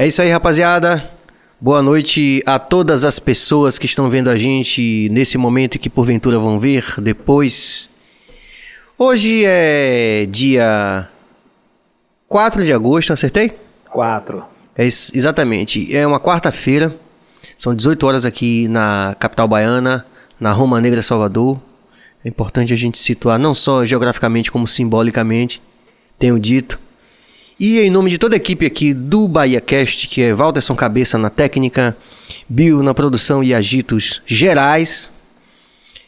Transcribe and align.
É 0.00 0.06
isso 0.06 0.22
aí, 0.22 0.30
rapaziada. 0.30 1.04
Boa 1.60 1.82
noite 1.82 2.42
a 2.46 2.58
todas 2.58 3.04
as 3.04 3.18
pessoas 3.18 3.78
que 3.78 3.84
estão 3.84 4.08
vendo 4.08 4.30
a 4.30 4.38
gente 4.38 5.10
nesse 5.10 5.36
momento 5.36 5.74
e 5.74 5.78
que 5.78 5.90
porventura 5.90 6.38
vão 6.38 6.58
ver 6.58 6.94
depois. 6.96 7.90
Hoje 8.96 9.44
é 9.44 10.24
dia 10.24 11.06
4 12.26 12.64
de 12.64 12.72
agosto, 12.72 13.12
acertei? 13.12 13.52
4. 13.90 14.42
É 14.74 14.86
exatamente. 14.86 15.94
É 15.94 16.06
uma 16.06 16.18
quarta-feira. 16.18 16.96
São 17.58 17.74
18 17.74 18.06
horas 18.06 18.24
aqui 18.24 18.68
na 18.68 19.14
capital 19.20 19.46
baiana, 19.46 20.06
na 20.40 20.50
Roma 20.50 20.80
Negra, 20.80 21.02
Salvador. 21.02 21.60
É 22.24 22.28
importante 22.30 22.72
a 22.72 22.76
gente 22.76 22.98
situar 22.98 23.38
não 23.38 23.52
só 23.52 23.84
geograficamente 23.84 24.50
como 24.50 24.66
simbolicamente, 24.66 25.60
tenho 26.18 26.40
dito. 26.40 26.78
E 27.60 27.78
em 27.78 27.90
nome 27.90 28.08
de 28.08 28.16
toda 28.16 28.34
a 28.34 28.38
equipe 28.38 28.64
aqui 28.64 28.94
do 28.94 29.28
Bahia 29.28 29.60
Cast, 29.60 30.08
que 30.08 30.22
é 30.22 30.32
Valderson 30.32 30.74
Cabeça 30.74 31.18
na 31.18 31.28
técnica, 31.28 31.94
Bill 32.48 32.82
na 32.82 32.94
produção 32.94 33.44
e 33.44 33.52
agitos 33.52 34.22
gerais, 34.24 35.12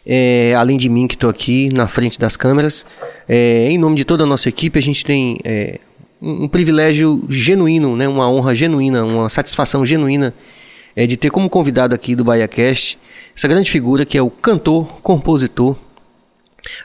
é, 0.06 0.54
além 0.56 0.78
de 0.78 0.88
mim 0.88 1.06
que 1.06 1.14
estou 1.14 1.28
aqui 1.28 1.68
na 1.70 1.86
frente 1.86 2.18
das 2.18 2.38
câmeras, 2.38 2.86
é, 3.28 3.68
em 3.70 3.76
nome 3.76 3.96
de 3.96 4.04
toda 4.06 4.24
a 4.24 4.26
nossa 4.26 4.48
equipe, 4.48 4.78
a 4.78 4.82
gente 4.82 5.04
tem 5.04 5.40
é, 5.44 5.78
um, 6.22 6.44
um, 6.44 6.48
privilégio 6.48 7.22
genuíno, 7.28 7.98
né, 7.98 8.08
uma 8.08 8.30
honra 8.30 8.54
genuína, 8.54 9.04
uma 9.04 9.28
satisfação 9.28 9.84
genuína 9.84 10.32
é, 10.96 11.06
de 11.06 11.18
ter 11.18 11.28
como 11.28 11.50
convidado 11.50 11.94
aqui 11.94 12.16
do 12.16 12.24
Bahia 12.24 12.48
Cast 12.48 12.98
essa 13.36 13.46
grande 13.46 13.70
figura 13.70 14.06
que 14.06 14.16
é 14.16 14.22
o 14.22 14.30
cantor, 14.30 14.86
compositor, 15.02 15.76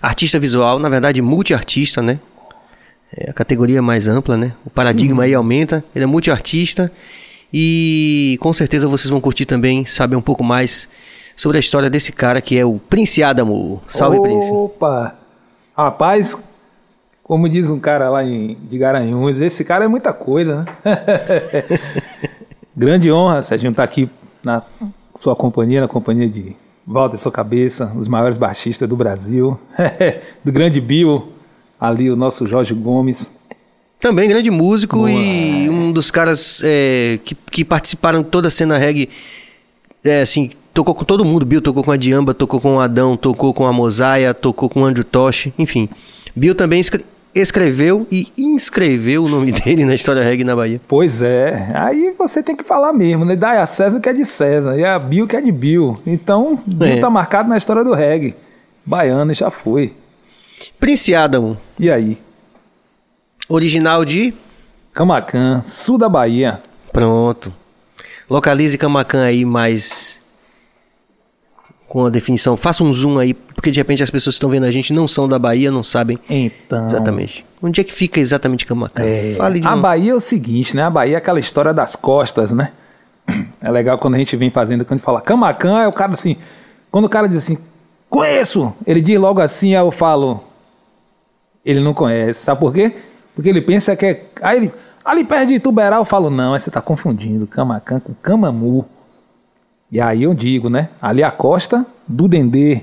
artista 0.02 0.38
visual, 0.38 0.78
na 0.78 0.90
verdade 0.90 1.22
multiartista, 1.22 2.02
né? 2.02 2.20
É 3.16 3.30
a 3.30 3.34
categoria 3.34 3.82
mais 3.82 4.08
ampla, 4.08 4.36
né? 4.38 4.54
O 4.66 4.70
paradigma 4.70 5.18
uhum. 5.18 5.22
aí 5.22 5.34
aumenta. 5.34 5.84
Ele 5.96 6.04
é 6.04 6.08
multiartista 6.08 6.92
e 7.52 8.38
com 8.42 8.52
certeza 8.52 8.88
vocês 8.88 9.10
vão 9.10 9.22
curtir 9.22 9.46
também, 9.46 9.86
saber 9.86 10.16
um 10.16 10.22
pouco 10.22 10.44
mais 10.44 10.90
sobre 11.36 11.58
a 11.58 11.60
história 11.60 11.90
desse 11.90 12.12
cara 12.12 12.42
que 12.42 12.58
é 12.58 12.66
o 12.66 12.80
Prince 12.90 13.24
Adamo. 13.24 13.82
Salve, 13.88 14.18
Opa. 14.18 14.28
Prince. 14.28 14.52
Opa! 14.52 15.16
Rapaz, 15.76 16.38
como 17.24 17.48
diz 17.48 17.70
um 17.70 17.80
cara 17.80 18.10
lá 18.10 18.24
em, 18.24 18.58
de 18.70 18.78
Garanhuns, 18.78 19.40
esse 19.40 19.64
cara 19.64 19.86
é 19.86 19.88
muita 19.88 20.12
coisa, 20.12 20.64
né? 20.64 20.66
Grande 22.76 23.12
honra, 23.12 23.42
Serginho, 23.42 23.72
estar 23.72 23.84
tá 23.84 23.90
aqui 23.90 24.10
na 24.44 24.64
sua 25.16 25.36
companhia, 25.36 25.82
na 25.82 25.88
companhia 25.88 26.30
de 26.30 26.56
Walter 26.86 27.18
Sua 27.18 27.32
Cabeça, 27.32 27.92
os 27.96 28.08
maiores 28.08 28.38
baixistas 28.38 28.88
do 28.88 28.96
Brasil, 28.96 29.60
do 30.44 30.52
grande 30.52 30.80
Bill, 30.80 31.34
ali 31.80 32.10
o 32.10 32.16
nosso 32.16 32.48
Jorge 32.48 32.74
Gomes. 32.74 33.32
Também 34.00 34.30
grande 34.30 34.52
músico 34.52 34.98
Boa. 34.98 35.10
e 35.10 35.70
um 35.70 35.92
dos 35.92 36.12
caras 36.12 36.62
é, 36.64 37.20
que, 37.24 37.36
que 37.50 37.66
participaram 37.66 38.22
de 38.22 38.30
toda 38.30 38.48
a 38.48 38.52
cena 38.52 38.78
reggae, 38.78 39.10
é, 40.06 40.22
assim, 40.22 40.52
tocou 40.74 40.94
com 40.94 41.04
todo 41.04 41.26
mundo. 41.26 41.46
Bill 41.46 41.62
tocou 41.62 41.84
com 41.84 41.92
a 41.92 41.98
Diamba, 41.98 42.34
tocou 42.34 42.62
com 42.62 42.76
o 42.76 42.80
Adão, 42.80 43.18
tocou 43.18 43.54
com 43.54 43.66
a 43.66 43.74
Mosaia, 43.74 44.34
tocou 44.34 44.70
com 44.70 44.82
o 44.82 44.86
Andrew 44.86 45.04
Tosh, 45.04 45.50
enfim. 45.58 45.90
Bill 46.36 46.54
também 46.54 46.80
escreveu 47.34 48.06
e 48.12 48.28
inscreveu 48.38 49.24
o 49.24 49.28
nome 49.28 49.52
dele 49.64 49.84
na 49.84 49.96
história 49.96 50.24
reggae 50.24 50.44
na 50.44 50.56
Bahia. 50.56 50.80
Pois 50.88 51.24
é, 51.24 51.72
aí 51.74 52.14
você 52.18 52.44
tem 52.44 52.56
que 52.56 52.64
falar 52.64 52.94
mesmo, 52.94 53.26
né? 53.26 53.36
Dá 53.36 53.64
a 53.64 53.66
César 53.66 54.00
que 54.00 54.10
é 54.10 54.14
de 54.14 54.26
César 54.26 54.78
e 54.78 54.86
a 54.86 55.00
Bill 55.00 55.26
que 55.26 55.36
é 55.36 55.42
de 55.42 55.52
Bill. 55.52 55.98
Então, 56.06 56.60
Bill 56.68 56.88
é. 56.88 57.00
tá 57.00 57.10
marcado 57.10 57.50
na 57.50 57.58
história 57.58 57.84
do 57.84 57.96
reggae. 57.96 58.36
Baiano 58.86 59.34
já 59.34 59.50
foi. 59.50 59.92
Prince 60.80 61.14
Adam. 61.14 61.58
E 61.80 61.90
aí? 61.90 62.18
Original 63.50 64.04
de? 64.04 64.34
Camacan, 64.94 65.64
sul 65.66 65.98
da 65.98 66.10
Bahia. 66.10 66.62
Pronto. 66.92 67.54
Localize 68.30 68.78
Camacan 68.78 69.24
aí 69.24 69.46
mais 69.46 70.20
com 71.88 72.06
a 72.06 72.10
definição. 72.10 72.58
Faça 72.58 72.84
um 72.84 72.92
zoom 72.92 73.18
aí, 73.18 73.34
porque 73.34 73.72
de 73.72 73.80
repente 73.80 74.04
as 74.04 74.10
pessoas 74.10 74.36
que 74.36 74.38
estão 74.38 74.50
vendo 74.50 74.66
a 74.66 74.72
gente 74.72 74.92
não 74.92 75.08
são 75.08 75.28
da 75.28 75.40
Bahia, 75.40 75.72
não 75.72 75.84
sabem 75.84 76.20
então, 76.30 76.86
exatamente. 76.86 77.46
Onde 77.62 77.80
é 77.80 77.84
que 77.84 77.94
fica 77.94 78.20
exatamente 78.20 78.66
Camacan? 78.66 79.04
É, 79.04 79.36
Fale 79.38 79.60
de 79.60 79.68
A 79.68 79.76
Bahia 79.76 80.12
é 80.12 80.16
o 80.16 80.20
seguinte, 80.20 80.76
né? 80.76 80.84
A 80.84 80.90
Bahia 80.90 81.16
é 81.16 81.18
aquela 81.18 81.40
história 81.40 81.74
das 81.74 81.96
costas, 81.96 82.52
né? 82.52 82.72
É 83.60 83.72
legal 83.72 83.98
quando 83.98 84.16
a 84.16 84.18
gente 84.20 84.36
vem 84.38 84.52
fazendo, 84.52 84.86
quando 84.86 84.94
a 84.94 84.98
gente 84.98 85.06
fala 85.06 85.20
Camacan, 85.20 85.80
é 85.82 85.88
o 85.88 85.94
cara 85.94 86.14
assim. 86.14 86.38
Quando 86.92 87.06
o 87.06 87.10
cara 87.10 87.28
diz 87.28 87.40
assim, 87.40 87.58
conheço, 88.10 88.74
ele 88.86 89.02
diz 89.02 89.20
logo 89.20 89.42
assim, 89.42 89.76
aí 89.76 89.82
eu 89.82 89.92
falo, 89.92 90.44
ele 91.68 91.82
não 91.82 91.94
conhece. 91.94 92.40
Sabe 92.40 92.62
por 92.62 92.74
quê? 92.74 92.96
Porque 93.36 93.50
ele 93.50 93.62
pensa 93.62 93.96
que 93.96 94.06
é. 94.06 94.26
Aí 94.42 94.58
ele. 94.58 94.72
Ali 95.04 95.24
perto 95.24 95.48
de 95.48 95.60
Tuberal, 95.60 96.02
eu 96.02 96.06
falo, 96.06 96.30
não, 96.30 96.52
você 96.58 96.70
está 96.70 96.82
confundindo 96.82 97.48
Camacan 97.48 98.00
com 98.00 98.14
Camamu. 98.22 98.86
E 99.90 100.02
aí 100.02 100.24
eu 100.24 100.34
digo, 100.34 100.70
né? 100.70 100.90
Ali 101.02 101.22
é 101.22 101.26
a 101.26 101.32
costa 101.32 101.86
do 102.08 102.28
Dendê. 102.28 102.82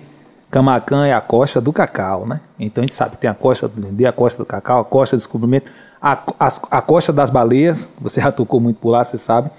Camacan 0.51 1.05
é 1.07 1.13
a 1.13 1.21
costa 1.21 1.61
do 1.61 1.73
cacau, 1.73 2.27
né? 2.27 2.41
Então 2.59 2.83
a 2.83 2.87
gente 2.87 2.95
sabe 2.95 3.13
que 3.13 3.19
tem 3.19 3.29
a 3.29 3.35
costa 3.35 3.69
do 3.69 3.79
Dendê, 3.79 4.07
a 4.07 4.13
costa 4.13 4.43
do 4.43 4.47
cacau, 4.47 4.81
a 4.81 4.85
costa 4.85 5.17
do 5.17 5.19
descobrimento, 5.19 5.71
a, 6.01 6.13
a, 6.39 6.53
a 6.71 6.81
costa 6.81 7.13
das 7.13 7.29
baleias, 7.29 7.91
você 8.01 8.21
já 8.23 8.33
tocou 8.33 8.61
muito 8.61 8.79
por 8.79 8.91
lá, 8.91 9.05
você 9.05 9.19
sabe. 9.19 9.51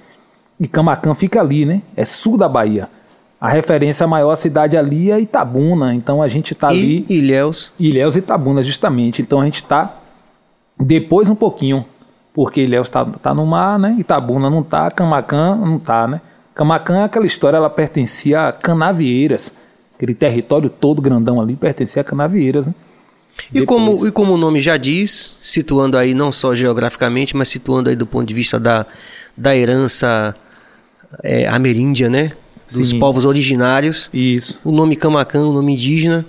E 0.60 0.68
Camacan 0.68 1.14
fica 1.14 1.40
ali, 1.42 1.66
né? 1.66 1.82
É 1.96 2.06
sul 2.06 2.38
da 2.38 2.50
Bahia. 2.50 2.90
A 3.46 3.50
referência 3.50 4.08
maior 4.08 4.32
à 4.32 4.36
cidade 4.36 4.76
ali 4.76 5.12
é 5.12 5.20
Itabuna, 5.20 5.94
então 5.94 6.20
a 6.20 6.28
gente 6.28 6.54
está 6.54 6.70
ali. 6.70 7.06
Ilhéus. 7.08 7.72
Ilhéus 7.80 8.16
e 8.16 8.18
Itabuna, 8.18 8.64
justamente. 8.64 9.22
Então 9.22 9.40
a 9.40 9.46
gente 9.46 9.58
está 9.58 10.00
depois 10.80 11.30
um 11.30 11.36
pouquinho, 11.36 11.86
porque 12.34 12.62
Ilhéus 12.62 12.88
está 12.88 13.06
tá 13.06 13.36
no 13.36 13.46
mar, 13.46 13.78
né? 13.78 13.98
Itabuna 14.00 14.50
não 14.50 14.62
está, 14.62 14.90
Camacan 14.90 15.58
não 15.58 15.78
está, 15.78 16.08
né? 16.08 16.22
Camacan, 16.56 17.06
aquela 17.06 17.28
história, 17.28 17.58
ela 17.58 17.70
pertencia 17.70 18.48
a 18.48 18.52
Canavieiras. 18.52 19.54
Aquele 19.96 20.16
território 20.16 20.68
todo 20.68 21.00
grandão 21.00 21.40
ali 21.40 21.56
pertencia 21.56 22.02
a 22.02 22.04
Canavieiras, 22.04 22.66
né? 22.66 22.74
E 23.54 23.64
como, 23.64 24.08
e 24.08 24.12
como 24.12 24.34
o 24.34 24.38
nome 24.38 24.60
já 24.60 24.76
diz, 24.76 25.38
situando 25.40 26.00
aí 26.00 26.16
não 26.16 26.32
só 26.32 26.56
geograficamente, 26.56 27.38
mas 27.38 27.48
situando 27.50 27.92
aí 27.92 27.96
do 27.96 28.08
ponto 28.08 28.26
de 28.26 28.34
vista 28.34 28.60
da, 28.60 28.88
da 29.38 29.56
herança 29.56 30.36
é, 31.22 31.48
ameríndia, 31.48 32.10
né? 32.10 32.32
Dos 32.72 32.90
Sim. 32.90 33.00
povos 33.00 33.26
originários. 33.26 34.10
Isso. 34.14 34.60
O 34.64 34.72
nome 34.72 34.96
Camacan, 34.96 35.48
o 35.48 35.54
nome 35.54 35.74
indígena. 35.74 36.26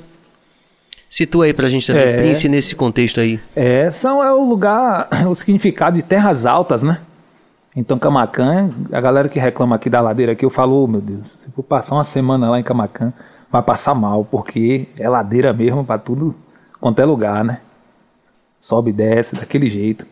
Situa 1.09 1.47
aí 1.47 1.55
pra 1.55 1.69
gente 1.69 1.87
também, 1.87 2.03
é, 2.03 2.17
Prince, 2.19 2.49
nesse 2.49 2.75
contexto 2.75 3.21
aí. 3.21 3.41
É, 3.55 3.91
são, 3.91 4.23
é 4.23 4.33
o 4.33 4.45
lugar, 4.45 5.09
o 5.31 5.35
significado 5.35 5.97
de 5.97 6.03
terras 6.03 6.45
altas, 6.45 6.83
né? 6.83 7.01
Então, 7.75 7.99
Camacan, 7.99 8.71
a 8.91 9.01
galera 9.01 9.29
que 9.29 9.39
reclama 9.39 9.77
aqui 9.77 9.89
da 9.89 10.01
ladeira 10.01 10.33
aqui, 10.33 10.45
eu 10.45 10.51
falo, 10.51 10.83
oh, 10.83 10.87
meu 10.87 11.01
Deus, 11.01 11.29
se 11.29 11.51
for 11.53 11.63
passar 11.63 11.95
uma 11.95 12.05
semana 12.05 12.51
lá 12.51 12.59
em 12.59 12.63
Camacan, 12.63 13.13
vai 13.51 13.63
passar 13.63 13.95
mal, 13.95 14.25
porque 14.25 14.89
é 14.99 15.09
ladeira 15.09 15.53
mesmo 15.53 15.85
para 15.85 15.99
tudo 15.99 16.35
quanto 16.81 17.01
é 17.01 17.05
lugar, 17.05 17.45
né? 17.45 17.61
Sobe 18.61 18.91
e 18.91 18.93
desce 18.93 19.37
daquele 19.37 19.69
jeito. 19.69 20.07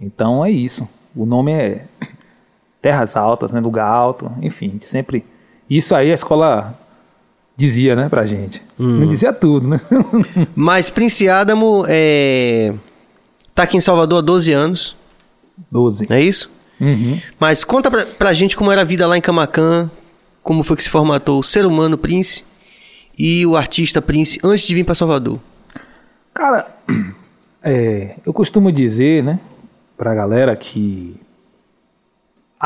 Então 0.00 0.44
é 0.44 0.50
isso. 0.50 0.88
O 1.14 1.26
nome 1.26 1.52
é 1.52 1.86
Terras 2.80 3.16
Altas, 3.16 3.50
né? 3.52 3.60
Lugar 3.60 3.86
alto, 3.86 4.30
enfim, 4.40 4.78
sempre. 4.80 5.24
Isso 5.68 5.94
aí 5.94 6.10
a 6.10 6.14
escola 6.14 6.78
dizia, 7.56 7.96
né, 7.96 8.08
pra 8.08 8.26
gente. 8.26 8.62
Hum. 8.78 9.00
Não 9.00 9.06
dizia 9.06 9.32
tudo, 9.32 9.66
né? 9.68 9.80
Mas 10.54 10.90
Prince 10.90 11.28
Adamo 11.28 11.84
é... 11.88 12.72
tá 13.54 13.62
aqui 13.62 13.76
em 13.76 13.80
Salvador 13.80 14.18
há 14.18 14.22
12 14.22 14.52
anos. 14.52 14.96
12. 15.70 16.06
É 16.10 16.20
isso? 16.20 16.50
Uhum. 16.80 17.20
Mas 17.40 17.64
conta 17.64 17.90
pra, 17.90 18.04
pra 18.04 18.34
gente 18.34 18.56
como 18.56 18.70
era 18.70 18.82
a 18.82 18.84
vida 18.84 19.06
lá 19.06 19.16
em 19.16 19.20
Camacan, 19.20 19.90
como 20.42 20.62
foi 20.62 20.76
que 20.76 20.82
se 20.82 20.90
formatou 20.90 21.40
o 21.40 21.42
ser 21.42 21.64
humano 21.64 21.96
Prince 21.96 22.44
e 23.18 23.46
o 23.46 23.56
artista 23.56 24.02
Prince 24.02 24.38
antes 24.44 24.66
de 24.66 24.74
vir 24.74 24.84
para 24.84 24.94
Salvador. 24.94 25.40
Cara, 26.34 26.66
é, 27.62 28.16
eu 28.26 28.32
costumo 28.32 28.70
dizer, 28.70 29.24
né, 29.24 29.40
pra 29.96 30.14
galera 30.14 30.54
que 30.54 31.16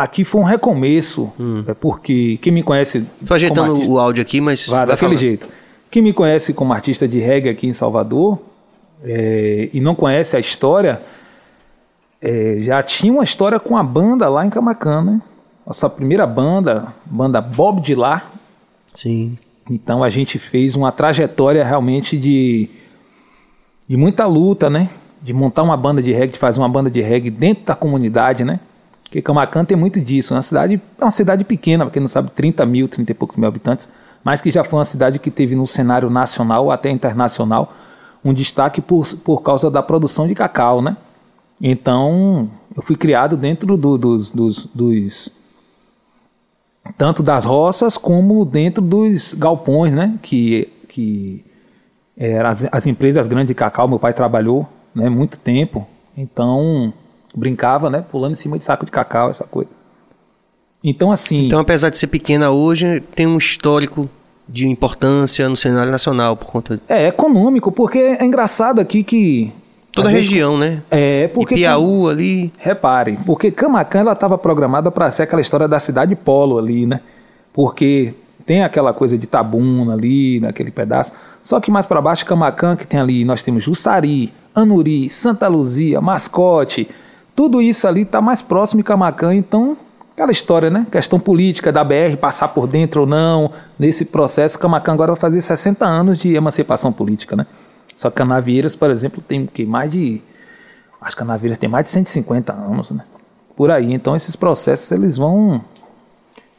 aqui 0.02 0.24
foi 0.24 0.40
um 0.40 0.44
recomeço, 0.44 1.32
hum. 1.38 1.64
é 1.66 1.74
porque 1.74 2.38
quem 2.40 2.52
me 2.52 2.62
conhece. 2.62 3.04
Tô 3.26 3.34
ajeitando 3.34 3.72
artista, 3.72 3.92
o 3.92 3.98
áudio 3.98 4.22
aqui, 4.22 4.40
mas. 4.40 4.66
Vai, 4.66 4.86
daquele 4.86 5.10
falar. 5.10 5.20
jeito. 5.20 5.48
Quem 5.90 6.02
me 6.02 6.12
conhece 6.12 6.54
como 6.54 6.72
artista 6.72 7.08
de 7.08 7.18
reggae 7.18 7.48
aqui 7.48 7.66
em 7.66 7.72
Salvador 7.72 8.38
é, 9.02 9.68
e 9.72 9.80
não 9.80 9.94
conhece 9.94 10.36
a 10.36 10.40
história 10.40 11.00
é, 12.20 12.56
já 12.60 12.82
tinha 12.82 13.12
uma 13.12 13.24
história 13.24 13.58
com 13.58 13.76
a 13.76 13.82
banda 13.82 14.28
lá 14.28 14.44
em 14.44 14.50
Camacan, 14.50 15.02
né? 15.02 15.22
Nossa 15.66 15.88
primeira 15.88 16.26
banda, 16.26 16.92
banda 17.06 17.40
Bob 17.40 17.80
de 17.80 17.94
Lá. 17.94 18.30
Sim. 18.94 19.38
Então 19.70 20.02
a 20.02 20.10
gente 20.10 20.38
fez 20.38 20.74
uma 20.74 20.92
trajetória 20.92 21.64
realmente 21.64 22.18
de, 22.18 22.68
de 23.88 23.96
muita 23.96 24.26
luta, 24.26 24.68
né? 24.68 24.90
De 25.22 25.32
montar 25.32 25.62
uma 25.62 25.76
banda 25.76 26.02
de 26.02 26.12
reggae, 26.12 26.32
de 26.32 26.38
fazer 26.38 26.60
uma 26.60 26.68
banda 26.68 26.90
de 26.90 27.00
reggae 27.00 27.30
dentro 27.30 27.64
da 27.64 27.74
comunidade, 27.74 28.44
né? 28.44 28.60
Porque 29.10 29.20
Camacan 29.20 29.64
tem 29.64 29.76
muito 29.76 30.00
disso. 30.00 30.34
É 30.34 30.36
uma 30.36 30.42
cidade, 30.42 30.80
é 30.96 31.04
uma 31.04 31.10
cidade 31.10 31.42
pequena, 31.42 31.90
quem 31.90 31.98
não 31.98 32.06
sabe, 32.06 32.30
30 32.30 32.64
mil, 32.64 32.86
30 32.86 33.10
e 33.10 33.14
poucos 33.14 33.36
mil 33.36 33.48
habitantes, 33.48 33.88
mas 34.22 34.40
que 34.40 34.52
já 34.52 34.62
foi 34.62 34.78
uma 34.78 34.84
cidade 34.84 35.18
que 35.18 35.32
teve 35.32 35.56
no 35.56 35.66
cenário 35.66 36.08
nacional 36.08 36.70
até 36.70 36.90
internacional 36.90 37.74
um 38.24 38.32
destaque 38.32 38.80
por, 38.80 39.04
por 39.24 39.42
causa 39.42 39.68
da 39.68 39.82
produção 39.82 40.28
de 40.28 40.34
cacau, 40.36 40.80
né? 40.80 40.96
Então, 41.60 42.48
eu 42.76 42.82
fui 42.82 42.94
criado 42.94 43.36
dentro 43.36 43.76
do, 43.76 43.98
dos, 43.98 44.30
dos, 44.30 44.66
dos, 44.66 45.32
tanto 46.96 47.20
das 47.20 47.44
roças 47.44 47.96
como 47.96 48.44
dentro 48.44 48.80
dos 48.80 49.34
galpões, 49.34 49.92
né? 49.92 50.18
Que, 50.22 50.72
que 50.88 51.44
as, 52.46 52.64
as 52.70 52.86
empresas 52.86 53.26
grandes 53.26 53.48
de 53.48 53.54
cacau. 53.54 53.88
Meu 53.88 53.98
pai 53.98 54.12
trabalhou 54.12 54.68
né, 54.94 55.08
muito 55.08 55.36
tempo, 55.36 55.84
então 56.16 56.92
brincava, 57.34 57.90
né? 57.90 58.04
Pulando 58.10 58.32
em 58.32 58.36
cima 58.36 58.58
de 58.58 58.64
saco 58.64 58.84
de 58.84 58.90
cacau, 58.90 59.30
essa 59.30 59.44
coisa. 59.44 59.70
Então, 60.82 61.12
assim. 61.12 61.46
Então, 61.46 61.60
apesar 61.60 61.90
de 61.90 61.98
ser 61.98 62.06
pequena 62.06 62.50
hoje, 62.50 63.02
tem 63.14 63.26
um 63.26 63.38
histórico 63.38 64.08
de 64.48 64.68
importância 64.68 65.48
no 65.48 65.56
cenário 65.56 65.92
nacional 65.92 66.36
por 66.36 66.46
conta. 66.46 66.80
É 66.88 67.08
econômico, 67.08 67.70
porque 67.70 67.98
é 67.98 68.24
engraçado 68.24 68.80
aqui 68.80 69.04
que. 69.04 69.52
Toda 69.92 70.08
a 70.08 70.12
região, 70.12 70.58
vezes, 70.58 70.76
né? 70.76 70.82
É, 70.90 71.28
porque. 71.28 71.54
E 71.54 71.58
Piauí 71.58 72.10
ali. 72.10 72.52
Repare, 72.58 73.18
porque 73.26 73.50
Camacan 73.50 74.00
ela 74.00 74.12
estava 74.12 74.38
programada 74.38 74.90
para 74.90 75.10
ser 75.10 75.24
aquela 75.24 75.42
história 75.42 75.68
da 75.68 75.78
cidade 75.78 76.14
polo 76.16 76.58
ali, 76.58 76.86
né? 76.86 77.00
Porque 77.52 78.14
tem 78.46 78.62
aquela 78.62 78.92
coisa 78.92 79.18
de 79.18 79.26
Tabuna 79.26 79.92
ali, 79.92 80.40
naquele 80.40 80.70
pedaço. 80.70 81.12
Só 81.42 81.60
que 81.60 81.70
mais 81.70 81.86
para 81.86 82.00
baixo, 82.00 82.24
Camacan, 82.24 82.76
que 82.76 82.86
tem 82.86 82.98
ali, 82.98 83.24
nós 83.24 83.42
temos 83.42 83.62
Jussari, 83.62 84.32
Anuri, 84.54 85.10
Santa 85.10 85.48
Luzia, 85.48 86.00
Mascote. 86.00 86.88
Tudo 87.40 87.62
isso 87.62 87.88
ali 87.88 88.02
está 88.02 88.20
mais 88.20 88.42
próximo 88.42 88.82
de 88.82 88.84
Camacan, 88.84 89.34
então 89.34 89.74
Aquela 90.12 90.30
história, 90.30 90.68
né? 90.68 90.86
Questão 90.92 91.18
política 91.18 91.72
da 91.72 91.82
BR 91.82 92.14
passar 92.20 92.48
por 92.48 92.66
dentro 92.66 93.00
ou 93.00 93.06
não. 93.06 93.50
Nesse 93.78 94.04
processo, 94.04 94.58
Camacan 94.58 94.92
agora 94.92 95.12
vai 95.12 95.18
fazer 95.18 95.40
60 95.40 95.86
anos 95.86 96.18
de 96.18 96.34
emancipação 96.34 96.92
política, 96.92 97.34
né? 97.34 97.46
Só 97.96 98.10
que 98.10 98.16
Canavieiras, 98.16 98.76
por 98.76 98.90
exemplo, 98.90 99.24
tem 99.26 99.46
que 99.46 99.64
mais 99.64 99.90
de. 99.90 100.20
Acho 101.00 101.16
que 101.16 101.20
Canavieiras 101.20 101.56
tem 101.56 101.66
mais 101.66 101.86
de 101.86 101.92
150 101.92 102.52
anos, 102.52 102.90
né? 102.90 103.04
Por 103.56 103.70
aí. 103.70 103.90
Então, 103.90 104.14
esses 104.14 104.36
processos 104.36 104.92
eles 104.92 105.16
vão 105.16 105.64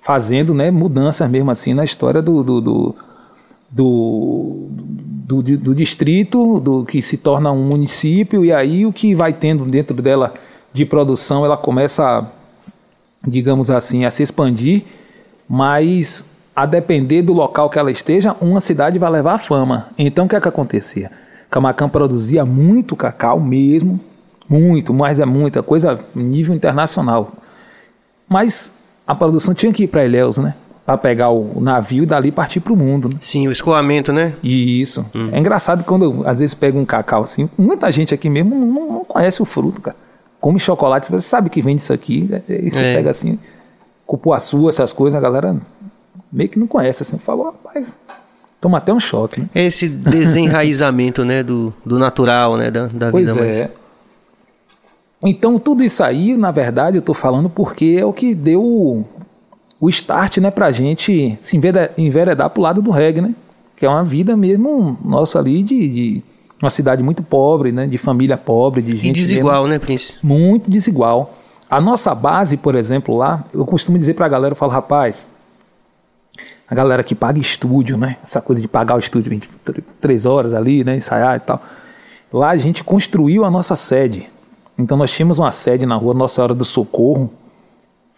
fazendo 0.01 0.51
né, 0.51 0.71
mudanças 0.71 1.29
mesmo 1.29 1.51
assim 1.51 1.75
na 1.75 1.85
história 1.85 2.23
do, 2.23 2.41
do, 2.41 2.59
do, 2.59 2.95
do, 3.69 4.67
do, 4.71 5.43
do 5.43 5.75
distrito, 5.75 6.59
do 6.59 6.83
que 6.83 7.03
se 7.03 7.17
torna 7.17 7.51
um 7.51 7.65
município, 7.65 8.43
e 8.43 8.51
aí 8.51 8.83
o 8.83 8.91
que 8.91 9.13
vai 9.13 9.31
tendo 9.31 9.63
dentro 9.65 10.01
dela 10.01 10.33
de 10.73 10.85
produção, 10.85 11.43
ela 11.43 11.57
começa 11.57 12.03
a 12.03 12.25
digamos 13.25 13.69
assim, 13.69 14.05
a 14.05 14.09
se 14.09 14.23
expandir, 14.23 14.83
mas 15.47 16.29
a 16.55 16.65
depender 16.65 17.21
do 17.21 17.33
local 17.33 17.69
que 17.69 17.79
ela 17.79 17.91
esteja, 17.91 18.35
uma 18.41 18.59
cidade 18.59 18.99
vai 18.99 19.09
levar 19.09 19.33
a 19.33 19.37
fama. 19.37 19.87
Então 19.97 20.25
o 20.25 20.29
que 20.29 20.35
é 20.35 20.41
que 20.41 20.47
acontecia? 20.47 21.11
Camacan 21.49 21.89
produzia 21.89 22.45
muito 22.45 22.95
cacau 22.95 23.39
mesmo, 23.39 23.99
muito, 24.47 24.93
mas 24.93 25.19
é 25.19 25.25
muita 25.25 25.61
coisa 25.61 25.99
nível 26.15 26.55
internacional. 26.55 27.31
Mas 28.27 28.73
a 29.05 29.13
produção 29.13 29.53
tinha 29.53 29.71
que 29.71 29.83
ir 29.83 29.87
para 29.87 30.05
Ilhéus, 30.05 30.37
né? 30.37 30.55
Para 30.85 30.97
pegar 30.97 31.29
o 31.29 31.59
navio 31.61 32.03
e 32.03 32.05
dali 32.05 32.31
partir 32.31 32.59
para 32.59 32.73
o 32.73 32.75
mundo. 32.75 33.09
Né? 33.09 33.15
Sim, 33.21 33.47
o 33.47 33.51
escoamento, 33.51 34.11
né? 34.11 34.33
Isso. 34.41 35.05
Hum. 35.13 35.29
É 35.31 35.39
engraçado 35.39 35.83
quando 35.83 36.23
às 36.25 36.39
vezes 36.39 36.53
pega 36.53 36.77
um 36.77 36.85
cacau 36.85 37.23
assim, 37.23 37.49
muita 37.57 37.91
gente 37.91 38.13
aqui 38.13 38.29
mesmo 38.29 38.55
não, 38.55 38.93
não 38.93 39.05
conhece 39.05 39.41
o 39.41 39.45
fruto, 39.45 39.81
cara 39.81 39.95
come 40.41 40.59
chocolate, 40.59 41.09
você 41.09 41.25
sabe 41.25 41.49
que 41.49 41.61
vende 41.61 41.81
isso 41.81 41.93
aqui, 41.93 42.23
né? 42.23 42.41
e 42.49 42.71
você 42.71 42.81
é. 42.81 42.95
pega 42.95 43.11
assim, 43.11 43.37
cupuaçu, 44.05 44.67
essas 44.67 44.91
coisas, 44.91 45.15
a 45.15 45.21
galera 45.21 45.55
meio 46.33 46.49
que 46.49 46.59
não 46.59 46.67
conhece, 46.67 47.03
assim, 47.03 47.17
falou, 47.19 47.45
rapaz, 47.45 47.95
toma 48.59 48.79
até 48.79 48.91
um 48.91 48.99
choque. 48.99 49.41
Né? 49.41 49.49
É 49.53 49.65
esse 49.65 49.87
desenraizamento, 49.87 51.23
né, 51.23 51.43
do, 51.43 51.71
do 51.85 51.99
natural, 51.99 52.57
né, 52.57 52.71
da, 52.71 52.87
da 52.87 53.11
pois 53.11 53.29
vida 53.29 53.39
é. 53.39 53.43
mais... 53.43 53.69
Então, 55.23 55.59
tudo 55.59 55.83
isso 55.83 56.03
aí, 56.03 56.35
na 56.35 56.49
verdade, 56.49 56.97
eu 56.97 57.01
estou 57.01 57.13
falando 57.13 57.47
porque 57.47 57.97
é 57.99 58.03
o 58.05 58.11
que 58.11 58.33
deu 58.33 58.63
o, 58.63 59.05
o 59.79 59.87
start, 59.89 60.37
né, 60.37 60.49
pra 60.49 60.71
gente 60.71 61.37
se 61.39 61.59
enveredar 61.95 62.49
pro 62.49 62.63
lado 62.63 62.81
do 62.81 62.89
reggae, 62.89 63.21
né? 63.21 63.35
Que 63.75 63.85
é 63.85 63.89
uma 63.89 64.03
vida 64.03 64.35
mesmo 64.35 64.97
nossa 65.05 65.37
ali 65.37 65.61
de, 65.61 65.87
de 65.89 66.23
uma 66.61 66.69
cidade 66.69 67.01
muito 67.01 67.23
pobre, 67.23 67.71
né, 67.71 67.87
de 67.87 67.97
família 67.97 68.37
pobre, 68.37 68.81
de 68.81 68.95
gente. 68.95 69.09
E 69.09 69.13
desigual, 69.13 69.63
mesmo, 69.63 69.67
né, 69.69 69.79
Prince? 69.79 70.15
Muito 70.21 70.69
desigual. 70.69 71.37
A 71.69 71.79
nossa 71.79 72.13
base, 72.13 72.57
por 72.57 72.75
exemplo, 72.75 73.15
lá, 73.15 73.43
eu 73.53 73.65
costumo 73.65 73.97
dizer 73.97 74.13
para 74.13 74.25
a 74.25 74.29
galera, 74.29 74.51
eu 74.53 74.57
falo, 74.57 74.71
rapaz, 74.71 75.27
a 76.67 76.75
galera 76.75 77.03
que 77.03 77.15
paga 77.15 77.39
estúdio, 77.39 77.97
né, 77.97 78.17
essa 78.23 78.41
coisa 78.41 78.61
de 78.61 78.67
pagar 78.67 78.95
o 78.95 78.99
estúdio 78.99 79.29
23 79.29 80.25
horas 80.25 80.53
ali, 80.53 80.83
né, 80.83 80.95
ensaiar 80.97 81.37
e 81.37 81.39
tal. 81.39 81.61
Lá 82.31 82.49
a 82.49 82.57
gente 82.57 82.83
construiu 82.83 83.43
a 83.43 83.51
nossa 83.51 83.75
sede. 83.75 84.29
Então 84.77 84.97
nós 84.97 85.11
tínhamos 85.11 85.37
uma 85.37 85.51
sede 85.51 85.85
na 85.85 85.95
rua 85.95 86.13
Nossa 86.13 86.35
Senhora 86.35 86.53
do 86.53 86.63
Socorro, 86.63 87.29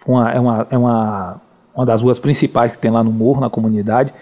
uma, 0.05 0.31
é, 0.31 0.39
uma, 0.39 0.67
é 0.69 0.77
uma, 0.77 1.41
uma 1.75 1.85
das 1.85 2.01
ruas 2.01 2.19
principais 2.19 2.73
que 2.73 2.77
tem 2.77 2.91
lá 2.91 3.03
no 3.03 3.11
morro, 3.11 3.41
na 3.41 3.49
comunidade. 3.49 4.13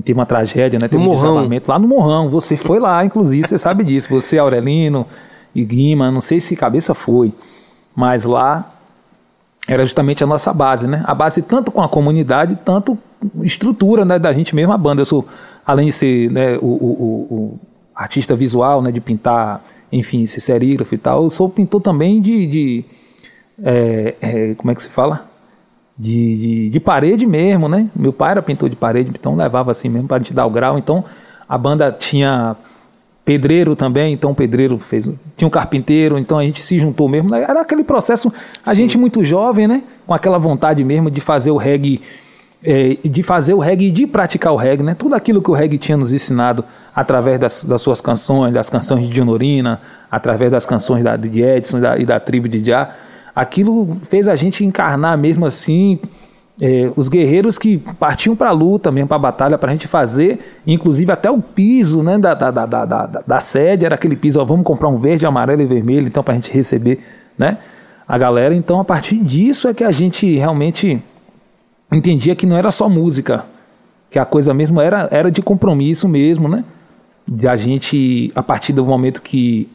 Teve 0.00 0.18
uma 0.18 0.24
tragédia, 0.24 0.78
né? 0.80 0.88
Teve 0.88 1.02
no 1.02 1.10
um 1.10 1.12
Morrão. 1.12 1.48
lá 1.66 1.78
no 1.78 1.86
Morrão. 1.86 2.30
Você 2.30 2.56
foi 2.56 2.78
lá, 2.78 3.04
inclusive, 3.04 3.46
você 3.46 3.58
sabe 3.58 3.84
disso. 3.84 4.08
Você, 4.08 4.38
Aurelino 4.38 5.06
e 5.54 5.64
Guima, 5.64 6.10
não 6.10 6.20
sei 6.20 6.40
se 6.40 6.56
cabeça 6.56 6.94
foi, 6.94 7.34
mas 7.94 8.24
lá 8.24 8.72
era 9.68 9.84
justamente 9.84 10.24
a 10.24 10.26
nossa 10.26 10.52
base, 10.52 10.86
né? 10.86 11.02
A 11.06 11.14
base 11.14 11.42
tanto 11.42 11.70
com 11.70 11.82
a 11.82 11.88
comunidade, 11.88 12.58
tanto 12.64 12.98
estrutura 13.42 14.04
né, 14.04 14.18
da 14.18 14.32
gente 14.32 14.54
mesmo, 14.54 14.72
a 14.72 14.78
banda. 14.78 15.02
Eu 15.02 15.06
sou, 15.06 15.26
além 15.64 15.86
de 15.86 15.92
ser 15.92 16.30
né, 16.30 16.56
o, 16.56 16.66
o, 16.66 17.26
o, 17.30 17.60
artista 17.94 18.34
visual, 18.34 18.80
né, 18.82 18.90
de 18.90 19.00
pintar, 19.00 19.62
enfim, 19.92 20.24
ser 20.24 20.40
serígrafo 20.40 20.94
e 20.94 20.98
tal, 20.98 21.24
eu 21.24 21.30
sou 21.30 21.48
pintor 21.48 21.82
também 21.82 22.20
de. 22.20 22.46
de 22.46 22.84
é, 23.62 24.14
é, 24.20 24.54
como 24.54 24.70
é 24.70 24.74
que 24.74 24.82
se 24.82 24.88
fala? 24.88 25.30
De, 25.98 26.36
de, 26.36 26.70
de, 26.70 26.80
parede 26.80 27.26
mesmo, 27.26 27.68
né? 27.68 27.88
Meu 27.94 28.12
pai 28.12 28.32
era 28.32 28.42
pintor 28.42 28.68
de 28.68 28.76
parede, 28.76 29.10
então 29.10 29.36
levava 29.36 29.70
assim 29.70 29.88
mesmo 29.88 30.08
para 30.08 30.16
a 30.16 30.20
gente 30.20 30.32
dar 30.32 30.46
o 30.46 30.50
grau. 30.50 30.78
Então 30.78 31.04
a 31.48 31.58
banda 31.58 31.92
tinha 31.92 32.56
pedreiro 33.24 33.76
também, 33.76 34.12
então 34.12 34.30
o 34.30 34.34
pedreiro 34.34 34.78
fez. 34.78 35.08
Tinha 35.36 35.46
um 35.46 35.50
carpinteiro, 35.50 36.18
então 36.18 36.38
a 36.38 36.44
gente 36.44 36.62
se 36.62 36.78
juntou 36.78 37.08
mesmo. 37.08 37.34
Era 37.34 37.60
aquele 37.60 37.84
processo, 37.84 38.32
a 38.64 38.70
Sim. 38.70 38.76
gente 38.76 38.98
muito 38.98 39.22
jovem, 39.22 39.68
né? 39.68 39.82
Com 40.06 40.14
aquela 40.14 40.38
vontade 40.38 40.82
mesmo 40.82 41.10
de 41.10 41.20
fazer 41.20 41.50
o 41.50 41.56
reggae. 41.56 42.00
É, 42.64 42.96
de 43.02 43.24
fazer 43.24 43.54
o 43.54 43.58
reggae 43.58 43.88
e 43.88 43.90
de 43.90 44.06
praticar 44.06 44.52
o 44.52 44.56
reggae, 44.56 44.84
né? 44.84 44.94
Tudo 44.94 45.16
aquilo 45.16 45.42
que 45.42 45.50
o 45.50 45.52
reggae 45.52 45.78
tinha 45.78 45.96
nos 45.96 46.12
ensinado 46.12 46.64
através 46.94 47.38
das, 47.40 47.64
das 47.64 47.82
suas 47.82 48.00
canções, 48.00 48.52
das 48.52 48.70
canções 48.70 49.02
de 49.02 49.08
Dionorina, 49.08 49.80
através 50.08 50.48
das 50.48 50.64
canções 50.64 51.02
da, 51.02 51.16
de 51.16 51.42
Edson 51.42 51.78
e 51.78 51.80
da, 51.80 51.98
e 51.98 52.06
da 52.06 52.20
tribo 52.20 52.48
de 52.48 52.60
Já 52.60 52.94
aquilo 53.34 53.96
fez 54.02 54.28
a 54.28 54.34
gente 54.34 54.64
encarnar 54.64 55.16
mesmo 55.16 55.46
assim 55.46 55.98
é, 56.60 56.92
os 56.96 57.08
guerreiros 57.08 57.58
que 57.58 57.78
partiam 57.78 58.36
para 58.36 58.50
a 58.50 58.52
luta 58.52 58.90
mesmo, 58.90 59.08
para 59.08 59.16
a 59.16 59.20
batalha, 59.20 59.58
para 59.58 59.70
a 59.70 59.74
gente 59.74 59.88
fazer, 59.88 60.38
inclusive 60.66 61.10
até 61.10 61.30
o 61.30 61.40
piso 61.40 62.02
né, 62.02 62.18
da, 62.18 62.34
da, 62.34 62.50
da, 62.50 62.66
da, 62.66 63.06
da 63.06 63.40
sede 63.40 63.84
era 63.84 63.94
aquele 63.94 64.16
piso, 64.16 64.40
ó, 64.40 64.44
vamos 64.44 64.64
comprar 64.64 64.88
um 64.88 64.98
verde, 64.98 65.26
amarelo 65.26 65.62
e 65.62 65.66
vermelho, 65.66 66.06
então 66.06 66.22
para 66.22 66.34
a 66.34 66.36
gente 66.36 66.52
receber 66.52 67.00
né, 67.36 67.58
a 68.06 68.18
galera. 68.18 68.54
Então 68.54 68.78
a 68.78 68.84
partir 68.84 69.16
disso 69.18 69.66
é 69.68 69.74
que 69.74 69.82
a 69.82 69.90
gente 69.90 70.36
realmente 70.36 71.02
entendia 71.90 72.36
que 72.36 72.46
não 72.46 72.56
era 72.56 72.70
só 72.70 72.88
música, 72.88 73.44
que 74.10 74.18
a 74.18 74.24
coisa 74.24 74.52
mesmo 74.52 74.80
era, 74.80 75.08
era 75.10 75.30
de 75.30 75.42
compromisso 75.42 76.08
mesmo, 76.08 76.48
né? 76.48 76.64
De 77.26 77.48
a 77.48 77.56
gente, 77.56 78.30
a 78.34 78.42
partir 78.42 78.72
do 78.72 78.84
momento 78.84 79.22
que 79.22 79.68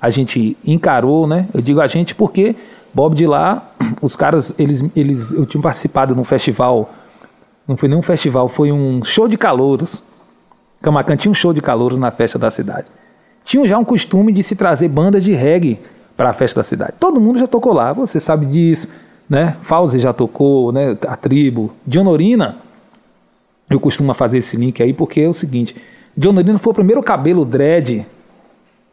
a 0.00 0.08
gente 0.08 0.56
encarou, 0.64 1.26
né? 1.26 1.46
Eu 1.52 1.60
digo 1.60 1.80
a 1.80 1.86
gente 1.86 2.14
porque 2.14 2.56
Bob 2.94 3.14
de 3.14 3.26
lá, 3.26 3.72
os 4.00 4.14
caras, 4.16 4.52
eles, 4.58 4.84
eles, 4.94 5.30
eu 5.30 5.46
tinha 5.46 5.62
participado 5.62 6.14
num 6.14 6.24
festival, 6.24 6.92
não 7.66 7.76
foi 7.76 7.88
nem 7.88 7.98
um 7.98 8.02
festival, 8.02 8.48
foi 8.48 8.70
um 8.70 9.02
show 9.04 9.28
de 9.28 9.36
calouros. 9.36 10.02
Camacan 10.82 11.16
tinha 11.16 11.30
um 11.30 11.34
show 11.34 11.52
de 11.52 11.60
calouros 11.60 11.98
na 11.98 12.10
festa 12.10 12.38
da 12.38 12.50
cidade. 12.50 12.86
Tinham 13.44 13.66
já 13.66 13.78
um 13.78 13.84
costume 13.84 14.32
de 14.32 14.42
se 14.42 14.56
trazer 14.56 14.88
bandas 14.88 15.24
de 15.24 15.32
reggae 15.32 15.78
para 16.16 16.30
a 16.30 16.32
festa 16.32 16.60
da 16.60 16.64
cidade. 16.64 16.94
Todo 16.98 17.20
mundo 17.20 17.38
já 17.38 17.46
tocou 17.46 17.72
lá, 17.72 17.92
você 17.92 18.20
sabe 18.20 18.46
disso, 18.46 18.88
né? 19.28 19.56
Fauzi 19.62 19.98
já 19.98 20.12
tocou, 20.12 20.72
né? 20.72 20.96
A 21.08 21.16
tribo. 21.16 21.72
Dionorina, 21.86 22.56
eu 23.70 23.80
costumo 23.80 24.12
fazer 24.12 24.38
esse 24.38 24.56
link 24.56 24.82
aí 24.82 24.92
porque 24.92 25.20
é 25.20 25.28
o 25.28 25.32
seguinte: 25.32 25.74
Dionorina 26.16 26.58
foi 26.58 26.72
o 26.72 26.74
primeiro 26.74 27.02
cabelo 27.02 27.44
dread 27.44 28.06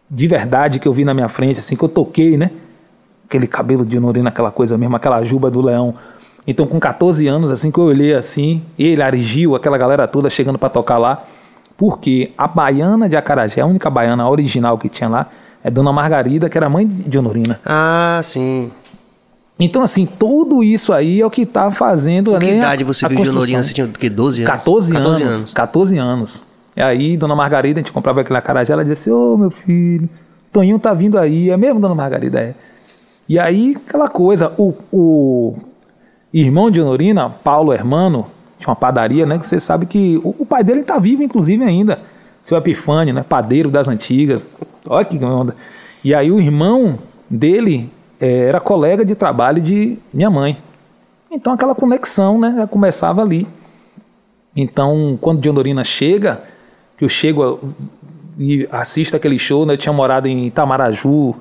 de 0.10 0.27
verdade 0.27 0.79
que 0.79 0.88
eu 0.88 0.94
vi 0.94 1.06
na 1.06 1.13
minha 1.13 1.29
frente, 1.29 1.60
assim, 1.60 1.75
que 1.75 1.84
eu 1.84 1.89
toquei, 1.89 2.36
né? 2.36 2.50
Aquele 3.30 3.46
cabelo 3.46 3.86
de 3.86 3.96
Honorina, 3.96 4.30
aquela 4.30 4.52
coisa 4.52 4.76
mesmo, 4.76 4.96
aquela 4.96 5.24
juba 5.24 5.52
do 5.52 5.62
leão. 5.62 5.94
Então, 6.48 6.66
com 6.66 6.80
14 6.80 7.28
anos, 7.28 7.52
assim 7.52 7.70
que 7.70 7.78
eu 7.78 7.84
olhei 7.84 8.16
assim, 8.16 8.64
ele, 8.78 9.04
Arigil, 9.04 9.56
aquela 9.56 9.78
galera 9.78 10.08
toda 10.08 10.32
chegando 10.32 10.58
para 10.58 10.68
tocar 10.68 10.98
lá, 10.98 11.24
porque 11.78 12.32
a 12.36 12.48
baiana 12.48 13.08
de 13.08 13.16
Acarajé, 13.16 13.62
a 13.62 13.68
única 13.68 13.88
baiana 13.88 14.28
original 14.28 14.80
que 14.80 14.90
tinha 14.90 15.08
lá, 15.08 15.28
é 15.64 15.70
Dona 15.70 15.94
Margarida, 15.94 16.50
que 16.50 16.58
era 16.58 16.68
mãe 16.68 16.88
de 16.88 17.20
Honorina. 17.20 17.60
Ah, 17.64 18.20
sim. 18.24 18.72
Então, 19.60 19.84
assim, 19.84 20.08
tudo 20.08 20.64
isso 20.64 20.92
aí 20.92 21.22
é 21.22 21.26
o 21.26 21.30
que 21.30 21.46
tá 21.46 21.70
fazendo. 21.70 22.36
Que 22.40 22.46
né, 22.46 22.58
idade 22.58 22.84
você 22.84 23.08
viu 23.08 23.22
de 23.22 23.30
Honorina? 23.30 23.62
Você 23.62 23.74
tinha 23.74 23.86
o 23.86 23.90
quê? 23.90 24.10
12 24.10 24.44
anos? 24.44 24.52
14, 24.52 24.94
14 24.94 25.24
anos, 25.24 25.36
anos. 25.36 25.54
14 25.54 25.98
anos. 25.98 26.44
E 26.76 26.82
aí, 26.82 27.16
Dona 27.18 27.36
Margarida, 27.36 27.80
a 27.80 27.84
gente 27.84 27.92
comprava 27.92 28.22
aquele 28.22 28.40
acarajé, 28.40 28.74
ela 28.74 28.86
disse: 28.86 29.12
Ô, 29.12 29.34
oh, 29.34 29.38
meu 29.38 29.52
filho, 29.52 30.10
Toninho 30.52 30.80
tá 30.80 30.94
vindo 30.94 31.20
aí, 31.20 31.50
é 31.50 31.58
mesmo, 31.58 31.80
dona 31.80 31.94
Margarida? 31.94 32.40
É. 32.40 32.56
E 33.30 33.38
aí, 33.38 33.78
aquela 33.86 34.10
coisa, 34.10 34.52
o, 34.58 34.74
o 34.92 35.56
irmão 36.34 36.72
de 36.72 36.82
Honorina, 36.82 37.30
Paulo 37.30 37.72
Hermano, 37.72 38.26
tinha 38.58 38.70
uma 38.70 38.76
padaria, 38.76 39.24
né? 39.24 39.38
Que 39.38 39.46
você 39.46 39.60
sabe 39.60 39.86
que 39.86 40.20
o, 40.24 40.36
o 40.40 40.46
pai 40.48 40.64
dele 40.64 40.82
tá 40.82 40.98
vivo, 40.98 41.22
inclusive, 41.22 41.64
ainda. 41.64 42.00
Seu 42.42 42.58
Epifânio, 42.58 43.14
né? 43.14 43.24
Padeiro 43.24 43.70
das 43.70 43.88
antigas. 43.88 44.48
Olha 44.84 45.06
que 45.06 45.24
onda. 45.24 45.56
E 46.04 46.16
aí 46.16 46.32
o 46.32 46.40
irmão 46.40 46.98
dele 47.30 47.88
é, 48.20 48.46
era 48.48 48.60
colega 48.60 49.06
de 49.06 49.14
trabalho 49.14 49.62
de 49.62 50.00
minha 50.12 50.32
mãe. 50.32 50.58
Então 51.30 51.54
aquela 51.54 51.76
conexão, 51.76 52.40
né? 52.40 52.56
Já 52.58 52.66
começava 52.66 53.22
ali. 53.22 53.48
Então, 54.56 55.20
quando 55.22 55.40
Dionorina 55.40 55.84
chega, 55.84 56.42
que 56.98 57.06
eu 57.06 57.10
chego 57.10 57.60
e 58.40 58.68
assisto 58.72 59.16
aquele 59.16 59.38
show, 59.38 59.68
né? 59.68 59.74
Eu 59.74 59.78
tinha 59.78 59.94
morado 59.94 60.28
em 60.28 60.48
Itamaraju, 60.48 61.36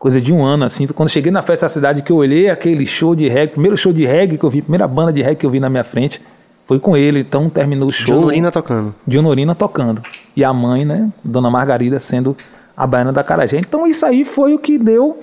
coisa 0.00 0.18
de 0.18 0.32
um 0.32 0.42
ano, 0.42 0.64
assim. 0.64 0.86
Quando 0.86 1.10
cheguei 1.10 1.30
na 1.30 1.42
festa 1.42 1.66
da 1.66 1.68
cidade, 1.68 2.00
que 2.00 2.10
eu 2.10 2.16
olhei 2.16 2.48
aquele 2.48 2.86
show 2.86 3.14
de 3.14 3.28
reggae, 3.28 3.52
primeiro 3.52 3.76
show 3.76 3.92
de 3.92 4.06
reggae 4.06 4.38
que 4.38 4.42
eu 4.42 4.48
vi, 4.48 4.62
primeira 4.62 4.88
banda 4.88 5.12
de 5.12 5.20
reggae 5.20 5.36
que 5.36 5.44
eu 5.44 5.50
vi 5.50 5.60
na 5.60 5.68
minha 5.68 5.84
frente, 5.84 6.22
foi 6.64 6.78
com 6.78 6.96
ele. 6.96 7.20
Então 7.20 7.50
terminou 7.50 7.90
o 7.90 7.92
show. 7.92 8.06
Dionorina 8.06 8.50
tocando. 8.50 8.94
Dionorina 9.06 9.54
tocando. 9.54 10.00
E 10.34 10.42
a 10.42 10.54
mãe, 10.54 10.86
né? 10.86 11.10
Dona 11.22 11.50
Margarida 11.50 12.00
sendo 12.00 12.34
a 12.74 12.86
baiana 12.86 13.12
da 13.12 13.22
Carajé. 13.22 13.58
Então 13.58 13.86
isso 13.86 14.06
aí 14.06 14.24
foi 14.24 14.54
o 14.54 14.58
que 14.58 14.78
deu, 14.78 15.22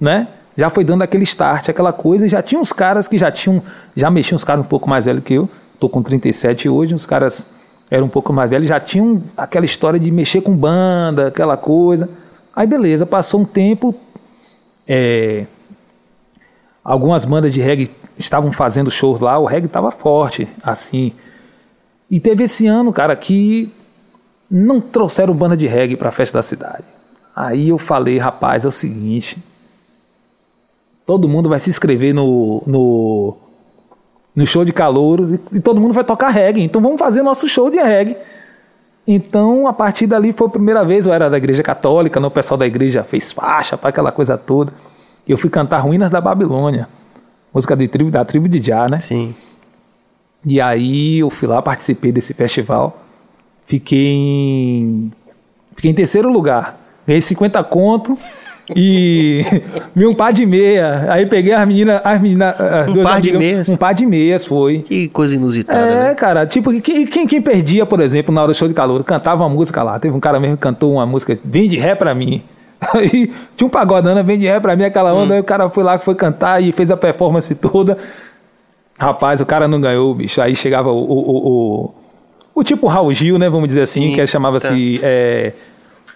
né? 0.00 0.26
Já 0.56 0.70
foi 0.70 0.84
dando 0.84 1.02
aquele 1.02 1.24
start, 1.24 1.68
aquela 1.68 1.92
coisa. 1.92 2.24
E 2.24 2.28
já 2.28 2.40
tinha 2.40 2.58
uns 2.58 2.72
caras 2.72 3.06
que 3.06 3.18
já 3.18 3.30
tinham, 3.30 3.62
já 3.94 4.10
mexiam 4.10 4.36
uns 4.36 4.44
caras 4.44 4.64
um 4.64 4.68
pouco 4.68 4.88
mais 4.88 5.04
velhos 5.04 5.22
que 5.22 5.34
eu. 5.34 5.50
Tô 5.78 5.86
com 5.86 6.02
37 6.02 6.66
hoje, 6.66 6.94
uns 6.94 7.04
caras 7.04 7.44
eram 7.90 8.06
um 8.06 8.08
pouco 8.08 8.32
mais 8.32 8.48
velhos, 8.48 8.68
já 8.68 8.80
tinham 8.80 9.22
aquela 9.36 9.66
história 9.66 10.00
de 10.00 10.10
mexer 10.10 10.40
com 10.40 10.56
banda, 10.56 11.26
aquela 11.26 11.58
coisa. 11.58 12.08
Aí 12.56 12.66
beleza, 12.66 13.04
passou 13.04 13.40
um 13.40 13.44
tempo, 13.44 13.94
é, 14.86 15.46
algumas 16.82 17.24
bandas 17.24 17.52
de 17.52 17.60
reggae 17.60 17.90
estavam 18.18 18.52
fazendo 18.52 18.90
shows 18.90 19.20
lá, 19.20 19.38
o 19.38 19.44
reggae 19.44 19.66
estava 19.66 19.90
forte, 19.90 20.48
assim. 20.62 21.12
E 22.10 22.20
teve 22.20 22.44
esse 22.44 22.66
ano, 22.66 22.92
cara, 22.92 23.16
que 23.16 23.72
não 24.50 24.80
trouxeram 24.80 25.34
banda 25.34 25.56
de 25.56 25.66
reggae 25.66 25.96
para 25.96 26.10
a 26.10 26.12
festa 26.12 26.38
da 26.38 26.42
cidade. 26.42 26.84
Aí 27.34 27.70
eu 27.70 27.78
falei, 27.78 28.18
rapaz, 28.18 28.64
é 28.64 28.68
o 28.68 28.70
seguinte, 28.70 29.38
todo 31.04 31.28
mundo 31.28 31.48
vai 31.48 31.58
se 31.58 31.70
inscrever 31.70 32.14
no, 32.14 32.62
no, 32.66 33.36
no 34.34 34.46
show 34.46 34.64
de 34.64 34.72
calouros 34.72 35.32
e, 35.32 35.40
e, 35.52 35.60
todo 35.60 35.80
mundo 35.80 35.92
vai 35.92 36.04
tocar 36.04 36.28
reggae. 36.28 36.62
Então 36.62 36.80
vamos 36.80 36.98
fazer 36.98 37.22
nosso 37.22 37.48
show 37.48 37.70
de 37.70 37.78
reggae. 37.78 38.16
Então, 39.06 39.66
a 39.66 39.72
partir 39.72 40.06
dali 40.06 40.32
foi 40.32 40.46
a 40.46 40.50
primeira 40.50 40.84
vez, 40.84 41.04
eu 41.04 41.12
era 41.12 41.28
da 41.28 41.36
igreja 41.36 41.62
católica, 41.62 42.18
né? 42.18 42.26
o 42.26 42.30
pessoal 42.30 42.56
da 42.56 42.66
igreja 42.66 43.04
fez 43.04 43.32
faixa 43.32 43.76
para 43.76 43.90
aquela 43.90 44.10
coisa 44.10 44.38
toda. 44.38 44.72
E 45.26 45.32
eu 45.32 45.38
fui 45.38 45.50
cantar 45.50 45.78
Ruínas 45.78 46.10
da 46.10 46.20
Babilônia, 46.20 46.88
música 47.52 47.76
de 47.76 47.86
tribo, 47.86 48.10
da 48.10 48.24
tribo 48.24 48.48
de 48.48 48.58
Já, 48.58 48.88
né? 48.88 49.00
Sim. 49.00 49.34
E 50.44 50.60
aí 50.60 51.18
eu 51.18 51.30
fui 51.30 51.48
lá, 51.48 51.60
participei 51.62 52.12
desse 52.12 52.34
festival, 52.34 52.98
fiquei 53.66 54.08
em, 54.08 55.12
fiquei 55.74 55.90
em 55.90 55.94
terceiro 55.94 56.30
lugar, 56.30 56.78
ganhei 57.06 57.22
50 57.22 57.62
conto 57.64 58.18
e 58.74 59.44
vi 59.94 60.06
um 60.06 60.14
par 60.14 60.32
de 60.32 60.46
meia. 60.46 61.06
Aí 61.08 61.26
peguei 61.26 61.52
as 61.52 61.66
meninas. 61.66 62.00
As 62.04 62.20
menina, 62.20 62.50
as 62.50 62.88
um 62.88 63.02
par 63.02 63.12
amigas, 63.14 63.22
de 63.22 63.38
meias? 63.38 63.68
Um 63.68 63.76
par 63.76 63.94
de 63.94 64.06
meias, 64.06 64.46
foi. 64.46 64.78
Que 64.80 65.08
coisa 65.08 65.34
inusitada. 65.34 65.78
É, 65.78 66.04
né? 66.08 66.14
cara, 66.14 66.46
tipo, 66.46 66.70
quem, 66.80 67.06
quem, 67.06 67.26
quem, 67.26 67.42
perdia, 67.42 67.84
por 67.84 68.00
exemplo, 68.00 68.34
na 68.34 68.42
hora 68.42 68.52
do 68.52 68.56
show 68.56 68.68
de 68.68 68.74
calor, 68.74 69.02
cantava 69.04 69.42
uma 69.42 69.50
música 69.54 69.82
lá. 69.82 69.98
Teve 69.98 70.16
um 70.16 70.20
cara 70.20 70.40
mesmo 70.40 70.56
que 70.56 70.62
cantou 70.62 70.94
uma 70.94 71.04
música, 71.04 71.38
vem 71.44 71.68
de 71.68 71.76
ré 71.76 71.94
pra 71.94 72.14
mim. 72.14 72.42
Aí 72.94 73.30
tinha 73.56 73.66
um 73.66 73.70
pagodana, 73.70 74.22
vem 74.22 74.38
de 74.38 74.46
ré 74.46 74.58
pra 74.60 74.76
mim, 74.76 74.84
aquela 74.84 75.12
onda. 75.12 75.34
Hum. 75.34 75.36
Aí 75.36 75.40
o 75.40 75.44
cara 75.44 75.68
foi 75.68 75.84
lá, 75.84 75.98
foi 75.98 76.14
cantar 76.14 76.62
e 76.62 76.72
fez 76.72 76.90
a 76.90 76.96
performance 76.96 77.54
toda. 77.54 77.98
Rapaz, 78.98 79.40
o 79.40 79.46
cara 79.46 79.66
não 79.66 79.80
ganhou, 79.80 80.14
bicho. 80.14 80.40
Aí 80.40 80.54
chegava 80.54 80.90
o. 80.90 80.96
o, 80.96 81.18
o, 81.18 81.48
o, 81.48 81.94
o 82.54 82.64
tipo 82.64 82.86
Raul 82.86 83.12
Gil, 83.12 83.38
né? 83.38 83.50
Vamos 83.50 83.68
dizer 83.68 83.82
assim, 83.82 84.10
Sim, 84.10 84.14
que 84.14 84.26
chamava-se. 84.26 84.68
Tá. 84.68 85.06
É, 85.06 85.52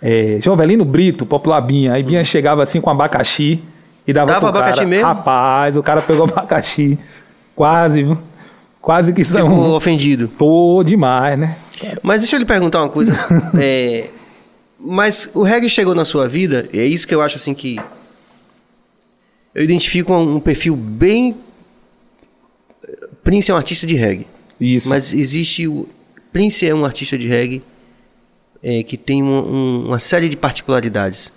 é, 0.01 0.39
Jovelino 0.41 0.85
Brito, 0.85 1.27
popular 1.27 1.61
Binha. 1.61 1.93
Aí 1.93 2.03
Binha 2.03 2.25
chegava 2.25 2.63
assim 2.63 2.81
com 2.81 2.91
abacaxi 2.91 3.61
e 4.07 4.13
dava 4.13 4.33
Dava 4.33 4.41
pro 4.41 4.49
abacaxi 4.49 4.77
cara. 4.77 4.89
mesmo? 4.89 5.07
Rapaz, 5.07 5.77
o 5.77 5.83
cara 5.83 6.03
pegou 6.03 6.25
abacaxi. 6.31 6.99
Quase, 7.55 8.03
viu? 8.05 8.19
Quase 8.81 9.13
que 9.13 9.25
são. 9.25 9.49
Ficou 9.49 9.77
ofendido. 9.77 10.29
Pô, 10.29 10.83
demais, 10.85 11.39
né? 11.39 11.57
Mas 12.03 12.21
deixa 12.21 12.37
eu 12.37 12.41
lhe 12.41 12.47
perguntar 12.47 12.83
uma 12.83 12.89
coisa. 12.89 13.13
é, 13.61 14.09
mas 14.79 15.31
o 15.35 15.43
reggae 15.43 15.69
chegou 15.69 15.95
na 15.95 16.05
sua 16.05 16.29
vida, 16.29 16.69
é 16.73 16.85
isso 16.85 17.07
que 17.07 17.15
eu 17.15 17.21
acho 17.21 17.37
assim 17.37 17.55
que. 17.55 17.81
Eu 19.55 19.65
identifico 19.65 20.13
um, 20.13 20.37
um 20.37 20.41
perfil 20.41 20.77
bem. 20.77 21.37
Prince 23.25 23.51
é 23.51 23.55
um 23.55 23.57
artista 23.57 23.87
de 23.87 23.97
reggae. 23.97 24.27
Isso. 24.61 24.89
Mas 24.89 25.13
existe 25.13 25.67
o. 25.67 25.89
Prince 26.33 26.67
é 26.67 26.75
um 26.75 26.85
artista 26.85 27.19
de 27.19 27.27
reggae 27.27 27.63
é, 28.63 28.83
que 28.83 28.97
tem 28.97 29.23
um, 29.23 29.39
um, 29.39 29.87
uma 29.87 29.99
série 29.99 30.29
de 30.29 30.37
particularidades. 30.37 31.33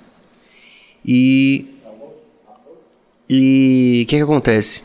E. 1.06 1.66
E 3.30 4.04
o 4.04 4.10
que, 4.10 4.18
que 4.18 4.22
acontece? 4.22 4.84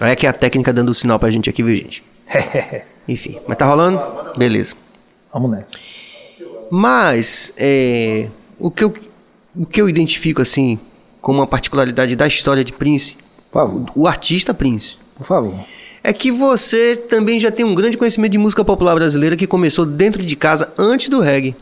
Aí 0.00 0.12
é 0.12 0.16
que 0.16 0.26
é 0.26 0.30
a 0.30 0.32
técnica 0.32 0.72
dando 0.72 0.88
o 0.88 0.94
sinal 0.94 1.18
pra 1.18 1.30
gente 1.30 1.48
aqui, 1.48 1.62
viu, 1.62 1.76
gente? 1.76 2.02
Enfim, 3.06 3.38
mas 3.46 3.56
tá 3.56 3.64
rolando? 3.64 4.00
Beleza. 4.36 4.74
Vamos 5.32 5.50
nessa. 5.50 5.72
Mas, 6.70 7.52
é, 7.56 8.28
o, 8.58 8.70
que 8.70 8.84
eu, 8.84 8.94
o 9.56 9.64
que 9.64 9.80
eu 9.80 9.88
identifico, 9.88 10.42
assim, 10.42 10.78
como 11.20 11.38
uma 11.38 11.46
particularidade 11.46 12.16
da 12.16 12.26
história 12.26 12.64
de 12.64 12.72
Prince, 12.72 13.16
o 13.94 14.06
artista 14.06 14.52
Prince. 14.52 14.96
Por 15.16 15.24
favor 15.24 15.64
é 16.02 16.12
que 16.12 16.30
você 16.30 16.96
também 16.96 17.38
já 17.40 17.50
tem 17.50 17.64
um 17.64 17.74
grande 17.74 17.96
conhecimento 17.96 18.32
de 18.32 18.38
música 18.38 18.64
popular 18.64 18.94
brasileira 18.94 19.36
que 19.36 19.46
começou 19.46 19.84
dentro 19.84 20.22
de 20.22 20.36
casa 20.36 20.72
antes 20.78 21.08
do 21.08 21.20
reggae. 21.20 21.54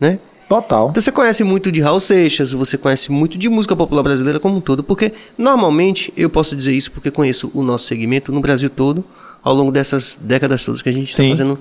Né? 0.00 0.18
Total. 0.48 0.88
Então 0.90 1.02
você 1.02 1.10
conhece 1.10 1.42
muito 1.42 1.72
de 1.72 1.80
Raul 1.80 1.98
Seixas, 1.98 2.52
você 2.52 2.78
conhece 2.78 3.10
muito 3.10 3.36
de 3.36 3.48
música 3.48 3.74
popular 3.74 4.02
brasileira 4.02 4.38
como 4.38 4.56
um 4.56 4.60
todo, 4.60 4.82
porque 4.82 5.12
normalmente 5.36 6.12
eu 6.16 6.30
posso 6.30 6.54
dizer 6.54 6.72
isso 6.72 6.90
porque 6.92 7.10
conheço 7.10 7.50
o 7.52 7.62
nosso 7.62 7.86
segmento 7.86 8.30
no 8.30 8.40
Brasil 8.40 8.70
todo, 8.70 9.04
ao 9.42 9.54
longo 9.54 9.72
dessas 9.72 10.16
décadas 10.20 10.64
todas 10.64 10.82
que 10.82 10.88
a 10.88 10.92
gente 10.92 11.10
está 11.10 11.22
fazendo. 11.24 11.58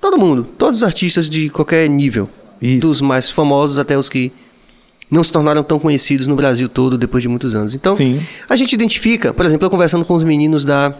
Todo 0.00 0.18
mundo, 0.18 0.46
todos 0.58 0.80
os 0.80 0.84
artistas 0.84 1.30
de 1.30 1.48
qualquer 1.48 1.88
nível, 1.88 2.28
isso. 2.60 2.86
dos 2.86 3.00
mais 3.00 3.30
famosos 3.30 3.78
até 3.78 3.96
os 3.96 4.08
que 4.08 4.30
não 5.10 5.24
se 5.24 5.32
tornaram 5.32 5.62
tão 5.62 5.78
conhecidos 5.78 6.26
no 6.26 6.36
Brasil 6.36 6.68
todo 6.68 6.96
depois 6.96 7.22
de 7.22 7.28
muitos 7.28 7.54
anos. 7.54 7.74
Então, 7.74 7.94
Sim. 7.94 8.20
a 8.48 8.54
gente 8.54 8.72
identifica, 8.72 9.34
por 9.34 9.44
exemplo, 9.44 9.66
eu 9.66 9.70
conversando 9.70 10.04
com 10.04 10.14
os 10.14 10.22
meninos 10.22 10.64
da 10.64 10.94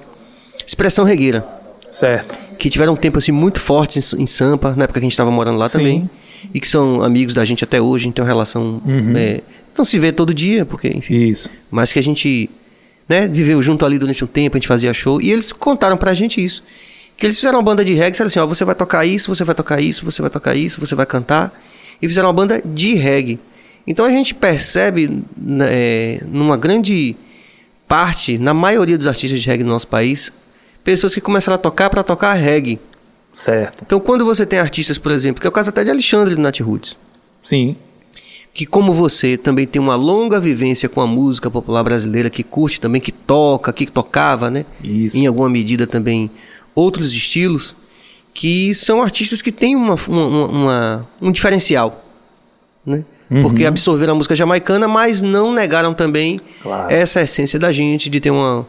Expressão 0.66 1.04
Regueira. 1.04 1.46
Certo. 1.90 2.36
Que 2.58 2.68
tiveram 2.68 2.94
um 2.94 2.96
tempo 2.96 3.18
assim 3.18 3.32
muito 3.32 3.60
forte 3.60 4.00
em, 4.18 4.26
Sampa, 4.26 4.74
na 4.76 4.84
época 4.84 5.00
que 5.00 5.04
a 5.04 5.06
gente 5.06 5.12
estava 5.12 5.30
morando 5.30 5.58
lá 5.58 5.68
Sim. 5.68 5.78
também. 5.78 6.10
E 6.52 6.60
que 6.60 6.66
são 6.66 7.02
amigos 7.02 7.34
da 7.34 7.44
gente 7.44 7.62
até 7.62 7.80
hoje, 7.80 8.12
uma 8.16 8.26
relação. 8.26 8.80
Uhum. 8.84 9.16
É, 9.16 9.40
não 9.76 9.84
se 9.84 9.98
vê 9.98 10.10
todo 10.10 10.32
dia, 10.32 10.64
porque, 10.64 10.88
enfim. 10.88 11.14
Isso. 11.14 11.50
Mas 11.70 11.92
que 11.92 11.98
a 11.98 12.02
gente 12.02 12.50
né, 13.08 13.28
viveu 13.28 13.62
junto 13.62 13.84
ali 13.84 13.98
durante 13.98 14.24
um 14.24 14.26
tempo, 14.26 14.56
a 14.56 14.58
gente 14.58 14.68
fazia 14.68 14.92
show. 14.94 15.20
E 15.20 15.30
eles 15.30 15.52
contaram 15.52 15.96
pra 15.96 16.14
gente 16.14 16.42
isso. 16.42 16.62
Que 17.16 17.26
eles 17.26 17.36
fizeram 17.36 17.58
uma 17.58 17.64
banda 17.64 17.84
de 17.84 17.92
reggae 17.92 18.12
disseram 18.12 18.28
assim: 18.28 18.38
ó, 18.38 18.46
você 18.46 18.64
vai 18.64 18.74
tocar 18.74 19.04
isso, 19.04 19.34
você 19.34 19.44
vai 19.44 19.54
tocar 19.54 19.80
isso, 19.80 20.04
você 20.04 20.22
vai 20.22 20.30
tocar 20.30 20.56
isso, 20.56 20.80
você 20.80 20.94
vai 20.94 21.04
cantar. 21.04 21.52
E 22.00 22.08
fizeram 22.08 22.28
uma 22.28 22.32
banda 22.32 22.62
de 22.64 22.94
reggae. 22.94 23.38
Então 23.86 24.04
a 24.04 24.10
gente 24.10 24.34
percebe 24.34 25.22
né, 25.36 26.18
numa 26.26 26.56
grande 26.56 27.16
parte, 27.88 28.38
na 28.38 28.54
maioria 28.54 28.96
dos 28.96 29.06
artistas 29.06 29.40
de 29.40 29.48
reggae 29.48 29.64
do 29.64 29.68
nosso 29.68 29.88
país, 29.88 30.32
pessoas 30.84 31.14
que 31.14 31.20
começaram 31.20 31.56
a 31.56 31.58
tocar 31.58 31.90
para 31.90 32.02
tocar 32.02 32.34
reggae. 32.34 32.78
Certo. 33.32 33.82
Então 33.84 33.98
quando 33.98 34.24
você 34.24 34.44
tem 34.46 34.58
artistas, 34.58 34.98
por 34.98 35.12
exemplo, 35.12 35.40
que 35.40 35.46
é 35.46 35.50
o 35.50 35.52
caso 35.52 35.70
até 35.70 35.82
de 35.84 35.90
Alexandre 35.90 36.34
do 36.34 36.40
Nat 36.40 36.60
Roots. 36.60 36.96
Sim. 37.42 37.76
Que 38.52 38.66
como 38.66 38.92
você 38.92 39.36
também 39.36 39.66
tem 39.66 39.80
uma 39.80 39.94
longa 39.96 40.40
vivência 40.40 40.88
com 40.88 41.00
a 41.00 41.06
música 41.06 41.50
popular 41.50 41.82
brasileira, 41.82 42.28
que 42.28 42.42
curte 42.42 42.80
também, 42.80 43.00
que 43.00 43.12
toca, 43.12 43.72
que 43.72 43.86
tocava, 43.86 44.50
né? 44.50 44.66
Isso. 44.82 45.16
Em 45.16 45.26
alguma 45.26 45.48
medida 45.48 45.86
também 45.86 46.30
outros 46.74 47.12
estilos, 47.12 47.76
que 48.34 48.74
são 48.74 49.02
artistas 49.02 49.40
que 49.42 49.52
têm 49.52 49.76
uma, 49.76 49.96
uma, 50.08 50.46
uma 50.46 51.08
um 51.20 51.32
diferencial, 51.32 52.04
né? 52.84 53.04
Uhum. 53.30 53.42
Porque 53.42 53.64
absorveram 53.64 54.14
a 54.14 54.16
música 54.16 54.34
jamaicana, 54.34 54.88
mas 54.88 55.22
não 55.22 55.52
negaram 55.52 55.94
também 55.94 56.40
Claro. 56.62 56.92
essa 56.92 57.20
essência 57.22 57.58
da 57.58 57.70
gente 57.70 58.10
de 58.10 58.20
ter 58.20 58.30
uma 58.30 58.66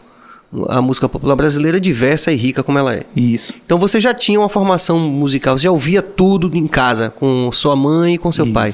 a 0.67 0.81
música 0.81 1.07
popular 1.07 1.35
brasileira 1.35 1.79
diversa 1.79 2.29
e 2.31 2.35
rica 2.35 2.61
como 2.61 2.77
ela 2.77 2.93
é. 2.93 3.03
Isso. 3.15 3.53
Então 3.65 3.77
você 3.79 4.01
já 4.01 4.13
tinha 4.13 4.37
uma 4.37 4.49
formação 4.49 4.99
musical, 4.99 5.57
você 5.57 5.63
já 5.63 5.71
ouvia 5.71 6.01
tudo 6.01 6.51
em 6.55 6.67
casa 6.67 7.09
com 7.09 7.49
sua 7.53 7.73
mãe 7.75 8.15
e 8.15 8.17
com 8.17 8.31
seu 8.33 8.43
isso. 8.45 8.53
pai. 8.53 8.69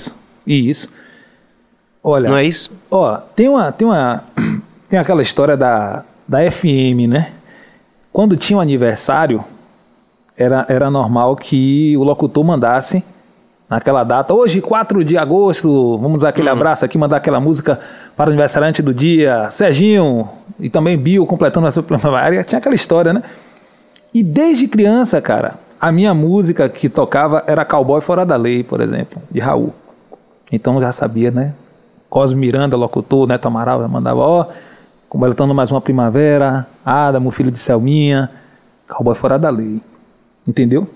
Isso. 0.46 0.90
Olha. 2.04 2.30
Não 2.30 2.38
é 2.38 2.44
isso? 2.44 2.72
Ó, 2.90 3.18
tem 3.18 3.48
uma, 3.48 3.72
tem 3.72 3.88
uma, 3.88 4.24
tem 4.90 4.98
aquela 4.98 5.22
história 5.22 5.56
da, 5.56 6.04
da 6.28 6.50
FM, 6.50 7.08
né? 7.08 7.32
Quando 8.12 8.36
tinha 8.36 8.58
um 8.58 8.62
aniversário, 8.62 9.44
era, 10.36 10.66
era 10.68 10.90
normal 10.90 11.36
que 11.36 11.96
o 11.98 12.04
locutor 12.04 12.44
mandasse 12.44 13.04
naquela 13.70 14.04
data. 14.04 14.34
Hoje, 14.34 14.62
4 14.62 15.04
de 15.04 15.18
agosto, 15.18 15.98
vamos 15.98 16.22
dar 16.22 16.30
aquele 16.30 16.50
abraço 16.50 16.86
aqui, 16.86 16.98
mandar 16.98 17.18
aquela 17.18 17.40
música 17.40 17.80
para 18.16 18.28
o 18.28 18.30
aniversariante 18.30 18.82
do 18.82 18.94
dia, 18.94 19.50
Serginho, 19.52 20.30
e 20.60 20.70
também 20.70 20.98
Bill, 20.98 21.26
completando 21.26 21.68
a 21.68 21.72
sua 21.72 21.84
primária. 21.84 22.44
Tinha 22.44 22.60
aquela 22.60 22.76
história, 22.76 23.14
né? 23.14 23.24
E 24.14 24.24
desde 24.24 24.68
criança, 24.68 25.22
cara, 25.22 25.56
a 25.80 25.92
minha 25.92 26.14
música 26.14 26.68
que 26.70 26.90
tocava 26.90 27.44
era 27.46 27.66
Cowboy 27.66 28.02
Fora 28.02 28.26
da 28.26 28.36
Lei, 28.36 28.64
por 28.64 28.82
exemplo, 28.82 29.22
de 29.30 29.40
Raul. 29.40 29.74
Então 30.52 30.80
já 30.80 30.92
sabia, 30.92 31.30
né? 31.30 31.54
Cosme 32.10 32.40
Miranda, 32.40 32.78
locutor, 32.78 33.28
Neto 33.28 33.48
Amaral, 33.48 33.88
mandava, 33.90 34.22
ó, 34.22 34.46
completando 35.10 35.54
mais 35.54 35.72
uma 35.72 35.82
primavera, 35.82 36.66
Adamo, 36.86 37.32
filho 37.32 37.52
de 37.52 37.60
Selminha, 37.60 38.30
Cowboy 38.88 39.14
Fora 39.14 39.38
da 39.38 39.50
Lei. 39.50 39.82
Entendeu? 40.48 40.88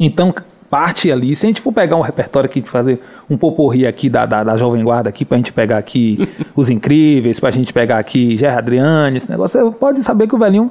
Então, 0.00 0.34
parte 0.70 1.10
ali, 1.10 1.34
se 1.34 1.46
a 1.46 1.48
gente 1.48 1.60
for 1.60 1.72
pegar 1.72 1.96
um 1.96 2.00
repertório 2.00 2.48
aqui, 2.48 2.60
de 2.60 2.68
fazer 2.68 3.00
um 3.28 3.36
poporri 3.36 3.86
aqui 3.86 4.08
da, 4.08 4.26
da, 4.26 4.44
da 4.44 4.56
Jovem 4.56 4.84
Guarda 4.84 5.08
aqui, 5.08 5.24
pra 5.24 5.36
gente 5.36 5.52
pegar 5.52 5.78
aqui 5.78 6.28
Os 6.54 6.68
Incríveis, 6.68 7.40
pra 7.40 7.50
gente 7.50 7.72
pegar 7.72 7.98
aqui 7.98 8.36
Gerard 8.36 8.58
Adriane, 8.58 9.16
esse 9.16 9.30
negócio, 9.30 9.60
você 9.60 9.70
pode 9.70 10.02
saber 10.02 10.26
que 10.28 10.34
o 10.34 10.38
velhinho 10.38 10.70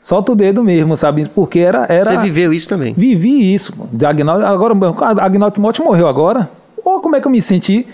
solta 0.00 0.32
o 0.32 0.34
dedo 0.34 0.64
mesmo, 0.64 0.96
sabe? 0.96 1.28
Porque 1.28 1.60
era... 1.60 1.86
era 1.88 2.04
Você 2.04 2.16
viveu 2.18 2.52
isso 2.52 2.68
também? 2.68 2.92
Vivi 2.96 3.54
isso. 3.54 3.72
De 3.92 4.04
Agnaldo, 4.04 4.44
agora, 4.44 4.74
Agnaldo 5.20 5.54
Timóteo 5.54 5.84
morreu 5.84 6.08
agora. 6.08 6.50
Ou 6.84 7.00
como 7.00 7.14
é 7.14 7.20
que 7.20 7.26
eu 7.26 7.30
me 7.30 7.40
senti? 7.40 7.86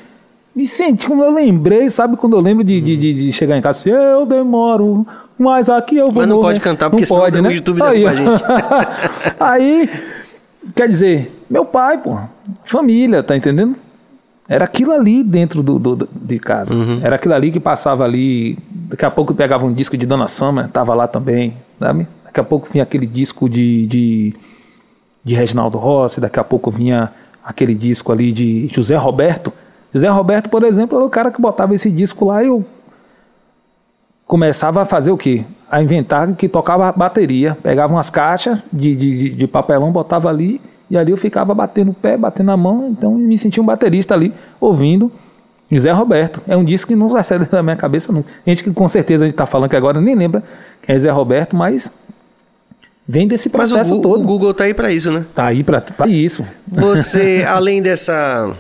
Me 0.57 0.67
senti 0.67 1.07
como 1.07 1.23
eu 1.23 1.31
lembrei, 1.31 1.91
sabe? 1.91 2.17
Quando 2.17 2.35
eu 2.35 2.41
lembro 2.41 2.65
de, 2.65 2.81
de, 2.81 2.97
de, 2.97 3.15
de 3.15 3.33
chegar 3.33 3.57
em 3.57 3.61
casa, 3.61 3.81
assim, 3.81 3.91
eu 3.91 4.27
demoro, 4.27 5.07
mas 5.39 5.69
aqui 5.69 5.97
eu 5.97 6.07
vou. 6.11 6.23
Mas 6.23 6.29
não 6.29 6.37
morrer. 6.37 6.49
pode 6.49 6.61
cantar, 6.61 6.91
porque 6.91 7.03
não 7.03 7.07
senão 7.07 7.21
pode, 7.21 7.39
o 7.39 7.43
né? 7.43 7.55
YouTube 7.55 7.79
dá 7.79 7.91
aí, 7.91 8.03
pra 8.03 8.15
gente. 8.17 8.45
aí, 9.39 9.91
quer 10.75 10.89
dizer, 10.89 11.31
meu 11.49 11.65
pai, 11.65 11.99
pô, 11.99 12.19
família, 12.65 13.23
tá 13.23 13.37
entendendo? 13.37 13.77
Era 14.49 14.65
aquilo 14.65 14.93
ali 14.93 15.23
dentro 15.23 15.63
do, 15.63 15.79
do- 15.79 16.09
de 16.11 16.39
casa. 16.39 16.75
Uhum. 16.75 17.01
Era 17.03 17.17
aquilo 17.17 17.35
ali 17.35 17.53
que 17.53 17.61
passava 17.61 18.05
ali. 18.05 18.59
Daqui 18.71 19.05
a 19.05 19.11
pouco 19.11 19.35
pegava 19.35 19.67
um 19.67 19.73
disco 19.73 19.97
de 19.97 20.07
Dona 20.07 20.27
Summer, 20.27 20.69
tava 20.69 20.95
lá 20.95 21.07
também, 21.07 21.55
sabe? 21.79 22.07
Daqui 22.25 22.41
a 22.41 22.45
pouco 22.45 22.67
vinha 22.73 22.83
aquele 22.83 23.07
disco 23.07 23.47
de, 23.49 23.87
de, 23.87 24.35
de 25.23 25.35
Reginaldo 25.35 25.77
Rossi, 25.77 26.21
daqui 26.21 26.41
a 26.41 26.45
pouco 26.45 26.71
vinha 26.71 27.11
aquele 27.45 27.75
disco 27.75 28.11
ali 28.11 28.33
de 28.33 28.69
José 28.69 28.97
Roberto. 28.97 29.53
José 29.93 30.09
Roberto, 30.09 30.49
por 30.49 30.63
exemplo, 30.63 30.97
era 30.97 31.07
o 31.07 31.11
cara 31.11 31.31
que 31.31 31.41
botava 31.41 31.75
esse 31.75 31.91
disco 31.91 32.27
lá 32.27 32.43
e 32.43 32.47
eu 32.47 32.65
começava 34.29 34.83
a 34.83 34.85
fazer 34.85 35.11
o 35.11 35.17
quê? 35.17 35.43
A 35.71 35.83
inventar 35.83 36.31
que 36.35 36.49
tocava 36.49 36.93
bateria. 36.93 37.57
Pegava 37.63 37.93
umas 37.95 38.11
caixas 38.11 38.65
de, 38.73 38.95
de, 38.95 39.31
de- 39.31 39.47
papelão, 39.47 39.91
botava 39.91 40.29
ali, 40.29 40.61
e 40.91 40.97
ali 40.97 41.11
eu 41.11 41.17
ficava 41.17 41.55
batendo 41.55 41.91
o 41.91 41.95
pé, 41.95 42.17
batendo 42.17 42.51
a 42.51 42.57
mão, 42.57 42.89
então 42.91 43.15
me 43.15 43.37
sentia 43.37 43.63
um 43.63 43.67
baterista 43.67 44.15
ali, 44.15 44.33
ouvindo 44.61 45.11
José 45.71 45.91
Roberto. 45.91 46.41
É 46.47 46.57
um 46.57 46.65
disco 46.65 46.93
que 46.93 46.97
não 46.97 47.09
vai 47.09 47.25
sair 47.25 47.45
da 47.49 47.63
minha 47.63 47.77
cabeça 47.77 48.13
nunca. 48.13 48.31
Gente 48.47 48.63
que 48.63 48.71
com 48.71 48.87
certeza 48.87 49.25
a 49.25 49.27
gente 49.27 49.35
está 49.35 49.47
falando 49.47 49.71
que 49.71 49.77
agora 49.77 50.01
nem 50.01 50.15
lembra 50.15 50.43
quem 50.83 50.95
é 50.95 50.99
José 50.99 51.11
Roberto, 51.11 51.57
mas 51.57 51.91
vem 53.07 53.27
desse 53.27 53.51
Mas 53.53 53.71
o, 53.71 53.75
processo 53.75 54.01
todo. 54.03 54.21
o 54.21 54.25
Google 54.25 54.53
tá 54.53 54.65
aí 54.65 54.75
pra 54.75 54.93
isso, 54.93 55.11
né? 55.11 55.25
Tá 55.35 55.47
aí 55.47 55.65
pra 55.65 55.83
isso. 56.07 56.47
Você, 56.67 57.45
além 57.49 57.81
dessa 57.83 58.55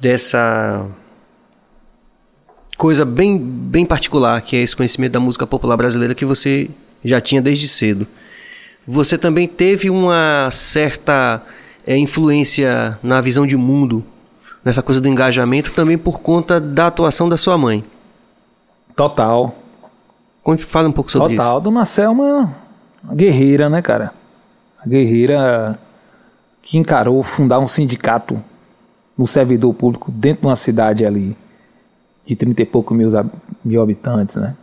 dessa 0.00 0.86
coisa 2.84 3.02
bem 3.06 3.38
bem 3.38 3.86
particular, 3.86 4.42
que 4.42 4.54
é 4.54 4.60
esse 4.60 4.76
conhecimento 4.76 5.12
da 5.12 5.18
música 5.18 5.46
popular 5.46 5.74
brasileira 5.74 6.14
que 6.14 6.26
você 6.26 6.68
já 7.02 7.18
tinha 7.18 7.40
desde 7.40 7.66
cedo, 7.66 8.06
você 8.86 9.16
também 9.16 9.48
teve 9.48 9.88
uma 9.88 10.50
certa 10.52 11.42
eh, 11.86 11.96
influência 11.96 12.98
na 13.02 13.22
visão 13.22 13.46
de 13.46 13.56
mundo, 13.56 14.04
nessa 14.62 14.82
coisa 14.82 15.00
do 15.00 15.08
engajamento, 15.08 15.70
também 15.70 15.96
por 15.96 16.20
conta 16.20 16.60
da 16.60 16.88
atuação 16.88 17.26
da 17.26 17.38
sua 17.38 17.56
mãe. 17.56 17.82
Total. 18.94 19.56
Conte, 20.42 20.62
fala 20.62 20.86
um 20.86 20.92
pouco 20.92 21.10
sobre 21.10 21.36
Total. 21.36 21.62
Dona 21.62 21.86
Selma, 21.86 22.54
guerreira, 23.14 23.70
né, 23.70 23.80
cara? 23.80 24.12
A 24.78 24.86
guerreira 24.86 25.78
que 26.60 26.76
encarou 26.76 27.22
fundar 27.22 27.60
um 27.60 27.66
sindicato 27.66 28.44
no 29.16 29.26
servidor 29.26 29.72
público 29.72 30.12
dentro 30.12 30.42
de 30.42 30.48
uma 30.48 30.56
cidade 30.56 31.06
ali 31.06 31.34
de 32.26 32.36
30 32.36 32.62
e 32.62 32.64
pouco 32.64 32.94
mil, 32.94 33.10
mil 33.64 33.82
habitantes, 33.82 34.36
né? 34.36 34.54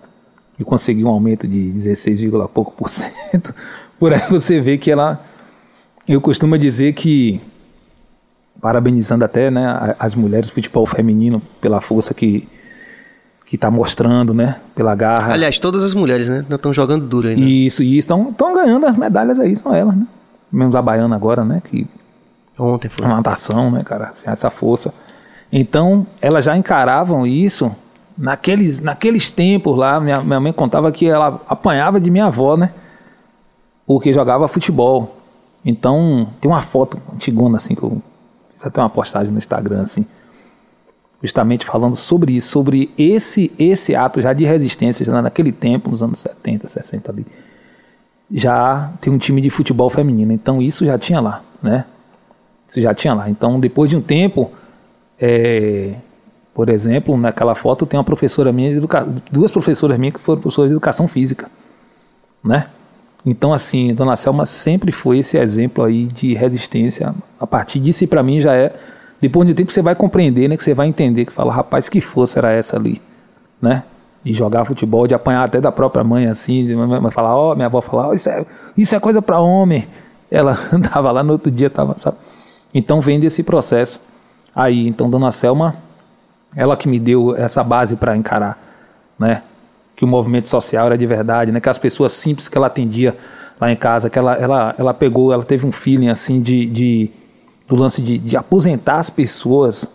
E 0.59 0.63
conseguiu 0.63 1.07
um 1.07 1.11
aumento 1.11 1.47
de 1.47 1.71
16, 1.71 2.19
vírgula 2.19 2.47
pouco 2.47 2.71
por 2.71 2.89
cento. 2.89 3.53
Por 3.99 4.13
aí 4.13 4.21
você 4.29 4.59
vê 4.59 4.79
que 4.79 4.89
ela. 4.89 5.23
Eu 6.07 6.19
costumo 6.19 6.57
dizer 6.57 6.93
que, 6.93 7.39
parabenizando 8.59 9.23
até 9.23 9.51
né, 9.51 9.95
as 9.99 10.15
mulheres 10.15 10.47
do 10.47 10.53
futebol 10.53 10.87
feminino 10.87 11.39
pela 11.61 11.79
força 11.79 12.11
que 12.11 12.47
que 13.51 13.57
está 13.57 13.69
mostrando, 13.69 14.33
né? 14.33 14.61
Pela 14.73 14.95
garra. 14.95 15.33
Aliás, 15.33 15.59
todas 15.59 15.83
as 15.83 15.93
mulheres, 15.93 16.29
né? 16.29 16.45
Estão 16.49 16.73
jogando 16.73 17.05
duro 17.05 17.27
ainda. 17.27 17.41
Isso, 17.41 17.83
e 17.83 17.97
estão 17.97 18.33
ganhando 18.55 18.85
as 18.85 18.95
medalhas 18.95 19.41
aí, 19.41 19.53
são 19.57 19.75
elas, 19.75 19.93
né? 19.93 20.07
Menos 20.49 20.73
a 20.73 20.81
baiana 20.81 21.17
agora, 21.17 21.43
né? 21.43 21.61
Que 21.69 21.85
Ontem 22.57 22.87
foi. 22.87 23.03
é 23.03 23.07
uma 23.09 23.17
natação, 23.17 23.69
né, 23.69 23.83
cara? 23.83 24.05
Assim, 24.05 24.29
essa 24.29 24.49
força. 24.49 24.93
Então, 25.51 26.07
elas 26.21 26.45
já 26.45 26.55
encaravam 26.55 27.27
isso 27.27 27.75
naqueles, 28.17 28.79
naqueles 28.79 29.29
tempos 29.29 29.75
lá. 29.75 29.99
Minha, 29.99 30.21
minha 30.21 30.39
mãe 30.39 30.53
contava 30.53 30.91
que 30.91 31.05
ela 31.05 31.41
apanhava 31.47 31.99
de 31.99 32.09
minha 32.09 32.25
avó, 32.27 32.55
né? 32.55 32.71
Porque 33.85 34.13
jogava 34.13 34.47
futebol. 34.47 35.17
Então, 35.65 36.27
tem 36.39 36.49
uma 36.49 36.61
foto 36.61 36.97
antigona, 37.13 37.57
assim, 37.57 37.75
que 37.75 37.83
eu 37.83 38.01
fiz 38.53 38.65
até 38.65 38.81
uma 38.81 38.89
postagem 38.89 39.31
no 39.31 39.37
Instagram, 39.37 39.81
assim, 39.81 40.05
justamente 41.21 41.65
falando 41.65 41.95
sobre 41.95 42.33
isso, 42.33 42.49
sobre 42.49 42.89
esse, 42.97 43.51
esse 43.59 43.95
ato 43.95 44.21
já 44.21 44.33
de 44.33 44.43
resistência, 44.43 45.05
já 45.05 45.21
naquele 45.21 45.51
tempo, 45.51 45.89
nos 45.89 46.01
anos 46.01 46.19
70, 46.19 46.67
60 46.67 47.11
ali. 47.11 47.27
Já 48.31 48.91
tem 49.01 49.11
um 49.11 49.17
time 49.17 49.41
de 49.41 49.49
futebol 49.49 49.89
feminino. 49.89 50.31
Então, 50.31 50.61
isso 50.61 50.85
já 50.85 50.97
tinha 50.97 51.19
lá, 51.19 51.43
né? 51.61 51.85
Isso 52.67 52.81
já 52.81 52.93
tinha 52.93 53.13
lá. 53.13 53.29
Então, 53.29 53.59
depois 53.59 53.89
de 53.89 53.97
um 53.97 54.01
tempo, 54.01 54.49
é, 55.21 55.93
por 56.53 56.67
exemplo, 56.67 57.15
naquela 57.15 57.53
foto 57.53 57.85
tem 57.85 57.97
uma 57.97 58.03
professora 58.03 58.51
minha 58.51 58.81
duas 59.31 59.51
professoras 59.51 59.99
minhas 59.99 60.15
que 60.15 60.19
foram 60.19 60.41
professoras 60.41 60.71
de 60.71 60.73
educação 60.73 61.07
física, 61.07 61.47
né? 62.43 62.67
Então, 63.23 63.53
assim, 63.53 63.93
Dona 63.93 64.15
Selma 64.15 64.47
sempre 64.47 64.91
foi 64.91 65.19
esse 65.19 65.37
exemplo 65.37 65.83
aí 65.83 66.05
de 66.05 66.33
resistência. 66.33 67.13
A 67.39 67.45
partir 67.45 67.79
disso, 67.79 68.07
para 68.07 68.23
mim, 68.23 68.39
já 68.39 68.55
é. 68.55 68.73
Depois 69.21 69.45
de 69.45 69.53
um 69.53 69.55
tempo, 69.55 69.71
você 69.71 69.83
vai 69.83 69.93
compreender, 69.93 70.47
né? 70.47 70.57
Que 70.57 70.63
você 70.63 70.73
vai 70.73 70.87
entender 70.87 71.25
que 71.25 71.31
fala, 71.31 71.53
rapaz, 71.53 71.87
que 71.87 72.01
força 72.01 72.39
era 72.39 72.51
essa 72.51 72.75
ali, 72.75 72.99
né? 73.61 73.83
De 74.23 74.33
jogar 74.33 74.65
futebol, 74.65 75.05
de 75.05 75.13
apanhar 75.13 75.43
até 75.43 75.61
da 75.61 75.71
própria 75.71 76.03
mãe, 76.03 76.25
assim, 76.25 76.65
de 76.65 77.11
falar, 77.11 77.35
ó, 77.35 77.53
minha 77.53 77.67
avó 77.67 77.79
falar, 77.79 78.09
ó, 78.09 78.13
isso 78.13 78.27
é, 78.27 78.43
isso 78.75 78.95
é 78.95 78.99
coisa 78.99 79.21
para 79.21 79.39
homem. 79.39 79.87
Ela 80.31 80.57
tava 80.91 81.11
lá 81.11 81.21
no 81.21 81.33
outro 81.33 81.51
dia, 81.51 81.69
tava, 81.69 81.95
sabe? 81.99 82.17
Então 82.73 82.99
vem 83.01 83.19
desse 83.19 83.43
processo 83.43 84.01
aí. 84.55 84.87
Então, 84.87 85.09
Dona 85.09 85.31
Selma, 85.31 85.75
ela 86.55 86.75
que 86.75 86.87
me 86.87 86.99
deu 86.99 87.35
essa 87.35 87.63
base 87.63 87.95
para 87.95 88.15
encarar, 88.15 88.57
né? 89.17 89.43
Que 89.95 90.03
o 90.03 90.07
movimento 90.07 90.49
social 90.49 90.87
era 90.87 90.97
de 90.97 91.05
verdade, 91.05 91.51
né? 91.51 91.59
Que 91.59 91.69
as 91.69 91.77
pessoas 91.77 92.13
simples 92.13 92.47
que 92.47 92.57
ela 92.57 92.67
atendia 92.67 93.15
lá 93.59 93.71
em 93.71 93.75
casa, 93.75 94.09
que 94.09 94.17
ela, 94.17 94.33
ela, 94.35 94.75
ela 94.77 94.93
pegou, 94.93 95.31
ela 95.31 95.43
teve 95.43 95.65
um 95.65 95.71
feeling 95.71 96.09
assim 96.09 96.41
de, 96.41 96.65
de 96.65 97.11
do 97.67 97.75
lance 97.75 98.01
de, 98.01 98.17
de 98.17 98.35
aposentar 98.35 98.97
as 98.97 99.09
pessoas. 99.09 99.87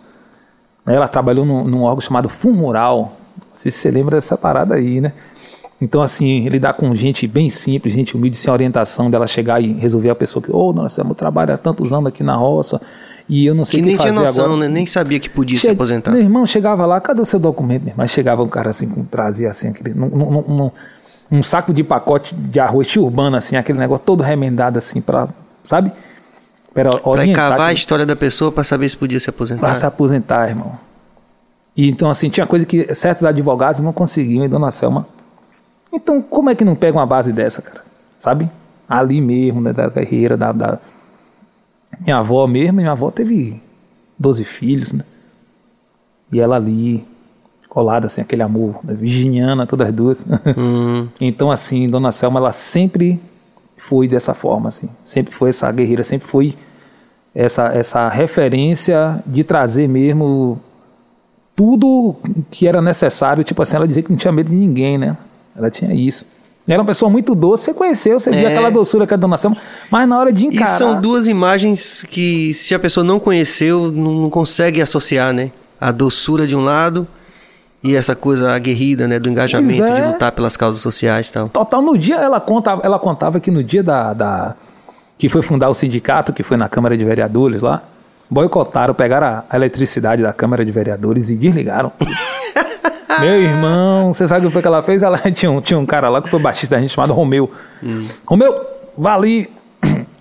né? 0.85 0.95
Ela 0.95 1.07
trabalhou 1.07 1.45
num, 1.45 1.63
num 1.65 1.83
órgão 1.83 2.01
chamado 2.01 2.29
Fundo 2.29 2.59
Rural. 2.59 3.17
Não 3.35 3.55
sei 3.55 3.71
se 3.71 3.77
você 3.77 3.91
lembra 3.91 4.15
dessa 4.15 4.37
parada 4.37 4.75
aí, 4.75 4.99
né? 5.01 5.13
Então, 5.79 6.01
assim, 6.01 6.49
lidar 6.49 6.73
com 6.73 6.95
gente 6.95 7.27
bem 7.27 7.51
simples, 7.51 7.93
gente 7.93 8.17
humilde, 8.17 8.35
sem 8.35 8.51
orientação 8.51 9.11
dela 9.11 9.27
chegar 9.27 9.61
e 9.61 9.73
resolver 9.73 10.09
a 10.09 10.15
pessoa 10.15 10.41
que, 10.41 10.51
ô, 10.51 10.69
oh, 10.69 10.73
nossa, 10.73 11.01
eu 11.01 11.13
trabalho 11.13 11.53
há 11.53 11.57
tantos 11.57 11.93
anos 11.93 12.07
aqui 12.07 12.23
na 12.23 12.35
roça 12.35 12.81
e 13.29 13.45
eu 13.45 13.53
não 13.55 13.65
sei 13.65 13.79
Que 13.79 13.81
o 13.81 13.83
que 13.83 13.87
nem 13.89 13.97
fazer 13.97 14.09
tinha 14.11 14.21
noção, 14.21 14.45
agora. 14.45 14.59
né? 14.61 14.67
Nem 14.69 14.85
sabia 14.85 15.19
que 15.19 15.29
podia 15.29 15.57
se 15.57 15.63
Che- 15.63 15.69
aposentar. 15.71 16.11
Meu 16.11 16.21
irmão 16.21 16.45
chegava 16.45 16.85
lá, 16.85 16.99
cadê 17.01 17.21
o 17.21 17.25
seu 17.25 17.39
documento? 17.39 17.81
meu 17.83 17.91
irmão? 17.91 18.03
Mas 18.03 18.11
chegava 18.11 18.41
um 18.43 18.47
cara 18.47 18.69
assim, 18.69 18.87
com 18.87 19.03
trazia 19.03 19.49
assim, 19.49 19.67
aquele, 19.69 19.93
num, 19.93 20.07
num- 20.07 20.41
num- 20.47 20.71
um 21.29 21.41
saco 21.43 21.73
de 21.73 21.83
pacote 21.83 22.33
de 22.35 22.59
arroz 22.59 22.95
urbano, 22.95 23.35
assim, 23.35 23.55
aquele 23.57 23.77
negócio 23.79 24.05
todo 24.05 24.23
remendado 24.23 24.77
assim, 24.77 25.01
pra, 25.01 25.27
sabe? 25.63 25.91
Orientar 27.03 27.49
cavar 27.51 27.69
a 27.69 27.73
história 27.73 28.05
da 28.05 28.15
pessoa 28.15 28.51
pra 28.51 28.63
saber 28.63 28.87
se 28.87 28.95
podia 28.95 29.19
se 29.19 29.29
aposentar. 29.29 29.61
pra 29.61 29.73
se 29.73 29.85
aposentar, 29.85 30.47
irmão. 30.47 30.73
E 31.75 31.89
então, 31.89 32.09
assim, 32.09 32.29
tinha 32.29 32.45
coisa 32.45 32.65
que 32.65 32.93
certos 32.93 33.25
advogados 33.25 33.81
não 33.81 33.91
conseguiam, 33.91 34.45
e 34.45 34.47
Dona 34.47 34.69
Selma. 34.71 35.07
Então, 35.91 36.21
como 36.21 36.49
é 36.49 36.55
que 36.55 36.63
não 36.63 36.75
pega 36.75 36.97
uma 36.97 37.05
base 37.05 37.31
dessa, 37.33 37.61
cara? 37.61 37.81
Sabe? 38.17 38.49
Ali 38.87 39.19
mesmo, 39.19 39.59
né, 39.61 39.73
da 39.73 39.89
carreira, 39.89 40.37
da, 40.37 40.51
da- 40.51 40.79
Minha 41.99 42.17
avó 42.17 42.45
mesmo, 42.47 42.77
minha 42.77 42.91
avó 42.91 43.11
teve 43.11 43.61
12 44.17 44.43
filhos, 44.43 44.93
né? 44.93 45.03
E 46.31 46.39
ela 46.39 46.57
ali, 46.57 47.05
colada, 47.69 48.07
assim, 48.07 48.21
aquele 48.21 48.43
amor, 48.43 48.79
né, 48.83 48.93
virginiana, 48.93 49.65
todas 49.65 49.87
as 49.87 49.93
duas. 49.93 50.27
Hum, 50.57 51.07
Então, 51.19 51.49
assim, 51.51 51.89
Dona 51.89 52.11
Selma, 52.11 52.39
ela 52.39 52.51
sempre 52.51 53.19
foi 53.77 54.07
dessa 54.07 54.33
forma, 54.33 54.67
assim. 54.67 54.89
Sempre 55.05 55.33
foi 55.33 55.49
essa 55.49 55.71
guerreira, 55.71 56.03
sempre 56.03 56.27
foi 56.27 56.55
essa, 57.33 57.67
essa 57.67 58.09
referência 58.09 59.21
de 59.25 59.43
trazer 59.43 59.87
mesmo 59.87 60.59
tudo 61.55 62.15
que 62.51 62.67
era 62.67 62.81
necessário. 62.81 63.43
Tipo 63.43 63.61
assim, 63.61 63.75
ela 63.75 63.87
dizia 63.87 64.03
que 64.03 64.09
não 64.09 64.17
tinha 64.17 64.31
medo 64.31 64.49
de 64.49 64.55
ninguém, 64.55 64.97
né? 64.97 65.15
Ela 65.55 65.69
tinha 65.69 65.93
isso. 65.93 66.25
Era 66.67 66.81
uma 66.81 66.87
pessoa 66.87 67.09
muito 67.09 67.33
doce, 67.33 67.65
você 67.65 67.73
conheceu, 67.73 68.19
você 68.19 68.29
é. 68.29 68.33
via 68.33 68.49
aquela 68.49 68.69
doçura 68.69 69.07
que 69.07 69.13
a 69.13 69.17
donação, 69.17 69.55
mas 69.89 70.07
na 70.07 70.19
hora 70.19 70.33
de 70.33 70.47
encarar... 70.47 70.75
E 70.75 70.77
são 70.77 70.99
duas 70.99 71.27
imagens 71.27 72.05
que, 72.09 72.53
se 72.53 72.75
a 72.75 72.79
pessoa 72.79 73.03
não 73.03 73.19
conheceu, 73.19 73.89
não 73.91 74.29
consegue 74.29 74.81
associar, 74.81 75.33
né? 75.33 75.51
A 75.79 75.91
doçura 75.91 76.45
de 76.45 76.55
um 76.55 76.61
lado 76.61 77.07
e 77.81 77.95
essa 77.95 78.15
coisa 78.15 78.53
aguerrida, 78.53 79.07
né? 79.07 79.17
Do 79.17 79.29
engajamento, 79.29 79.83
é. 79.83 79.93
de 79.93 80.07
lutar 80.07 80.31
pelas 80.33 80.57
causas 80.57 80.81
sociais 80.81 81.29
e 81.29 81.33
tal. 81.33 81.47
Total, 81.47 81.81
no 81.81 81.97
dia, 81.97 82.15
ela, 82.15 82.41
conta, 82.41 82.77
ela 82.83 82.99
contava 82.99 83.39
que 83.39 83.49
no 83.49 83.63
dia 83.63 83.81
da, 83.81 84.13
da... 84.13 84.55
que 85.17 85.29
foi 85.29 85.41
fundar 85.41 85.69
o 85.69 85.73
sindicato, 85.73 86.33
que 86.33 86.43
foi 86.43 86.57
na 86.57 86.67
Câmara 86.67 86.97
de 86.97 87.05
Vereadores 87.05 87.61
lá, 87.61 87.81
boicotaram, 88.29 88.93
pegaram 88.93 89.43
a 89.49 89.55
eletricidade 89.55 90.21
da 90.21 90.33
Câmara 90.33 90.65
de 90.65 90.71
Vereadores 90.71 91.29
e 91.29 91.35
desligaram. 91.37 91.93
Meu 93.19 93.41
irmão, 93.41 94.13
você 94.13 94.27
sabe 94.27 94.45
o 94.45 94.49
que 94.49 94.53
foi 94.53 94.61
que 94.61 94.67
ela 94.67 94.83
fez? 94.83 95.03
Ela 95.03 95.17
tinha 95.31 95.51
um, 95.51 95.61
tinha 95.61 95.77
um 95.77 95.85
cara 95.85 96.09
lá 96.09 96.21
que 96.21 96.29
foi 96.29 96.39
baixista 96.39 96.75
da 96.75 96.81
gente 96.81 96.93
chamado 96.93 97.13
Romeu. 97.13 97.51
Hum. 97.83 98.07
Romeu, 98.25 98.53
vá 98.97 99.15
ali 99.15 99.49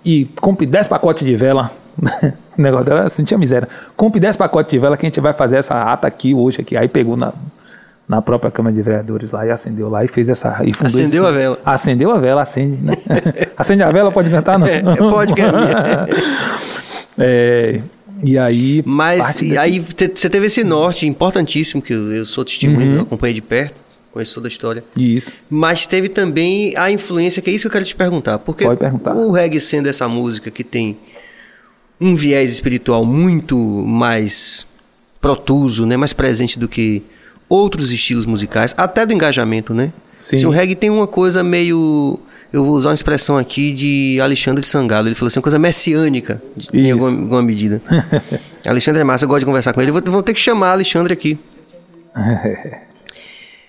e 0.04 0.26
compre 0.40 0.66
10 0.66 0.86
pacotes 0.86 1.26
de 1.26 1.36
vela. 1.36 1.70
o 2.56 2.62
negócio 2.62 2.86
dela 2.86 3.08
sentia 3.10 3.38
miséria. 3.38 3.68
Compre 3.96 4.20
10 4.20 4.36
pacotes 4.36 4.70
de 4.70 4.78
vela 4.78 4.96
que 4.96 5.06
a 5.06 5.08
gente 5.08 5.20
vai 5.20 5.32
fazer 5.32 5.56
essa 5.56 5.92
ata 5.92 6.06
aqui 6.06 6.34
hoje 6.34 6.60
aqui. 6.60 6.76
Aí 6.76 6.88
pegou 6.88 7.16
na, 7.16 7.32
na 8.08 8.22
própria 8.22 8.50
Câmara 8.50 8.74
de 8.74 8.82
Vereadores 8.82 9.32
lá 9.32 9.46
e 9.46 9.50
acendeu 9.50 9.88
lá 9.88 10.04
e 10.04 10.08
fez 10.08 10.28
essa. 10.28 10.60
E 10.64 10.72
acendeu 10.78 11.24
esse, 11.24 11.34
a 11.34 11.36
vela. 11.36 11.58
Acendeu 11.64 12.10
a 12.12 12.18
vela, 12.18 12.42
acende, 12.42 12.82
né? 12.82 12.96
acende 13.56 13.82
a 13.82 13.90
vela, 13.90 14.12
pode 14.12 14.30
cantar, 14.30 14.58
não? 14.58 14.66
É, 14.66 14.82
pode 14.96 15.34
cantar. 15.34 16.08
é, 17.18 17.80
e 18.22 18.38
aí. 18.38 18.82
Mas 18.84 19.34
desse... 19.34 19.58
aí 19.58 19.78
você 19.78 20.30
teve 20.30 20.46
esse 20.46 20.64
norte 20.64 21.06
importantíssimo, 21.06 21.82
que 21.82 21.92
eu, 21.92 22.12
eu 22.12 22.26
sou 22.26 22.44
testemunho, 22.44 22.90
uhum. 22.90 22.96
eu 22.96 23.02
acompanhei 23.02 23.34
de 23.34 23.42
perto, 23.42 23.74
conheço 24.12 24.34
toda 24.34 24.48
a 24.48 24.50
história. 24.50 24.84
Isso. 24.96 25.32
Mas 25.50 25.86
teve 25.86 26.08
também 26.08 26.76
a 26.76 26.90
influência, 26.90 27.42
que 27.42 27.50
é 27.50 27.52
isso 27.52 27.62
que 27.62 27.68
eu 27.68 27.72
quero 27.72 27.84
te 27.84 27.94
perguntar. 27.94 28.38
Porque 28.38 28.64
Pode 28.64 28.80
perguntar. 28.80 29.14
o 29.14 29.30
reggae 29.30 29.60
sendo 29.60 29.88
essa 29.88 30.08
música 30.08 30.50
que 30.50 30.64
tem 30.64 30.96
um 32.00 32.14
viés 32.14 32.52
espiritual 32.52 33.04
muito 33.04 33.56
mais 33.56 34.66
protuso, 35.20 35.86
né, 35.86 35.96
mais 35.96 36.12
presente 36.12 36.58
do 36.58 36.68
que 36.68 37.02
outros 37.48 37.90
estilos 37.90 38.26
musicais, 38.26 38.74
até 38.76 39.06
do 39.06 39.12
engajamento, 39.12 39.72
né? 39.72 39.92
Sim. 40.20 40.38
Se 40.38 40.46
o 40.46 40.50
reggae 40.50 40.74
tem 40.74 40.90
uma 40.90 41.06
coisa 41.06 41.42
meio 41.42 42.18
eu 42.52 42.64
vou 42.64 42.74
usar 42.74 42.90
uma 42.90 42.94
expressão 42.94 43.36
aqui 43.36 43.72
de 43.72 44.18
Alexandre 44.20 44.64
Sangalo. 44.64 45.08
Ele 45.08 45.14
falou 45.14 45.28
assim, 45.28 45.38
uma 45.38 45.42
coisa 45.42 45.58
messiânica, 45.58 46.40
em 46.72 46.90
alguma, 46.90 47.10
alguma, 47.10 47.42
medida. 47.42 47.82
Alexandre 48.66 49.00
é 49.00 49.04
massa, 49.04 49.24
eu 49.24 49.28
gosto 49.28 49.40
de 49.40 49.46
conversar 49.46 49.72
com 49.72 49.80
ele. 49.80 49.90
Vou, 49.90 50.02
vou 50.02 50.22
ter 50.22 50.34
que 50.34 50.40
chamar 50.40 50.72
Alexandre 50.72 51.12
aqui. 51.12 51.38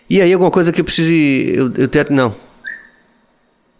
e 0.10 0.22
aí, 0.22 0.32
alguma 0.32 0.52
coisa 0.52 0.72
que 0.72 0.82
eu 0.82 0.86
precise. 0.86 1.54
Eu, 1.56 1.72
eu 1.78 1.88
tenho, 1.88 2.06
não. 2.12 2.36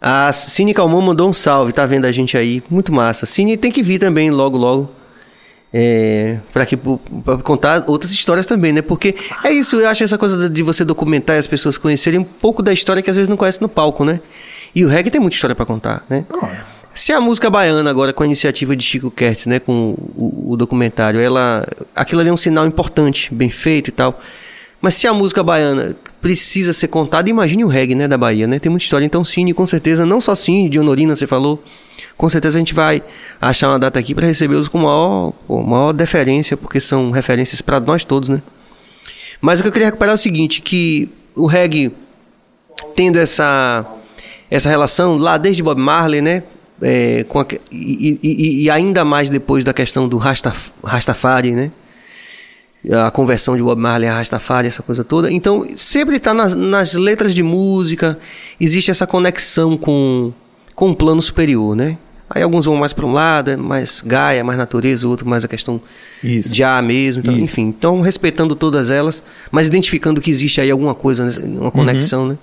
A 0.00 0.32
Cine 0.32 0.72
Calmon 0.72 1.00
mandou 1.00 1.28
um 1.28 1.32
salve, 1.32 1.72
tá 1.72 1.84
vendo 1.84 2.04
a 2.04 2.12
gente 2.12 2.36
aí? 2.36 2.62
Muito 2.70 2.92
massa. 2.92 3.26
Cine 3.26 3.56
tem 3.56 3.72
que 3.72 3.82
vir 3.82 3.98
também 3.98 4.30
logo, 4.30 4.56
logo. 4.56 4.90
É, 5.72 6.38
para 6.50 6.64
que 6.64 6.76
pra 6.76 7.36
contar 7.38 7.84
outras 7.86 8.12
histórias 8.12 8.46
também, 8.46 8.72
né? 8.72 8.80
Porque 8.80 9.14
é 9.44 9.52
isso, 9.52 9.76
eu 9.76 9.88
acho 9.88 10.02
essa 10.02 10.16
coisa 10.16 10.48
de 10.48 10.62
você 10.62 10.84
documentar 10.84 11.36
e 11.36 11.38
as 11.38 11.46
pessoas 11.46 11.76
conhecerem 11.76 12.18
um 12.18 12.24
pouco 12.24 12.62
da 12.62 12.72
história 12.72 13.02
que 13.02 13.10
às 13.10 13.16
vezes 13.16 13.28
não 13.28 13.36
conhecem 13.36 13.60
no 13.60 13.68
palco, 13.68 14.04
né? 14.04 14.20
E 14.74 14.84
o 14.84 14.88
reggae 14.88 15.10
tem 15.10 15.20
muita 15.20 15.34
história 15.34 15.56
para 15.56 15.66
contar, 15.66 16.04
né? 16.08 16.24
Se 16.94 17.12
a 17.12 17.20
música 17.20 17.48
baiana 17.48 17.88
agora 17.88 18.12
com 18.12 18.22
a 18.22 18.26
iniciativa 18.26 18.74
de 18.74 18.82
Chico 18.82 19.10
Kertz, 19.10 19.46
né, 19.46 19.60
com 19.60 19.94
o, 20.16 20.52
o, 20.52 20.56
documentário, 20.56 21.20
ela, 21.20 21.64
aquilo 21.94 22.20
ali 22.20 22.28
é 22.28 22.32
um 22.32 22.36
sinal 22.36 22.66
importante, 22.66 23.32
bem 23.32 23.48
feito 23.48 23.88
e 23.88 23.92
tal. 23.92 24.20
Mas 24.80 24.94
se 24.94 25.06
a 25.06 25.12
música 25.12 25.42
baiana 25.42 25.94
precisa 26.20 26.72
ser 26.72 26.88
contada, 26.88 27.30
imagine 27.30 27.64
o 27.64 27.68
reggae, 27.68 27.94
né, 27.94 28.08
da 28.08 28.18
Bahia, 28.18 28.48
né? 28.48 28.58
Tem 28.58 28.68
muita 28.70 28.84
história. 28.84 29.04
Então, 29.04 29.24
Cine, 29.24 29.54
com 29.54 29.64
certeza, 29.64 30.04
não 30.04 30.20
só 30.20 30.34
Cine, 30.34 30.68
de 30.68 30.78
Honorina, 30.78 31.14
você 31.14 31.26
falou, 31.26 31.62
com 32.16 32.28
certeza 32.28 32.58
a 32.58 32.60
gente 32.60 32.74
vai 32.74 33.00
achar 33.40 33.68
uma 33.68 33.78
data 33.78 33.98
aqui 33.98 34.14
para 34.14 34.26
recebê-los 34.26 34.66
com 34.66 34.78
maior, 34.78 35.32
maior 35.48 35.92
deferência, 35.92 36.56
porque 36.56 36.80
são 36.80 37.12
referências 37.12 37.60
para 37.60 37.78
nós 37.78 38.04
todos, 38.04 38.28
né? 38.28 38.42
Mas 39.40 39.60
o 39.60 39.62
que 39.62 39.68
eu 39.68 39.72
queria 39.72 39.86
recuperar 39.86 40.12
é 40.12 40.14
o 40.14 40.18
seguinte, 40.18 40.60
que 40.60 41.08
o 41.36 41.46
reggae 41.46 41.92
tendo 42.96 43.18
essa 43.18 43.86
essa 44.50 44.68
relação 44.68 45.16
lá 45.16 45.36
desde 45.36 45.62
Bob 45.62 45.80
Marley, 45.80 46.22
né? 46.22 46.42
É, 46.80 47.26
a, 47.28 47.46
e, 47.72 48.18
e, 48.22 48.64
e, 48.64 48.70
ainda 48.70 49.04
mais 49.04 49.28
depois 49.28 49.64
da 49.64 49.72
questão 49.72 50.08
do 50.08 50.16
Rastaf, 50.16 50.70
Rastafari, 50.82 51.50
né? 51.50 51.70
A 52.92 53.10
conversão 53.10 53.56
de 53.56 53.62
Bob 53.62 53.80
Marley 53.80 54.08
a 54.08 54.14
Rastafari, 54.14 54.68
essa 54.68 54.82
coisa 54.82 55.02
toda. 55.02 55.30
Então, 55.30 55.66
sempre 55.74 56.16
está 56.16 56.32
nas, 56.32 56.54
nas, 56.54 56.94
letras 56.94 57.34
de 57.34 57.42
música, 57.42 58.16
existe 58.60 58.90
essa 58.90 59.06
conexão 59.06 59.76
com, 59.76 60.32
com 60.74 60.90
um 60.90 60.94
plano 60.94 61.20
superior, 61.20 61.74
né? 61.74 61.98
Aí 62.30 62.42
alguns 62.42 62.66
vão 62.66 62.76
mais 62.76 62.92
para 62.92 63.06
um 63.06 63.12
lado, 63.12 63.50
é 63.50 63.56
mais 63.56 64.02
Gaia, 64.04 64.44
mais 64.44 64.58
natureza, 64.58 65.08
outro 65.08 65.26
mais 65.26 65.44
a 65.44 65.48
questão 65.48 65.80
Isso. 66.22 66.54
de 66.54 66.62
ar 66.62 66.82
mesmo. 66.82 67.22
Então, 67.22 67.36
enfim, 67.38 67.62
então 67.62 68.00
respeitando 68.02 68.54
todas 68.54 68.90
elas, 68.90 69.22
mas 69.50 69.66
identificando 69.66 70.20
que 70.20 70.30
existe 70.30 70.60
aí 70.60 70.70
alguma 70.70 70.94
coisa, 70.94 71.24
né? 71.24 71.32
uma 71.58 71.70
conexão, 71.70 72.22
uhum. 72.22 72.28
né? 72.28 72.38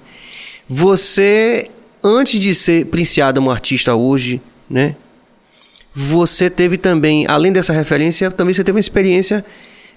Você 0.68 1.70
antes 2.06 2.40
de 2.40 2.54
ser 2.54 2.86
Princiada 2.86 3.42
um 3.42 3.50
artista 3.50 3.96
hoje, 3.96 4.40
né? 4.70 4.96
Você 5.94 6.50
teve 6.50 6.78
também, 6.78 7.26
além 7.28 7.52
dessa 7.52 7.74
referência, 7.74 8.30
também 8.30 8.54
você 8.54 8.64
teve 8.64 8.76
uma 8.76 8.82
experiência 8.82 9.44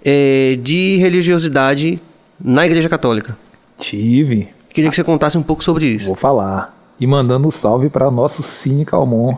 é, 0.05 0.57
de 0.62 0.97
religiosidade 0.97 2.01
na 2.40 2.64
Igreja 2.64 2.88
Católica. 2.88 3.37
Tive. 3.79 4.49
Queria 4.73 4.90
que 4.90 4.97
você 4.97 5.05
contasse 5.05 5.37
um 5.37 5.42
pouco 5.42 5.62
sobre 5.62 5.87
isso. 5.87 6.07
Vou 6.07 6.14
falar. 6.14 6.75
E 7.01 7.07
mandando 7.07 7.49
um 7.49 7.51
salve 7.51 7.88
para 7.88 8.11
nosso 8.11 8.42
Cine 8.42 8.85
Calmon. 8.85 9.37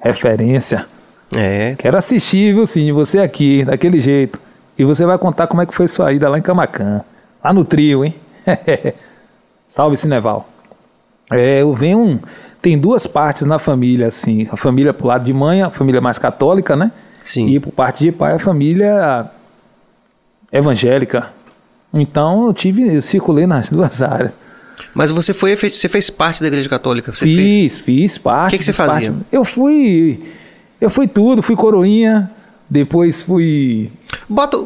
Referência. 0.00 0.86
É. 1.36 1.76
Quero 1.78 1.96
assistir, 1.96 2.54
viu, 2.54 2.66
Cine? 2.66 2.92
Você 2.92 3.20
aqui, 3.20 3.64
daquele 3.64 4.00
jeito. 4.00 4.38
E 4.76 4.84
você 4.84 5.04
vai 5.04 5.16
contar 5.16 5.46
como 5.46 5.62
é 5.62 5.66
que 5.66 5.74
foi 5.74 5.86
sua 5.86 6.12
ida 6.12 6.28
lá 6.28 6.38
em 6.38 6.42
Camacan. 6.42 7.02
Lá 7.42 7.52
no 7.52 7.64
trio, 7.64 8.04
hein? 8.04 8.14
salve, 9.68 9.96
Cineval. 9.96 10.48
É, 11.30 11.62
eu 11.62 11.74
venho. 11.74 12.20
Tem 12.60 12.78
duas 12.78 13.06
partes 13.06 13.46
na 13.46 13.58
família, 13.58 14.08
assim. 14.08 14.46
A 14.50 14.56
família 14.56 14.92
pro 14.92 15.06
lado 15.06 15.24
de 15.24 15.32
mãe, 15.32 15.62
a 15.62 15.70
família 15.70 16.00
mais 16.00 16.18
católica, 16.18 16.76
né? 16.76 16.92
Sim. 17.22 17.46
E 17.48 17.60
por 17.60 17.72
parte 17.72 18.04
de 18.04 18.12
pai, 18.12 18.34
a 18.34 18.38
família 18.38 19.30
evangélica. 20.52 21.32
Então 21.92 22.46
eu 22.46 22.52
tive, 22.52 22.96
eu 22.96 23.02
circulei 23.02 23.46
nas 23.46 23.70
duas 23.72 24.02
áreas. 24.02 24.36
Mas 24.94 25.10
você 25.10 25.32
foi, 25.32 25.54
você 25.56 25.88
fez 25.88 26.10
parte 26.10 26.40
da 26.40 26.48
igreja 26.48 26.68
católica? 26.68 27.14
Você 27.14 27.24
fiz, 27.24 27.36
fez... 27.36 27.80
fiz 27.80 28.18
parte. 28.18 28.48
O 28.48 28.50
que, 28.50 28.58
que 28.58 28.64
você 28.64 28.72
fazia? 28.72 29.12
Parte. 29.12 29.26
Eu 29.30 29.44
fui, 29.44 30.22
eu 30.80 30.90
fui 30.90 31.06
tudo, 31.06 31.42
fui 31.42 31.54
coroinha, 31.54 32.30
depois 32.70 33.22
fui. 33.22 33.90
Bota. 34.28 34.56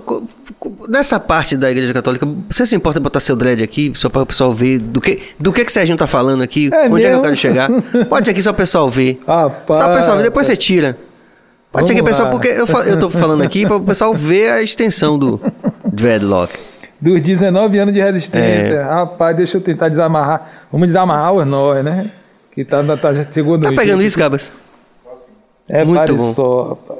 Nessa 0.88 1.18
parte 1.18 1.56
da 1.56 1.70
Igreja 1.70 1.92
Católica, 1.92 2.28
você 2.50 2.66
se 2.66 2.76
importa 2.76 3.00
botar 3.00 3.20
seu 3.20 3.34
dread 3.34 3.64
aqui, 3.64 3.92
só 3.94 4.10
para 4.10 4.22
o 4.22 4.26
pessoal 4.26 4.52
ver 4.52 4.78
do 4.78 5.00
que, 5.00 5.20
do 5.40 5.52
que, 5.52 5.64
que 5.64 5.70
o 5.70 5.72
Serginho 5.72 5.96
tá 5.96 6.06
falando 6.06 6.42
aqui? 6.42 6.70
É 6.72 6.86
onde 6.86 6.94
mesmo? 6.94 7.06
é 7.06 7.10
que 7.10 7.16
eu 7.16 7.22
quero 7.22 7.36
chegar? 7.36 7.70
Pode 8.08 8.30
aqui 8.30 8.42
só 8.42 8.50
o 8.50 8.54
pessoal 8.54 8.90
ver. 8.90 9.20
Rapaz, 9.26 9.78
só 9.78 9.90
o 9.90 9.96
pessoal 9.96 10.16
ver, 10.18 10.22
depois 10.24 10.46
você 10.46 10.56
tira. 10.56 10.98
Pode 11.72 11.90
aqui, 11.90 12.02
pessoal, 12.02 12.30
porque 12.30 12.48
eu, 12.48 12.66
eu 12.86 12.98
tô 12.98 13.10
falando 13.10 13.42
aqui 13.42 13.66
para 13.66 13.76
o 13.76 13.80
pessoal 13.80 14.14
ver 14.14 14.50
a 14.50 14.62
extensão 14.62 15.18
do 15.18 15.40
dreadlock. 15.84 16.54
Dos 17.00 17.20
19 17.20 17.78
anos 17.78 17.92
de 17.92 18.00
resistência. 18.00 18.76
É. 18.76 18.82
Rapaz, 18.82 19.36
deixa 19.36 19.56
eu 19.56 19.60
tentar 19.60 19.88
desamarrar. 19.88 20.66
Vamos 20.70 20.86
desamarrar 20.86 21.32
os 21.32 21.46
nós, 21.46 21.84
né? 21.84 22.10
Que 22.52 22.64
tá, 22.64 22.82
tá, 22.96 23.26
chegou 23.32 23.58
Tá 23.58 23.72
pegando 23.72 24.02
isso, 24.02 24.18
Gabas? 24.18 24.52
É 25.68 25.84
muito 25.84 26.14
bom. 26.14 26.32
só, 26.32 26.68
rapaz. 26.68 26.93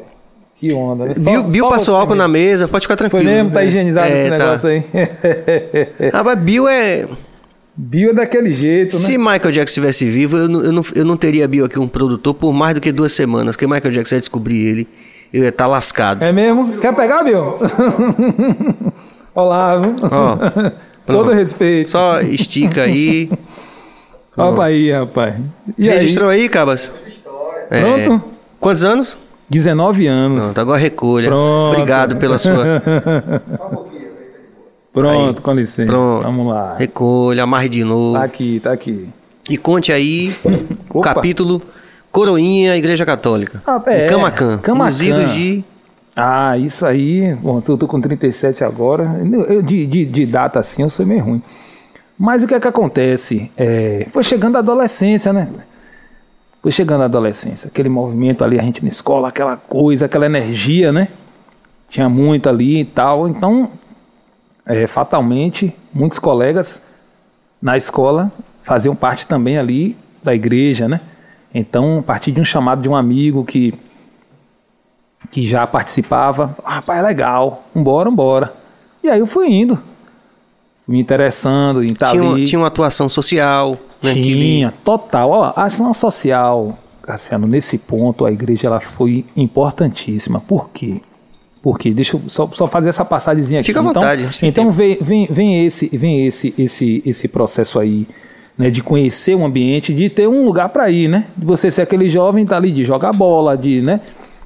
Que 0.65 0.73
onda, 0.73 1.05
né? 1.05 1.15
Só, 1.15 1.31
Bill, 1.31 1.43
Bill 1.51 1.69
passou 1.69 1.95
álcool 1.95 2.15
mesmo. 2.15 2.23
na 2.23 2.29
mesa, 2.29 2.67
pode 2.67 2.85
ficar 2.85 2.97
tranquilo. 2.97 3.23
Foi 3.23 3.35
mesmo? 3.35 3.51
Tá 3.51 3.65
higienizado 3.65 4.11
é, 4.11 4.21
esse 4.21 4.31
tá. 4.31 4.39
negócio 4.39 4.69
aí. 4.71 4.85
ah, 6.11 6.25
mas 6.25 6.39
Bill 6.39 6.67
é... 6.67 7.07
Bill 7.77 8.11
é 8.11 8.15
daquele 8.15 8.55
jeito, 8.55 8.97
né? 8.97 9.05
Se 9.05 9.19
Michael 9.19 9.51
Jackson 9.53 9.63
estivesse 9.65 10.09
vivo, 10.09 10.39
eu 10.39 10.49
não, 10.49 10.65
eu, 10.65 10.73
não, 10.73 10.85
eu 10.95 11.05
não 11.05 11.17
teria 11.19 11.47
Bill 11.47 11.67
aqui 11.67 11.79
um 11.79 11.87
produtor 11.87 12.33
por 12.33 12.51
mais 12.55 12.75
do 12.75 12.81
que 12.81 12.91
duas 12.91 13.13
semanas, 13.13 13.57
porque 13.57 13.67
Michael 13.67 13.93
Jackson 13.93 14.15
ia 14.15 14.21
descobrir 14.21 14.65
ele, 14.65 14.89
eu 15.31 15.43
ia 15.43 15.51
estar 15.51 15.65
tá 15.65 15.71
lascado. 15.71 16.25
É 16.25 16.33
mesmo? 16.33 16.79
Quer 16.79 16.95
pegar, 16.95 17.23
Bill? 17.23 17.59
Olá, 19.35 19.77
viu? 19.77 19.97
Oh, 20.01 20.71
Todo 21.13 21.33
respeito. 21.33 21.91
Só 21.91 22.23
estica 22.23 22.85
aí. 22.85 23.29
Olha 24.35 24.63
aí, 24.63 24.91
rapaz. 24.91 25.35
E 25.77 25.91
Registrou 25.91 26.31
aí, 26.31 26.43
aí 26.43 26.49
Cabas? 26.49 26.91
É. 27.71 27.81
Pronto? 27.81 28.25
Quantos 28.59 28.83
anos? 28.83 29.19
19 29.55 30.07
anos. 30.07 30.45
Pronto, 30.45 30.61
agora 30.61 30.79
recolha. 30.79 31.29
Pronto. 31.29 31.75
Obrigado 31.75 32.17
pela 32.17 32.39
sua. 32.39 32.83
Pronto, 34.93 35.39
aí. 35.39 35.43
com 35.43 35.53
licença. 35.53 35.91
Pronto. 35.91 36.23
Vamos 36.23 36.47
lá. 36.49 36.77
Recolha, 36.77 37.45
amarre 37.45 37.69
de 37.69 37.85
novo. 37.85 38.19
Tá 38.19 38.25
aqui, 38.25 38.61
tá 38.61 38.73
aqui. 38.73 39.09
E 39.49 39.57
conte 39.57 39.93
aí 39.93 40.35
o 40.91 41.01
capítulo 41.01 41.63
Coroinha, 42.11 42.77
Igreja 42.77 43.07
Católica. 43.07 43.63
Ah, 43.67 43.81
é, 43.87 44.07
Camacan. 44.07 44.59
Camacan. 44.59 44.91
Nos 44.91 45.03
idos 45.03 45.33
de... 45.33 45.65
Ah, 46.17 46.57
isso 46.59 46.87
aí. 46.87 47.35
Bom, 47.35 47.61
eu 47.67 47.77
tô 47.77 47.87
com 47.87 48.01
37 48.01 48.63
agora. 48.65 49.21
Eu, 49.49 49.63
de, 49.63 49.87
de, 49.87 50.05
de 50.05 50.27
data 50.27 50.61
assim, 50.61 50.83
eu 50.83 50.91
sou 50.91 51.05
meio 51.05 51.25
ruim. 51.25 51.43
Mas 52.19 52.43
o 52.43 52.47
que 52.47 52.55
é 52.55 52.61
que 52.61 52.69
acontece? 52.69 53.51
É, 53.57 54.07
foi 54.13 54.23
chegando 54.23 54.57
a 54.57 54.61
adolescência, 54.61 55.33
né? 55.33 55.49
Foi 56.65 56.71
chegando 56.71 57.03
a 57.03 57.05
adolescência. 57.05 57.69
Aquele 57.69 57.91
movimento 57.91 58.43
ali, 58.43 58.59
a 58.59 58.63
gente 58.63 58.83
na 58.83 58.89
escola, 58.89 59.29
aquela 59.29 59.55
coisa, 59.55 60.07
aquela 60.07 60.25
energia, 60.25 60.91
né? 60.91 61.09
Tinha 61.91 62.09
muito 62.09 62.49
ali 62.49 62.81
e 62.81 62.85
tal. 62.87 63.29
Então, 63.29 63.69
é, 64.65 64.87
fatalmente, 64.87 65.77
muitos 65.93 66.19
colegas 66.19 66.83
na 67.61 67.77
escola 67.77 68.33
faziam 68.63 68.97
parte 68.97 69.27
também 69.27 69.59
ali 69.59 69.95
da 70.23 70.35
igreja, 70.35 70.89
né? 70.89 71.03
Então, 71.53 71.99
a 71.99 72.03
partir 72.03 72.33
de 72.33 72.41
um 72.41 72.45
chamado 72.47 72.81
de 72.81 72.89
um 72.89 72.97
amigo 72.97 73.45
que 73.45 73.75
que 75.31 75.47
já 75.47 75.67
participava, 75.67 76.57
ah, 76.65 76.77
rapaz, 76.77 76.99
é 76.99 77.03
legal, 77.03 77.65
embora, 77.77 78.09
embora. 78.09 78.55
E 79.03 79.11
aí 79.11 79.21
eu 79.21 79.27
fui 79.27 79.53
indo, 79.53 79.79
me 80.87 81.01
interessando 81.01 81.83
em 81.83 81.93
estar 81.93 82.11
tinha, 82.11 82.23
uma- 82.23 82.35
ali. 82.35 82.45
tinha 82.45 82.59
uma 82.59 82.69
atuação 82.69 83.09
social. 83.09 83.77
Né, 84.03 84.11
ele- 84.13 84.23
Tinha, 84.35 84.75
total. 84.85 85.31
Ó, 85.31 85.53
a 85.57 85.65
ação 85.65 85.93
social, 85.95 86.79
Cassiano, 87.03 87.47
nesse 87.47 87.79
ponto 87.79 88.25
a 88.27 88.33
igreja 88.33 88.67
ela 88.67 88.81
foi 88.81 89.25
importantíssima. 89.37 90.41
Por 90.41 90.71
quê? 90.71 91.01
Porque, 91.63 91.93
deixa 91.95 92.17
eu 92.19 92.23
só, 92.29 92.47
só 92.53 92.67
fazer 92.67 92.91
essa 92.91 93.07
passagemzinha 93.07 93.61
aqui. 93.61 93.69
Fica 93.69 93.81
à 93.81 93.83
então, 93.83 93.95
vontade, 93.95 94.29
Então 94.43 94.71
vem, 94.71 94.99
vem, 95.01 95.27
vem, 95.31 95.65
esse, 95.65 95.89
vem 95.97 96.27
esse, 96.27 96.53
esse, 96.59 97.03
esse 97.07 97.27
processo 97.27 97.79
aí, 97.79 98.07
né, 98.59 98.69
de 98.69 98.83
conhecer 98.83 99.35
o 99.35 99.43
ambiente, 99.43 99.95
de 99.95 100.11
ter 100.11 100.29
um 100.29 100.45
lugar 100.45 100.69
para 100.69 100.91
ir, 100.91 101.09
né? 101.09 101.25
De 101.35 101.47
você 101.47 101.71
ser 101.71 101.81
aquele 101.81 102.11
jovem 102.11 102.45
tá 102.45 102.57
ali 102.57 102.71
de 102.71 102.85
jogar 102.85 103.13
bola, 103.15 103.57
de, 103.57 103.81
né? 103.81 104.01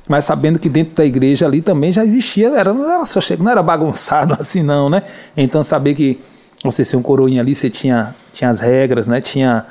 Mas 0.09 0.25
sabendo 0.25 0.59
que 0.59 0.68
dentro 0.68 0.94
da 0.97 1.05
igreja 1.05 1.47
ali 1.47 1.61
também 1.61 1.92
já 1.92 2.03
existia, 2.03 2.49
era, 2.49 2.73
não 2.73 2.90
era 2.90 3.05
só 3.05 3.21
chega, 3.21 3.42
não 3.42 3.51
era 3.51 3.62
bagunçado 3.62 4.35
assim 4.40 4.62
não, 4.62 4.88
né? 4.88 5.03
Então 5.37 5.62
saber 5.62 5.94
que 5.94 6.18
você 6.64 6.85
ser 6.85 6.97
um 6.97 7.03
coroinha 7.03 7.42
ali, 7.42 7.55
você 7.55 7.68
tinha, 7.68 8.14
tinha 8.33 8.51
as 8.51 8.61
regras, 8.61 9.07
né? 9.07 9.21
Tinha, 9.21 9.66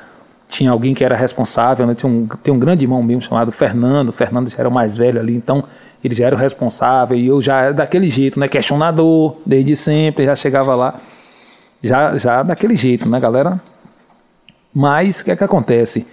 tinha 0.48 0.70
alguém 0.70 0.94
que 0.94 1.04
era 1.04 1.16
responsável, 1.16 1.86
né? 1.86 1.94
Tinha 1.94 2.10
um, 2.10 2.26
tem 2.42 2.54
um 2.54 2.58
grande 2.58 2.84
irmão 2.84 3.02
meu 3.02 3.20
chamado 3.20 3.50
Fernando, 3.50 4.12
Fernando 4.12 4.48
já 4.48 4.60
era 4.60 4.68
o 4.68 4.72
mais 4.72 4.96
velho 4.96 5.20
ali, 5.20 5.34
então 5.34 5.64
ele 6.02 6.14
já 6.14 6.26
era 6.26 6.36
o 6.36 6.38
responsável 6.38 7.16
e 7.16 7.26
eu 7.26 7.42
já 7.42 7.60
era 7.62 7.74
daquele 7.74 8.08
jeito, 8.08 8.38
né? 8.38 8.46
Questionador, 8.46 9.36
desde 9.44 9.74
sempre, 9.74 10.24
já 10.24 10.36
chegava 10.36 10.74
lá, 10.76 10.94
já, 11.82 12.16
já 12.16 12.42
daquele 12.44 12.76
jeito, 12.76 13.08
né, 13.08 13.18
galera? 13.18 13.60
Mas 14.72 15.20
o 15.20 15.24
que 15.24 15.32
é 15.32 15.36
que 15.36 15.42
acontece? 15.42 16.06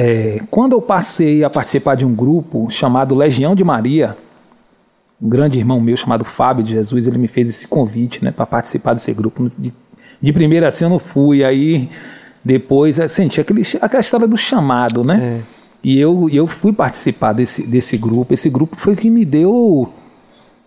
É, 0.00 0.40
quando 0.48 0.74
eu 0.74 0.80
passei 0.80 1.42
a 1.42 1.50
participar 1.50 1.96
de 1.96 2.04
um 2.04 2.14
grupo 2.14 2.68
chamado 2.70 3.16
Legião 3.16 3.52
de 3.52 3.64
Maria, 3.64 4.16
um 5.20 5.28
grande 5.28 5.58
irmão 5.58 5.80
meu 5.80 5.96
chamado 5.96 6.24
Fábio 6.24 6.62
de 6.62 6.74
Jesus, 6.74 7.08
ele 7.08 7.18
me 7.18 7.26
fez 7.26 7.48
esse 7.48 7.66
convite 7.66 8.24
né, 8.24 8.30
para 8.30 8.46
participar 8.46 8.94
desse 8.94 9.12
grupo. 9.12 9.50
De, 9.58 9.74
de 10.22 10.32
primeira 10.32 10.68
assim 10.68 10.84
eu 10.84 10.88
não 10.88 11.00
fui, 11.00 11.42
aí 11.42 11.90
depois 12.44 13.00
eu 13.00 13.08
senti 13.08 13.40
aquele, 13.40 13.62
aquela 13.80 14.00
história 14.00 14.28
do 14.28 14.36
chamado, 14.36 15.02
né? 15.02 15.42
E 15.82 15.98
eu, 15.98 16.28
eu 16.30 16.46
fui 16.46 16.72
participar 16.72 17.32
desse, 17.32 17.66
desse 17.66 17.98
grupo. 17.98 18.32
Esse 18.32 18.48
grupo 18.48 18.76
foi 18.76 18.94
que 18.94 19.10
me 19.10 19.24
deu 19.24 19.92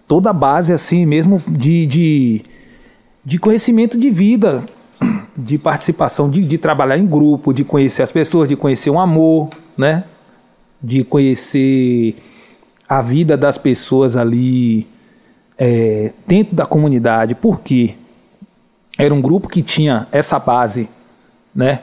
toda 0.09 0.31
a 0.31 0.33
base 0.33 0.73
assim 0.73 1.05
mesmo 1.05 1.41
de, 1.47 1.85
de, 1.85 2.41
de 3.23 3.39
conhecimento 3.39 3.97
de 3.97 4.09
vida, 4.09 4.61
de 5.35 5.57
participação, 5.57 6.29
de, 6.29 6.43
de 6.43 6.57
trabalhar 6.57 6.97
em 6.97 7.05
grupo, 7.05 7.53
de 7.53 7.63
conhecer 7.63 8.03
as 8.03 8.11
pessoas, 8.11 8.47
de 8.47 8.55
conhecer 8.55 8.89
um 8.89 8.99
amor, 8.99 9.49
né? 9.77 10.03
De 10.81 11.03
conhecer 11.03 12.15
a 12.87 13.01
vida 13.01 13.37
das 13.37 13.57
pessoas 13.57 14.15
ali 14.15 14.87
é, 15.57 16.11
dentro 16.27 16.55
da 16.55 16.65
comunidade. 16.65 17.35
Por 17.35 17.61
quê? 17.61 17.95
Era 18.97 19.13
um 19.13 19.21
grupo 19.21 19.47
que 19.47 19.61
tinha 19.61 20.07
essa 20.11 20.37
base, 20.37 20.89
né? 21.55 21.81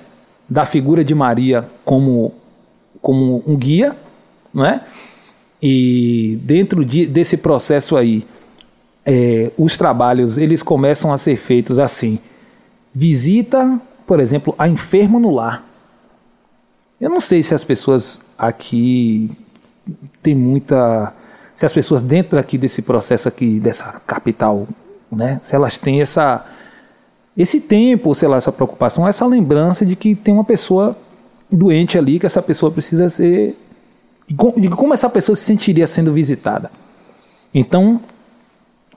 Da 0.48 0.64
figura 0.64 1.04
de 1.04 1.14
Maria 1.14 1.68
como, 1.84 2.32
como 3.00 3.42
um 3.46 3.56
guia, 3.56 3.96
não 4.52 4.64
é? 4.64 4.82
E 5.60 6.38
dentro 6.42 6.84
de, 6.84 7.06
desse 7.06 7.36
processo 7.36 7.96
aí, 7.96 8.24
é, 9.04 9.50
os 9.56 9.76
trabalhos 9.76 10.38
eles 10.38 10.62
começam 10.62 11.12
a 11.12 11.18
ser 11.18 11.36
feitos 11.36 11.78
assim: 11.78 12.18
visita, 12.94 13.80
por 14.06 14.20
exemplo, 14.20 14.54
a 14.58 14.68
enfermo 14.68 15.18
no 15.18 15.30
lar. 15.30 15.64
Eu 17.00 17.10
não 17.10 17.20
sei 17.20 17.42
se 17.42 17.54
as 17.54 17.62
pessoas 17.62 18.20
aqui 18.36 19.30
tem 20.22 20.34
muita, 20.34 21.12
se 21.54 21.64
as 21.64 21.72
pessoas 21.72 22.02
dentro 22.02 22.38
aqui 22.38 22.58
desse 22.58 22.82
processo 22.82 23.28
aqui 23.28 23.60
dessa 23.60 24.00
capital, 24.06 24.66
né, 25.10 25.40
se 25.42 25.54
elas 25.54 25.78
têm 25.78 26.00
essa 26.00 26.44
esse 27.36 27.60
tempo, 27.60 28.12
sei 28.16 28.26
lá, 28.26 28.36
essa 28.36 28.50
preocupação, 28.50 29.06
essa 29.06 29.24
lembrança 29.24 29.86
de 29.86 29.94
que 29.94 30.16
tem 30.16 30.34
uma 30.34 30.42
pessoa 30.42 30.96
doente 31.48 31.96
ali, 31.96 32.18
que 32.18 32.26
essa 32.26 32.42
pessoa 32.42 32.72
precisa 32.72 33.08
ser 33.08 33.56
de 34.56 34.68
como 34.68 34.92
essa 34.92 35.08
pessoa 35.08 35.36
se 35.36 35.44
sentiria 35.44 35.86
sendo 35.86 36.12
visitada. 36.12 36.70
Então, 37.54 38.00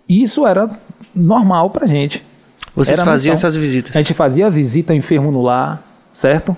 isso 0.10 0.46
era 0.46 0.70
normal 1.16 1.70
pra 1.70 1.88
gente. 1.88 2.26
Vocês 2.76 2.98
Era 3.00 3.06
faziam 3.06 3.34
essas 3.34 3.56
visitas. 3.56 3.96
A 3.96 4.00
gente 4.00 4.14
fazia 4.14 4.48
a 4.48 4.50
visita 4.50 4.94
ao 4.94 4.98
enfermo 4.98 5.32
no 5.32 5.42
lar, 5.42 5.84
certo? 6.12 6.56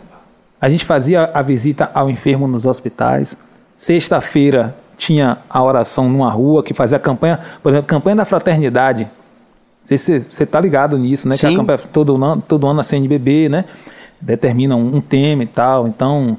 A 0.62 0.70
gente 0.70 0.86
fazia 0.86 1.30
a 1.34 1.42
visita 1.42 1.90
ao 1.94 2.10
enfermo 2.10 2.48
nos 2.48 2.66
hospitais. 2.66 3.36
Sexta-feira 3.76 4.76
tinha 4.98 5.38
a 5.50 5.62
oração 5.62 6.08
numa 6.08 6.30
rua 6.30 6.64
que 6.64 6.74
fazia 6.74 6.98
a 6.98 7.00
campanha, 7.00 7.40
por 7.62 7.70
exemplo, 7.72 7.88
campanha 7.88 8.16
da 8.18 8.26
fraternidade. 8.26 9.08
Você 9.84 10.14
está 10.44 10.60
ligado 10.62 10.98
nisso, 10.98 11.28
né? 11.28 11.36
Que 11.36 11.42
Sim. 11.42 11.56
a 11.56 11.58
campanha 11.58 11.80
todo 11.92 12.16
ano, 12.24 12.42
todo 12.48 12.66
ano 12.68 12.80
a 12.80 12.84
CNBB, 12.84 13.50
né? 13.50 13.66
Determina 14.22 14.76
um, 14.78 14.96
um 14.98 15.02
tema 15.02 15.44
e 15.44 15.48
tal. 15.48 15.88
Então, 15.88 16.38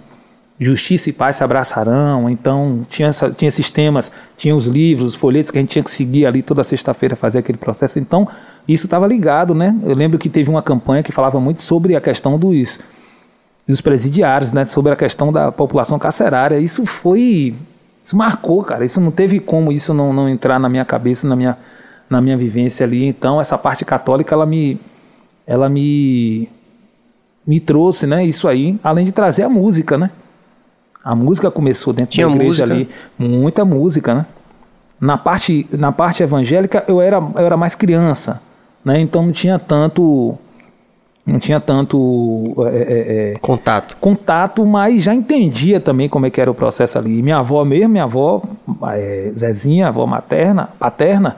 justiça 0.59 1.11
e 1.11 1.13
paz 1.13 1.37
se 1.37 1.45
abraçarão. 1.45 2.31
Então, 2.31 2.87
tinha, 2.89 3.09
essa- 3.09 3.31
tinha 3.31 3.49
esses 3.49 3.69
temas, 3.69 4.11
tinha 4.39 4.57
os 4.57 4.67
livros, 4.67 5.11
os 5.13 5.15
folhetos 5.17 5.51
que 5.51 5.59
a 5.59 5.61
gente 5.61 5.71
tinha 5.71 5.83
que 5.83 5.91
seguir 5.91 6.25
ali 6.25 6.41
toda 6.41 6.65
sexta-feira 6.65 7.15
fazer 7.15 7.39
aquele 7.39 7.59
processo. 7.59 7.99
Então, 7.99 8.27
isso 8.67 8.87
estava 8.87 9.07
ligado, 9.07 9.55
né? 9.55 9.77
Eu 9.83 9.95
lembro 9.95 10.19
que 10.19 10.29
teve 10.29 10.49
uma 10.49 10.63
campanha 10.63 11.03
que 11.03 11.13
falava 11.13 11.39
muito 11.39 11.61
sobre 11.63 11.95
a 11.95 12.01
questão 12.01 12.39
dos, 12.39 12.81
dos 13.69 13.81
presidiários, 13.81 14.53
né? 14.53 14.65
Sobre 14.65 14.93
a 14.93 14.97
questão 14.97 15.31
da 15.33 15.53
população 15.53 15.99
carcerária. 15.99 16.59
Isso 16.59 16.87
foi. 16.87 17.55
Isso 18.03 18.17
marcou, 18.17 18.63
cara. 18.63 18.85
Isso 18.85 19.01
não 19.01 19.11
teve 19.11 19.39
como 19.41 19.71
isso 19.71 19.93
não, 19.93 20.13
não 20.13 20.29
entrar 20.29 20.59
na 20.59 20.69
minha 20.69 20.85
cabeça, 20.85 21.27
na 21.27 21.37
minha, 21.37 21.59
na 22.09 22.21
minha 22.21 22.37
vivência 22.37 22.85
ali. 22.85 23.05
Então, 23.05 23.41
essa 23.41 23.59
parte 23.59 23.85
católica, 23.85 24.35
ela 24.35 24.47
me. 24.47 24.81
Ela 25.47 25.69
me. 25.69 26.49
Me 27.47 27.61
trouxe, 27.61 28.07
né? 28.07 28.25
Isso 28.25 28.49
aí, 28.49 28.79
além 28.83 29.05
de 29.05 29.13
trazer 29.13 29.43
a 29.43 29.49
música, 29.51 29.99
né? 29.99 30.11
A 31.05 31.15
música 31.15 31.51
começou 31.51 31.93
dentro 31.93 32.13
Tinha 32.13 32.27
da 32.27 32.35
igreja 32.35 32.67
música? 32.67 32.73
ali. 32.73 32.89
Muita 33.19 33.63
música, 33.63 34.15
né? 34.15 34.27
Na 34.99 35.19
parte, 35.19 35.67
na 35.71 35.93
parte 35.93 36.23
evangélica, 36.23 36.83
eu 36.89 36.99
era, 36.99 37.17
eu 37.17 37.45
era 37.45 37.59
mais 37.59 37.75
criança, 37.75 38.41
né? 38.85 39.01
Então 39.01 39.23
não 39.23 39.33
tinha 39.33 39.59
tanto. 39.59 40.37
Não 41.27 41.39
tinha 41.39 41.59
tanto. 41.59 42.55
é, 42.71 42.77
é, 42.77 43.33
é, 43.33 43.39
Contato. 43.41 43.97
contato, 44.01 44.65
mas 44.67 45.03
já 45.03 45.15
entendia 45.15 45.81
também 45.81 46.09
como 46.09 46.27
é 46.27 46.31
que 46.31 46.41
era 46.41 46.51
o 46.51 46.55
processo 46.55 46.99
ali. 46.99 47.23
Minha 47.23 47.39
avó 47.39 47.65
mesmo, 47.65 47.89
minha 47.89 48.05
avó, 48.05 48.43
é, 48.93 49.33
Zezinha, 49.35 49.89
avó 49.89 50.05
materna, 50.07 50.69
paterna, 50.79 51.37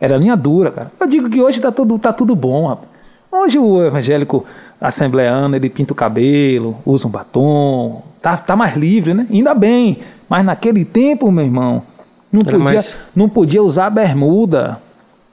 era 0.00 0.16
linha 0.16 0.36
dura, 0.36 0.70
cara. 0.72 0.90
Eu 0.98 1.06
digo 1.06 1.30
que 1.30 1.40
hoje 1.40 1.60
tá 1.60 1.70
tudo, 1.70 1.96
tá 1.98 2.12
tudo 2.12 2.34
bom, 2.34 2.66
rapaz. 2.66 2.88
Hoje 3.32 3.56
o 3.60 3.84
evangélico 3.86 4.44
assembleano, 4.80 5.54
ele 5.54 5.70
pinta 5.70 5.92
o 5.92 5.96
cabelo, 5.96 6.76
usa 6.84 7.06
um 7.06 7.10
batom, 7.10 8.02
tá, 8.20 8.36
tá 8.36 8.56
mais 8.56 8.76
livre, 8.76 9.14
né? 9.14 9.26
Ainda 9.30 9.54
bem. 9.54 9.98
Mas 10.28 10.44
naquele 10.44 10.84
tempo, 10.84 11.30
meu 11.30 11.44
irmão, 11.44 11.82
não 12.32 12.40
podia, 12.42 12.58
mais- 12.58 12.98
não 13.14 13.28
podia 13.28 13.62
usar 13.62 13.88
bermuda. 13.90 14.80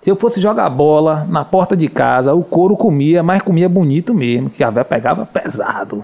Se 0.07 0.11
eu 0.11 0.15
fosse 0.15 0.39
jogar 0.39 0.69
bola 0.69 1.27
na 1.29 1.43
porta 1.43 1.75
de 1.75 1.89
casa, 1.89 2.33
o 2.33 2.41
couro 2.41 2.77
comia, 2.77 3.21
mas 3.21 3.41
comia 3.41 3.67
bonito 3.67 4.13
mesmo, 4.13 4.49
que 4.49 4.63
a 4.63 4.69
véia 4.69 4.85
pegava 4.85 5.25
pesado. 5.25 6.01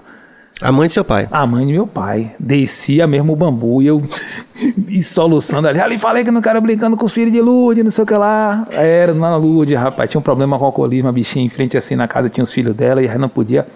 A 0.60 0.70
mãe 0.70 0.88
de 0.88 0.92
seu 0.92 1.02
pai. 1.02 1.26
A 1.32 1.46
mãe 1.46 1.66
de 1.66 1.72
meu 1.72 1.86
pai 1.86 2.34
descia 2.38 3.06
mesmo 3.06 3.32
o 3.32 3.36
bambu 3.36 3.80
e 3.80 3.86
eu 3.86 4.02
e 4.88 5.02
soluçando 5.02 5.68
ali. 5.68 5.80
Ali 5.80 5.96
falei 5.96 6.22
que 6.22 6.30
não 6.30 6.42
quero 6.42 6.60
brincando 6.60 6.98
com 6.98 7.06
os 7.06 7.14
filhos 7.14 7.32
de 7.32 7.40
Lourdes, 7.40 7.82
não 7.82 7.90
sei 7.90 8.04
o 8.04 8.06
que 8.06 8.12
lá. 8.12 8.66
Era 8.72 9.14
na 9.14 9.38
Lourdes, 9.38 9.78
rapaz. 9.78 10.10
Tinha 10.10 10.18
um 10.18 10.22
problema 10.22 10.58
com 10.58 10.64
o 10.64 10.66
alcoolismo, 10.66 11.08
a 11.08 11.12
bichinha 11.12 11.42
em 11.42 11.48
frente 11.48 11.74
assim 11.74 11.96
na 11.96 12.06
casa 12.06 12.28
tinha 12.28 12.44
os 12.44 12.52
filhos 12.52 12.76
dela 12.76 13.02
e 13.02 13.08
não 13.16 13.30
podia. 13.30 13.66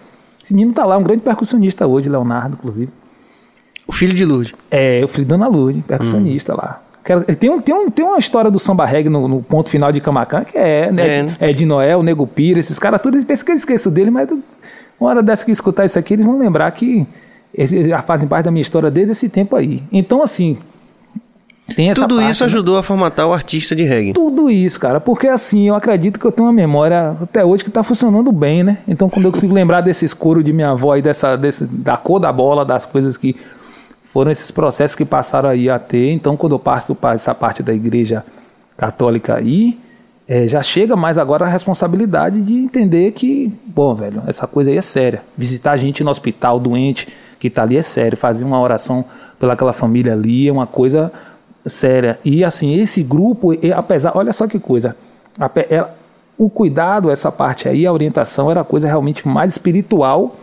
Esse 0.45 0.53
menino 0.53 0.75
tá 0.75 0.85
lá, 0.85 0.99
um 0.99 1.03
grande 1.03 1.23
percussionista 1.23 1.87
hoje, 1.87 2.07
Leonardo, 2.11 2.59
inclusive. 2.59 2.93
O 3.87 3.93
filho 3.93 4.13
de 4.13 4.27
Lourdes. 4.27 4.53
É, 4.71 5.01
o 5.03 5.09
filho 5.09 5.27
da 5.27 5.37
Ana 5.37 5.49
Lourdes, 5.49 5.83
percussionista 5.87 6.55
lá. 6.55 6.83
Tem, 7.39 7.51
um, 7.51 7.61
tem, 7.61 7.75
um, 7.75 7.91
tem 7.91 8.05
uma 8.05 8.19
história 8.19 8.51
do 8.51 8.59
samba 8.59 8.85
reggae 8.85 9.09
no, 9.09 9.27
no 9.29 9.43
ponto 9.43 9.71
final 9.71 9.91
de 9.91 10.01
Camacan, 10.01 10.45
que 10.45 10.59
é, 10.59 10.93
né? 10.93 11.19
É, 11.19 11.23
né? 11.23 11.37
É 11.41 11.53
de 11.53 11.65
Noel, 11.65 12.03
Nego 12.03 12.27
Pira, 12.27 12.61
esses 12.61 12.79
caras 12.79 13.01
tudo. 13.01 13.17
Eles 13.17 13.25
pensam 13.25 13.47
que 13.47 13.53
eu 13.53 13.57
esqueço 13.57 13.91
dele, 13.91 14.11
mas 14.11 14.29
uma 15.01 15.11
hora 15.11 15.23
dessa 15.23 15.45
que 15.45 15.51
escutar 15.51 15.85
isso 15.85 15.99
aqui, 15.99 16.15
eles 16.15 16.27
vão 16.27 16.39
lembrar 16.39 16.71
que 16.73 17.07
eles 17.55 17.89
já 17.89 18.03
fazem 18.03 18.29
parte 18.29 18.45
da 18.45 18.51
minha 18.51 18.63
história 18.63 18.91
desde 18.91 19.13
esse 19.13 19.29
tempo 19.29 19.57
aí. 19.57 19.83
Então, 19.91 20.23
assim, 20.23 20.59
tem 21.75 21.91
essa 21.91 22.03
Tudo 22.03 22.17
parte, 22.17 22.31
isso 22.31 22.45
né? 22.45 22.47
ajudou 22.47 22.79
a 22.79 22.83
formatar 22.83 23.27
o 23.27 23.33
artista 23.33 23.77
de 23.77 23.85
reggae. 23.85 24.13
Tudo 24.13 24.51
isso, 24.51 24.81
cara, 24.81 25.01
porque 25.01 25.29
assim, 25.29 25.69
eu 25.69 25.75
acredito 25.75 26.19
que 26.19 26.25
eu 26.25 26.33
tenho 26.33 26.47
uma 26.47 26.53
memória 26.53 27.17
até 27.21 27.45
hoje 27.45 27.65
que 27.65 27.71
tá 27.71 27.83
funcionando 27.83 28.33
bem, 28.33 28.63
né? 28.63 28.79
Então, 28.89 29.09
quando 29.09 29.27
eu 29.27 29.33
consigo 29.33 29.53
lembrar 29.53 29.81
desses 29.81 30.15
coros 30.15 30.45
de 30.45 30.53
minha 30.53 30.71
avó 30.71 30.97
e 30.97 31.03
dessa, 31.03 31.37
desse, 31.37 31.65
da 31.65 31.97
cor 31.97 32.21
da 32.21 32.33
bola, 32.33 32.65
das 32.65 32.87
coisas 32.87 33.17
que 33.17 33.37
foram 34.13 34.31
esses 34.31 34.51
processos 34.51 34.97
que 34.97 35.05
passaram 35.05 35.49
aí 35.49 35.69
a 35.69 35.79
ter. 35.79 36.11
Então, 36.13 36.37
quando 36.37 36.55
eu 36.55 36.59
passo 36.59 36.97
essa 37.15 37.35
parte 37.35 37.63
da 37.63 37.73
igreja 37.75 38.25
católica 38.77 39.35
aí, 39.37 39.79
é, 40.27 40.47
já 40.47 40.63
chega 40.63 40.95
mais 40.97 41.19
agora 41.19 41.47
a 41.47 41.49
responsabilidade 41.49 42.41
de 42.41 42.55
entender 42.55 43.13
que, 43.13 43.53
bom, 43.67 43.95
velho, 43.95 44.23
essa 44.27 44.47
coisa 44.47 44.71
aí 44.71 44.77
é 44.77 44.81
séria. 44.81 45.23
Visitar 45.37 45.73
a 45.73 45.77
gente 45.77 46.03
no 46.03 46.11
hospital, 46.11 46.59
doente, 46.59 47.09
que 47.39 47.49
tá 47.51 47.63
ali 47.63 47.77
é 47.77 47.83
sério. 47.83 48.17
Fazer 48.17 48.45
uma 48.45 48.61
oração 48.61 49.05
pelaquela 49.39 49.73
família 49.73 50.13
ali 50.13 50.49
é 50.49 50.53
uma 50.53 50.67
coisa 50.67 51.13
séria. 51.67 52.19
E 52.25 52.43
assim, 52.45 52.75
esse 52.79 53.03
grupo, 53.03 53.53
apesar, 53.77 54.13
olha 54.17 54.33
só 54.33 54.47
que 54.47 54.59
coisa, 54.59 54.97
ela- 55.69 55.95
o 56.37 56.49
cuidado, 56.49 57.11
essa 57.11 57.33
parte 57.33 57.69
aí, 57.69 57.87
a 57.87 57.93
orientação 57.93 58.51
era 58.51 58.63
coisa 58.63 58.87
realmente 58.87 59.27
mais 59.27 59.53
espiritual, 59.53 60.37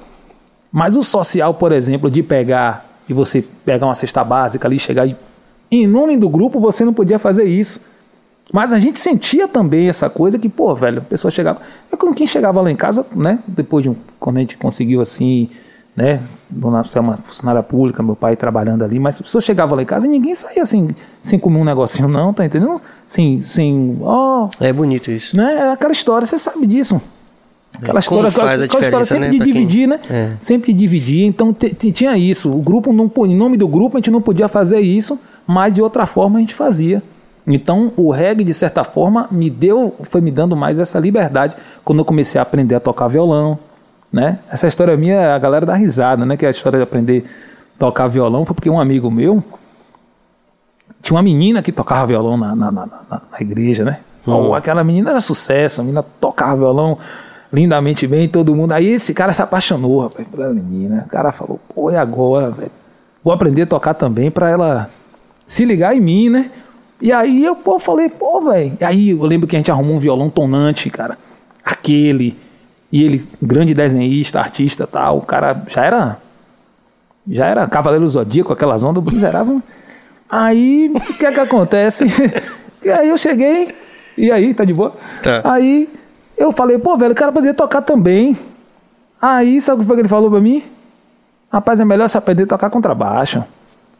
mas 0.71 0.95
o 0.95 1.01
social, 1.01 1.53
por 1.53 1.71
exemplo, 1.71 2.11
de 2.11 2.21
pegar 2.21 2.85
e 3.07 3.13
você 3.13 3.43
pegar 3.63 3.85
uma 3.85 3.95
cesta 3.95 4.23
básica 4.23 4.67
ali, 4.67 4.79
chegar 4.79 5.07
e 5.07 5.15
em 5.71 5.87
nome 5.87 6.15
do 6.17 6.29
grupo 6.29 6.59
você 6.59 6.85
não 6.85 6.93
podia 6.93 7.19
fazer 7.19 7.45
isso. 7.45 7.81
Mas 8.53 8.71
a 8.71 8.77
gente 8.79 8.99
sentia 8.99 9.47
também 9.47 9.89
essa 9.89 10.09
coisa 10.09 10.37
que, 10.37 10.47
pô, 10.47 10.73
velho, 10.75 10.99
a 10.99 11.01
pessoa 11.01 11.31
chegava. 11.31 11.59
É 11.91 11.97
como 11.97 12.13
quem 12.13 12.27
chegava 12.27 12.61
lá 12.61 12.69
em 12.69 12.75
casa, 12.75 13.05
né? 13.15 13.39
Depois 13.47 13.83
de 13.83 13.89
um. 13.89 13.95
Quando 14.19 14.37
a 14.37 14.39
gente 14.41 14.55
conseguiu 14.55 15.01
assim, 15.01 15.49
né? 15.95 16.21
Dona 16.47 16.83
é 16.93 16.99
uma 16.99 17.17
funcionária 17.17 17.63
pública, 17.63 18.03
meu 18.03 18.15
pai 18.15 18.35
trabalhando 18.35 18.83
ali, 18.83 18.99
mas 18.99 19.19
a 19.19 19.23
pessoa 19.23 19.41
chegava 19.41 19.75
lá 19.75 19.81
em 19.81 19.85
casa 19.85 20.05
e 20.05 20.09
ninguém 20.09 20.35
saía 20.35 20.61
assim, 20.61 20.89
sem 21.23 21.39
comer 21.39 21.57
um 21.57 21.65
negocinho, 21.65 22.07
não, 22.07 22.31
tá 22.31 22.45
entendendo? 22.45 22.79
Sem, 23.07 23.41
sem, 23.41 23.97
ó, 24.01 24.47
É 24.59 24.71
bonito 24.71 25.09
isso. 25.09 25.35
né? 25.35 25.53
É 25.55 25.71
aquela 25.71 25.91
história, 25.91 26.27
você 26.27 26.37
sabe 26.37 26.67
disso. 26.67 27.01
Aquela 27.81 27.99
história, 27.99 28.31
faz 28.31 28.61
a 28.61 28.65
aquela 28.65 28.83
história 28.83 29.05
sempre 29.05 29.25
né, 29.25 29.29
de 29.31 29.37
pra 29.37 29.45
quem- 29.45 29.53
dividir, 29.53 29.87
né? 29.87 29.99
É. 30.09 30.29
Sempre 30.39 30.73
de 30.73 30.79
dividir. 30.79 31.25
Então 31.25 31.53
tinha 31.53 32.17
isso. 32.17 32.51
O 32.51 32.61
grupo 32.61 32.91
não, 32.93 33.11
em 33.25 33.35
nome 33.35 33.57
do 33.57 33.67
grupo 33.67 33.97
a 33.97 33.99
gente 33.99 34.11
não 34.11 34.21
podia 34.21 34.47
fazer 34.47 34.79
isso, 34.79 35.19
mas 35.47 35.73
de 35.73 35.81
outra 35.81 36.05
forma 36.05 36.37
a 36.37 36.41
gente 36.41 36.53
fazia. 36.53 37.01
Então 37.47 37.91
o 37.95 38.09
reggae 38.11 38.43
de 38.43 38.53
certa 38.53 38.83
forma 38.83 39.27
me 39.29 39.49
deu, 39.49 39.93
foi 40.03 40.19
me 40.21 40.31
dando 40.31 40.55
mais 40.55 40.79
essa 40.79 40.99
liberdade 40.99 41.55
quando 41.83 41.99
eu 41.99 42.05
comecei 42.05 42.39
a 42.39 42.41
aprender 42.41 42.73
a 42.75 42.79
tocar 42.79 43.07
violão, 43.07 43.59
né? 44.11 44.39
Essa 44.51 44.67
história 44.67 44.97
minha 44.97 45.35
a 45.35 45.37
galera 45.37 45.65
dá 45.65 45.75
risada, 45.75 46.25
né? 46.25 46.35
Que 46.37 46.45
a 46.45 46.49
história 46.49 46.77
de 46.79 46.83
aprender 46.83 47.23
a 47.75 47.79
tocar 47.79 48.07
violão 48.07 48.45
foi 48.45 48.55
porque 48.55 48.69
um 48.69 48.79
amigo 48.79 49.11
meu 49.11 49.43
tinha 51.01 51.15
uma 51.15 51.21
menina 51.21 51.61
que 51.61 51.71
tocava 51.71 52.07
violão 52.07 52.35
na, 52.37 52.55
na, 52.55 52.71
na, 52.71 52.87
na- 53.09 53.21
igreja, 53.39 53.83
né? 53.85 53.99
Pô, 54.23 54.55
aquela 54.55 54.83
menina 54.83 55.11
era 55.11 55.21
sucesso, 55.21 55.81
a 55.81 55.83
menina 55.83 56.03
tocava 56.19 56.55
violão 56.57 56.97
lindamente 57.55 58.05
bem, 58.05 58.27
todo 58.27 58.53
mundo. 58.53 58.73
Aí 58.73 58.87
esse 58.87 59.13
cara 59.13 59.31
se 59.31 59.41
apaixonou, 59.41 60.01
rapaz, 60.01 60.27
pela 60.27 60.53
menina. 60.53 61.03
O 61.07 61.09
cara 61.09 61.31
falou, 61.31 61.59
pô, 61.73 61.89
e 61.89 61.95
agora, 61.95 62.51
velho? 62.51 62.71
Vou 63.23 63.33
aprender 63.33 63.63
a 63.63 63.67
tocar 63.67 63.93
também 63.93 64.29
pra 64.29 64.49
ela 64.49 64.89
se 65.45 65.63
ligar 65.63 65.95
em 65.95 66.01
mim, 66.01 66.29
né? 66.29 66.51
E 67.01 67.11
aí 67.11 67.43
eu, 67.43 67.55
pô, 67.55 67.79
falei, 67.79 68.09
pô, 68.09 68.41
velho. 68.41 68.77
E 68.79 68.83
aí 68.83 69.09
eu 69.11 69.23
lembro 69.23 69.47
que 69.47 69.55
a 69.55 69.59
gente 69.59 69.71
arrumou 69.71 69.95
um 69.95 69.99
violão 69.99 70.29
tonante, 70.29 70.89
cara. 70.89 71.17
Aquele. 71.63 72.37
E 72.91 73.01
ele, 73.01 73.27
grande 73.41 73.73
desenhista, 73.73 74.39
artista 74.39 74.85
tal, 74.85 75.17
o 75.17 75.21
cara 75.21 75.63
já 75.67 75.83
era 75.83 76.17
já 77.27 77.47
era 77.47 77.67
Cavaleiro 77.67 78.07
Zodíaco, 78.07 78.53
aquelas 78.53 78.83
ondas 78.83 79.03
miserável. 79.03 79.61
Aí, 80.29 80.91
o 80.93 81.13
que 81.13 81.25
é 81.25 81.31
que 81.31 81.39
acontece? 81.39 82.05
E 82.83 82.89
aí 82.91 83.09
eu 83.09 83.17
cheguei, 83.17 83.73
e 84.15 84.31
aí, 84.31 84.53
tá 84.53 84.63
de 84.63 84.71
boa? 84.71 84.95
Tá. 85.23 85.41
Aí 85.43 85.89
eu 86.37 86.51
falei, 86.51 86.77
pô, 86.77 86.97
velho, 86.97 87.13
o 87.13 87.15
cara 87.15 87.31
poderia 87.31 87.53
tocar 87.53 87.81
também. 87.81 88.37
Aí, 89.21 89.61
sabe 89.61 89.77
o 89.77 89.81
que 89.81 89.87
foi 89.87 89.95
que 89.95 90.01
ele 90.01 90.09
falou 90.09 90.29
pra 90.29 90.41
mim? 90.41 90.63
Rapaz, 91.51 91.79
é 91.79 91.85
melhor 91.85 92.09
você 92.09 92.17
aprender 92.17 92.43
a 92.43 92.47
tocar 92.47 92.69
contrabaixo. 92.69 93.43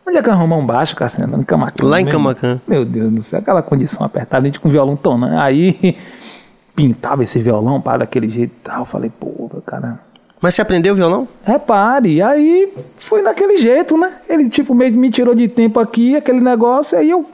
Onde 0.08 0.18
é 0.18 0.22
que 0.22 0.30
arrumar 0.30 0.58
um 0.58 0.66
baixo, 0.66 0.96
Cassiano? 0.96 1.40
Em 1.40 1.44
Camacan. 1.44 1.88
Lá 1.88 2.00
em 2.00 2.06
mesmo? 2.06 2.20
Camacan. 2.20 2.62
Meu 2.68 2.86
Deus 2.86 3.12
do 3.12 3.22
céu, 3.22 3.40
aquela 3.40 3.62
condição 3.62 4.06
apertada, 4.06 4.44
a 4.44 4.46
gente 4.46 4.60
com 4.60 4.70
violão 4.70 4.96
tonando. 4.96 5.38
Aí 5.38 5.98
pintava 6.76 7.24
esse 7.24 7.40
violão 7.40 7.82
para 7.82 8.00
daquele 8.00 8.30
jeito 8.30 8.52
e 8.52 8.64
tal. 8.64 8.80
Eu 8.80 8.86
falei, 8.86 9.10
pô, 9.10 9.50
cara, 9.66 10.00
Mas 10.42 10.54
você 10.54 10.62
aprendeu 10.62 10.94
violão? 10.94 11.28
Repare, 11.44 12.22
aí 12.22 12.72
foi 13.00 13.24
daquele 13.24 13.58
jeito, 13.58 13.98
né? 13.98 14.12
Ele 14.30 14.50
tipo 14.50 14.76
meio 14.76 14.94
me 14.96 15.10
tirou 15.10 15.34
de 15.34 15.48
tempo 15.48 15.80
aqui, 15.80 16.16
aquele 16.16 16.42
negócio, 16.42 16.98
aí 16.98 17.10
eu 17.10 17.26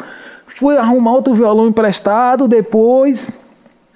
fui 0.47 0.77
arrumar 0.77 1.13
outro 1.13 1.33
violão 1.33 1.67
emprestado, 1.67 2.47
depois 2.47 3.31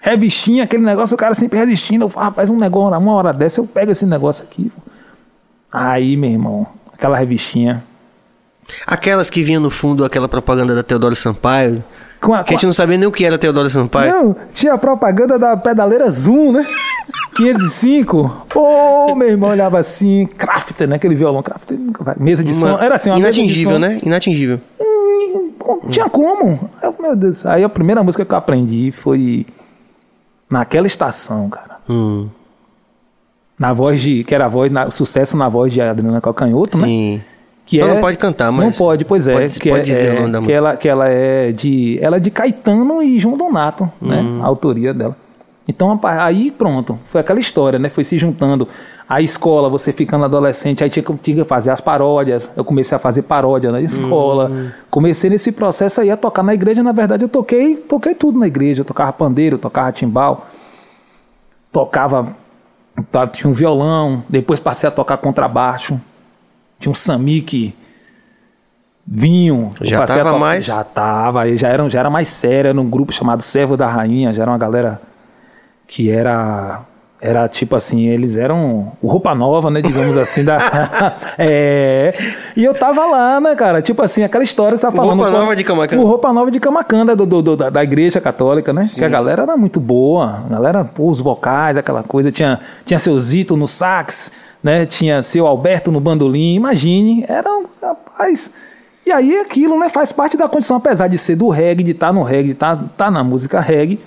revistinha, 0.10 0.64
aquele 0.64 0.84
negócio, 0.84 1.16
o 1.16 1.18
cara 1.18 1.34
sempre 1.34 1.58
resistindo. 1.58 2.06
Eu 2.06 2.10
falei, 2.10 2.30
rapaz, 2.30 2.50
um 2.50 2.58
negócio, 2.58 2.98
uma 2.98 3.14
hora 3.14 3.34
dessa 3.34 3.60
eu 3.60 3.66
pego 3.66 3.92
esse 3.92 4.06
negócio 4.06 4.44
aqui. 4.44 4.72
Aí, 5.72 6.16
meu 6.16 6.30
irmão, 6.30 6.68
aquela 6.94 7.18
revistinha. 7.18 7.84
Aquelas 8.86 9.30
que 9.30 9.44
vinham 9.44 9.62
no 9.62 9.70
fundo, 9.70 10.06
aquela 10.06 10.28
propaganda 10.30 10.74
da 10.76 10.84
Teodoro 10.84 11.16
Sampaio. 11.16 11.84
Com 12.22 12.34
a, 12.34 12.44
Que 12.44 12.54
a 12.54 12.58
gente 12.58 12.66
não 12.66 12.74
sabia 12.74 12.98
nem 12.98 13.08
o 13.08 13.12
que 13.12 13.26
era 13.26 13.38
Teodoro 13.38 13.70
Sampaio. 13.70 14.12
Não, 14.12 14.36
tinha 14.54 14.74
a 14.74 14.78
propaganda 14.78 15.38
da 15.38 15.58
pedaleira 15.58 16.10
Zoom, 16.12 16.52
né? 16.52 16.66
505. 17.36 18.46
Pô, 18.50 19.14
meu 19.16 19.28
irmão 19.28 19.50
olhava 19.50 19.78
assim, 19.80 20.26
Crafter, 20.38 20.88
né? 20.88 20.96
Aquele 20.96 21.16
violão 21.16 21.44
Crafter, 21.44 21.78
mesa 22.20 22.44
de 22.44 22.54
som. 22.54 22.68
Uma- 22.70 22.84
Era 22.84 22.96
assim, 22.96 23.10
uma 23.10 23.20
Inatingível, 23.20 23.74
som. 23.74 23.80
né? 23.80 24.00
Inatingível. 24.04 24.60
Não 24.80 25.90
tinha 25.90 26.08
como. 26.10 26.70
Eu, 26.82 26.96
meu 27.00 27.16
Deus. 27.16 27.46
Aí 27.46 27.64
a 27.64 27.70
primeira 27.70 28.02
música 28.04 28.24
que 28.24 28.32
eu 28.32 28.38
aprendi 28.38 28.92
foi 28.92 29.46
naquela 30.50 30.88
estação, 30.88 31.50
cara. 31.50 31.78
Hum, 31.90 32.28
Na 33.58 33.72
voz 33.74 34.02
de. 34.02 34.24
Que 34.24 34.36
era 34.36 34.46
a 34.46 34.50
voz, 34.50 34.72
na- 34.72 34.92
sucesso 34.92 35.38
na 35.38 35.48
voz 35.48 35.72
de 35.72 35.80
Adriana 35.82 36.20
Calcanhoto, 36.22 36.78
né? 36.78 36.88
sim. 36.88 37.22
Que 37.66 37.78
Então 37.78 37.90
é, 37.90 37.94
não 37.96 38.02
pode 38.02 38.18
cantar, 38.18 38.52
mas 38.52 38.66
Não 38.66 38.72
pode, 38.74 39.04
pois 39.06 39.28
é. 39.28 39.34
pode- 39.34 39.60
que 39.60 39.70
pode 39.70 39.82
é, 39.92 39.96
dizer 39.96 40.10
o 40.14 40.18
é, 40.18 40.20
nome 40.20 40.32
da 40.34 40.38
que 40.38 40.42
música. 40.44 40.54
ela, 40.58 40.78
que 40.78 40.88
ela 40.90 41.08
é 41.10 41.52
de. 41.52 41.98
Ela 42.02 42.18
é 42.18 42.20
de 42.20 42.30
Caetano 42.30 43.02
e 43.02 43.18
João 43.20 43.36
Donato, 43.38 43.90
né? 44.02 44.22
Hum. 44.22 44.44
A 44.44 44.46
autoria 44.46 44.94
dela. 44.94 45.18
Então 45.68 46.00
aí 46.04 46.52
pronto, 46.52 47.00
foi 47.08 47.22
aquela 47.22 47.40
história, 47.40 47.80
né? 47.80 47.90
Foi 47.90 48.04
se 48.04 48.18
juntando. 48.18 48.68
A 49.10 49.22
escola, 49.22 49.68
você 49.70 49.92
ficando 49.92 50.26
adolescente, 50.26 50.84
aí 50.84 50.90
tinha 50.90 51.02
que, 51.04 51.14
tinha 51.16 51.38
que 51.38 51.44
fazer 51.44 51.70
as 51.72 51.82
paródias. 51.82 52.52
Eu 52.56 52.64
comecei 52.64 52.96
a 52.96 53.00
fazer 53.00 53.24
paródia 53.24 53.72
na 53.72 53.82
escola. 53.82 54.50
Hum. 54.50 54.70
Comecei 54.92 55.30
nesse 55.30 55.52
processo 55.52 56.02
aí 56.02 56.10
a 56.12 56.18
tocar 56.18 56.44
na 56.44 56.54
igreja. 56.54 56.82
Na 56.84 56.92
verdade, 56.92 57.24
eu 57.26 57.30
toquei, 57.30 57.76
toquei 57.78 58.14
tudo 58.16 58.38
na 58.40 58.46
igreja. 58.48 58.82
Eu 58.82 58.86
tocava 58.86 59.12
pandeiro, 59.14 59.58
tocava 59.58 59.92
timbal, 59.92 60.48
tocava. 61.72 62.28
tá, 63.12 63.28
Tinha 63.28 63.50
um 63.50 63.54
violão, 63.54 64.24
depois 64.30 64.60
passei 64.60 64.88
a 64.88 64.92
tocar 64.92 65.18
contrabaixo. 65.18 66.00
Tinha 66.80 66.92
um 66.92 66.96
samique 66.96 67.74
vinho. 69.06 69.70
Já 69.82 69.98
tava 70.24 70.40
mais- 70.40 70.66
Já 70.66 70.84
tava, 70.84 71.56
já 71.56 71.68
era, 71.70 71.90
já 71.90 72.00
era 72.00 72.10
mais 72.10 72.30
sério, 72.30 72.70
era 72.70 72.80
um 72.82 72.90
grupo 72.90 73.12
chamado 73.12 73.42
Servo 73.42 73.78
da 73.78 73.88
Rainha, 73.88 74.34
já 74.34 74.44
era 74.44 74.52
uma 74.52 74.58
galera 74.58 75.02
que 75.88 76.10
era 76.10 76.82
era 77.22 77.48
tipo 77.48 77.76
assim, 77.76 78.06
eles 78.06 78.36
eram 78.36 78.92
roupa 79.04 79.34
nova, 79.34 79.72
né, 79.72 79.82
digamos 79.82 80.16
assim, 80.16 80.44
da 80.44 80.60
é. 81.40 82.14
E 82.56 82.64
eu 82.64 82.74
tava 82.74 83.06
lá, 83.08 83.40
né, 83.40 83.56
cara, 83.56 83.82
tipo 83.82 84.02
assim, 84.04 84.22
aquela 84.22 84.44
história 84.44 84.74
que 84.78 84.82
você 84.82 84.88
tá 84.88 84.94
O 84.94 84.96
falando. 84.96 85.22
Roupa 85.24 85.40
Nova 85.40 85.56
de 85.56 85.64
Camacan. 85.64 85.98
O 85.98 86.06
roupa 86.06 86.32
nova 86.34 86.52
de 86.52 86.60
Camacan, 86.60 87.06
né, 87.06 87.16
do, 87.16 87.26
do- 87.26 87.42
do- 87.42 87.58
da, 87.58 87.70
da 87.72 87.84
igreja 87.84 88.22
católica, 88.22 88.72
né? 88.72 88.84
Que 88.94 89.04
a 89.04 89.10
galera 89.10 89.42
era 89.44 89.58
muito 89.58 89.80
boa, 89.80 90.44
a 90.46 90.50
galera, 90.54 90.84
pô, 90.84 91.10
os 91.10 91.20
vocais, 91.20 91.78
aquela 91.78 92.04
coisa, 92.04 92.32
tinha 92.32 92.60
tinha 92.86 93.00
seu 93.00 93.20
Zito 93.20 93.58
no 93.58 93.68
sax, 93.68 94.32
né? 94.64 94.86
Tinha 94.86 95.24
seu 95.24 95.48
Alberto 95.48 95.92
no 95.92 96.00
bandolim, 96.00 96.54
imagine, 96.54 97.26
era 97.28 97.50
um 97.50 97.66
rapaz 97.82 98.52
e 99.06 99.12
aí 99.12 99.40
aquilo, 99.40 99.80
né, 99.80 99.88
faz 99.90 100.12
parte 100.12 100.36
da 100.36 100.50
condição, 100.50 100.78
apesar 100.78 101.08
de 101.08 101.18
ser 101.20 101.36
do 101.36 101.48
reggae, 101.50 101.84
de 101.84 101.92
estar 101.92 102.12
no 102.12 102.24
reggae, 102.24 102.48
de 102.48 102.52
estar 102.54 102.76
tá 102.98 103.12
na 103.12 103.24
música 103.24 103.60
reggae. 103.60 104.00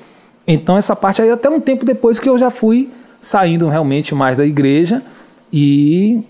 Então 0.49 0.77
essa 0.79 0.97
parte 0.97 1.21
aí 1.21 1.31
até 1.31 1.49
um 1.51 1.61
tempo 1.61 1.85
depois 1.85 2.19
que 2.19 2.29
eu 2.29 2.39
já 2.39 2.51
fui 2.51 2.91
saindo 3.21 3.69
realmente 3.69 4.15
mais 4.15 4.37
da 4.37 4.47
igreja 4.47 5.03
e 5.53 6.21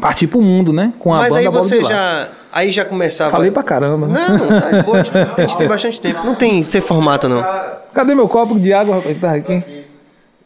partir 0.00 0.26
pro 0.28 0.40
mundo, 0.40 0.72
né, 0.72 0.92
com 0.98 1.12
a 1.12 1.18
Mas 1.18 1.28
banda 1.32 1.40
aí 1.40 1.48
você 1.48 1.82
já. 1.82 2.28
Aí 2.52 2.70
já 2.70 2.84
começava. 2.84 3.30
Falei 3.32 3.50
pra 3.50 3.62
caramba. 3.64 4.06
né? 4.06 4.26
Não, 4.28 4.60
tá 4.60 4.70
de 4.70 4.82
boa, 4.84 4.98
a 5.00 5.02
gente- 5.02 5.18
a 5.18 5.40
gente 5.40 5.58
tem 5.58 5.66
bastante 5.68 6.00
tempo. 6.00 6.24
Não 6.24 6.34
tem, 6.36 6.62
tem 6.62 6.80
formato, 6.80 7.28
não. 7.28 7.44
Cadê 7.92 8.14
meu 8.14 8.28
copo 8.28 8.58
de 8.58 8.72
água, 8.72 8.96
rapaz? 8.96 9.20
Tá 9.20 9.32
aqui. 9.34 9.62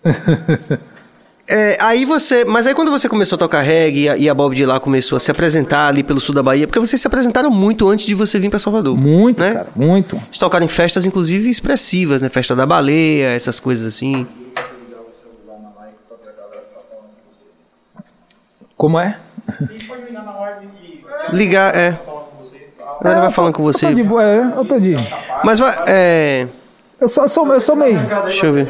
É, 1.48 1.78
aí 1.80 2.04
você. 2.04 2.44
Mas 2.44 2.66
aí 2.66 2.74
quando 2.74 2.90
você 2.90 3.08
começou 3.08 3.36
a 3.36 3.38
tocar 3.38 3.62
reggae 3.62 4.02
e 4.02 4.08
a, 4.08 4.16
e 4.18 4.28
a 4.28 4.34
Bob 4.34 4.54
de 4.54 4.66
lá 4.66 4.78
começou 4.78 5.16
a 5.16 5.20
se 5.20 5.30
apresentar 5.30 5.88
ali 5.88 6.02
pelo 6.02 6.20
sul 6.20 6.34
da 6.34 6.42
Bahia, 6.42 6.66
porque 6.66 6.78
vocês 6.78 7.00
se 7.00 7.06
apresentaram 7.06 7.50
muito 7.50 7.88
antes 7.88 8.04
de 8.04 8.14
você 8.14 8.38
vir 8.38 8.50
pra 8.50 8.58
Salvador. 8.58 8.94
Muito, 8.94 9.42
né? 9.42 9.54
cara, 9.54 9.68
muito. 9.74 10.16
Eles 10.16 10.36
tocaram 10.36 10.66
em 10.66 10.68
festas, 10.68 11.06
inclusive, 11.06 11.48
expressivas, 11.48 12.20
né? 12.20 12.28
Festa 12.28 12.54
da 12.54 12.66
baleia, 12.66 13.28
essas 13.28 13.58
coisas 13.58 13.86
assim. 13.86 14.26
Como 18.76 18.98
é? 19.00 19.18
Ligar, 21.32 21.74
é. 21.74 21.98
A 23.00 23.04
galera 23.04 23.22
vai 23.22 23.30
falando 23.30 23.54
com 23.54 23.62
você. 23.62 23.86
Eu 23.86 23.90
tô 23.90 23.96
de 23.96 24.02
boa, 24.02 24.22
é, 24.22 24.38
eu 24.38 24.64
tô 24.66 24.78
de. 24.78 24.96
Mas 25.42 25.58
vai. 25.58 25.74
É. 25.86 26.46
Eu 27.00 27.06
sou, 27.08 27.24
eu 27.24 27.28
sou, 27.28 27.46
eu 27.54 27.60
sou 27.60 27.76
meio. 27.76 27.98
Deixa 28.24 28.46
eu 28.46 28.52
ver. 28.52 28.68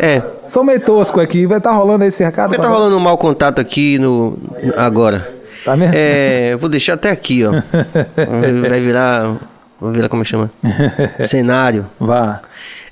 É. 0.00 0.22
Sou 0.44 0.62
meio 0.62 0.80
tosco 0.80 1.18
aqui. 1.20 1.46
Vai 1.46 1.60
tá 1.60 1.70
rolando 1.72 2.04
esse 2.04 2.22
recado? 2.22 2.50
Porque 2.50 2.60
tá 2.60 2.68
pra- 2.68 2.76
rolando 2.76 2.96
um 2.96 3.00
mau 3.00 3.16
contato 3.16 3.58
aqui 3.60 3.98
no. 3.98 4.38
Agora. 4.76 5.32
Tá 5.64 5.76
mesmo? 5.76 5.94
É. 5.96 6.56
Vou 6.56 6.68
deixar 6.68 6.94
até 6.94 7.10
aqui, 7.10 7.42
ó. 7.44 7.52
Vai 8.68 8.80
virar. 8.80 9.36
Vai 9.80 9.92
virar 9.94 10.08
como 10.10 10.22
é 10.22 10.24
que 10.24 10.30
chama? 10.30 10.50
Cenário. 11.24 11.86
Vá. 11.98 12.40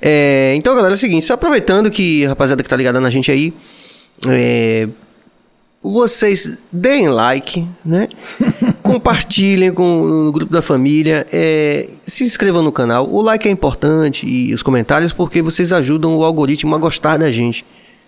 É, 0.01 0.55
então, 0.57 0.75
galera, 0.75 0.95
é 0.95 0.97
o 0.97 0.99
seguinte, 0.99 1.27
só 1.27 1.35
aproveitando 1.35 1.91
que 1.91 2.25
a 2.25 2.31
rapaziada 2.31 2.63
que 2.63 2.69
tá 2.69 2.77
ligada 2.77 2.99
na 3.01 3.11
gente 3.11 3.31
aí, 3.31 3.53
é, 4.29 4.89
vocês 5.83 6.57
deem 6.73 7.09
like, 7.09 7.67
né? 7.85 8.09
Compartilhem 8.89 9.71
com, 9.71 10.03
no 10.25 10.33
grupo 10.33 10.51
da 10.51 10.63
família, 10.63 11.27
é, 11.31 11.91
se 12.07 12.25
inscrevam 12.25 12.63
no 12.63 12.73
canal. 12.73 13.07
O 13.07 13.21
like 13.21 13.47
é 13.47 13.51
importante 13.51 14.27
e 14.27 14.55
os 14.55 14.63
comentários 14.63 15.13
porque 15.13 15.43
vocês 15.43 15.75
ajudam 15.75 16.17
o 16.17 16.25
algoritmo 16.25 16.75
a 16.75 16.79
gostar 16.79 17.19
da 17.19 17.31
gente, 17.31 17.67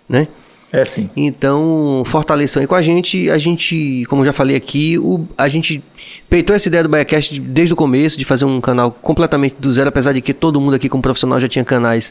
né? 0.08 0.26
É 0.72 0.82
sim. 0.84 1.10
Então, 1.14 2.02
fortaleçam 2.06 2.62
aí 2.62 2.66
com 2.66 2.74
a 2.74 2.80
gente. 2.80 3.28
A 3.28 3.36
gente, 3.36 4.06
como 4.08 4.22
eu 4.22 4.26
já 4.26 4.32
falei 4.32 4.56
aqui, 4.56 4.98
o, 4.98 5.26
a 5.36 5.50
gente 5.50 5.82
peitou 6.30 6.56
essa 6.56 6.68
ideia 6.68 6.82
do 6.82 6.88
BaiaCast 6.88 7.38
desde 7.40 7.74
o 7.74 7.76
começo, 7.76 8.16
de 8.16 8.24
fazer 8.24 8.46
um 8.46 8.58
canal 8.58 8.90
completamente 8.90 9.56
do 9.58 9.70
zero, 9.70 9.90
apesar 9.90 10.14
de 10.14 10.22
que 10.22 10.32
todo 10.32 10.58
mundo 10.60 10.76
aqui 10.76 10.88
como 10.88 11.02
profissional 11.02 11.38
já 11.38 11.48
tinha 11.48 11.64
canais 11.64 12.10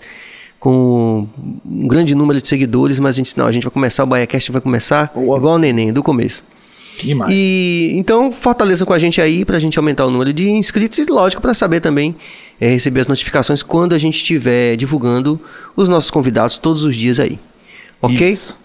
com 0.60 1.28
um 1.66 1.88
grande 1.88 2.14
número 2.14 2.40
de 2.40 2.48
seguidores, 2.48 3.00
mas 3.00 3.16
a 3.16 3.18
gente 3.18 3.36
não, 3.36 3.48
a 3.48 3.52
gente 3.52 3.64
vai 3.64 3.72
começar 3.72 4.04
o 4.04 4.08
BaiaCast, 4.08 4.52
vai 4.52 4.62
começar 4.62 5.12
igual 5.16 5.56
o 5.56 5.58
neném, 5.58 5.92
do 5.92 6.04
começo. 6.04 6.44
Demais. 7.04 7.34
E 7.34 7.92
então 7.96 8.32
fortaleçam 8.32 8.86
com 8.86 8.94
a 8.94 9.00
gente 9.00 9.22
aí 9.22 9.46
pra 9.46 9.60
gente 9.60 9.78
aumentar 9.80 10.06
o 10.06 10.12
número 10.12 10.34
de 10.34 10.50
inscritos 10.50 10.98
e 10.98 11.06
lógico 11.06 11.42
para 11.42 11.54
saber 11.54 11.80
também 11.80 12.16
é, 12.60 12.68
receber 12.70 13.02
as 13.02 13.08
notificações 13.08 13.64
quando 13.64 13.94
a 13.94 13.98
gente 13.98 14.16
estiver 14.16 14.76
divulgando 14.76 15.40
os 15.76 15.88
nossos 15.88 16.12
convidados 16.12 16.58
todos 16.58 16.84
os 16.84 16.96
dias 16.96 17.20
aí. 17.20 17.40
Ok? 18.02 18.28
Isso. 18.28 18.58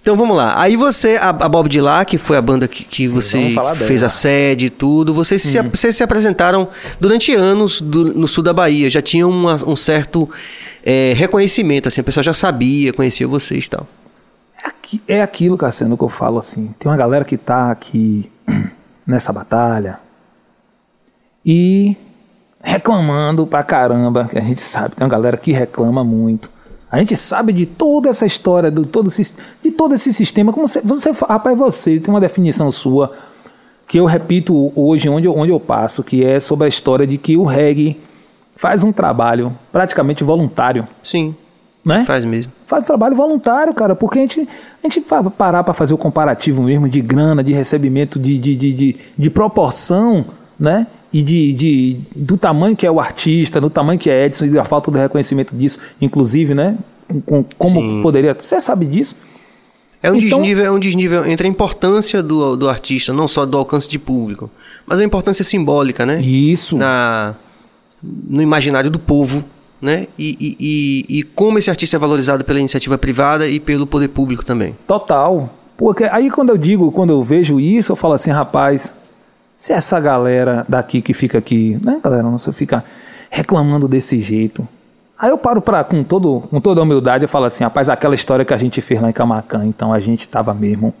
Então 0.00 0.16
vamos 0.16 0.36
lá. 0.36 0.60
Aí 0.60 0.76
você, 0.76 1.16
a, 1.20 1.28
a 1.28 1.48
Bob 1.48 1.68
Dylan, 1.68 2.04
que 2.04 2.18
foi 2.18 2.36
a 2.36 2.42
banda 2.42 2.66
que, 2.66 2.82
que 2.82 3.06
você 3.06 3.50
dela. 3.50 3.70
Uhum. 3.70 3.76
fez 3.76 4.02
a 4.02 4.08
sede 4.08 4.66
e 4.66 4.70
tudo, 4.70 5.14
vocês, 5.14 5.40
se, 5.42 5.62
vocês 5.62 5.94
se 5.94 6.02
apresentaram 6.02 6.68
durante 7.00 7.32
anos 7.32 7.80
do- 7.80 8.12
no 8.12 8.26
sul 8.26 8.42
da 8.42 8.52
Bahia, 8.52 8.90
já 8.90 9.00
tinham 9.00 9.30
uma- 9.30 9.54
um 9.64 9.76
certo 9.76 10.28
é, 10.84 11.14
reconhecimento, 11.16 11.86
assim, 11.86 12.00
o 12.00 12.04
pessoal 12.04 12.24
já 12.24 12.34
sabia, 12.34 12.92
conhecia 12.92 13.28
vocês 13.28 13.66
e 13.66 13.70
tal. 13.70 13.86
É 15.06 15.14
aqui- 15.14 15.22
aquilo, 15.22 15.56
Cassiano, 15.56 15.96
que 15.96 16.04
eu 16.04 16.08
falo 16.08 16.38
assim. 16.38 16.74
Tem 16.78 16.90
uma 16.90 16.96
galera 16.96 17.24
que 17.24 17.36
tá 17.36 17.70
aqui 17.70 18.30
nessa 19.06 19.32
batalha 19.32 19.98
e 21.44 21.96
reclamando 22.62 23.46
pra 23.46 23.62
caramba, 23.62 24.28
que 24.30 24.38
a 24.38 24.42
gente 24.42 24.60
sabe, 24.62 24.94
tem 24.94 25.04
uma 25.04 25.10
galera 25.10 25.36
que 25.36 25.52
reclama 25.52 26.04
muito. 26.04 26.50
A 26.90 26.98
gente 26.98 27.16
sabe 27.16 27.52
de 27.52 27.64
toda 27.66 28.08
essa 28.10 28.26
história, 28.26 28.70
do, 28.70 28.84
todo, 28.84 29.10
de 29.62 29.70
todo 29.70 29.94
esse 29.94 30.12
sistema. 30.12 30.52
Como 30.52 30.68
você, 30.68 30.80
você, 30.82 31.10
rapaz, 31.26 31.56
você 31.56 31.98
tem 31.98 32.12
uma 32.12 32.20
definição 32.20 32.70
sua 32.70 33.12
que 33.88 33.98
eu 33.98 34.04
repito 34.04 34.72
hoje, 34.76 35.08
onde 35.08 35.26
onde 35.26 35.50
eu 35.50 35.58
passo, 35.58 36.04
que 36.04 36.24
é 36.24 36.38
sobre 36.38 36.66
a 36.66 36.68
história 36.68 37.06
de 37.06 37.18
que 37.18 37.36
o 37.36 37.44
reggae 37.44 37.98
faz 38.56 38.84
um 38.84 38.92
trabalho 38.92 39.56
praticamente 39.72 40.22
voluntário, 40.22 40.86
Sim, 41.02 41.34
né? 41.84 42.04
faz 42.04 42.24
mesmo. 42.24 42.52
Faz 42.66 42.86
trabalho 42.86 43.14
voluntário, 43.16 43.74
cara, 43.74 43.94
porque 43.94 44.18
a 44.18 44.22
gente, 44.22 44.48
a 44.82 44.88
gente 44.88 45.04
vai 45.08 45.22
parar 45.30 45.64
para 45.64 45.74
fazer 45.74 45.92
o 45.94 45.98
comparativo 45.98 46.62
mesmo 46.62 46.88
de 46.88 47.00
grana, 47.00 47.42
de 47.42 47.52
recebimento, 47.52 48.18
de, 48.18 48.38
de, 48.38 48.56
de, 48.56 48.72
de, 48.72 48.96
de 49.18 49.30
proporção, 49.30 50.24
né? 50.58 50.86
E 51.12 51.22
de, 51.22 51.52
de, 51.52 51.96
do 52.16 52.38
tamanho 52.38 52.74
que 52.74 52.86
é 52.86 52.90
o 52.90 52.98
artista, 52.98 53.60
do 53.60 53.68
tamanho 53.68 53.98
que 53.98 54.08
é 54.08 54.24
Edson, 54.24 54.46
e 54.46 54.50
da 54.50 54.64
falta 54.64 54.90
do 54.90 54.96
reconhecimento 54.96 55.54
disso, 55.54 55.78
inclusive, 56.00 56.54
né? 56.54 56.78
Com, 57.26 57.44
como 57.58 57.80
Sim. 57.80 58.02
poderia. 58.02 58.34
Você 58.40 58.58
sabe 58.60 58.86
disso? 58.86 59.16
É 60.02 60.10
um, 60.10 60.16
Então- 60.16 60.38
desnível, 60.38 60.64
é 60.64 60.70
um 60.70 60.78
desnível 60.78 61.26
entre 61.26 61.46
a 61.46 61.50
importância 61.50 62.22
do, 62.22 62.56
do 62.56 62.68
artista, 62.68 63.12
não 63.12 63.28
só 63.28 63.44
do 63.44 63.58
alcance 63.58 63.88
de 63.88 63.98
público, 63.98 64.50
mas 64.86 64.98
a 64.98 65.04
importância 65.04 65.44
simbólica, 65.44 66.06
né? 66.06 66.20
Isso. 66.20 66.76
na 66.76 67.34
no 68.02 68.42
imaginário 68.42 68.90
do 68.90 68.98
povo, 68.98 69.44
né? 69.82 70.06
E, 70.16 70.36
e, 70.40 70.56
e, 70.60 71.18
e 71.18 71.22
como 71.24 71.58
esse 71.58 71.68
artista 71.68 71.96
é 71.96 71.98
valorizado 71.98 72.44
pela 72.44 72.60
iniciativa 72.60 72.96
privada 72.96 73.48
e 73.48 73.58
pelo 73.58 73.84
poder 73.84 74.08
público 74.08 74.44
também. 74.44 74.76
Total. 74.86 75.50
Porque 75.76 76.04
aí 76.04 76.30
quando 76.30 76.50
eu 76.50 76.56
digo, 76.56 76.92
quando 76.92 77.12
eu 77.12 77.24
vejo 77.24 77.58
isso, 77.58 77.90
eu 77.90 77.96
falo 77.96 78.14
assim, 78.14 78.30
rapaz, 78.30 78.94
se 79.58 79.72
essa 79.72 79.98
galera 79.98 80.64
daqui 80.68 81.02
que 81.02 81.12
fica 81.12 81.38
aqui, 81.38 81.80
né, 81.82 81.98
galera, 82.02 82.22
não 82.22 82.38
você 82.38 82.52
fica 82.52 82.84
reclamando 83.28 83.88
desse 83.88 84.20
jeito. 84.20 84.66
Aí 85.18 85.30
eu 85.30 85.38
paro 85.38 85.60
para 85.60 85.82
com 85.82 86.04
todo, 86.04 86.44
com 86.48 86.60
toda 86.60 86.80
a 86.80 86.84
humildade, 86.84 87.24
eu 87.24 87.28
falo 87.28 87.46
assim, 87.46 87.64
rapaz, 87.64 87.88
aquela 87.88 88.14
história 88.14 88.44
que 88.44 88.54
a 88.54 88.56
gente 88.56 88.80
fez 88.80 89.00
lá 89.00 89.10
em 89.10 89.12
Camacan, 89.12 89.66
então 89.66 89.92
a 89.92 89.98
gente 89.98 90.28
tava 90.28 90.54
mesmo. 90.54 90.94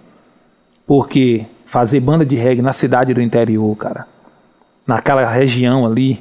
Porque 0.84 1.46
fazer 1.64 2.00
banda 2.00 2.26
de 2.26 2.34
reggae 2.34 2.62
na 2.62 2.72
cidade 2.72 3.14
do 3.14 3.22
interior, 3.22 3.76
cara, 3.76 4.06
naquela 4.86 5.24
região 5.28 5.86
ali, 5.86 6.20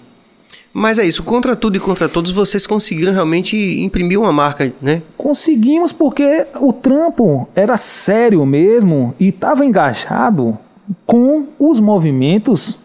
Mas 0.73 0.97
é 0.97 1.05
isso, 1.05 1.21
contra 1.23 1.55
tudo 1.55 1.75
e 1.75 1.79
contra 1.79 2.07
todos, 2.07 2.31
vocês 2.31 2.65
conseguiram 2.65 3.11
realmente 3.11 3.57
imprimir 3.81 4.17
uma 4.19 4.31
marca, 4.31 4.71
né? 4.81 5.01
Conseguimos 5.17 5.91
porque 5.91 6.45
o 6.61 6.71
trampo 6.71 7.47
era 7.53 7.75
sério 7.75 8.45
mesmo 8.45 9.13
e 9.19 9.27
estava 9.27 9.65
engajado 9.65 10.57
com 11.05 11.45
os 11.59 11.79
movimentos 11.79 12.77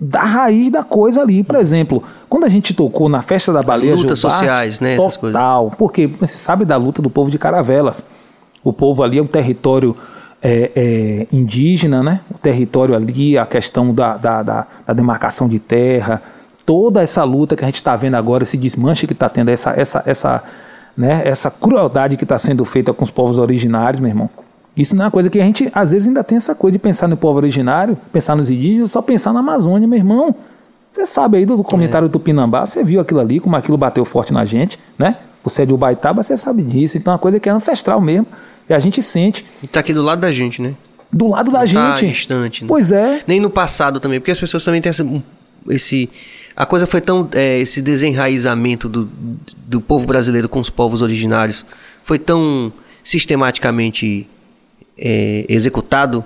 da 0.00 0.22
raiz 0.24 0.70
da 0.70 0.82
coisa 0.82 1.22
ali. 1.22 1.42
Por 1.44 1.56
exemplo, 1.56 2.02
quando 2.28 2.44
a 2.44 2.48
gente 2.48 2.74
tocou 2.74 3.08
na 3.08 3.22
festa 3.22 3.52
da 3.52 3.62
baleia 3.62 3.94
lutas 3.94 4.18
Jubarte, 4.18 4.38
sociais, 4.38 4.80
né, 4.80 4.94
essas 4.96 5.16
coisas. 5.16 5.40
Total, 5.40 5.72
porque 5.78 6.06
você 6.08 6.36
sabe 6.36 6.64
da 6.64 6.76
luta 6.76 7.00
do 7.00 7.08
povo 7.08 7.30
de 7.30 7.38
Caravelas. 7.38 8.02
O 8.62 8.72
povo 8.72 9.02
ali 9.04 9.18
é 9.18 9.22
um 9.22 9.26
território 9.26 9.96
é, 10.42 10.70
é, 10.74 11.26
indígena, 11.32 12.02
né? 12.02 12.20
O 12.34 12.38
território 12.38 12.94
ali, 12.94 13.38
a 13.38 13.46
questão 13.46 13.94
da, 13.94 14.16
da, 14.16 14.42
da- 14.42 14.66
da 14.86 14.92
demarcação 14.92 15.48
de 15.48 15.58
terra, 15.58 16.20
toda 16.64 17.02
essa 17.02 17.22
luta 17.24 17.56
que 17.56 17.62
a 17.64 17.66
gente 17.66 17.76
está 17.76 17.94
vendo 17.96 18.14
agora, 18.14 18.42
esse 18.44 18.56
desmanche 18.56 19.06
que 19.06 19.12
está 19.12 19.28
tendo, 19.28 19.50
essa, 19.50 19.70
essa, 19.70 20.02
essa, 20.06 20.42
né, 20.96 21.22
essa 21.24 21.50
crueldade 21.50 22.16
que 22.16 22.24
está 22.24 22.38
sendo 22.38 22.64
feita 22.64 22.92
com 22.92 23.04
os 23.04 23.10
povos 23.10 23.38
originários, 23.38 24.00
meu 24.00 24.08
irmão. 24.08 24.30
Isso 24.76 24.96
não 24.96 25.04
é 25.04 25.06
uma 25.06 25.10
coisa 25.10 25.30
que 25.30 25.38
a 25.40 25.44
gente, 25.44 25.70
às 25.74 25.92
vezes, 25.92 26.08
ainda 26.08 26.24
tem 26.24 26.36
essa 26.36 26.54
coisa 26.54 26.72
de 26.72 26.78
pensar 26.80 27.06
no 27.06 27.16
povo 27.16 27.36
originário, 27.38 27.96
pensar 28.12 28.34
nos 28.34 28.50
indígenas, 28.50 28.90
só 28.90 29.00
pensar 29.00 29.32
na 29.32 29.40
Amazônia, 29.40 29.86
meu 29.86 29.98
irmão. 29.98 30.34
Você 30.90 31.06
sabe 31.06 31.38
aí 31.38 31.46
do 31.46 31.62
comentário 31.62 32.08
do 32.08 32.12
Tupinambá, 32.12 32.66
você 32.66 32.82
viu 32.82 33.00
aquilo 33.00 33.20
ali, 33.20 33.38
como 33.40 33.54
aquilo 33.56 33.76
bateu 33.76 34.04
forte 34.04 34.32
na 34.32 34.44
gente, 34.44 34.78
né? 34.98 35.16
Você 35.44 35.62
é 35.62 35.66
de 35.66 35.72
Ubaitaba, 35.74 36.22
você 36.22 36.36
sabe 36.36 36.62
disso. 36.62 36.96
Então 36.96 37.12
é 37.12 37.14
uma 37.14 37.18
coisa 37.18 37.38
que 37.38 37.48
é 37.48 37.52
ancestral 37.52 38.00
mesmo. 38.00 38.26
E 38.68 38.72
a 38.72 38.78
gente 38.78 39.02
sente 39.02 39.44
E 39.62 39.66
tá 39.66 39.80
aqui 39.80 39.92
do 39.92 40.02
lado 40.02 40.20
da 40.20 40.32
gente, 40.32 40.62
né? 40.62 40.72
do 41.12 41.28
lado 41.28 41.52
da 41.52 41.60
Não 41.60 41.66
tá 41.66 41.94
gente. 41.94 42.12
distante, 42.12 42.64
né? 42.64 42.68
Pois 42.68 42.90
é. 42.90 43.20
Nem 43.26 43.38
no 43.38 43.48
passado 43.50 44.00
também, 44.00 44.18
porque 44.18 44.30
as 44.32 44.40
pessoas 44.40 44.64
também 44.64 44.80
têm 44.80 44.90
essa, 44.90 45.04
um- 45.04 45.22
esse... 45.68 46.10
A 46.56 46.64
coisa 46.64 46.86
foi 46.86 47.00
tão... 47.00 47.28
é, 47.32 47.58
esse 47.60 47.82
desenraizamento 47.82 48.88
do, 48.88 49.08
do 49.66 49.80
povo 49.80 50.06
brasileiro 50.06 50.48
com 50.48 50.60
os 50.60 50.70
povos 50.70 51.02
originários 51.02 51.64
foi 52.04 52.18
tão 52.18 52.72
sistematicamente 53.02 54.28
é, 54.96 55.44
executado 55.48 56.24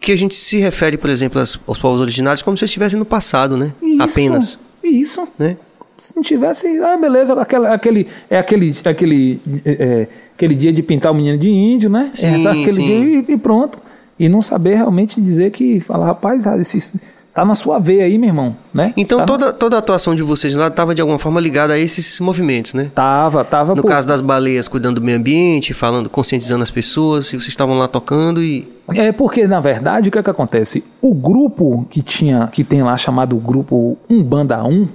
que 0.00 0.10
a 0.12 0.16
gente 0.16 0.34
se 0.34 0.58
refere, 0.58 0.98
por 0.98 1.08
exemplo, 1.08 1.38
aos, 1.38 1.58
aos 1.66 1.78
povos 1.78 2.00
originários 2.00 2.42
como 2.42 2.56
se 2.56 2.64
estivessem 2.64 2.98
no 2.98 3.04
passado, 3.04 3.56
né? 3.56 3.72
Isso, 3.80 4.02
Apenas, 4.02 4.58
Isso. 4.82 5.28
né? 5.38 5.56
Se 5.96 6.16
não 6.16 6.22
tivesse, 6.22 6.66
ah, 6.80 6.96
beleza, 6.96 7.32
aquele, 7.40 7.66
aquele, 7.68 8.08
é 8.28 8.38
aquele, 8.38 8.74
aquele, 8.84 9.40
é, 9.64 9.70
é, 9.70 10.08
aquele 10.34 10.56
dia 10.56 10.72
de 10.72 10.82
pintar 10.82 11.12
o 11.12 11.14
menino 11.14 11.38
de 11.38 11.48
índio, 11.48 11.88
né? 11.88 12.10
Sim, 12.12 12.44
é, 12.44 12.48
aquele 12.48 12.72
sim. 12.72 12.84
dia 12.84 13.24
e, 13.28 13.34
e 13.34 13.38
pronto. 13.38 13.78
E 14.18 14.28
não 14.28 14.42
saber 14.42 14.74
realmente 14.74 15.20
dizer 15.20 15.50
que, 15.52 15.78
falar, 15.78 16.06
rapaz, 16.06 16.46
ah, 16.46 16.56
esse, 16.58 17.00
tá 17.34 17.44
na 17.44 17.54
sua 17.54 17.78
veia 17.78 18.04
aí, 18.04 18.18
meu 18.18 18.28
irmão, 18.28 18.56
né? 18.74 18.92
Então 18.96 19.18
tá 19.18 19.22
na- 19.22 19.26
toda, 19.26 19.52
toda 19.52 19.76
a 19.76 19.78
atuação 19.78 20.14
de 20.14 20.22
vocês 20.22 20.54
lá 20.54 20.66
estava 20.68 20.94
de 20.94 21.00
alguma 21.00 21.18
forma 21.18 21.40
ligada 21.40 21.72
a 21.72 21.78
esses 21.78 22.20
movimentos, 22.20 22.74
né? 22.74 22.90
Tava, 22.94 23.44
tava. 23.44 23.74
No 23.74 23.82
pô, 23.82 23.88
caso 23.88 24.06
das 24.06 24.20
baleias, 24.20 24.68
cuidando 24.68 24.96
do 25.00 25.04
meio 25.04 25.16
ambiente, 25.18 25.72
falando, 25.72 26.10
conscientizando 26.10 26.62
as 26.62 26.70
pessoas, 26.70 27.26
e 27.28 27.30
vocês 27.30 27.48
estavam 27.48 27.76
lá 27.78 27.88
tocando 27.88 28.42
e. 28.42 28.70
É 28.94 29.12
porque, 29.12 29.46
na 29.46 29.60
verdade, 29.60 30.08
o 30.08 30.12
que 30.12 30.18
é 30.18 30.22
que 30.22 30.30
acontece? 30.30 30.84
O 31.00 31.14
grupo 31.14 31.86
que 31.88 32.02
tinha, 32.02 32.48
que 32.48 32.62
tem 32.64 32.82
lá 32.82 32.96
chamado 32.96 33.34
grupo 33.36 33.96
Umbanda 34.10 34.62
1, 34.62 34.88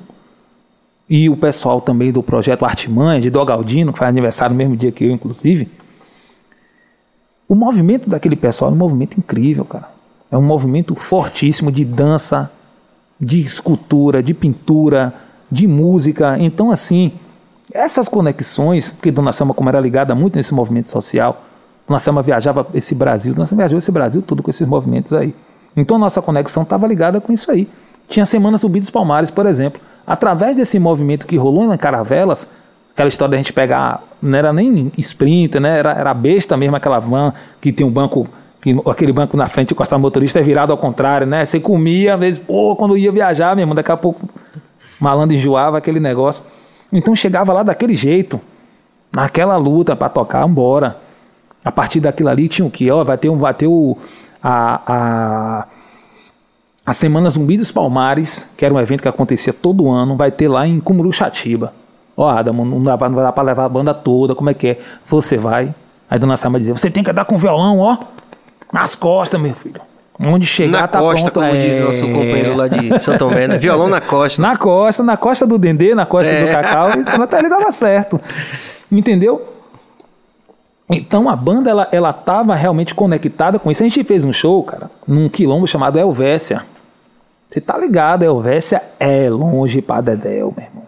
e 1.10 1.30
o 1.30 1.38
pessoal 1.38 1.80
também 1.82 2.12
do 2.12 2.22
projeto 2.22 2.66
Artimanha, 2.66 3.22
de 3.22 3.30
Dogaldino, 3.30 3.94
que 3.94 4.00
faz 4.00 4.10
aniversário 4.10 4.54
no 4.54 4.58
mesmo 4.58 4.76
dia 4.76 4.92
que 4.92 5.06
eu, 5.06 5.12
inclusive, 5.12 5.70
o 7.48 7.56
movimento 7.56 8.10
daquele 8.10 8.36
pessoal 8.36 8.70
é 8.70 8.74
um 8.74 8.78
movimento 8.78 9.18
incrível, 9.18 9.64
cara. 9.64 9.88
É 10.32 10.38
um 10.38 10.42
movimento 10.42 10.96
fortíssimo 10.96 11.72
de 11.72 11.86
dança, 11.86 12.52
de 13.20 13.42
escultura, 13.42 14.22
de 14.22 14.34
pintura, 14.34 15.14
de 15.50 15.68
música. 15.68 16.38
Então, 16.40 16.72
assim, 16.72 17.14
essas 17.74 18.08
conexões, 18.08 18.92
porque 18.92 19.12
Dona 19.12 19.32
Selma, 19.32 19.54
como 19.54 19.70
era 19.70 19.80
ligada 19.80 20.14
muito 20.14 20.36
nesse 20.36 20.54
movimento 20.54 20.92
social, 20.92 21.42
Dona 21.88 22.00
Selma 22.00 22.22
viajava 22.22 22.68
esse 22.74 22.94
Brasil, 22.94 23.34
Dona 23.34 23.46
Selma 23.46 23.64
viajou 23.64 23.78
esse 23.78 23.92
Brasil 23.92 24.22
todo 24.22 24.44
com 24.44 24.50
esses 24.50 24.68
movimentos 24.68 25.14
aí. 25.14 25.34
Então 25.76 25.98
nossa 25.98 26.22
conexão 26.22 26.64
estava 26.64 26.88
ligada 26.88 27.22
com 27.22 27.32
isso 27.32 27.52
aí. 27.52 27.68
Tinha 28.08 28.26
Semana 28.26 28.58
Subida 28.58 28.82
dos 28.82 28.90
Palmares, 28.90 29.30
por 29.30 29.46
exemplo. 29.46 29.80
Através 30.06 30.56
desse 30.56 30.80
movimento 30.80 31.28
que 31.28 31.38
rolou 31.38 31.74
em 31.74 31.78
Caravelas, 31.78 32.48
aquela 32.94 33.10
história 33.10 33.32
da 33.32 33.38
gente 33.38 33.54
pegar, 33.54 34.02
não 34.22 34.38
era 34.38 34.52
nem 34.52 34.92
sprinter, 34.98 35.62
né? 35.62 35.78
Era, 35.78 35.92
era 35.92 36.14
besta 36.14 36.58
mesmo, 36.58 36.76
aquela 36.76 37.00
van 37.00 37.34
que 37.62 37.72
tem 37.72 37.86
um 37.86 37.92
banco, 37.92 38.28
que, 38.74 38.90
aquele 38.90 39.14
banco 39.14 39.38
na 39.38 39.48
frente 39.48 39.74
encostar 39.74 39.98
o 39.98 40.02
motorista 40.02 40.40
é 40.40 40.44
virado 40.44 40.72
ao 40.72 40.78
contrário, 40.78 41.26
né? 41.26 41.46
Você 41.46 41.60
comia, 41.60 42.16
às 42.16 42.20
vezes, 42.20 42.40
pô, 42.40 42.76
quando 42.76 42.98
ia 42.98 43.12
viajar 43.12 43.56
mesmo, 43.56 43.74
daqui 43.74 43.92
a 43.92 43.98
pouco 43.98 44.28
malandro 45.00 45.36
enjoava 45.36 45.78
aquele 45.78 46.00
negócio. 46.00 46.44
Então 46.92 47.16
chegava 47.16 47.54
lá 47.54 47.64
daquele 47.64 47.96
jeito, 47.96 48.40
naquela 49.14 49.58
luta 49.58 49.96
para 49.96 50.10
tocar, 50.10 50.48
embora. 50.48 50.98
A 51.64 51.72
partir 51.72 52.00
daquilo 52.00 52.30
ali 52.30 52.48
tinha 52.48 52.66
o 52.66 52.72
que? 52.72 52.90
Ó, 52.90 53.04
vai 53.04 53.18
ter, 53.18 53.30
um, 53.30 53.38
vai 53.38 53.54
ter 53.54 53.68
o, 53.68 53.98
a, 54.42 54.82
a 54.88 55.68
a 56.88 56.94
Semana 56.94 57.30
Zumbi 57.30 57.58
dos 57.58 57.70
Palmares, 57.70 58.48
que 58.56 58.64
era 58.64 58.74
um 58.74 58.80
evento 58.80 59.02
que 59.02 59.10
acontecia 59.10 59.52
todo 59.52 59.92
ano, 59.92 60.16
vai 60.16 60.32
ter 60.32 60.48
lá 60.48 60.66
em 60.66 60.80
Cumuruxatiba. 60.80 61.74
Ó, 62.16 62.26
oh, 62.26 62.30
Adamo, 62.30 62.64
não 62.64 62.82
dá, 62.82 62.98
não 63.10 63.18
dá 63.18 63.30
pra 63.30 63.44
levar 63.44 63.66
a 63.66 63.70
banda 63.70 63.94
toda, 63.94 64.34
como 64.34 64.50
é 64.50 64.54
que 64.54 64.68
é? 64.70 64.80
Você 65.06 65.38
vai. 65.38 65.76
Aí 66.10 66.18
Dona 66.18 66.38
Sama 66.38 66.58
dizia, 66.58 66.74
você 66.74 66.90
tem 66.90 67.04
que 67.04 67.12
andar 67.12 67.26
com 67.26 67.38
violão, 67.38 67.80
ó, 67.80 67.98
nas 68.72 68.96
costas, 68.96 69.40
meu 69.40 69.54
filho. 69.54 69.82
Onde 70.20 70.48
chegar 70.48 70.82
na 70.82 70.88
tá 70.88 71.00
costa, 71.00 71.30
pronto. 71.32 71.46
como 71.46 71.56
é... 71.56 71.60
diz 71.60 71.80
o 71.80 71.84
nosso 71.84 72.02
companheiro 72.08 72.56
lá 72.56 72.68
de 72.68 73.00
São 73.00 73.18
Tomé, 73.18 73.48
né? 73.48 73.58
Violão 73.60 73.88
na 73.88 74.02
costa. 74.02 74.42
Na 74.42 74.58
costa, 74.58 75.04
na 75.04 75.16
costa 75.16 75.46
do 75.46 75.60
Dendê, 75.60 75.94
na 75.94 76.08
costa 76.08 76.34
é. 76.34 76.46
do 76.46 76.52
Cacau, 76.52 76.92
então 76.98 77.22
até 77.22 77.38
ali 77.38 77.50
dava 77.50 77.72
certo. 77.72 78.20
Entendeu? 78.92 79.54
Então 80.90 81.30
a 81.30 81.36
banda 81.36 81.70
ela, 81.70 81.88
ela 81.92 82.14
tava 82.14 82.56
realmente 82.56 82.96
conectada 82.96 83.60
com 83.60 83.70
isso. 83.70 83.84
A 83.84 83.88
gente 83.88 84.04
fez 84.04 84.24
um 84.24 84.34
show, 84.34 84.64
cara, 84.64 84.90
num 85.08 85.30
quilombo 85.30 85.68
chamado 85.68 86.00
Elvésia. 86.00 86.66
Você 87.50 87.62
tá 87.62 87.78
ligado, 87.78 88.24
Elvésia 88.24 88.82
é 89.00 89.30
longe 89.30 89.82
pra 89.82 90.02
Dedéu, 90.02 90.54
meu 90.56 90.66
irmão. 90.66 90.87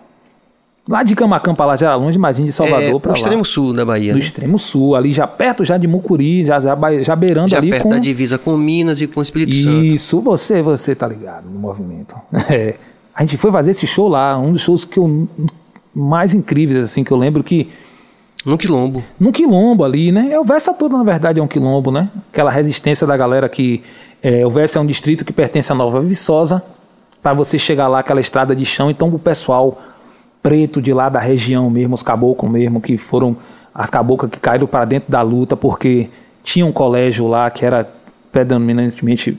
Lá 0.90 1.04
de 1.04 1.16
Camacan 1.16 1.54
pra 1.54 1.68
lá 1.68 1.76
já 1.76 1.86
era 1.86 1.96
longe, 1.96 2.18
imagina 2.18 2.48
de 2.48 2.52
Salvador 2.52 2.96
é, 2.96 3.00
pra 3.00 3.12
lá. 3.12 3.18
No 3.18 3.22
extremo 3.22 3.46
sul 3.46 3.74
da 3.74 3.86
Bahia. 3.86 4.12
No 4.12 4.18
né? 4.18 4.26
extremo 4.26 4.58
sul, 4.58 4.96
ali 4.96 5.14
já 5.14 5.28
perto 5.28 5.64
já 5.64 5.78
de 5.78 5.88
Mucuri, 5.88 6.44
já, 6.44 6.60
já, 6.60 6.76
já 7.04 7.16
beirando 7.16 7.50
já 7.50 7.58
ali 7.58 7.70
perto 7.70 7.84
com... 7.84 7.90
da 7.90 8.00
divisa 8.00 8.40
com 8.40 8.58
Minas 8.58 9.00
e 9.00 9.06
com 9.06 9.20
o 9.20 9.24
Espírito 9.24 9.56
Santo. 9.56 9.86
Isso, 9.86 10.20
você, 10.20 10.64
você 10.64 10.96
tá 10.96 11.08
ligado 11.08 11.48
no 11.48 11.60
movimento. 11.60 12.16
É. 12.50 12.76
A 13.14 13.24
gente 13.24 13.38
foi 13.38 13.52
fazer 13.52 13.72
esse 13.72 13.86
show 13.86 14.08
lá, 14.08 14.38
um 14.38 14.54
dos 14.54 14.62
shows 14.62 14.86
que 14.86 14.98
eu 14.98 15.28
mais 15.94 16.34
incríveis, 16.34 16.84
assim, 16.86 17.04
que 17.04 17.12
eu 17.12 17.18
lembro 17.18 17.44
que 17.44 17.68
no 18.46 18.58
quilombo. 18.58 19.04
No 19.20 19.32
quilombo 19.32 19.84
ali, 19.84 20.12
né? 20.12 20.30
É 20.32 20.40
o 20.40 20.44
Versa 20.46 20.74
toda, 20.74 20.98
na 20.98 21.04
verdade, 21.04 21.40
é 21.40 21.44
um 21.44 21.48
quilombo, 21.48 21.92
né? 21.92 22.10
Aquela 22.32 22.50
resistência 22.50 23.06
da 23.06 23.18
galera 23.18 23.50
que. 23.50 23.84
É, 24.24 24.46
o 24.46 24.50
Versa 24.50 24.80
é 24.80 24.82
um 24.82 24.86
distrito 24.86 25.26
que 25.26 25.34
pertence 25.34 25.72
à 25.72 25.76
Nova 25.76 26.00
Viçosa. 26.00 26.64
Para 27.22 27.34
você 27.34 27.60
chegar 27.60 27.90
lá, 27.90 28.00
aquela 28.00 28.22
estrada 28.22 28.56
de 28.56 28.66
chão, 28.66 28.90
então 28.90 29.10
o 29.10 29.20
pessoal 29.20 29.78
preto 30.42 30.82
de 30.82 30.94
lá 30.94 31.10
da 31.10 31.20
região 31.20 31.70
mesmo, 31.70 31.96
os 31.96 32.04
caboclos 32.04 32.52
mesmo, 32.52 32.80
que 32.80 32.98
foram 32.98 33.36
as 33.74 33.90
caboclas 33.90 34.32
que 34.32 34.40
caíram 34.40 34.68
para 34.68 34.86
dentro 34.86 35.12
da 35.12 35.22
luta, 35.22 35.56
porque 35.56 36.10
tinha 36.44 36.66
um 36.66 36.72
colégio 36.72 37.28
lá 37.28 37.50
que 37.50 37.66
era 37.66 37.88
predominantemente 38.32 39.38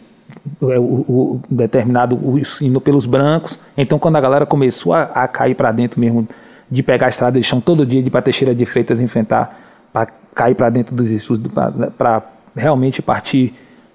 o, 0.60 0.66
o, 0.66 1.10
o 1.34 1.40
determinado 1.50 2.14
o 2.16 2.80
pelos 2.80 3.06
brancos. 3.06 3.58
Então, 3.76 3.98
quando 3.98 4.16
a 4.16 4.20
galera 4.20 4.46
começou 4.46 4.94
a, 4.94 5.02
a 5.02 5.28
cair 5.28 5.54
para 5.54 5.72
dentro 5.72 6.00
mesmo 6.00 6.28
de 6.70 6.82
pegar 6.82 7.06
a 7.06 7.08
estrada 7.08 7.38
de 7.38 7.44
chão 7.44 7.60
todo 7.60 7.84
dia 7.84 8.02
de 8.02 8.10
Teixeira 8.10 8.54
de 8.54 8.64
Freitas 8.64 9.00
enfrentar, 9.00 9.58
para 9.92 10.08
cair 10.34 10.54
para 10.54 10.70
dentro 10.70 10.94
dos 10.94 11.08
estudos, 11.08 11.50
para 11.98 12.22
realmente 12.54 13.02
partir, 13.02 13.54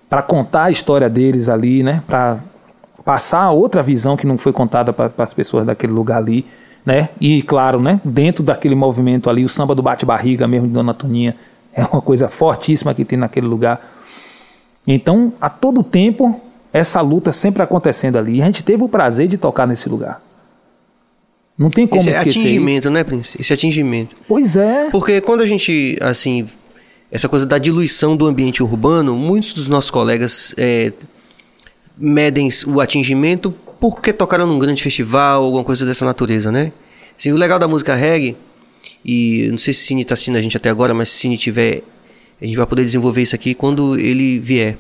para 0.09 0.21
contar 0.21 0.65
a 0.65 0.71
história 0.71 1.09
deles 1.09 1.47
ali, 1.47 1.83
né? 1.83 2.03
Para 2.05 2.39
passar 3.03 3.49
outra 3.51 3.81
visão 3.81 4.17
que 4.17 4.27
não 4.27 4.37
foi 4.37 4.51
contada 4.51 4.91
para 4.91 5.11
as 5.17 5.33
pessoas 5.33 5.65
daquele 5.65 5.93
lugar 5.93 6.17
ali, 6.17 6.45
né? 6.85 7.09
E 7.19 7.41
claro, 7.41 7.81
né? 7.81 7.99
Dentro 8.03 8.43
daquele 8.43 8.75
movimento 8.75 9.29
ali, 9.29 9.43
o 9.43 9.49
samba 9.49 9.73
do 9.73 9.81
bate-barriga 9.81 10.47
mesmo 10.47 10.67
de 10.67 10.73
Dona 10.73 10.93
Toninha 10.93 11.35
é 11.73 11.83
uma 11.83 12.01
coisa 12.01 12.29
fortíssima 12.29 12.93
que 12.93 13.03
tem 13.03 13.17
naquele 13.17 13.47
lugar. 13.47 13.93
Então, 14.87 15.33
a 15.41 15.49
todo 15.49 15.83
tempo, 15.83 16.39
essa 16.71 17.01
luta 17.01 17.33
sempre 17.33 17.63
acontecendo 17.63 18.17
ali. 18.17 18.37
E 18.37 18.41
a 18.41 18.45
gente 18.45 18.63
teve 18.63 18.83
o 18.83 18.87
prazer 18.87 19.27
de 19.27 19.37
tocar 19.37 19.67
nesse 19.67 19.89
lugar. 19.89 20.21
Não 21.57 21.69
tem 21.69 21.87
como 21.87 22.01
Esse 22.01 22.11
esquecer 22.11 22.39
atingimento, 22.39 22.87
isso. 22.87 22.91
né, 22.91 23.03
Prince? 23.03 23.37
Esse 23.39 23.53
atingimento. 23.53 24.15
Pois 24.27 24.55
é. 24.55 24.89
Porque 24.89 25.21
quando 25.21 25.41
a 25.41 25.47
gente, 25.47 25.97
assim, 26.01 26.47
essa 27.09 27.29
coisa 27.29 27.45
da 27.45 27.57
diluição 27.57 28.15
do 28.15 28.27
ambiente 28.27 28.61
urbano, 28.61 29.15
muitos 29.15 29.53
dos 29.53 29.69
nossos 29.69 29.89
colegas 29.89 30.53
é, 30.57 30.91
medem 31.97 32.49
o 32.67 32.81
atingimento 32.81 33.53
porque 33.79 34.13
tocaram 34.13 34.45
num 34.47 34.59
grande 34.59 34.81
festival, 34.81 35.43
alguma 35.43 35.63
coisa 35.63 35.85
dessa 35.85 36.05
natureza, 36.05 36.51
né? 36.51 36.71
Assim, 37.17 37.31
o 37.31 37.35
legal 37.35 37.57
da 37.57 37.67
música 37.67 37.95
reggae, 37.95 38.35
e 39.03 39.47
não 39.49 39.57
sei 39.57 39.73
se 39.73 39.85
Cine 39.85 40.01
está 40.01 40.13
assistindo 40.13 40.37
a 40.37 40.41
gente 40.41 40.57
até 40.57 40.69
agora, 40.69 40.93
mas 40.93 41.09
se 41.09 41.19
Cine 41.19 41.37
tiver, 41.37 41.81
a 42.41 42.45
gente 42.45 42.57
vai 42.57 42.65
poder 42.65 42.83
desenvolver 42.83 43.21
isso 43.21 43.35
aqui 43.35 43.53
quando 43.53 43.97
ele 43.99 44.39
vier. 44.39 44.77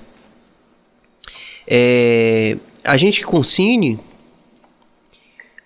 É, 1.67 2.57
a 2.83 2.97
gente 2.97 3.23
com 3.23 3.43
Cine, 3.43 3.99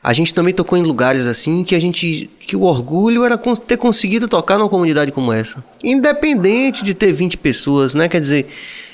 a 0.01 0.13
gente 0.13 0.33
também 0.33 0.53
tocou 0.53 0.77
em 0.77 0.83
lugares 0.83 1.27
assim 1.27 1.63
que 1.63 1.75
a 1.75 1.79
gente 1.79 2.29
que 2.47 2.55
o 2.55 2.61
orgulho 2.61 3.25
era 3.25 3.37
ter 3.37 3.77
conseguido 3.77 4.27
tocar 4.27 4.57
numa 4.57 4.69
comunidade 4.69 5.11
como 5.11 5.31
essa, 5.31 5.63
independente 5.83 6.83
de 6.83 6.93
ter 6.93 7.11
20 7.11 7.37
pessoas, 7.37 7.93
né? 7.93 8.07
Quer 8.07 8.21
dizer, 8.21 8.47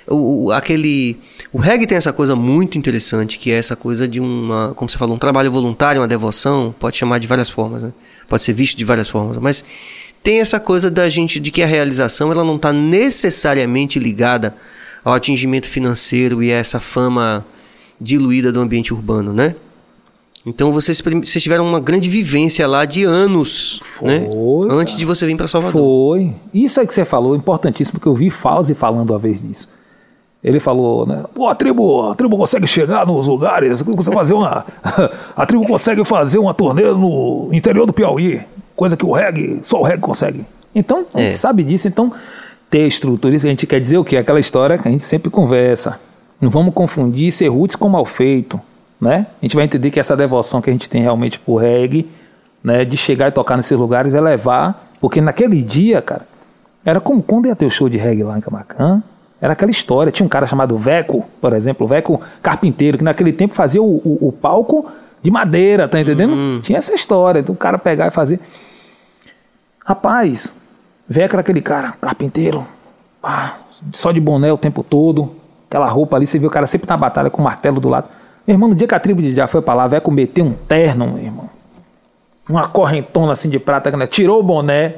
o, 0.08 0.46
o, 0.46 0.52
aquele 0.52 1.18
o 1.54 1.58
reggae 1.58 1.88
tem 1.88 1.98
essa 1.98 2.12
coisa 2.12 2.36
muito 2.36 2.78
interessante 2.78 3.38
que 3.38 3.52
é 3.52 3.56
essa 3.56 3.76
coisa 3.76 4.08
de 4.08 4.20
uma, 4.20 4.74
como 4.76 4.90
você 4.90 4.98
falou, 4.98 5.16
um 5.16 5.20
trabalho 5.20 5.52
voluntário, 5.52 6.02
uma 6.02 6.08
devoção, 6.08 6.74
pode 6.78 6.98
chamar 6.98 7.20
de 7.20 7.28
várias 7.28 7.50
formas, 7.50 7.84
né? 7.84 7.94
Pode 8.28 8.44
ser 8.44 8.54
visto 8.54 8.78
de 8.78 8.84
várias 8.84 9.08
formas, 9.08 9.38
mas 9.38 9.64
tem 10.24 10.42
essa 10.42 10.60
coisa 10.60 10.90
da 10.90 11.08
gente 11.08 11.40
de 11.40 11.52
que 11.52 11.62
a 11.62 11.68
realização 11.68 12.32
ela 12.32 12.44
não 12.44 12.56
está 12.56 12.74
necessariamente 12.74 14.00
ligada 14.00 14.56
ao 15.04 15.14
atingimento 15.14 15.70
financeiro 15.70 16.42
e 16.42 16.52
a 16.52 16.58
essa 16.58 16.80
fama 16.80 17.46
diluída 18.02 18.52
do 18.52 18.60
ambiente 18.60 18.94
urbano, 18.94 19.32
né? 19.32 19.56
Então 20.46 20.72
vocês, 20.72 21.02
vocês 21.02 21.42
tiveram 21.42 21.66
uma 21.66 21.80
grande 21.80 22.10
vivência 22.10 22.68
lá 22.68 22.86
de 22.86 23.04
anos, 23.04 23.80
Foi, 23.82 24.08
né? 24.08 24.28
Antes 24.70 24.96
de 24.96 25.06
você 25.06 25.26
vir 25.26 25.36
para 25.36 25.48
Salvador. 25.48 25.74
Foi. 25.74 26.36
Isso 26.54 26.80
aí 26.80 26.86
que 26.86 26.94
você 26.94 27.06
falou, 27.06 27.36
importantíssimo, 27.36 28.00
porque 28.00 28.08
eu 28.08 28.16
vi 28.16 28.30
Fauzi 28.30 28.74
falando 28.76 29.12
uma 29.12 29.20
vez 29.20 29.42
disso. 29.42 29.70
Ele 30.46 30.60
falou, 30.60 31.08
né? 31.08 31.24
Pô, 31.34 31.48
a 31.50 31.56
tribo, 31.56 32.12
a 32.12 32.14
tribo 32.14 32.38
consegue 32.38 32.68
chegar 32.68 33.04
nos 33.08 33.26
lugares, 33.26 33.82
consegue 33.82 34.16
fazer 34.16 34.34
uma. 34.36 34.64
a 35.36 35.44
tribo 35.44 35.66
consegue 35.66 36.06
fazer 36.06 36.38
uma 36.38 36.54
turnê 36.54 36.84
no 36.84 37.50
interior 37.52 37.88
do 37.88 37.92
Piauí, 37.92 38.42
coisa 38.76 38.96
que 38.96 39.04
o 39.04 39.12
reggae, 39.12 39.60
só 39.64 39.80
o 39.80 39.84
reggae 39.84 40.02
consegue. 40.02 40.46
Então, 40.76 41.04
a 41.16 41.20
gente 41.22 41.34
É. 41.34 41.38
sabe 41.38 41.64
disso, 41.64 41.88
então, 41.88 42.12
ter 42.70 42.86
estrutura, 42.86 43.36
isso 43.36 43.48
a 43.48 43.50
gente 43.50 43.66
quer 43.66 43.80
dizer 43.82 43.98
o 43.98 44.04
quê? 44.04 44.18
Aquela 44.18 44.40
história 44.40 44.78
que 44.78 44.88
a 44.88 44.92
gente 44.92 45.04
sempre 45.04 45.32
conversa. 45.32 46.00
Não 46.40 46.52
vamos 46.52 46.76
confundir 46.76 47.32
ser 47.32 47.48
roots 47.48 47.76
com 47.76 47.90
mal 47.90 48.06
feito, 48.06 48.62
né? 49.02 49.26
A 49.42 49.46
gente 49.46 49.56
vai 49.56 49.66
entender 49.66 49.90
que 49.90 50.00
essa 50.00 50.16
devoção 50.16 50.62
que 50.62 50.70
a 50.70 50.74
gente 50.74 50.88
tem 50.88 51.02
realmente 51.02 51.40
por 51.40 51.56
reggae, 51.58 52.08
né? 52.64 52.86
De 52.86 52.98
chegar 52.98 53.30
e 53.30 53.32
tocar 53.32 53.58
nesses 53.58 53.76
lugares 53.76 54.14
é 54.14 54.22
levar, 54.22 54.92
porque 55.02 55.20
naquele 55.22 55.60
dia, 55.64 56.04
cara, 56.04 56.28
era 56.86 57.00
como 57.02 57.24
quando 57.24 57.48
ia 57.48 57.56
ter 57.56 57.66
o 57.66 57.70
show 57.72 57.90
de 57.90 57.98
reggae 57.98 58.22
lá 58.24 58.38
em 58.38 58.42
Camacan, 58.42 59.02
era 59.46 59.54
aquela 59.54 59.72
história. 59.72 60.12
Tinha 60.12 60.26
um 60.26 60.30
cara 60.30 60.46
chamado 60.46 60.76
Veco, 60.78 61.24
por 61.40 61.54
exemplo, 61.54 61.88
Veco 61.88 62.20
Carpinteiro, 62.42 62.98
que 62.98 63.04
naquele 63.04 63.32
tempo 63.32 63.54
fazia 63.54 63.82
o, 63.82 63.86
o- 63.98 64.28
o 64.28 64.32
palco 64.32 64.86
de 65.22 65.30
madeira, 65.32 65.88
tá 65.88 66.00
entendendo? 66.00 66.60
Tinha 66.62 66.78
essa 66.78 66.94
história, 66.94 67.42
do 67.42 67.54
cara 67.56 67.78
pegar 67.78 68.08
e 68.08 68.12
fazer. 68.12 68.40
Rapaz, 69.86 70.54
Veco 71.08 71.36
era 71.36 71.42
aquele 71.42 71.62
cara, 71.62 71.94
carpinteiro, 72.02 72.66
pá, 73.22 73.58
só 73.94 74.12
de 74.12 74.20
boné 74.20 74.52
o 74.52 74.58
tempo 74.58 74.84
todo, 74.84 75.32
aquela 75.68 75.88
roupa 75.88 76.16
ali, 76.16 76.26
você 76.26 76.40
viu 76.40 76.50
o 76.50 76.52
cara 76.52 76.66
sempre 76.66 76.90
na 76.90 76.98
batalha 76.98 77.30
com 77.30 77.42
o 77.42 77.44
martelo 77.46 77.80
do 77.80 77.88
lado. 77.90 78.08
Meu 78.48 78.56
irmão, 78.56 78.70
no 78.70 78.76
dia 78.76 78.88
que 78.88 78.96
a 78.96 79.00
tribo 79.00 79.22
de 79.22 79.34
Já 79.34 79.48
foi 79.48 79.62
pra 79.62 79.74
lá, 79.74 79.88
Veco 79.88 80.12
meteu 80.12 80.46
um 80.46 80.54
terno, 80.54 81.08
meu 81.08 81.24
irmão 81.24 81.50
uma 82.48 82.68
correntona 82.68 83.32
assim 83.32 83.50
de 83.50 83.58
prata, 83.58 83.90
né? 83.98 84.06
tirou 84.06 84.40
o 84.40 84.44
boné, 84.44 84.98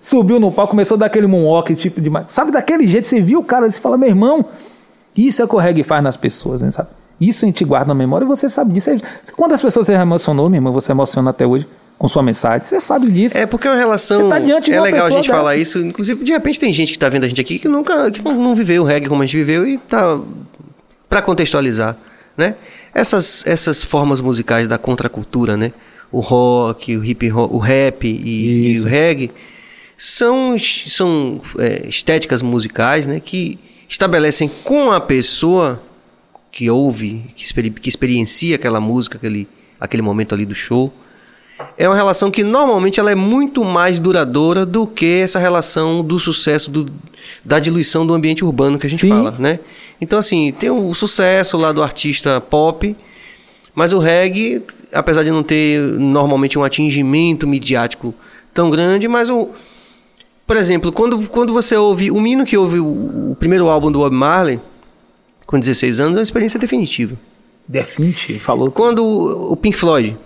subiu 0.00 0.40
no 0.40 0.50
palco, 0.50 0.70
começou 0.70 0.96
a 0.96 0.98
dar 0.98 1.06
aquele 1.06 1.26
moonwalk, 1.26 1.74
tipo 1.74 2.00
de. 2.00 2.10
Sabe, 2.28 2.50
daquele 2.50 2.86
jeito, 2.86 3.06
você 3.06 3.20
viu 3.20 3.40
o 3.40 3.44
cara, 3.44 3.70
você 3.70 3.80
fala, 3.80 3.96
meu 3.96 4.08
irmão, 4.08 4.44
isso 5.16 5.40
é 5.40 5.44
o 5.44 5.48
que 5.48 5.54
o 5.54 5.58
reggae 5.58 5.82
faz 5.82 6.02
nas 6.02 6.16
pessoas, 6.16 6.62
hein, 6.62 6.70
sabe? 6.70 6.88
Isso 7.20 7.44
a 7.44 7.46
gente 7.46 7.64
guarda 7.64 7.88
na 7.88 7.94
memória 7.94 8.24
e 8.24 8.28
você 8.28 8.48
sabe 8.48 8.72
disso. 8.72 8.90
Quantas 9.36 9.62
pessoas 9.62 9.86
você 9.86 9.94
já 9.94 10.02
emocionou, 10.02 10.48
meu 10.50 10.58
irmão, 10.58 10.72
você 10.72 10.92
emociona 10.92 11.30
até 11.30 11.46
hoje 11.46 11.66
com 11.96 12.08
sua 12.08 12.22
mensagem? 12.22 12.66
Você 12.66 12.80
sabe 12.80 13.08
disso. 13.10 13.38
É 13.38 13.46
porque 13.46 13.68
é 13.68 13.70
uma 13.70 13.76
relação. 13.76 14.22
Você 14.22 14.28
tá 14.28 14.38
diante 14.40 14.64
de 14.66 14.72
é 14.72 14.80
uma 14.80 14.84
legal 14.84 15.06
a 15.06 15.10
gente 15.10 15.28
falar 15.28 15.50
dessa. 15.50 15.62
isso. 15.62 15.78
Inclusive, 15.78 16.24
de 16.24 16.32
repente 16.32 16.58
tem 16.58 16.72
gente 16.72 16.92
que 16.92 16.98
tá 16.98 17.08
vendo 17.08 17.24
a 17.24 17.28
gente 17.28 17.40
aqui 17.40 17.58
que 17.58 17.68
nunca 17.68 18.10
que 18.10 18.20
não, 18.22 18.54
viveu 18.54 18.82
o 18.82 18.84
reggae 18.84 19.08
como 19.08 19.22
a 19.22 19.26
gente 19.26 19.36
viveu 19.36 19.66
e 19.66 19.78
tá 19.78 20.18
para 21.08 21.22
contextualizar, 21.22 21.96
né? 22.36 22.56
Essas 22.92 23.46
essas 23.46 23.84
formas 23.84 24.20
musicais 24.20 24.66
da 24.66 24.76
contracultura, 24.76 25.56
né? 25.56 25.72
O 26.10 26.18
rock, 26.18 26.96
o 26.96 27.04
hip 27.04 27.30
hop, 27.30 27.52
o 27.52 27.58
rap 27.58 28.06
e, 28.06 28.72
e 28.72 28.80
o 28.80 28.86
reggae 28.86 29.30
são 29.96 30.56
são 30.58 31.40
é, 31.58 31.86
estéticas 31.88 32.42
musicais, 32.42 33.06
né? 33.06 33.20
Que 33.20 33.58
estabelecem 33.88 34.50
com 34.62 34.90
a 34.90 35.00
pessoa 35.00 35.82
que 36.50 36.70
ouve, 36.70 37.24
que, 37.34 37.44
experi 37.44 37.70
que 37.70 37.88
experiencia 37.88 38.56
aquela 38.56 38.80
música, 38.80 39.18
aquele, 39.18 39.48
aquele 39.80 40.02
momento 40.02 40.34
ali 40.34 40.46
do 40.46 40.54
show. 40.54 40.92
É 41.76 41.88
uma 41.88 41.96
relação 41.96 42.30
que 42.30 42.42
normalmente 42.42 42.98
ela 42.98 43.10
é 43.10 43.14
muito 43.14 43.64
mais 43.64 44.00
duradoura 44.00 44.64
do 44.64 44.86
que 44.86 45.20
essa 45.22 45.38
relação 45.38 46.02
do 46.02 46.18
sucesso, 46.18 46.70
do, 46.70 46.86
da 47.44 47.58
diluição 47.58 48.06
do 48.06 48.14
ambiente 48.14 48.44
urbano 48.44 48.78
que 48.78 48.86
a 48.86 48.90
gente 48.90 49.00
Sim. 49.00 49.08
fala, 49.08 49.34
né? 49.38 49.60
Então, 50.00 50.18
assim, 50.18 50.52
tem 50.52 50.70
o 50.70 50.92
sucesso 50.94 51.56
lá 51.56 51.72
do 51.72 51.82
artista 51.82 52.40
pop, 52.40 52.94
mas 53.74 53.92
o 53.92 53.98
reggae, 53.98 54.62
apesar 54.92 55.22
de 55.22 55.30
não 55.30 55.42
ter 55.42 55.80
normalmente 55.80 56.58
um 56.58 56.64
atingimento 56.64 57.46
midiático 57.46 58.14
tão 58.52 58.70
grande, 58.70 59.08
mas 59.08 59.28
o. 59.30 59.50
Por 60.46 60.56
exemplo, 60.56 60.92
quando, 60.92 61.28
quando 61.28 61.52
você 61.52 61.76
ouve. 61.76 62.10
O 62.10 62.20
menino 62.20 62.44
que 62.44 62.56
ouve 62.56 62.78
o, 62.78 63.30
o 63.30 63.36
primeiro 63.38 63.68
álbum 63.68 63.90
do 63.90 64.00
Bob 64.00 64.14
Marley, 64.14 64.60
com 65.46 65.58
16 65.58 66.00
anos, 66.00 66.16
é 66.16 66.20
uma 66.20 66.22
experiência 66.22 66.58
definitiva. 66.58 67.16
Definitivo, 67.66 68.40
falou. 68.40 68.70
Quando 68.70 69.02
o 69.02 69.52
o 69.52 69.56
Pink 69.56 69.78
Floyd, 69.78 70.16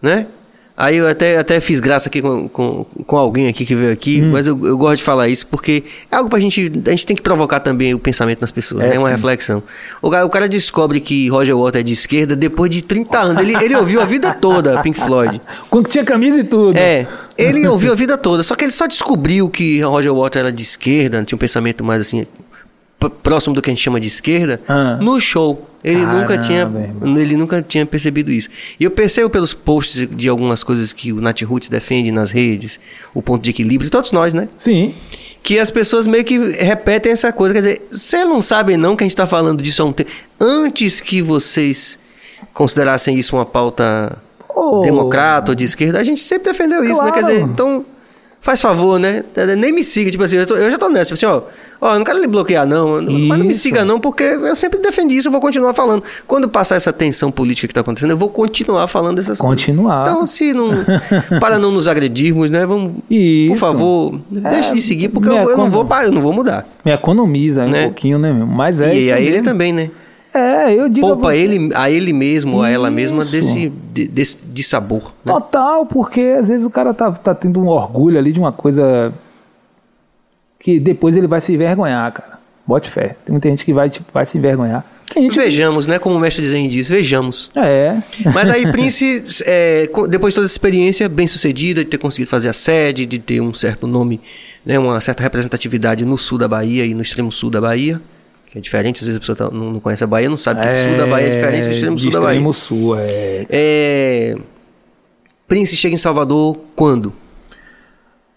né? 0.00 0.26
Aí 0.74 0.96
eu 0.96 1.06
até, 1.06 1.36
até 1.36 1.60
fiz 1.60 1.80
graça 1.80 2.08
aqui 2.08 2.22
com, 2.22 2.48
com, 2.48 2.84
com 3.06 3.16
alguém 3.16 3.46
aqui 3.46 3.66
que 3.66 3.74
veio 3.74 3.92
aqui, 3.92 4.22
mas 4.22 4.46
eu, 4.46 4.58
eu 4.66 4.76
gosto 4.78 4.96
de 4.98 5.02
falar 5.04 5.28
isso 5.28 5.46
porque 5.46 5.84
é 6.10 6.16
algo 6.16 6.30
pra 6.30 6.40
gente. 6.40 6.72
A 6.86 6.90
gente 6.90 7.06
tem 7.06 7.14
que 7.14 7.20
provocar 7.22 7.60
também 7.60 7.92
o 7.92 7.98
pensamento 7.98 8.40
nas 8.40 8.50
pessoas, 8.50 8.82
É, 8.82 8.90
né? 8.90 8.98
Uma 8.98 9.08
sim. 9.08 9.14
reflexão. 9.14 9.62
O 10.00 10.10
cara, 10.10 10.24
o 10.24 10.30
cara 10.30 10.48
descobre 10.48 10.98
que 10.98 11.28
Roger 11.28 11.56
Waters 11.56 11.80
é 11.80 11.82
de 11.84 11.92
esquerda 11.92 12.34
depois 12.34 12.70
de 12.70 12.80
30 12.80 13.18
anos. 13.18 13.40
Ele, 13.40 13.54
ele 13.62 13.76
ouviu 13.76 14.00
a 14.00 14.06
vida 14.06 14.32
toda 14.32 14.80
Pink 14.82 14.98
Floyd. 14.98 15.40
Quando 15.68 15.88
tinha 15.88 16.04
camisa 16.04 16.38
e 16.40 16.44
tudo. 16.44 16.76
É, 16.78 17.06
ele 17.36 17.66
ouviu 17.68 17.92
a 17.92 17.94
vida 17.94 18.16
toda, 18.16 18.42
só 18.42 18.54
que 18.54 18.64
ele 18.64 18.72
só 18.72 18.86
descobriu 18.86 19.50
que 19.50 19.80
Roger 19.82 20.14
Waters 20.14 20.46
era 20.46 20.52
de 20.52 20.62
esquerda, 20.62 21.22
tinha 21.22 21.36
um 21.36 21.38
pensamento 21.38 21.84
mais 21.84 22.00
assim, 22.00 22.26
próximo 23.10 23.54
do 23.54 23.62
que 23.62 23.70
a 23.70 23.72
gente 23.72 23.82
chama 23.82 23.98
de 24.00 24.08
esquerda, 24.08 24.60
Ah. 24.68 24.98
no 25.00 25.20
show. 25.20 25.68
Ele 25.84 26.06
nunca 26.06 26.38
tinha 26.38 26.70
ele 27.20 27.36
nunca 27.36 27.60
tinha 27.60 27.84
percebido 27.84 28.30
isso. 28.30 28.48
E 28.78 28.84
eu 28.84 28.90
percebo 28.92 29.28
pelos 29.28 29.52
posts 29.52 30.06
de 30.08 30.28
algumas 30.28 30.62
coisas 30.62 30.92
que 30.92 31.12
o 31.12 31.20
Nat 31.20 31.42
Roots 31.42 31.68
defende 31.68 32.12
nas 32.12 32.30
redes, 32.30 32.78
o 33.12 33.20
ponto 33.20 33.42
de 33.42 33.50
equilíbrio, 33.50 33.90
todos 33.90 34.12
nós, 34.12 34.32
né? 34.32 34.46
Sim. 34.56 34.94
Que 35.42 35.58
as 35.58 35.72
pessoas 35.72 36.06
meio 36.06 36.22
que 36.24 36.38
repetem 36.38 37.10
essa 37.10 37.32
coisa. 37.32 37.52
Quer 37.52 37.60
dizer, 37.60 37.82
vocês 37.90 38.24
não 38.28 38.40
sabem 38.40 38.76
não 38.76 38.94
que 38.94 39.02
a 39.02 39.06
gente 39.06 39.12
está 39.12 39.26
falando 39.26 39.60
disso 39.60 39.82
há 39.82 39.84
um 39.84 39.92
tempo. 39.92 40.08
Antes 40.38 41.00
que 41.00 41.20
vocês 41.20 41.98
considerassem 42.52 43.18
isso 43.18 43.34
uma 43.36 43.46
pauta 43.46 44.16
Oh. 44.54 44.82
democrata 44.82 45.50
ou 45.50 45.54
de 45.54 45.64
esquerda, 45.64 45.98
a 45.98 46.04
gente 46.04 46.20
sempre 46.20 46.52
defendeu 46.52 46.84
isso, 46.84 47.02
né? 47.02 47.10
Quer 47.10 47.20
Claro. 47.20 47.34
dizer, 47.34 47.48
então, 47.48 47.84
faz 48.42 48.60
favor, 48.60 48.98
né? 48.98 49.22
Nem 49.56 49.72
me 49.72 49.82
siga, 49.84 50.10
tipo 50.10 50.22
assim, 50.24 50.36
eu, 50.36 50.44
tô- 50.46 50.56
eu 50.56 50.68
já 50.70 50.76
tô 50.76 50.88
nessa, 50.90 51.14
tipo 51.14 51.14
assim, 51.14 51.26
ó, 51.26 51.42
ó, 51.80 51.94
não 51.96 52.04
quero 52.04 52.18
lhe 52.20 52.26
bloquear, 52.26 52.66
não, 52.66 53.00
mas 53.00 53.38
não 53.38 53.46
me 53.46 53.52
Isso. 53.52 53.60
siga, 53.60 53.84
não, 53.84 53.98
porque 54.00 54.24
eu 54.24 54.54
sempre 54.56 54.80
defendi 54.80 55.16
isso, 55.16 55.28
eu 55.28 55.32
vou 55.32 55.40
continuar 55.40 55.72
falando. 55.74 56.02
Quando 56.26 56.48
passar 56.48 56.74
essa 56.74 56.92
tensão 56.92 57.30
política 57.30 57.68
que 57.68 57.72
tá 57.72 57.80
acontecendo, 57.82 58.10
eu 58.10 58.16
vou 58.18 58.28
continuar 58.28 58.86
falando 58.88 59.16
dessas 59.16 59.38
Continuar. 59.38 60.02
coisas. 60.12 60.12
Então, 60.12 60.26
se 60.26 60.52
não. 60.52 61.38
para 61.40 61.58
não 61.58 61.70
nos 61.70 61.86
agredirmos, 61.86 62.50
né? 62.50 62.66
Vamos. 62.66 62.92
Isso. 63.08 63.52
Por 63.54 63.58
favor, 63.58 64.20
deixe 64.28 64.74
de 64.74 64.82
seguir, 64.82 65.08
porque 65.08 65.28
eu, 65.28 65.34
eu 65.36 65.56
não 65.56 65.70
vou, 65.70 65.86
eu 66.04 66.10
não 66.12 66.20
vou 66.20 66.32
mudar. 66.32 66.66
Me 66.84 66.90
economiza 66.92 67.62
aí 67.62 67.70
Né? 67.70 67.80
um 67.82 67.84
pouquinho, 67.84 68.18
né, 68.18 68.32
meu? 68.32 68.46
Mas 68.46 68.80
é 68.80 68.94
e 68.94 68.98
isso 69.04 69.14
a 69.14 69.20
ele 69.20 69.30
mesmo. 69.30 69.44
também, 69.44 69.72
né? 69.72 69.88
É, 70.34 70.72
eu 70.74 70.88
digo 70.88 71.06
a 71.06 71.10
Poupa 71.10 71.32
você- 71.32 71.38
ele, 71.38 71.70
a 71.74 71.90
ele 71.90 72.12
mesmo, 72.12 72.62
a 72.62 72.70
ela 72.70 72.90
mesma 72.90 73.22
Isso. 73.22 73.32
desse, 73.32 73.72
de, 73.92 74.06
desse 74.08 74.38
de 74.42 74.62
sabor. 74.62 75.12
Né? 75.24 75.32
Total, 75.32 75.84
porque 75.84 76.36
às 76.38 76.48
vezes 76.48 76.64
o 76.64 76.70
cara 76.70 76.94
tá, 76.94 77.10
tá 77.12 77.34
tendo 77.34 77.60
um 77.60 77.66
orgulho 77.68 78.18
ali 78.18 78.32
de 78.32 78.38
uma 78.38 78.52
coisa 78.52 79.12
que 80.58 80.78
depois 80.80 81.16
ele 81.16 81.26
vai 81.26 81.40
se 81.40 81.52
envergonhar, 81.52 82.10
cara. 82.12 82.38
Bote 82.66 82.88
fé. 82.88 83.16
Tem 83.24 83.32
muita 83.32 83.48
gente 83.48 83.64
que 83.64 83.72
vai, 83.72 83.90
tipo, 83.90 84.06
vai 84.12 84.24
se 84.24 84.38
envergonhar. 84.38 84.84
Gente. 85.14 85.36
Vejamos, 85.36 85.86
né? 85.86 85.98
Como 85.98 86.16
o 86.16 86.18
mestre 86.20 86.42
Zen 86.46 86.68
diz, 86.68 86.88
vejamos. 86.88 87.50
É. 87.54 87.98
Mas 88.32 88.48
aí, 88.48 88.70
Prince, 88.72 89.22
é, 89.44 89.86
depois 90.08 90.32
de 90.32 90.36
toda 90.36 90.46
essa 90.46 90.54
experiência 90.54 91.06
bem 91.08 91.26
sucedida, 91.26 91.84
de 91.84 91.90
ter 91.90 91.98
conseguido 91.98 92.30
fazer 92.30 92.48
a 92.48 92.52
sede, 92.54 93.04
de 93.04 93.18
ter 93.18 93.42
um 93.42 93.52
certo 93.52 93.86
nome, 93.86 94.20
né, 94.64 94.78
uma 94.78 94.98
certa 95.02 95.22
representatividade 95.22 96.04
no 96.06 96.16
sul 96.16 96.38
da 96.38 96.48
Bahia 96.48 96.86
e 96.86 96.94
no 96.94 97.02
extremo 97.02 97.30
sul 97.30 97.50
da 97.50 97.60
Bahia, 97.60 98.00
que 98.52 98.58
é 98.58 98.60
diferente, 98.60 98.98
às 99.00 99.06
vezes 99.06 99.16
a 99.16 99.20
pessoa 99.20 99.34
tá- 99.34 99.50
não, 99.50 99.72
não 99.72 99.80
conhece 99.80 100.04
a 100.04 100.06
Bahia, 100.06 100.28
não 100.28 100.36
sabe 100.36 100.60
que 100.60 100.68
sul 100.68 100.96
da 100.98 101.06
Bahia 101.06 101.26
é 101.28 101.30
diferente 101.30 101.64
do 101.68 101.72
extremo 101.72 101.98
sul 101.98 102.10
da 102.10 102.20
Bahia. 102.20 102.32
extremo 102.36 102.52
sul, 102.54 102.96
é. 102.98 103.46
É, 103.48 104.36
Prince 105.48 105.74
chega 105.74 105.94
em 105.94 105.98
Salvador 105.98 106.58
quando? 106.76 107.12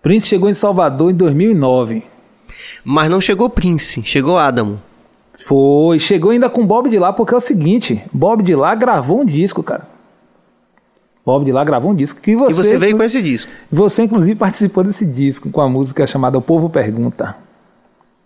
Prince 0.02 0.26
chegou 0.28 0.50
em 0.50 0.54
Salvador 0.54 1.12
em 1.12 1.16
2009. 1.16 2.04
Mas 2.84 3.10
não 3.10 3.20
chegou 3.20 3.50
Prince, 3.50 4.04
chegou 4.06 4.38
Adamo. 4.38 4.82
Foi, 5.46 6.00
chegou 6.00 6.32
ainda 6.32 6.50
com 6.50 6.66
Bob 6.66 6.90
de 6.90 6.98
lá, 6.98 7.12
porque 7.12 7.34
é 7.34 7.38
o 7.38 7.42
seguinte, 7.42 8.02
Bob 8.14 8.42
de 8.42 8.56
lá 8.56 8.74
gravou 8.74 9.20
um 9.22 9.26
disco, 9.26 9.62
cara. 9.62 9.86
Bob 11.26 11.44
de 11.44 11.52
lá 11.52 11.64
gravou 11.66 11.92
um 11.92 11.96
disco 11.96 12.22
que 12.22 12.36
você, 12.38 12.52
E 12.52 12.54
você 12.64 12.78
veio 12.78 12.96
com 12.96 13.04
esse 13.04 13.22
disco. 13.22 13.52
você 13.70 14.04
inclusive 14.04 14.36
participou 14.36 14.84
desse 14.84 15.06
disco 15.06 15.50
com 15.50 15.60
a 15.60 15.68
música 15.68 16.06
chamada 16.08 16.38
O 16.38 16.42
Povo 16.42 16.70
Pergunta. 16.70 17.36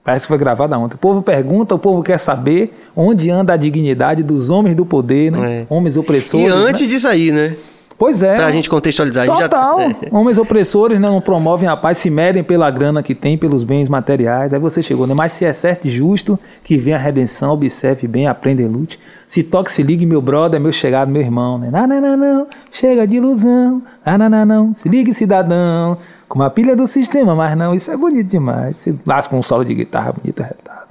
Parece 0.09 0.25
que 0.25 0.29
foi 0.29 0.39
gravada 0.39 0.75
ontem. 0.75 0.95
O 0.95 0.97
povo 0.97 1.21
pergunta, 1.21 1.75
o 1.75 1.77
povo 1.77 2.01
quer 2.01 2.17
saber 2.17 2.73
onde 2.95 3.29
anda 3.29 3.53
a 3.53 3.55
dignidade 3.57 4.23
dos 4.23 4.49
homens 4.49 4.75
do 4.75 4.83
poder, 4.83 5.31
né? 5.31 5.51
É. 5.51 5.65
Homens 5.69 5.97
opressores. 5.97 6.47
E 6.47 6.49
antes 6.49 6.81
né? 6.81 6.87
disso 6.87 7.07
aí, 7.07 7.31
né? 7.31 7.55
Pois 7.95 8.23
é. 8.23 8.35
Pra 8.35 8.49
gente 8.49 8.67
contextualizar. 8.67 9.25
a 9.25 9.27
gente 9.27 9.37
já- 9.37 9.47
Total. 9.47 9.79
é. 9.81 9.95
Homens 10.11 10.39
opressores 10.39 10.99
né, 10.99 11.07
não 11.07 11.21
promovem 11.21 11.69
a 11.69 11.77
paz, 11.77 11.99
se 11.99 12.09
medem 12.09 12.43
pela 12.43 12.71
grana 12.71 13.03
que 13.03 13.13
tem, 13.13 13.37
pelos 13.37 13.63
bens 13.63 13.87
materiais. 13.87 14.51
Aí 14.51 14.59
você 14.59 14.81
chegou, 14.81 15.05
né? 15.05 15.13
Mas 15.13 15.33
se 15.33 15.45
é 15.45 15.53
certo 15.53 15.87
e 15.87 15.91
justo, 15.91 16.39
que 16.63 16.75
vem 16.75 16.95
a 16.95 16.97
redenção, 16.97 17.51
observe 17.51 18.07
bem, 18.07 18.25
aprenda 18.25 18.63
e 18.63 18.67
lute. 18.67 18.99
Se 19.27 19.43
toque, 19.43 19.71
se 19.71 19.83
ligue, 19.83 20.07
meu 20.07 20.23
brother, 20.23 20.59
meu 20.59 20.71
chegado, 20.71 21.11
meu 21.11 21.21
irmão, 21.21 21.59
né? 21.59 21.69
Não, 21.71 21.85
não, 21.85 22.01
não, 22.01 22.17
não, 22.17 22.47
chega 22.71 23.05
de 23.05 23.17
ilusão. 23.17 23.83
Não, 24.03 24.17
não, 24.17 24.29
não, 24.29 24.45
não, 24.45 24.73
se 24.73 24.89
ligue, 24.89 25.13
cidadão. 25.13 25.99
Com 26.29 26.39
uma 26.39 26.49
pilha 26.49 26.75
do 26.75 26.87
sistema, 26.87 27.35
mas 27.35 27.57
não, 27.57 27.73
isso 27.73 27.91
é 27.91 27.97
bonito 27.97 28.27
demais. 28.27 28.79
Se 28.79 28.97
lasca 29.05 29.35
um 29.35 29.41
solo 29.41 29.65
de 29.65 29.73
guitarra 29.73 30.13
bonito, 30.13 30.43
retado. 30.43 30.89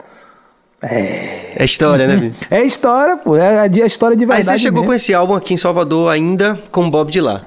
É 0.82 1.64
história, 1.64 2.06
né? 2.06 2.16
Vitor? 2.16 2.48
É 2.50 2.62
história, 2.62 3.16
pô, 3.16 3.36
é 3.36 3.60
a 3.60 3.86
história 3.86 4.16
de 4.16 4.24
Aí 4.24 4.28
verdade. 4.28 4.46
você 4.46 4.58
chegou 4.58 4.80
mesmo. 4.80 4.88
com 4.88 4.94
esse 4.94 5.14
álbum 5.14 5.34
aqui 5.34 5.54
em 5.54 5.56
Salvador 5.56 6.10
ainda 6.12 6.58
com 6.70 6.90
Bob 6.90 7.10
de 7.10 7.20
lá. 7.20 7.42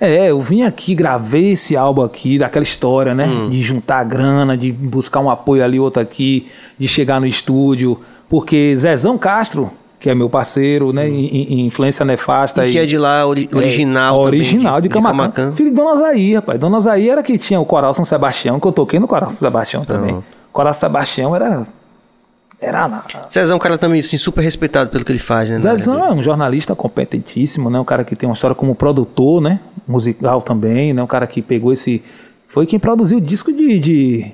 É, 0.00 0.30
eu 0.30 0.40
vim 0.40 0.62
aqui, 0.62 0.94
gravei 0.94 1.52
esse 1.52 1.76
álbum 1.76 2.02
aqui, 2.02 2.38
daquela 2.38 2.62
história, 2.62 3.14
né? 3.14 3.26
Hum. 3.26 3.48
De 3.48 3.62
juntar 3.62 4.04
grana, 4.04 4.56
de 4.56 4.70
buscar 4.70 5.20
um 5.20 5.30
apoio 5.30 5.64
ali, 5.64 5.80
outro 5.80 6.02
aqui, 6.02 6.48
de 6.78 6.86
chegar 6.86 7.20
no 7.20 7.26
estúdio. 7.26 8.00
Porque 8.28 8.76
Zezão 8.76 9.16
Castro, 9.16 9.70
que 10.06 10.10
é 10.10 10.14
meu 10.14 10.30
parceiro, 10.30 10.92
né? 10.92 11.08
Em- 11.08 11.66
influência 11.66 12.04
nefasta. 12.04 12.62
Hum. 12.62 12.66
E 12.66 12.70
que 12.72 12.78
é 12.78 12.86
de 12.86 12.96
lá, 12.96 13.26
ori- 13.26 13.48
original 13.52 14.20
É, 14.20 14.24
também, 14.26 14.40
original 14.40 14.80
de, 14.80 14.88
Camacan. 14.88 15.50
Filho 15.52 15.70
de 15.70 15.74
Dona 15.74 15.96
Zaí, 16.00 16.34
rapaz. 16.36 16.60
Dona 16.60 16.78
Zaí 16.78 17.10
era 17.10 17.24
que 17.24 17.36
tinha 17.36 17.58
o 17.58 17.64
Coral 17.64 17.92
São 17.92 18.04
Sebastião, 18.04 18.60
que 18.60 18.66
eu 18.68 18.70
toquei 18.72 19.00
no 19.00 19.08
Coral 19.08 19.30
São 19.30 19.38
Sebastião 19.40 19.84
também. 19.84 20.14
Uhum. 20.14 20.22
Coral 20.52 20.72
São 20.72 20.88
Sebastião 20.88 21.34
era. 21.34 21.66
Era 22.60 22.86
na- 22.88 23.02
Zezão 23.32 23.54
é 23.54 23.56
um 23.56 23.58
cara 23.58 23.76
também 23.76 23.98
assim, 24.00 24.16
super 24.16 24.42
respeitado 24.42 24.90
pelo 24.90 25.04
que 25.04 25.10
ele 25.10 25.18
faz, 25.18 25.50
né? 25.50 25.58
Zezão 25.58 25.96
dele. 25.96 26.06
é 26.06 26.12
um 26.12 26.22
jornalista 26.22 26.74
competentíssimo, 26.76 27.68
né? 27.68 27.80
Um 27.80 27.84
cara 27.84 28.04
que 28.04 28.14
tem 28.14 28.28
uma 28.28 28.32
história 28.34 28.54
como 28.54 28.74
produtor, 28.76 29.42
né? 29.42 29.58
Musical 29.88 30.40
também, 30.40 30.94
né? 30.94 31.02
Um 31.02 31.06
cara 31.06 31.26
que 31.26 31.42
pegou 31.42 31.72
esse. 31.72 32.00
Foi 32.46 32.64
quem 32.64 32.78
produziu 32.78 33.18
o 33.18 33.20
disco 33.20 33.52
de. 33.52 33.78
de 33.80 34.32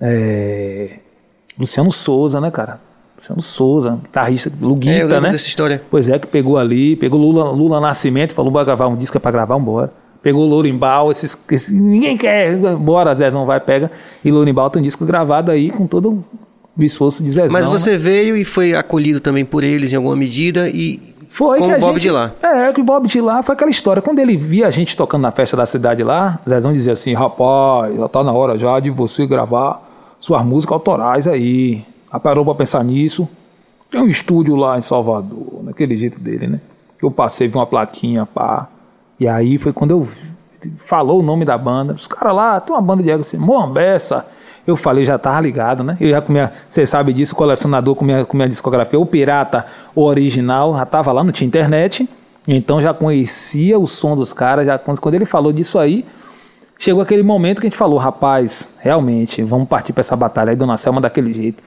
é, 0.00 0.98
Luciano 1.58 1.90
Souza, 1.92 2.40
né, 2.40 2.50
cara? 2.50 2.80
Luciano 3.20 3.42
Souza, 3.42 3.98
guitarrista, 4.02 4.48
É, 4.48 4.64
eu 4.64 4.68
Luguita, 4.68 4.92
lembro 5.04 5.20
né? 5.20 5.30
dessa 5.32 5.46
história. 5.46 5.82
Pois 5.90 6.08
é, 6.08 6.18
que 6.18 6.26
pegou 6.26 6.56
ali, 6.56 6.96
pegou 6.96 7.20
Lula, 7.20 7.50
Lula 7.50 7.78
Nascimento, 7.78 8.32
falou, 8.32 8.50
bora 8.50 8.64
gravar 8.64 8.86
um 8.88 8.96
disco 8.96 9.16
é 9.16 9.20
pra 9.20 9.30
gravar, 9.30 9.58
bora. 9.58 9.92
Pegou 10.22 10.46
Lourimbal, 10.46 11.10
esses, 11.12 11.36
esses- 11.50 11.70
ninguém 11.70 12.16
quer, 12.16 12.56
bora, 12.76 13.14
Zezão 13.14 13.44
vai, 13.44 13.60
pega. 13.60 13.90
E 14.24 14.30
Lourimbal 14.30 14.70
tem 14.70 14.80
um 14.80 14.82
disco 14.82 15.04
gravado 15.04 15.50
aí 15.50 15.70
com 15.70 15.86
todo 15.86 16.24
o 16.78 16.82
esforço 16.82 17.22
de 17.22 17.30
Zezão. 17.30 17.52
Mas 17.52 17.66
né? 17.66 17.72
você 17.72 17.98
veio 17.98 18.36
e 18.36 18.44
foi 18.44 18.74
acolhido 18.74 19.20
também 19.20 19.44
por 19.44 19.62
eles 19.64 19.92
em 19.92 19.96
alguma 19.96 20.16
medida 20.16 20.68
e 20.70 20.98
Foi 21.28 21.58
com 21.58 21.66
que 21.66 21.72
o 21.72 21.74
a 21.76 21.78
Bob 21.78 21.92
gente, 21.92 22.02
de 22.02 22.10
lá. 22.10 22.32
É, 22.42 22.72
que 22.72 22.80
o 22.80 22.84
Bob 22.84 23.06
de 23.06 23.20
lá 23.20 23.42
foi 23.42 23.54
aquela 23.54 23.70
história. 23.70 24.00
Quando 24.02 24.18
ele 24.18 24.36
via 24.36 24.66
a 24.66 24.70
gente 24.70 24.96
tocando 24.96 25.22
na 25.22 25.30
festa 25.30 25.56
da 25.56 25.64
cidade 25.66 26.02
lá, 26.02 26.38
Zezão 26.48 26.72
dizia 26.72 26.92
assim: 26.94 27.12
rapaz, 27.14 27.94
já 27.96 28.08
tá 28.08 28.24
na 28.24 28.32
hora 28.32 28.56
já 28.58 28.78
de 28.80 28.90
você 28.90 29.26
gravar 29.26 29.80
suas 30.18 30.42
músicas 30.44 30.72
autorais 30.74 31.26
aí. 31.26 31.84
Parou 32.18 32.44
pra 32.44 32.54
pensar 32.54 32.82
nisso. 32.82 33.28
Tem 33.90 34.00
um 34.00 34.06
estúdio 34.08 34.56
lá 34.56 34.78
em 34.78 34.82
Salvador, 34.82 35.62
naquele 35.62 35.96
jeito 35.96 36.18
dele, 36.18 36.46
né? 36.46 36.60
Eu 37.02 37.10
passei, 37.10 37.48
vi 37.48 37.56
uma 37.56 37.66
plaquinha, 37.66 38.26
pá. 38.26 38.68
E 39.18 39.28
aí 39.28 39.58
foi 39.58 39.72
quando 39.72 39.90
eu 39.92 40.08
falou 40.76 41.20
o 41.20 41.22
nome 41.22 41.44
da 41.44 41.56
banda. 41.56 41.94
Os 41.94 42.06
caras 42.06 42.34
lá, 42.34 42.60
tem 42.60 42.74
uma 42.74 42.82
banda 42.82 43.02
de 43.02 43.10
ego 43.10 43.20
assim, 43.20 43.36
Moambeça. 43.36 44.26
Eu 44.66 44.76
falei, 44.76 45.04
já 45.04 45.18
tava 45.18 45.40
ligado, 45.40 45.82
né? 45.82 45.96
Eu 46.00 46.10
já 46.10 46.20
com 46.20 46.32
minha, 46.32 46.52
você 46.68 46.84
sabe 46.86 47.12
disso, 47.12 47.34
colecionador 47.34 47.94
com 47.94 48.04
minha, 48.04 48.24
com 48.24 48.36
minha 48.36 48.48
discografia, 48.48 48.98
o 48.98 49.06
pirata, 49.06 49.66
o 49.94 50.02
original, 50.02 50.76
já 50.76 50.86
tava 50.86 51.10
lá, 51.12 51.24
não 51.24 51.32
tinha 51.32 51.48
internet. 51.48 52.08
Então 52.46 52.80
já 52.80 52.92
conhecia 52.92 53.78
o 53.78 53.86
som 53.86 54.14
dos 54.14 54.32
caras, 54.32 54.66
já 54.66 54.78
quando 54.78 55.14
ele 55.14 55.24
falou 55.24 55.52
disso 55.52 55.78
aí, 55.78 56.04
chegou 56.78 57.02
aquele 57.02 57.22
momento 57.22 57.60
que 57.60 57.66
a 57.66 57.70
gente 57.70 57.78
falou, 57.78 57.98
rapaz, 57.98 58.72
realmente, 58.78 59.42
vamos 59.42 59.68
partir 59.68 59.92
para 59.92 60.00
essa 60.00 60.16
batalha 60.16 60.50
aí, 60.50 60.56
Dona 60.56 60.76
Selma 60.76 61.00
daquele 61.00 61.32
jeito. 61.32 61.62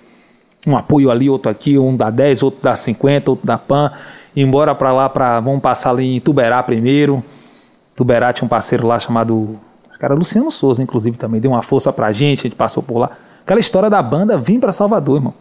Um 0.65 0.77
apoio 0.77 1.11
ali, 1.11 1.29
outro 1.29 1.51
aqui, 1.51 1.77
um 1.77 1.95
dá 1.95 2.09
10, 2.09 2.43
outro 2.43 2.59
dá 2.61 2.75
50, 2.75 3.31
outro 3.31 3.45
dá 3.45 3.57
PAN, 3.57 3.91
embora 4.35 4.73
para 4.73 4.93
lá, 4.93 5.09
para 5.09 5.39
vamos 5.39 5.61
passar 5.61 5.91
ali 5.91 6.15
em 6.15 6.19
Tuberá 6.19 6.61
primeiro. 6.63 7.23
Tuberá 7.95 8.33
tinha 8.33 8.45
um 8.45 8.49
parceiro 8.49 8.87
lá 8.87 8.97
chamado, 8.97 9.57
acho 9.89 9.99
que 9.99 10.05
era 10.05 10.13
Luciano 10.13 10.49
Souza, 10.49 10.81
inclusive, 10.81 11.17
também 11.17 11.39
deu 11.39 11.51
uma 11.51 11.61
força 11.61 11.91
pra 11.91 12.11
gente, 12.11 12.39
a 12.39 12.43
gente 12.43 12.55
passou 12.55 12.81
por 12.81 12.97
lá. 12.97 13.11
Aquela 13.43 13.59
história 13.59 13.89
da 13.89 14.01
banda 14.01 14.37
vir 14.37 14.59
para 14.59 14.71
Salvador, 14.71 15.17
irmão. 15.17 15.33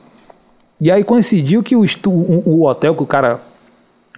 E 0.81 0.91
aí 0.91 1.05
coincidiu 1.05 1.62
que 1.62 1.77
o, 1.77 1.85
estu, 1.85 2.11
o, 2.11 2.64
hotel 2.64 2.95
que 2.97 3.03
o 3.03 3.07
cara 3.07 3.41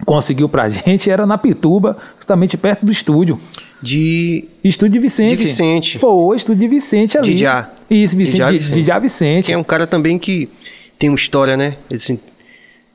conseguiu 0.03 0.49
pra 0.49 0.67
gente 0.69 1.09
era 1.09 1.25
na 1.25 1.37
Pituba, 1.37 1.95
justamente 2.17 2.57
perto 2.57 2.85
do 2.85 2.91
estúdio. 2.91 3.39
De. 3.81 4.45
Estúdio 4.63 4.93
de 4.93 4.99
Vicente. 4.99 5.29
De 5.29 5.35
Vicente. 5.35 5.99
Foi, 5.99 6.35
estúdio 6.35 6.61
de 6.61 6.67
Vicente 6.67 7.17
ali. 7.17 7.37
Já. 7.37 7.69
Isso, 7.87 8.17
Vicente, 8.17 8.43
de, 8.43 8.57
Vicente. 8.57 8.85
Já 8.85 8.97
Vicente. 8.97 9.45
Que 9.45 9.53
é 9.53 9.57
um 9.57 9.63
cara 9.63 9.85
também 9.85 10.17
que 10.17 10.49
tem 10.97 11.09
uma 11.09 11.15
história, 11.15 11.55
né? 11.57 11.77
Ele, 11.89 11.97
assim, 11.97 12.19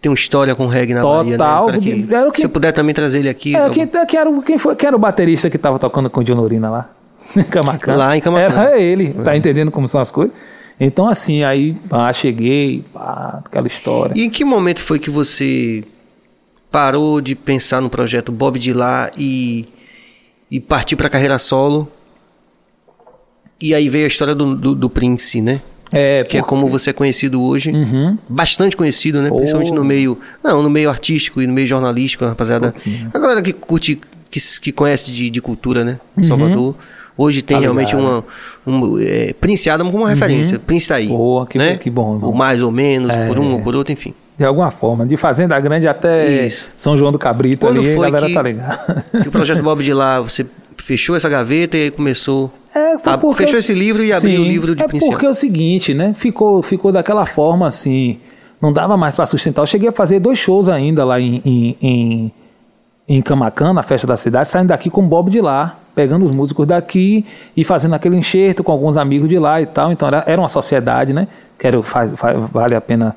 tem 0.00 0.10
uma 0.10 0.14
história 0.16 0.54
com 0.54 0.66
reggae 0.66 0.94
na 0.94 1.02
Total. 1.02 1.66
Bahia, 1.66 1.78
né? 1.78 2.06
Que- 2.06 2.14
Era 2.14 2.28
o 2.28 2.32
que- 2.32 2.38
Se 2.40 2.46
eu 2.46 2.50
puder 2.50 2.72
também 2.72 2.94
trazer 2.94 3.18
ele 3.20 3.28
aqui. 3.28 3.54
É, 3.54 3.68
quem, 3.70 3.86
que 3.86 4.16
era, 4.16 4.28
o- 4.30 4.42
quem, 4.42 4.56
foi, 4.58 4.74
quem 4.76 4.86
era 4.88 4.96
o 4.96 4.98
baterista 5.00 5.48
que 5.50 5.58
tava 5.58 5.78
tocando 5.78 6.08
com 6.10 6.20
o 6.20 6.24
Dionorina 6.24 6.70
lá? 6.70 6.90
Camacan. 7.50 7.96
Lá 7.96 8.16
em 8.16 8.20
Camacan. 8.20 8.60
Era 8.60 8.78
ele, 8.80 9.12
tá 9.12 9.36
entendendo 9.36 9.70
como 9.70 9.86
são 9.86 10.00
as 10.00 10.10
coisas? 10.10 10.34
Então, 10.82 11.06
assim, 11.06 11.44
aí, 11.44 11.74
pá, 11.90 12.10
cheguei, 12.12 12.82
pá, 12.92 13.42
aquela 13.44 13.66
história. 13.66 14.14
E 14.16 14.24
em 14.24 14.30
que 14.30 14.44
momento 14.44 14.80
foi 14.80 14.98
que 14.98 15.10
você 15.10 15.84
parou 16.70 17.20
de 17.20 17.34
pensar 17.34 17.82
no 17.82 17.90
projeto 17.90 18.32
Bob 18.32 18.58
de 18.58 18.72
lá 18.72 19.10
e, 19.18 19.68
e 20.50 20.58
partiu 20.58 20.96
para 20.96 21.10
carreira 21.10 21.38
solo? 21.38 21.86
E 23.60 23.74
aí 23.74 23.90
veio 23.90 24.06
a 24.06 24.08
história 24.08 24.34
do, 24.34 24.56
do, 24.56 24.74
do 24.74 24.88
Prince, 24.88 25.42
né? 25.42 25.60
É, 25.92 26.22
Que 26.24 26.36
é 26.38 26.40
por- 26.40 26.46
como 26.48 26.68
você 26.68 26.90
é 26.90 26.92
conhecido 26.92 27.42
hoje. 27.42 27.70
Uhum. 27.70 28.16
Bastante 28.28 28.76
conhecido, 28.76 29.20
né? 29.22 29.28
Oh. 29.32 29.36
Principalmente 29.36 29.72
no 29.72 29.84
meio. 29.84 30.18
Não, 30.42 30.62
no 30.62 30.70
meio 30.70 30.88
artístico 30.90 31.42
e 31.42 31.46
no 31.46 31.52
meio 31.52 31.66
jornalístico, 31.66 32.24
rapaziada. 32.24 32.74
A 33.12 33.18
galera 33.18 33.42
que 33.42 33.52
curte, 33.52 34.00
que, 34.30 34.40
que 34.60 34.70
conhece 34.72 35.10
de, 35.10 35.28
de 35.30 35.40
cultura, 35.40 35.84
né? 35.84 35.98
Em 36.16 36.22
Salvador. 36.22 36.74
Hoje 37.18 37.42
tem 37.42 37.56
Tá 37.56 37.60
realmente 37.62 37.94
uma. 37.94 38.24
uma 38.64 39.02
é, 39.02 39.34
Prince 39.38 39.68
Adam 39.68 39.90
como 39.90 40.04
uma 40.04 40.10
referência. 40.10 40.58
Prince 40.58 40.88
tá 40.88 40.94
aí. 40.94 41.08
Boa, 41.08 41.46
que- 41.46 41.58
né? 41.58 41.76
que 41.76 41.90
bom, 41.90 42.14
irmão. 42.14 42.30
O 42.30 42.34
mais 42.34 42.62
ou 42.62 42.70
menos, 42.70 43.10
É. 43.10 43.26
por 43.26 43.38
um 43.38 43.52
ou 43.54 43.60
por 43.60 43.74
outro, 43.74 43.92
enfim. 43.92 44.14
De 44.38 44.44
alguma 44.46 44.70
forma, 44.70 45.04
de 45.04 45.18
Fazenda 45.18 45.58
Grande 45.60 45.86
até 45.86 46.46
Isso. 46.46 46.70
São 46.74 46.96
João 46.96 47.12
do 47.12 47.18
Cabrito 47.18 47.66
Quando 47.66 47.78
ali, 47.80 47.92
a 47.92 47.96
galera 47.96 48.26
que- 48.26 48.32
tá 48.32 48.42
ligada. 48.42 49.04
Que 49.22 49.28
o 49.28 49.30
projeto 49.30 49.62
Bob 49.62 49.82
de 49.84 49.92
lá, 49.92 50.18
você 50.20 50.46
fechou 50.80 51.14
essa 51.16 51.28
gaveta 51.28 51.76
e 51.76 51.84
aí 51.84 51.90
começou. 51.90 52.50
É, 52.74 52.98
foi 52.98 53.12
a- 53.12 53.18
porque 53.18 53.38
fechou 53.44 53.54
eu- 53.56 53.60
esse 53.60 53.74
livro 53.74 54.02
e 54.04 54.12
abriu 54.12 54.40
o 54.40 54.44
livro 54.44 54.74
de 54.74 54.82
É 54.82 54.86
Prince 54.88 55.06
porque 55.06 55.26
é 55.26 55.28
o 55.28 55.34
seguinte, 55.34 55.92
né? 55.94 56.12
Ficou, 56.14 56.62
ficou 56.62 56.92
daquela 56.92 57.26
forma 57.26 57.66
assim. 57.66 58.18
Não 58.60 58.72
dava 58.72 58.96
mais 58.96 59.14
para 59.14 59.24
sustentar. 59.26 59.62
Eu 59.62 59.66
cheguei 59.66 59.88
a 59.88 59.92
fazer 59.92 60.20
dois 60.20 60.38
shows 60.38 60.68
ainda 60.68 61.04
lá 61.04 61.18
em, 61.20 61.40
em, 61.44 61.76
em, 61.80 62.32
em 63.08 63.22
Camacan, 63.22 63.72
na 63.72 63.82
festa 63.82 64.06
da 64.06 64.16
cidade, 64.16 64.48
saindo 64.48 64.68
daqui 64.68 64.90
com 64.90 65.00
o 65.00 65.06
Bob 65.06 65.30
de 65.30 65.40
lá, 65.40 65.78
pegando 65.94 66.24
os 66.26 66.30
músicos 66.34 66.66
daqui 66.66 67.24
e 67.56 67.64
fazendo 67.64 67.94
aquele 67.94 68.16
enxerto 68.16 68.62
com 68.62 68.70
alguns 68.70 68.96
amigos 68.96 69.28
de 69.28 69.38
lá 69.38 69.60
e 69.62 69.66
tal. 69.66 69.90
Então 69.90 70.06
era, 70.08 70.22
era 70.26 70.40
uma 70.40 70.48
sociedade, 70.48 71.12
né? 71.12 71.26
Quero, 71.58 71.82
faz, 71.82 72.12
faz- 72.16 72.36
vale 72.52 72.74
a 72.74 72.80
pena 72.80 73.16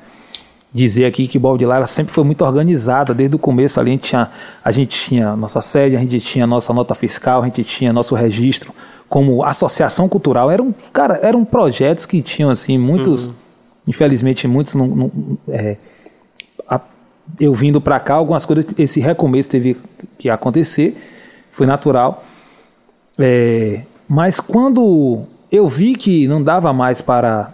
dizer 0.74 1.04
aqui 1.06 1.28
que 1.28 1.38
Bob 1.38 1.56
de 1.56 1.64
Lara 1.64 1.86
sempre 1.86 2.12
foi 2.12 2.24
muito 2.24 2.44
organizada, 2.44 3.14
desde 3.14 3.36
o 3.36 3.38
começo 3.38 3.78
ali 3.78 3.92
a 3.92 3.94
gente 3.94 4.08
tinha, 4.08 4.30
a 4.64 4.72
gente 4.72 4.98
tinha 4.98 5.36
nossa 5.36 5.60
sede, 5.60 5.96
a 5.96 6.00
gente 6.00 6.18
tinha 6.20 6.46
nossa 6.48 6.72
nota 6.74 6.94
fiscal, 6.96 7.42
a 7.42 7.44
gente 7.44 7.62
tinha 7.62 7.92
nosso 7.92 8.14
registro 8.16 8.74
como 9.08 9.44
associação 9.44 10.08
cultural. 10.08 10.50
Eram, 10.50 10.74
cara, 10.92 11.20
eram 11.22 11.44
projetos 11.44 12.04
que 12.06 12.20
tinham 12.20 12.50
assim 12.50 12.76
muitos, 12.76 13.30
infelizmente 13.86 14.48
muitos 14.48 14.74
não, 14.74 14.88
não- 14.88 15.10
é, 15.48 15.76
a- 16.68 16.80
eu 17.38 17.54
vindo 17.54 17.80
para 17.80 18.00
cá, 18.00 18.14
algumas 18.14 18.44
coisas, 18.44 18.66
esse 18.76 18.98
recomeço 18.98 19.48
teve 19.50 19.76
que 20.18 20.28
acontecer, 20.28 20.96
foi 21.52 21.66
natural. 21.68 22.24
É, 23.16 23.82
mas 24.08 24.40
quando 24.40 25.22
eu 25.52 25.68
vi 25.68 25.94
que 25.94 26.26
não 26.26 26.42
dava 26.42 26.72
mais 26.72 27.00
para 27.00 27.52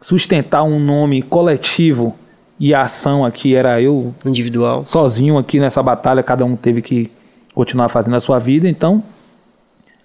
sustentar 0.00 0.64
um 0.64 0.80
nome 0.80 1.22
coletivo 1.22 2.16
e 2.60 2.74
a 2.74 2.82
ação 2.82 3.24
aqui 3.24 3.54
era 3.56 3.80
eu 3.80 4.14
Individual. 4.24 4.84
sozinho 4.84 5.38
aqui 5.38 5.58
nessa 5.58 5.82
batalha, 5.82 6.22
cada 6.22 6.44
um 6.44 6.54
teve 6.54 6.82
que 6.82 7.10
continuar 7.54 7.88
fazendo 7.88 8.16
a 8.16 8.20
sua 8.20 8.38
vida, 8.38 8.68
então 8.68 9.02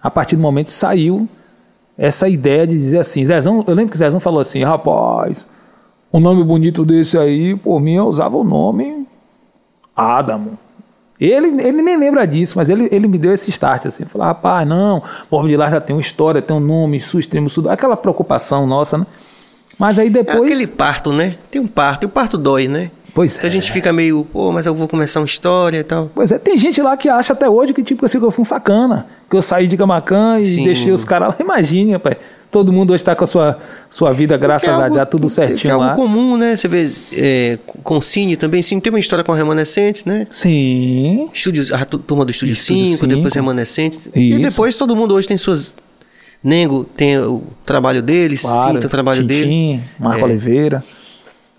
a 0.01 0.10
partir 0.10 0.38
do 0.38 0.41
momento 0.41 0.72
saiu 0.72 1.28
essa 1.97 2.30
ideia 2.30 2.66
de 2.66 2.78
dizer 2.78 2.99
assim, 2.99 3.26
Zezão, 3.26 3.64
eu 3.68 3.74
lembro 3.76 3.91
que 3.91 3.97
Zezão 3.97 4.22
falou 4.22 4.39
assim, 4.39 4.64
rapaz, 4.64 5.45
um 6.14 6.20
nome 6.20 6.43
bonito 6.43 6.86
desse 6.86 7.18
aí, 7.18 7.56
por 7.56 7.82
mim 7.82 7.95
eu 7.95 8.06
usava 8.06 8.38
o 8.38 8.43
nome 8.43 9.06
Adamo. 9.95 10.58
Ele, 11.20 11.47
ele 11.62 11.82
nem 11.82 11.97
lembra 11.97 12.26
disso, 12.28 12.58
mas 12.58 12.68
ele, 12.68 12.89
ele 12.91 13.08
me 13.08 13.18
deu 13.18 13.34
esse 13.34 13.49
start 13.49 13.86
assim. 13.86 14.03
Falou, 14.03 14.28
rapaz, 14.28 14.68
não, 14.68 15.01
Bob 15.32 15.47
de 15.47 15.56
Lar 15.56 15.72
já 15.72 15.80
tem 15.80 15.95
uma 15.95 16.01
história, 16.01 16.41
tem 16.41 16.56
um 16.56 16.60
nome, 16.60 16.97
extremo, 16.97 17.49
sul. 17.49 17.70
Aquela 17.70 17.95
preocupação 17.95 18.68
nossa, 18.68 18.97
né? 18.97 19.06
Mas 19.78 19.99
aí 19.99 20.07
É 20.07 20.09
depois. 20.09 20.51
aquele 20.51 20.67
parto, 20.67 21.11
né? 21.11 21.36
Tem 21.51 21.61
um 21.61 21.67
parto, 21.67 22.03
e 22.03 22.05
o 22.05 22.09
parto 22.09 22.38
dói, 22.38 22.67
né? 22.67 22.91
Pois 23.13 23.38
Que 23.38 23.45
a 23.47 23.49
gente 23.49 23.71
fica 23.71 23.93
meio, 23.93 24.28
pô, 24.32 24.51
mas 24.51 24.65
eu 24.65 24.76
vou 24.76 24.89
começar 24.89 25.21
uma 25.21 25.26
história 25.26 25.78
e 25.80 25.84
tal. 25.84 26.11
Pois 26.13 26.32
é, 26.32 26.38
tem 26.38 26.57
gente 26.57 26.82
lá 26.82 26.97
que 26.97 27.07
acha 27.07 27.32
até 27.32 27.49
hoje 27.49 27.73
que 27.73 27.82
tipo 27.82 28.05
assim, 28.05 28.19
que 28.19 28.26
eu 28.26 28.32
fui 28.32 28.41
um 28.41 28.45
sacana, 28.45 29.07
que 29.30 29.36
eu 29.38 29.41
saí 29.41 29.67
de 29.67 29.78
Camacan 29.78 30.39
e 30.41 30.45
Sim. 30.45 30.63
deixei 30.65 30.91
os 30.91 31.05
caras 31.05 31.30
lá. 31.30 31.36
Imagine, 31.39 31.93
rapaz. 31.93 32.17
Todo 32.51 32.71
mundo 32.71 32.91
hoje 32.91 33.01
está 33.03 33.13
com 33.15 33.23
a 33.23 33.28
sua, 33.28 33.57
sua 33.89 34.13
vida, 34.13 34.38
graças 34.38 34.67
é 34.69 34.71
a 34.71 34.84
algo- 34.84 34.95
já 34.95 35.05
tudo 35.05 35.28
que 35.28 35.34
é 35.41 35.47
certinho 35.47 35.73
algo 35.73 35.86
lá. 35.88 35.95
comum, 35.95 36.38
né? 36.38 36.55
Você 36.55 36.67
vê 36.69 36.89
é, 37.13 37.57
com 37.84 37.97
o 37.97 38.01
Cine 38.01 38.38
também. 38.38 38.61
Cine 38.61 38.80
teve 38.82 38.95
uma 38.95 38.99
história 38.99 39.23
com 39.26 39.32
a 39.34 39.36
Remanescentes, 39.36 40.05
né? 40.05 40.26
Sim. 40.30 41.30
Estúdios, 41.34 41.71
a 41.73 41.84
tu- 41.86 41.97
turma 41.99 42.23
do 42.23 42.32
Estúdio 42.32 42.53
Estúdio 42.53 42.91
5, 42.97 43.07
depois. 43.07 43.34
Remanescentes. 43.34 44.09
E 44.15 44.32
Isso. 44.32 44.41
depois 44.41 44.78
todo 44.78 44.95
mundo 44.95 45.13
hoje 45.15 45.28
tem 45.28 45.36
suas. 45.38 45.76
Nengo 46.48 46.84
tem 46.84 47.18
o 47.18 47.41
trabalho 47.66 48.02
dele, 48.04 48.38
Sim 48.38 48.46
Claro. 48.48 48.78
tem 48.78 48.86
o 48.86 48.89
trabalho 48.89 49.22
Tintim, 49.22 49.28
dele. 49.34 49.82
Marco 50.00 50.22
É. 50.22 50.24
Oliveira. 50.26 50.84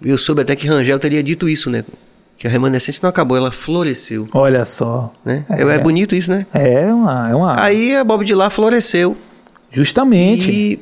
Eu 0.01 0.17
soube 0.17 0.43
até 0.43 0.55
que 0.55 0.67
Rangel 0.69 0.97
teria 1.01 1.23
dito 1.23 1.49
isso, 1.49 1.69
né? 1.69 1.85
Que 2.39 2.47
a 2.47 2.51
Remanescente 2.51 3.03
não 3.03 3.11
acabou, 3.11 3.37
ela 3.37 3.51
floresceu. 3.51 4.29
Olha 4.33 4.65
só. 4.65 5.13
Né? 5.25 5.45
É, 5.49 5.63
É. 5.63 5.79
bonito 5.79 6.15
isso, 6.15 6.31
né? 6.31 6.47
É 6.55 6.87
uma. 6.93 7.31
É 7.31 7.35
uma 7.35 7.61
Aí 7.61 7.97
a 7.97 8.05
Bob 8.05 8.25
de 8.25 8.35
lá 8.35 8.49
floresceu. 8.49 9.17
justamente. 9.73 10.51
E 10.53 10.79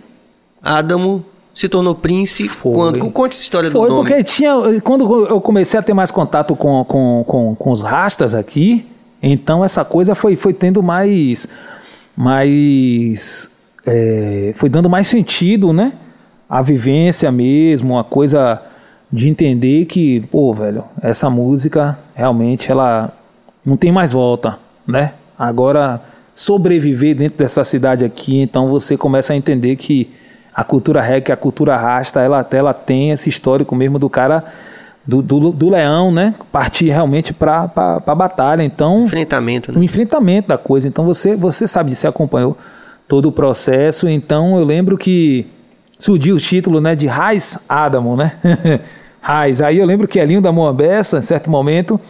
Adamo 0.62 1.24
se 1.54 1.68
tornou 1.68 1.94
príncipe. 1.94 2.48
Foi. 2.50 2.74
Quando, 2.74 3.10
conta 3.10 3.34
essa 3.34 3.42
história 3.42 3.70
Foi 3.70 3.88
do 3.88 3.94
nome. 3.94 4.08
porque 4.08 4.22
tinha. 4.24 4.52
Quando 4.82 5.26
eu 5.28 5.40
comecei 5.40 5.78
a 5.80 5.82
ter 5.82 5.94
mais 5.94 6.10
contato 6.10 6.54
com, 6.54 6.84
com, 6.84 7.24
com, 7.26 7.54
com 7.54 7.70
os 7.70 7.80
rastas 7.82 8.34
aqui, 8.34 8.84
então 9.22 9.64
essa 9.64 9.82
coisa 9.84 10.14
foi, 10.14 10.36
foi 10.36 10.52
tendo 10.52 10.82
mais. 10.82 11.48
Mais. 12.16 13.50
É, 13.86 14.52
foi 14.56 14.68
dando 14.68 14.88
mais 14.88 15.06
sentido, 15.06 15.72
né? 15.72 15.92
A 16.48 16.62
vivência 16.62 17.30
mesmo, 17.30 17.98
a 17.98 18.04
coisa 18.04 18.60
de 19.10 19.28
entender 19.28 19.84
que, 19.86 20.20
pô, 20.30 20.52
velho, 20.52 20.84
essa 21.00 21.30
música 21.30 21.98
realmente 22.14 22.70
ela 22.70 23.12
não 23.64 23.76
tem 23.76 23.92
mais 23.92 24.12
volta, 24.12 24.58
né? 24.86 25.12
Agora 25.38 26.00
sobreviver 26.34 27.14
dentro 27.16 27.38
dessa 27.38 27.62
cidade 27.62 28.04
aqui, 28.04 28.40
então 28.40 28.68
você 28.68 28.96
começa 28.96 29.32
a 29.32 29.36
entender 29.36 29.76
que 29.76 30.10
a 30.54 30.64
cultura 30.64 31.00
reggae, 31.00 31.32
a 31.32 31.36
cultura 31.36 31.76
rasta, 31.76 32.20
ela, 32.20 32.46
ela 32.50 32.74
tem 32.74 33.10
esse 33.10 33.28
histórico 33.28 33.74
mesmo 33.74 33.98
do 33.98 34.08
cara 34.08 34.44
do, 35.06 35.20
do, 35.20 35.50
do 35.50 35.68
leão, 35.68 36.10
né? 36.10 36.34
Partir 36.50 36.86
realmente 36.86 37.32
para 37.32 37.70
a 38.06 38.14
batalha. 38.14 38.62
Então, 38.62 39.04
Enfrentamento, 39.04 39.70
o 39.70 39.78
né? 39.78 39.84
enfrentamento 39.84 40.48
da 40.48 40.58
coisa. 40.58 40.88
Então 40.88 41.04
você, 41.04 41.36
você 41.36 41.66
sabe 41.66 41.90
disso, 41.90 42.02
você 42.02 42.08
acompanhou 42.08 42.56
todo 43.08 43.28
o 43.28 43.32
processo. 43.32 44.08
Então 44.08 44.58
eu 44.58 44.64
lembro 44.64 44.96
que 44.96 45.46
surgiu 45.98 46.36
o 46.36 46.40
título 46.40 46.80
né, 46.80 46.94
de 46.94 47.06
Raiz 47.06 47.58
Adamo, 47.68 48.16
né? 48.16 48.38
Raiz. 49.20 49.60
Aí 49.60 49.78
eu 49.78 49.86
lembro 49.86 50.06
que 50.06 50.18
Elinho 50.18 50.42
da 50.42 50.52
Moambessa, 50.52 51.18
em 51.18 51.22
certo 51.22 51.50
momento, 51.50 52.00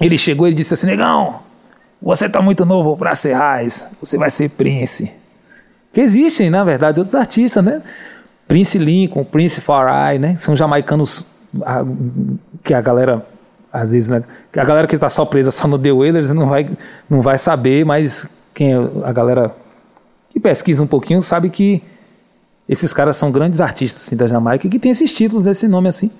ele 0.00 0.18
chegou 0.18 0.46
e 0.46 0.52
disse 0.52 0.74
assim: 0.74 0.86
Negão, 0.86 1.36
você 2.00 2.28
tá 2.28 2.42
muito 2.42 2.66
novo 2.66 2.96
para 2.96 3.14
ser 3.14 3.32
Raiz, 3.32 3.88
você 4.00 4.18
vai 4.18 4.30
ser 4.30 4.50
Prince. 4.50 5.10
Que 5.92 6.02
existem, 6.02 6.50
na 6.50 6.62
verdade, 6.62 7.00
outros 7.00 7.14
artistas, 7.14 7.64
né? 7.64 7.82
Prince 8.46 8.78
Lincoln, 8.78 9.24
Prince 9.24 9.60
Farai, 9.60 10.18
né? 10.18 10.36
São 10.38 10.54
jamaicanos 10.54 11.26
ah, 11.64 11.84
que 12.62 12.74
a 12.74 12.80
galera 12.80 13.24
às 13.72 13.92
vezes, 13.92 14.08
né? 14.08 14.22
a 14.56 14.64
galera 14.64 14.86
que 14.86 14.94
está 14.94 15.08
só 15.10 15.24
presa 15.26 15.50
só 15.50 15.68
no 15.68 15.78
The 15.78 15.92
Wailers 15.92 16.30
não 16.30 16.46
vai, 16.46 16.68
não 17.10 17.20
vai 17.20 17.36
saber, 17.36 17.84
mas 17.84 18.26
quem 18.54 18.72
é 18.72 18.78
a 19.04 19.12
galera 19.12 19.54
que 20.36 20.40
pesquisa 20.40 20.82
um 20.82 20.86
pouquinho 20.86 21.22
sabe 21.22 21.48
que 21.48 21.82
esses 22.68 22.92
caras 22.92 23.16
são 23.16 23.32
grandes 23.32 23.58
artistas 23.58 24.02
assim, 24.06 24.14
da 24.16 24.26
Jamaica 24.26 24.66
e 24.66 24.70
que 24.70 24.78
tem 24.78 24.90
esses 24.92 25.10
títulos 25.10 25.44
desse 25.46 25.66
nome 25.66 25.88
assim. 25.88 26.10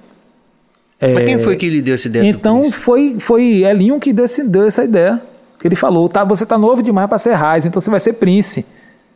Mas 0.99 1.25
quem 1.25 1.39
foi 1.39 1.55
que 1.57 1.69
lhe 1.69 1.83
deu 1.83 1.95
essa 1.95 2.09
ideia 2.09 2.27
Então 2.27 2.73
foi, 2.73 3.17
foi 3.21 3.63
Elinho 3.63 4.01
que 4.01 4.15
desse- 4.15 4.43
deu 4.43 4.65
essa 4.67 4.83
ideia. 4.83 5.21
Que 5.61 5.69
ele 5.69 5.77
falou, 5.77 6.09
tá, 6.09 6.25
você 6.25 6.47
tá 6.47 6.57
novo 6.57 6.83
demais 6.83 7.07
para 7.11 7.19
ser 7.19 7.35
Raiz, 7.35 7.67
então 7.67 7.79
você 7.79 7.91
vai 7.91 8.01
ser 8.01 8.15
Prince. 8.15 8.65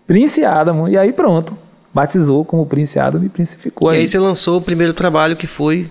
Prince 0.07 0.45
Adamo. 0.45 0.87
E 0.87 0.99
aí 0.99 1.15
pronto. 1.15 1.57
batizou 1.95 2.45
como 2.45 2.67
Prince 2.67 2.99
Adam 2.99 3.25
e 3.25 3.29
prinsificou. 3.31 3.91
E 3.95 3.97
aí 3.97 4.07
você 4.07 4.19
lançou 4.19 4.59
o 4.59 4.63
primeiro 4.63 4.93
trabalho 4.93 5.35
que 5.35 5.47
foi 5.47 5.89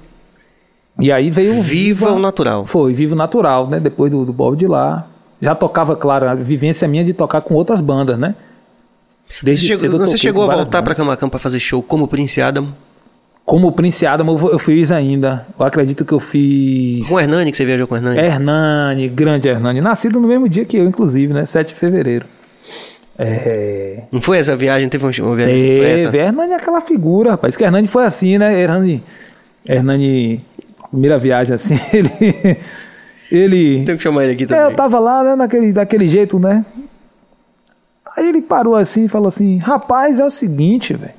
E 0.99 1.11
aí 1.11 1.31
veio 1.31 1.57
o 1.57 1.63
Viva 1.63 2.11
o 2.11 2.19
Natural. 2.19 2.63
Foi, 2.63 2.93
Vivo 2.93 3.15
Natural, 3.15 3.67
né? 3.67 3.79
Depois 3.79 4.11
do, 4.11 4.23
do 4.23 4.31
Bob 4.31 4.55
de 4.55 4.67
lá. 4.67 5.07
Já 5.41 5.55
tocava, 5.55 5.95
claro, 5.95 6.29
a 6.29 6.35
vivência 6.35 6.87
minha 6.87 7.03
de 7.03 7.13
tocar 7.13 7.41
com 7.41 7.55
outras 7.55 7.81
bandas, 7.81 8.19
né? 8.19 8.35
Você 9.43 9.55
chegou, 9.55 9.99
você 9.99 10.17
chegou 10.17 10.49
a 10.49 10.55
voltar 10.55 10.81
para. 10.81 10.95
Camacan 10.95 11.29
para 11.29 11.39
fazer 11.39 11.59
show 11.59 11.81
como 11.83 12.07
Prince 12.07 12.41
Adam? 12.41 12.69
Como 13.45 13.71
Prince 13.71 14.05
Adam 14.05 14.27
eu, 14.51 14.59
fiz 14.59 14.91
ainda. 14.91 15.45
Eu 15.59 15.65
acredito 15.65 16.03
que 16.05 16.11
eu 16.11 16.19
fiz. 16.19 17.07
Com 17.07 17.15
o 17.15 17.19
Hernani, 17.19 17.51
que 17.51 17.57
você 17.57 17.65
viajou 17.65 17.87
com 17.87 17.95
o 17.95 17.97
É. 17.97 17.99
Hernani? 17.99 18.19
Hernani, 18.27 19.09
grande 19.09 19.47
Hernani. 19.47 19.81
Nascido 19.81 20.19
no 20.19 20.27
mesmo 20.27 20.47
dia 20.49 20.65
que 20.65 20.77
eu, 20.77 20.85
inclusive, 20.85 21.33
né? 21.33 21.45
7 21.45 21.69
de 21.69 21.75
fevereiro. 21.75 22.25
É. 23.17 24.03
Não 24.11 24.21
foi 24.21 24.37
essa 24.37 24.55
viagem? 24.55 24.87
Teve 24.87 25.03
uma 25.03 25.11
viagem 25.35 25.77
foi 25.77 25.89
essa? 25.91 26.05
Teve. 26.11 26.17
Hernani 26.23 26.53
é 26.53 26.55
aquela 26.55 26.79
figura, 26.81 27.31
rapaz. 27.31 27.57
Que 27.57 27.63
Hernani 27.63 27.87
foi 27.87 28.05
assim, 28.05 28.37
né? 28.37 28.59
Hernani. 28.59 29.03
Hernani. 29.67 30.45
Primeira 30.89 31.17
viagem 31.19 31.53
assim, 31.53 31.77
ele. 31.93 32.11
Ele. 33.31 33.83
Tem 33.85 33.97
que 33.97 34.03
chamar 34.03 34.23
ele 34.23 34.33
aqui 34.33 34.43
É, 34.43 34.47
também. 34.47 34.63
eu 34.65 34.75
tava 34.75 34.99
lá, 34.99 35.23
né, 35.23 35.35
naquele, 35.35 35.71
daquele 35.71 36.07
jeito, 36.09 36.39
né? 36.39 36.65
Aí 38.15 38.27
ele 38.27 38.41
parou 38.41 38.75
assim 38.75 39.05
e 39.05 39.09
falou 39.09 39.27
assim: 39.27 39.57
Rapaz, 39.57 40.19
é 40.19 40.25
o 40.25 40.29
seguinte, 40.29 40.93
velho. 40.93 41.13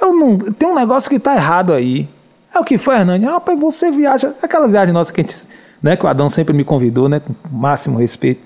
Eu 0.00 0.14
não. 0.14 0.38
Tem 0.38 0.68
um 0.68 0.74
negócio 0.74 1.10
que 1.10 1.18
tá 1.18 1.34
errado 1.34 1.72
aí. 1.72 2.08
É 2.54 2.58
o 2.58 2.64
que 2.64 2.78
foi, 2.78 2.96
Hernani? 2.96 3.26
Rapaz, 3.26 3.58
você 3.58 3.90
viaja. 3.90 4.34
Aquelas 4.42 4.72
viagens 4.72 4.94
nossas 4.94 5.12
que 5.12 5.20
a 5.20 5.24
gente. 5.24 5.46
Né, 5.82 5.96
que 5.96 6.04
o 6.04 6.08
Adão 6.08 6.28
sempre 6.28 6.52
me 6.52 6.62
convidou, 6.62 7.08
né? 7.08 7.20
Com 7.20 7.34
máximo 7.50 7.98
respeito. 7.98 8.42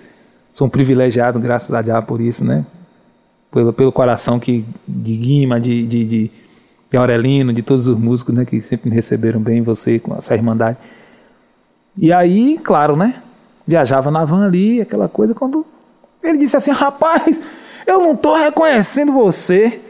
Sou 0.52 0.68
um 0.68 0.70
privilegiado, 0.70 1.40
graças 1.40 1.72
a 1.74 1.82
Deus, 1.82 2.04
por 2.04 2.20
isso, 2.20 2.44
né? 2.44 2.64
Pelo, 3.50 3.72
pelo 3.72 3.90
coração 3.90 4.38
que, 4.38 4.64
de 4.86 5.16
Guima, 5.16 5.60
de, 5.60 5.84
de, 5.84 6.04
de, 6.04 6.30
de 6.90 6.96
Aurelino, 6.96 7.52
de 7.52 7.60
todos 7.60 7.88
os 7.88 7.98
músicos, 7.98 8.34
né? 8.34 8.44
Que 8.44 8.60
sempre 8.60 8.88
me 8.88 8.94
receberam 8.94 9.40
bem, 9.40 9.62
você, 9.62 9.98
com 9.98 10.14
essa 10.16 10.34
irmandade. 10.34 10.78
E 11.96 12.12
aí, 12.12 12.58
claro, 12.62 12.94
né? 12.94 13.16
Viajava 13.66 14.12
na 14.12 14.24
van 14.24 14.46
ali, 14.46 14.80
aquela 14.80 15.08
coisa, 15.08 15.34
quando 15.34 15.66
ele 16.24 16.38
disse 16.38 16.56
assim, 16.56 16.70
rapaz, 16.70 17.40
eu 17.86 18.00
não 18.00 18.16
tô 18.16 18.34
reconhecendo 18.34 19.12
você. 19.12 19.80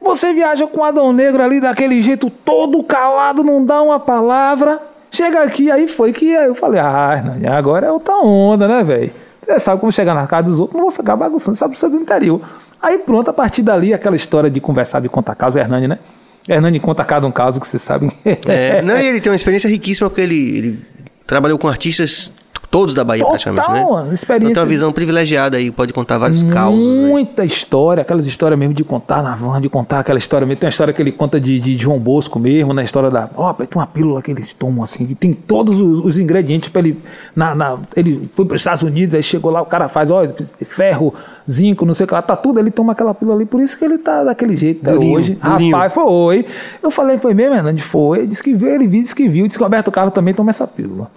Você 0.00 0.32
viaja 0.32 0.66
com 0.66 0.80
o 0.80 0.84
Adão 0.84 1.12
Negro 1.12 1.42
ali 1.42 1.60
daquele 1.60 2.02
jeito 2.02 2.30
todo 2.30 2.82
calado, 2.82 3.42
não 3.42 3.64
dá 3.64 3.82
uma 3.82 3.98
palavra. 3.98 4.80
Chega 5.10 5.42
aqui, 5.42 5.70
aí 5.70 5.88
foi 5.88 6.12
que 6.12 6.26
eu 6.30 6.54
falei, 6.54 6.80
ah, 6.80 7.14
Hernani, 7.16 7.46
agora 7.46 7.86
é 7.86 7.90
outra 7.90 8.16
onda, 8.16 8.68
né, 8.68 8.84
velho? 8.84 9.12
Você 9.42 9.58
sabe 9.58 9.80
como 9.80 9.90
chegar 9.90 10.14
na 10.14 10.26
casa 10.26 10.42
dos 10.44 10.60
outros, 10.60 10.76
não 10.76 10.82
vou 10.82 10.92
ficar 10.92 11.16
bagunçando, 11.16 11.56
sabe 11.56 11.74
é 11.82 11.88
do 11.88 11.96
interior. 11.96 12.40
Aí 12.80 12.98
pronto, 12.98 13.30
a 13.30 13.32
partir 13.32 13.62
dali, 13.62 13.94
aquela 13.94 14.14
história 14.14 14.50
de 14.50 14.60
conversar, 14.60 15.00
de 15.00 15.08
contar 15.08 15.34
caso, 15.34 15.58
Hernani, 15.58 15.88
né? 15.88 15.98
Hernani 16.46 16.78
conta 16.78 17.04
cada 17.04 17.26
um 17.26 17.32
caso 17.32 17.60
que 17.60 17.66
você 17.66 17.78
sabe. 17.78 18.10
É, 18.46 18.82
não, 18.82 18.96
ele 18.96 19.20
tem 19.20 19.30
uma 19.30 19.36
experiência 19.36 19.68
riquíssima 19.68 20.08
porque 20.08 20.22
ele, 20.22 20.58
ele 20.58 20.86
trabalhou 21.26 21.58
com 21.58 21.68
artistas 21.68 22.32
todos 22.70 22.94
da 22.94 23.02
Bahia, 23.02 23.24
Total, 23.24 23.38
praticamente, 23.54 23.70
né? 24.08 24.12
experiência- 24.14 24.50
Então 24.50 24.52
tem 24.54 24.62
uma 24.62 24.66
visão 24.68 24.92
privilegiada 24.92 25.56
aí, 25.56 25.70
pode 25.70 25.92
contar 25.92 26.18
vários 26.18 26.42
causos. 26.42 26.98
aí. 27.00 27.04
Muita 27.06 27.44
história, 27.44 28.02
aquelas 28.02 28.26
histórias 28.26 28.58
mesmo 28.58 28.74
de 28.74 28.84
contar 28.84 29.22
na 29.22 29.34
van, 29.34 29.60
de 29.60 29.68
contar 29.68 30.00
aquela 30.00 30.18
história 30.18 30.46
mesmo. 30.46 30.60
Tem 30.60 30.66
uma 30.66 30.70
história 30.70 30.92
que 30.92 31.00
ele 31.00 31.10
conta 31.12 31.40
de, 31.40 31.58
de 31.58 31.76
João 31.78 31.98
Bosco 31.98 32.38
mesmo, 32.38 32.74
na 32.74 32.82
história 32.84 33.10
da. 33.10 33.28
Ó, 33.34 33.52
tem 33.54 33.66
uma 33.74 33.86
pílula 33.86 34.20
que 34.20 34.30
eles 34.30 34.52
tomam 34.52 34.82
assim, 34.84 35.06
que 35.06 35.14
tem 35.14 35.32
todos 35.32 35.80
os, 35.80 35.98
os 36.04 36.18
ingredientes 36.18 36.68
para 36.68 36.80
ele. 36.80 36.98
Na, 37.34 37.54
na- 37.54 37.78
ele 37.96 38.28
foi 38.34 38.44
para 38.44 38.54
os 38.56 38.60
Estados 38.60 38.82
Unidos, 38.82 39.14
aí 39.14 39.22
chegou 39.22 39.50
lá, 39.50 39.62
o 39.62 39.66
cara 39.66 39.88
faz, 39.88 40.10
ó, 40.10 40.22
ferro, 40.66 41.14
zinco, 41.50 41.86
não 41.86 41.94
sei 41.94 42.04
o 42.04 42.06
que 42.06 42.14
lá, 42.14 42.20
tá 42.22 42.36
tudo, 42.36 42.60
ele 42.60 42.70
toma 42.70 42.92
aquela 42.92 43.14
pílula 43.14 43.36
ali, 43.38 43.46
por 43.46 43.60
isso 43.60 43.78
que 43.78 43.84
ele 43.84 43.98
tá 43.98 44.22
daquele 44.24 44.56
jeito 44.56 44.82
até 44.82 44.92
Durinho, 44.92 45.16
hoje. 45.18 45.38
durinho. 45.42 45.74
Rapaz, 45.74 45.92
foi. 45.94 46.44
Eu 46.82 46.90
falei, 46.90 47.16
foi 47.18 47.32
mesmo, 47.34 47.54
Hernandes? 47.54 47.84
Foi. 47.84 48.18
Ele 48.18 48.26
disse 48.26 48.42
que 48.42 48.52
viu, 48.54 48.68
ele 48.68 48.86
viu, 48.86 49.02
disse 49.02 49.14
que 49.14 49.28
viu, 49.28 49.46
disse 49.46 49.56
que 49.58 49.62
o 49.62 49.66
Roberto 49.66 49.90
Carlos 49.90 50.12
também 50.12 50.34
toma 50.34 50.50
essa 50.50 50.66
pílula. 50.66 51.10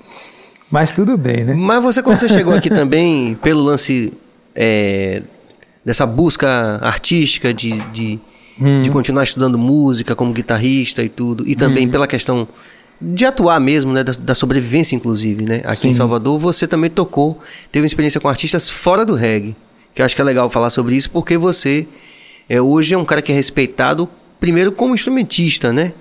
Mas 0.72 0.92
tudo 0.92 1.18
bem, 1.18 1.44
né? 1.44 1.54
Mas 1.54 1.84
você, 1.84 2.02
quando 2.02 2.18
você 2.18 2.30
chegou 2.30 2.54
aqui 2.54 2.70
também, 2.70 3.36
pelo 3.44 3.62
lance 3.62 4.14
é, 4.56 5.22
dessa 5.84 6.06
busca 6.06 6.80
artística 6.82 7.54
de, 7.54 7.80
de, 7.92 8.20
de 8.82 8.90
continuar 8.90 9.24
estudando 9.24 9.58
música 9.58 10.16
como 10.16 10.32
guitarrista 10.32 11.04
e 11.04 11.10
tudo, 11.10 11.48
e 11.48 11.56
também 11.56 11.90
pela 11.90 12.08
questão 12.08 12.48
de 13.02 13.26
atuar 13.26 13.60
mesmo, 13.60 13.92
né, 13.92 14.04
da, 14.04 14.14
da 14.14 14.36
sobrevivência 14.36 14.96
inclusive, 14.96 15.44
né, 15.44 15.62
aqui 15.66 15.88
em 15.88 15.92
Sim. 15.92 15.94
Salvador, 15.94 16.38
você 16.38 16.68
também 16.68 16.90
tocou, 16.90 17.40
teve 17.72 17.82
uma 17.84 17.88
experiência 17.88 18.22
com 18.22 18.30
artistas 18.30 18.70
fora 18.70 19.04
do 19.04 19.16
reggae, 19.16 19.56
que 19.94 20.02
eu 20.02 20.06
acho 20.06 20.16
que 20.16 20.22
é 20.22 20.26
legal 20.26 20.50
falar 20.50 20.70
sobre 20.70 20.96
isso, 20.96 21.10
porque 21.10 21.36
você 21.38 21.88
é, 22.48 22.62
hoje 22.62 22.94
é 22.94 22.98
um 22.98 23.04
cara 23.04 23.22
que 23.22 23.32
é 23.32 23.36
respeitado, 23.36 24.08
primeiro 24.40 24.72
como 24.72 24.94
instrumentista, 24.94 25.74
né, 25.74 25.94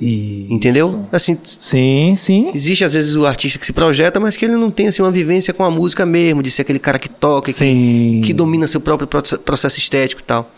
E... 0.00 0.46
entendeu? 0.50 1.06
Assim, 1.12 1.38
Sim, 1.44 2.14
sim. 2.18 2.50
Existe 2.54 2.84
às 2.84 2.92
vezes 2.94 3.14
o 3.16 3.24
artista 3.26 3.58
que 3.58 3.66
se 3.66 3.72
projeta, 3.72 4.18
mas 4.18 4.36
que 4.36 4.44
ele 4.44 4.56
não 4.56 4.70
tem 4.70 4.88
assim, 4.88 5.02
uma 5.02 5.10
vivência 5.10 5.54
com 5.54 5.62
a 5.64 5.70
música 5.70 6.04
mesmo, 6.04 6.42
de 6.42 6.50
ser 6.50 6.62
aquele 6.62 6.78
cara 6.80 6.98
que 6.98 7.08
toca, 7.08 7.52
que, 7.52 7.58
Sim. 7.58 8.20
que 8.24 8.32
domina 8.32 8.66
seu 8.66 8.80
próprio 8.80 9.06
proce- 9.06 9.38
processo 9.38 9.78
estético 9.78 10.20
e 10.20 10.24
tal. 10.24 10.50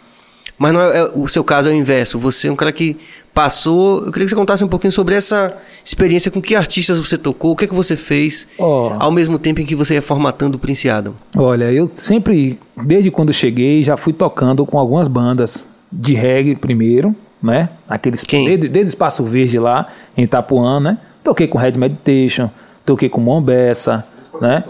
Mas 0.59 0.73
não 0.73 0.81
é, 0.81 0.99
é- 1.01 1.11
o 1.15 1.29
seu 1.29 1.45
caso 1.45 1.69
é 1.69 1.73
o 1.73 1.75
inverso. 1.75 2.19
Você 2.19 2.49
é 2.49 2.53
um 2.53 2.57
cara 2.57 2.73
que 2.73 2.97
passou. 3.35 4.07
Eu 4.07 4.11
queria 4.11 4.25
que 4.25 4.31
você 4.31 4.35
contasse 4.37 4.65
um 4.65 4.69
pouquinho 4.69 4.91
sobre 4.91 5.15
essa 5.15 5.55
experiência, 5.85 6.31
com 6.31 6.41
que 6.41 6.55
artistas 6.57 6.99
você 6.99 7.19
tocou, 7.19 7.53
o 7.53 7.57
que, 7.57 7.67
é 7.67 7.69
que 7.69 7.75
você 7.75 7.95
fez, 7.95 8.49
Ó. 8.59 8.97
ao 8.99 9.11
mesmo 9.11 9.39
tempo 9.39 9.61
em 9.61 9.67
que 9.67 9.75
você 9.75 9.93
ia 9.93 10.01
formatando 10.01 10.57
o 10.57 10.59
Prince 10.59 10.89
Adam. 10.89 11.13
Olha, 11.37 11.71
eu 11.71 11.87
sempre, 11.95 12.59
desde 12.83 13.11
quando 13.11 13.35
cheguei, 13.35 13.83
já 13.83 13.99
fui 13.99 14.15
tocando 14.15 14.65
com 14.65 14.79
algumas 14.79 15.07
bandas 15.09 15.69
de 15.93 16.15
reggae 16.15 16.57
primeiro, 16.57 17.15
né? 17.43 17.69
Aqueles? 17.89 18.23
Desde, 18.23 18.69
desde 18.69 18.91
Espaço 18.91 19.25
Verde 19.25 19.59
lá 19.59 19.89
em 20.17 20.23
Itapuã, 20.25 20.81
né? 20.81 20.99
Toquei 21.23 21.47
com 21.49 21.59
Red 21.59 21.73
Meditation, 21.73 22.51
toquei 22.85 23.09
com 23.09 23.21
Mombessa, 23.21 24.07
né? 24.41 24.65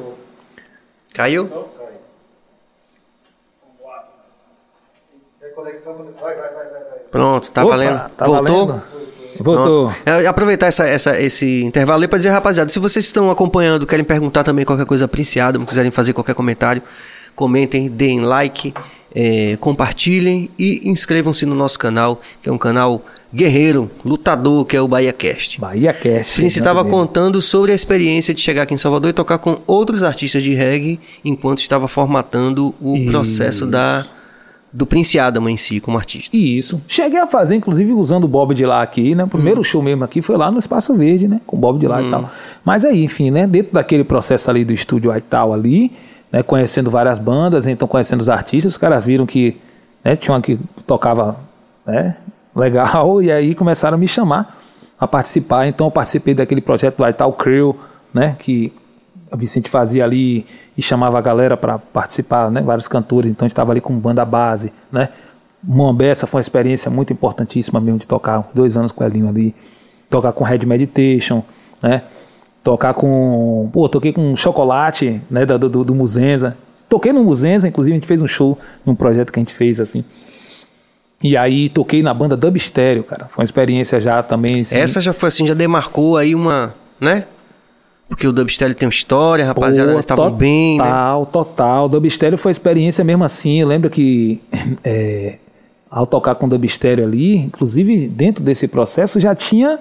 Caiu? 1.15 1.49
Pronto, 7.11 7.51
tá 7.51 7.63
Opa, 7.65 7.71
valendo. 7.77 8.11
tá 8.17 8.27
Voltou? 8.27 8.67
valendo? 8.67 8.83
Voltou. 9.41 9.87
Pronto. 9.91 9.97
É, 10.07 10.27
aproveitar 10.27 10.67
essa, 10.67 10.87
essa- 10.87 11.21
esse 11.21 11.63
intervalo 11.63 12.03
aí 12.03 12.09
para 12.09 12.19
dizer, 12.19 12.31
rapaziada, 12.31 12.71
se 12.71 12.79
vocês 12.79 13.05
estão 13.05 13.31
acompanhando, 13.31 13.87
querem 13.87 14.05
perguntar 14.05 14.45
também 14.45 14.65
qualquer 14.65 14.87
coisa 14.87 15.07
Prince 15.07 15.39
Adam, 15.39 15.65
quiserem 15.65 15.91
fazer 15.91 16.13
qualquer 16.13 16.35
comentário, 16.35 16.83
comentem, 17.35 17.89
deem 17.89 18.21
like, 18.21 18.73
é, 19.15 19.57
compartilhem 19.61 20.51
e 20.59 20.89
inscrevam-se 20.89 21.47
no 21.47 21.55
nosso 21.55 21.79
canal, 21.79 22.21
que 22.43 22.49
é 22.49 22.53
um 22.53 22.59
canal 22.59 23.03
guerreiro, 23.35 23.91
lutador, 24.05 24.65
que 24.65 24.77
é 24.77 24.81
o 24.81 24.89
Bahia 24.89 25.13
Cast. 25.13 25.61
Bahia 25.61 25.93
Cast. 25.93 26.35
Prince 26.35 26.59
estava 26.59 26.85
contando 26.85 27.43
sobre 27.43 27.73
a 27.73 27.75
experiência 27.75 28.33
de 28.33 28.41
chegar 28.41 28.63
aqui 28.63 28.75
em 28.75 28.79
Salvador 28.79 29.11
e 29.11 29.13
tocar 29.13 29.39
com 29.39 29.59
outros 29.67 30.03
artistas 30.03 30.43
de 30.43 30.55
reggae 30.55 30.99
enquanto 31.25 31.59
estava 31.59 31.89
formatando 31.89 32.75
o 32.81 32.97
Isso. 32.97 33.11
processo 33.11 33.67
da, 33.67 34.07
do 34.73 34.87
Prince 34.87 35.19
Adam 35.19 35.49
em 35.49 35.57
si 35.57 35.81
como 35.81 35.99
artista. 35.99 36.37
Isso. 36.37 36.81
Cheguei 36.87 37.19
a 37.19 37.27
fazer, 37.27 37.57
inclusive, 37.57 37.93
usando 37.93 38.25
o 38.25 38.29
Bob 38.29 38.55
de 38.55 38.65
lá 38.65 38.81
aqui, 38.81 39.15
né? 39.15 39.25
O 39.25 39.29
primeiro 39.29 39.63
show 39.65 39.83
mesmo 39.83 40.05
aqui 40.05 40.23
foi 40.23 40.37
lá 40.37 40.51
no 40.51 40.59
Espaço 40.59 40.95
Verde, 40.95 41.29
né? 41.29 41.41
Com 41.47 41.57
o 41.57 41.61
Bob 41.61 41.79
de 41.79 41.87
lá 41.87 42.03
e 42.03 42.11
tal. 42.11 42.31
Mas 42.65 42.85
aí, 42.85 43.05
enfim, 43.05 43.31
né? 43.31 43.47
Dentro 43.47 43.73
daquele 43.75 44.05
processo 44.05 44.49
ali 44.51 44.65
do 44.65 44.73
estúdio 44.73 45.15
e 45.15 45.21
tal 45.21 45.53
ali, 45.53 45.93
né? 46.31 46.43
Conhecendo 46.43 46.91
várias 46.91 47.19
bandas, 47.19 47.67
então 47.67 47.87
conhecendo 47.87 48.21
os 48.21 48.29
artistas, 48.29 48.73
os 48.73 48.77
caras 48.77 49.05
viram 49.05 49.27
que 49.27 49.57
né? 50.05 50.17
tinha 50.17 50.35
uma 50.35 50.41
que 50.41 50.59
tocava 50.87 51.37
né? 51.87 52.17
legal 52.55 53.21
e 53.23 53.31
aí 53.31 53.55
começaram 53.55 53.97
a 53.97 53.99
me 53.99 54.09
chamar 54.09 54.59
a 54.99 55.07
participar. 55.07 55.67
Então 55.67 55.87
eu 55.87 55.91
participei 55.91 56.35
daquele 56.35 56.61
projeto 56.61 56.97
do 56.99 57.09
Ital 57.09 57.33
Crew, 57.33 57.77
né? 58.13 58.37
Que 58.39 58.73
a 59.31 59.37
Vicente 59.37 59.69
fazia 59.69 60.05
ali 60.05 60.47
e 60.77 60.83
chamava 60.83 61.19
a 61.19 61.21
galera 61.21 61.57
para 61.57 61.79
participar, 61.79 62.51
né? 62.51 62.61
Vários 62.61 62.89
cantores, 62.89 63.31
então 63.31 63.47
estava 63.47 63.73
ali 63.73 63.81
com 63.81 63.95
banda 63.99 64.25
base, 64.25 64.73
né? 64.91 65.09
Moambessa 65.63 66.27
foi 66.27 66.39
uma 66.39 66.43
experiência 66.43 66.91
muito 66.91 67.13
importantíssima 67.13 67.81
mesmo 67.81 67.99
de 67.99 68.07
tocar 68.07 68.49
dois 68.55 68.77
anos 68.77 68.93
com 68.93 69.03
o 69.03 69.07
Elinho 69.07 69.29
ali, 69.29 69.55
tocar 70.09 70.33
com 70.33 70.45
Red 70.45 70.65
Meditation, 70.65 71.43
né? 71.83 72.03
Tocar 72.67 72.95
com, 72.95 73.71
pô, 73.73 73.89
toquei 73.89 74.13
com 74.13 74.35
Chocolate, 74.35 75.21
né? 75.31 75.47
Do, 75.47 75.57
do, 75.57 75.85
do 75.85 75.95
Muzenza, 75.95 76.57
toquei 76.89 77.13
no 77.13 77.23
Muzenza, 77.23 77.69
inclusive 77.69 77.95
a 77.95 77.97
gente 77.97 78.09
fez 78.09 78.21
um 78.21 78.27
show 78.27 78.59
num 78.85 78.93
projeto 78.93 79.33
que 79.33 79.39
a 79.39 79.41
gente 79.43 79.55
fez 79.55 79.81
assim. 79.81 80.03
E 81.23 81.37
aí 81.37 81.69
toquei 81.69 82.03
na 82.03 82.13
banda 82.13 82.37
Dub 82.37 82.59
Stereo, 82.59 83.05
cara. 83.05 83.27
Foi 83.27 83.43
uma 83.43 83.45
experiência 83.45 84.01
já 84.01 84.21
também. 84.21 84.63
assim, 84.63 84.77
Essa 84.77 85.01
já 85.01 85.13
foi 85.13 85.29
assim, 85.29 85.47
já 85.47 85.55
demarcou 85.55 86.17
aí 86.17 86.35
uma, 86.35 86.75
né? 87.01 87.27
Porque 88.09 88.27
o 88.27 88.33
Dubstep 88.33 88.75
tem 88.75 88.89
uma 88.89 88.93
história, 88.93 89.47
rapaziada, 89.47 89.93
Pô, 89.93 90.01
estavam 90.01 90.25
total, 90.25 90.37
bem, 90.37 90.79
né? 90.79 90.85
Total, 90.85 91.27
total. 91.27 91.89
Dubstéreo 91.89 92.37
foi 92.37 92.51
experiência 92.51 93.05
mesmo 93.05 93.23
assim. 93.23 93.61
Eu 93.61 93.69
lembro 93.69 93.89
que 93.89 94.43
é, 94.83 95.39
ao 95.89 96.05
tocar 96.05 96.35
com 96.35 96.47
o 96.47 96.49
Dubstéreo 96.49 97.05
ali, 97.05 97.37
inclusive 97.37 98.09
dentro 98.09 98.43
desse 98.43 98.67
processo 98.67 99.21
já 99.21 99.37
tinha 99.37 99.79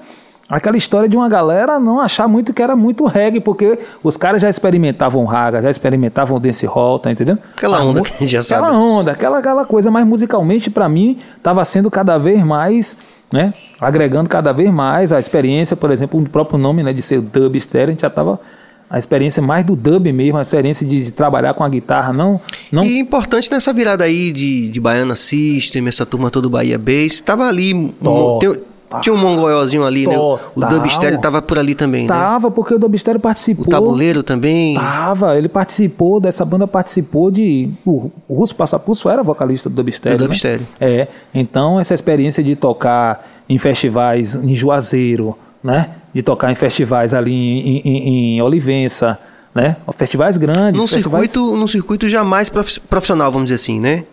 aquela 0.50 0.78
história 0.78 1.10
de 1.10 1.16
uma 1.18 1.28
galera 1.28 1.80
não 1.80 2.00
achar 2.00 2.28
muito 2.28 2.54
que 2.54 2.62
era 2.62 2.76
muito 2.76 3.06
reggae, 3.06 3.40
porque 3.40 3.80
os 4.04 4.16
caras 4.16 4.42
já 4.42 4.50
experimentavam 4.50 5.26
raga, 5.26 5.62
já 5.62 5.70
experimentavam 5.72 6.40
dance 6.40 6.66
hall, 6.66 7.00
tá 7.00 7.12
entendendo? 7.12 7.40
Aquela 7.56 7.84
onda 7.84 8.02
que 8.02 8.14
a 8.14 8.18
gente 8.20 8.32
já 8.32 8.40
aquela 8.42 8.68
sabe. 8.72 8.78
onda, 8.84 9.12
aquela, 9.12 9.40
aquela 9.40 9.66
coisa, 9.66 9.90
mas 9.90 10.06
musicalmente 10.06 10.70
para 10.70 10.88
mim 10.88 11.18
tava 11.42 11.64
sendo 11.66 11.90
cada 11.90 12.18
vez 12.18 12.44
mais, 12.44 12.98
né, 13.34 13.54
agregando 13.82 14.30
cada 14.30 14.52
vez 14.52 14.70
mais 14.72 15.12
a 15.12 15.20
experiência, 15.20 15.76
por 15.76 15.90
exemplo, 15.92 16.20
o 16.20 16.30
próprio 16.30 16.60
nome, 16.60 16.84
né, 16.84 16.94
de 16.94 17.02
ser 17.02 17.20
dub 17.22 17.60
stereo, 17.60 17.88
a 17.88 17.92
gente 17.92 18.02
já 18.02 18.10
tava 18.10 18.40
a 18.88 19.00
experiência 19.00 19.42
mais 19.42 19.66
do 19.66 19.76
dub 19.76 20.12
mesmo, 20.14 20.38
a 20.38 20.44
experiência 20.44 20.86
de, 20.86 21.06
de 21.06 21.12
trabalhar 21.12 21.56
com 21.56 21.64
a 21.64 21.70
guitarra, 21.70 22.14
não, 22.14 22.40
não 22.72 22.84
E 22.86 23.00
importante 23.00 23.50
nessa 23.52 23.74
virada 23.74 24.04
aí 24.04 24.32
de, 24.32 24.70
de 24.70 24.80
Baiana 24.80 25.16
System, 25.16 25.88
essa 25.88 26.06
turma 26.06 26.30
toda 26.30 26.44
do 26.48 26.52
Bahia 26.52 26.78
Bass, 26.78 27.20
tava 27.20 27.48
ali. 27.48 27.90
Total. 28.02 28.40
tem- 28.40 28.75
tinha 29.02 29.14
um 29.14 29.18
mongolzinho 29.18 29.84
ali, 29.84 30.08
né? 30.08 30.18
O 30.18 30.38
Total. 30.56 30.70
Dub 30.70 30.90
Stereo 30.90 31.20
tava 31.20 31.42
por 31.42 31.58
ali 31.60 31.76
também, 31.76 32.04
né? 32.04 32.08
tava 32.08 32.50
porque 32.52 32.74
o 32.74 32.80
dub 32.80 32.98
stereo 32.98 33.18
O 33.18 33.22
participou. 33.22 33.66
tabuleiro 33.66 34.24
também. 34.24 34.76
Tava, 34.76 35.38
ele 35.38 35.50
participou 35.50 36.20
dessa 36.20 36.46
banda, 36.46 36.68
participou 36.68 37.30
de. 37.32 37.70
O, 37.86 38.12
o 38.28 38.36
Russo 38.36 38.56
Passapulso 38.56 39.10
era 39.10 39.24
vocalista 39.24 39.70
do 39.70 39.76
Dubstep. 39.76 40.16
Do 40.18 40.22
né? 40.24 40.28
Dubstep. 40.28 40.66
É, 40.80 41.08
então 41.34 41.80
essa 41.80 41.94
experiência 41.94 42.44
de 42.44 42.56
tocar 42.56 43.28
em 43.50 43.58
festivais 43.58 44.36
em 44.36 44.56
Juazeiro, 44.56 45.38
né? 45.64 45.90
De 46.14 46.22
tocar 46.22 46.52
em 46.52 46.56
festivais 46.56 47.14
ali 47.14 47.34
em, 47.34 47.82
em, 47.84 48.36
em 48.38 48.42
Olivença, 48.42 49.20
né? 49.54 49.78
Festivais 49.98 50.38
grandes. 50.38 50.80
Num 50.80 50.88
festivais... 50.88 51.32
circuito, 51.32 51.56
num 51.58 51.68
circuito 51.68 52.08
já 52.10 52.24
mais 52.24 52.50
profi- 52.50 52.80
profissional, 52.80 53.32
vamos 53.32 53.46
dizer 53.46 53.56
assim, 53.56 53.80
né? 53.80 54.04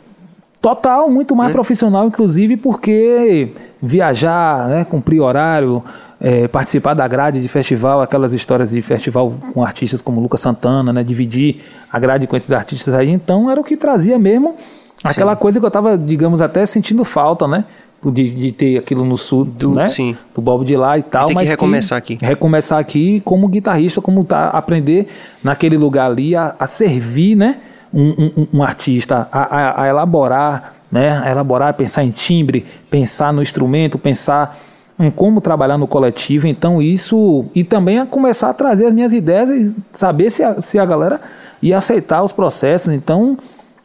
Total, 0.63 1.11
muito 1.11 1.35
mais 1.37 1.49
Né? 1.49 1.53
profissional, 1.55 2.07
inclusive, 2.07 2.57
porque 2.57 3.49
viajar, 3.83 4.69
né, 4.69 4.87
cumprir 4.89 5.21
horário, 5.21 5.83
é, 6.21 6.47
participar 6.47 6.95
da 6.95 7.07
grade 7.09 7.43
de 7.43 7.49
festival, 7.49 8.01
aquelas 8.01 8.33
histórias 8.33 8.71
de 8.71 8.81
festival 8.81 9.35
com 9.53 9.65
artistas 9.65 10.01
como 10.01 10.21
Lucas 10.21 10.41
Santana, 10.41 10.93
né, 10.93 11.03
dividir 11.03 11.61
a 11.93 11.99
grade 11.99 12.29
com 12.29 12.37
esses 12.37 12.53
artistas 12.53 12.95
aí, 12.95 13.11
então 13.11 13.51
era 13.51 13.61
o 13.61 13.65
que 13.65 13.77
trazia 13.77 14.17
mesmo 14.21 14.55
aquela 15.03 15.35
coisa 15.35 15.59
que 15.59 15.67
eu 15.67 15.71
tava, 15.71 15.99
digamos, 15.99 16.41
até 16.41 16.65
sentindo 16.65 17.05
falta, 17.05 17.49
né? 17.49 17.65
De, 18.05 18.31
de 18.35 18.51
ter 18.53 18.79
aquilo 18.79 19.05
no 19.05 19.17
sul, 19.19 19.45
Do- 19.45 19.75
né? 19.75 19.89
sim. 19.89 20.17
Do 20.35 20.41
Bob 20.41 20.65
de 20.65 20.77
lá 20.77 20.99
e 20.99 21.03
tal. 21.05 21.29
Tem 21.29 21.37
que 21.37 21.45
recomeçar 21.45 21.99
aqui. 21.99 22.19
Recomeçar 22.21 22.79
aqui 22.81 23.21
como 23.25 23.47
guitarrista, 23.49 24.01
como 24.01 24.25
tá, 24.25 24.49
aprender 24.49 25.07
naquele 25.43 25.77
lugar 25.77 26.11
ali 26.11 26.35
a, 26.35 26.55
a 26.59 26.67
servir, 26.67 27.37
né? 27.37 27.59
Um, 27.95 28.33
um- 28.37 28.47
um 28.55 28.63
artista, 28.63 29.29
a, 29.31 29.41
a- 29.57 29.83
a 29.83 29.89
elaborar, 29.89 30.75
né? 30.91 31.21
A 31.25 31.31
elaborar, 31.31 31.75
pensar 31.75 32.03
em 32.05 32.11
timbre, 32.11 32.65
pensar 32.91 33.33
no 33.33 33.43
instrumento, 33.43 33.99
pensar 33.99 34.59
em 34.99 35.11
como 35.11 35.41
trabalhar 35.41 35.77
no 35.77 35.87
coletivo. 35.87 36.47
Então, 36.47 36.81
isso. 36.81 37.45
E 37.55 37.63
também 37.65 37.99
a 37.99 38.07
começar 38.07 38.51
a 38.51 38.55
trazer 38.55 38.87
as 38.87 38.93
minhas 38.93 39.13
ideias 39.13 39.49
e 39.51 39.75
saber 39.93 40.31
se 40.31 40.43
a, 40.43 40.63
se 40.63 40.79
a 40.79 40.87
galera 40.87 41.21
ia 41.63 41.77
aceitar 41.77 42.23
os 42.23 42.33
processos. 42.33 42.93
Então, 42.95 43.37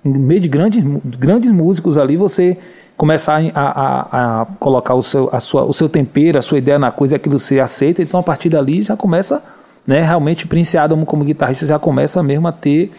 no 0.04 0.20
meio 0.20 0.40
de 0.40 0.48
grandes, 0.48 0.82
grandes 1.04 1.52
músicos 1.52 1.98
ali, 1.98 2.16
você 2.16 2.58
começar 2.96 3.42
a, 3.54 3.62
a- 3.62 4.42
a 4.42 4.46
colocar 4.60 4.94
o 4.96 5.02
seu, 5.02 5.30
a 5.34 5.40
sua, 5.40 5.66
o 5.66 5.74
seu 5.74 5.88
tempero, 5.90 6.38
a 6.40 6.42
sua 6.42 6.58
ideia 6.58 6.80
na 6.80 6.92
coisa, 6.92 7.16
aquilo 7.18 7.38
você 7.38 7.60
aceita, 7.60 8.02
então 8.02 8.20
a 8.20 8.24
partir 8.24 8.50
dali 8.50 8.82
já 8.82 8.96
começa, 8.98 9.44
né, 9.86 10.02
realmente 10.02 10.48
Prince 10.48 10.78
Adam 10.78 11.06
como 11.06 11.24
guitarrista 11.24 11.66
já 11.66 11.78
começa 11.78 12.24
mesmo 12.24 12.48
a 12.48 12.52
ter 12.52 12.92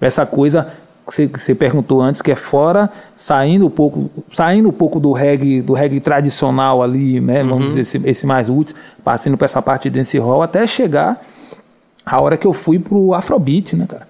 essa 0.00 0.26
coisa 0.26 0.68
que 1.08 1.28
você, 1.38 1.54
perguntou 1.54 2.02
antes, 2.02 2.20
que 2.20 2.32
é 2.32 2.36
fora, 2.36 2.90
saindo 3.14 3.66
um 3.66 3.70
pouco, 3.70 4.10
saindo 4.32 4.70
um 4.70 4.72
pouco 4.72 4.98
do 4.98 5.12
reggae, 5.12 5.62
do 5.62 5.72
reggae 5.72 6.00
tradicional 6.00 6.82
ali, 6.82 7.20
né, 7.20 7.44
vamos 7.44 7.66
dizer, 7.66 7.80
esse, 7.82 8.00
esse 8.04 8.26
mais 8.26 8.48
roots, 8.48 8.74
passando 9.04 9.36
para 9.36 9.44
essa 9.44 9.62
parte 9.62 9.88
de 9.88 9.98
dance 9.98 10.18
hall, 10.18 10.42
até 10.42 10.66
chegar 10.66 11.20
a 12.04 12.20
hora 12.20 12.36
que 12.36 12.46
eu 12.46 12.52
fui 12.52 12.78
pro 12.78 13.14
Afrobeat, 13.14 13.76
né, 13.76 13.86
cara? 13.86 14.06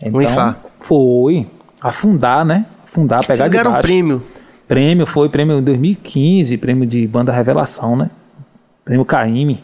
Então, 0.00 0.22
IFA. 0.22 0.56
foi 0.80 1.46
afundar, 1.80 2.44
né? 2.44 2.64
Afundar, 2.84 3.20
pegar 3.20 3.36
Vocês 3.36 3.44
de 3.44 3.50
ganharam 3.50 3.70
um 3.70 3.74
baixo. 3.74 3.86
prêmio. 3.86 4.22
Prêmio 4.66 5.06
foi 5.06 5.28
prêmio 5.28 5.58
em 5.58 5.62
2015, 5.62 6.56
prêmio 6.58 6.86
de 6.86 7.06
banda 7.06 7.32
revelação, 7.32 7.96
né? 7.96 8.10
Prêmio 8.84 9.04
Caime. 9.04 9.62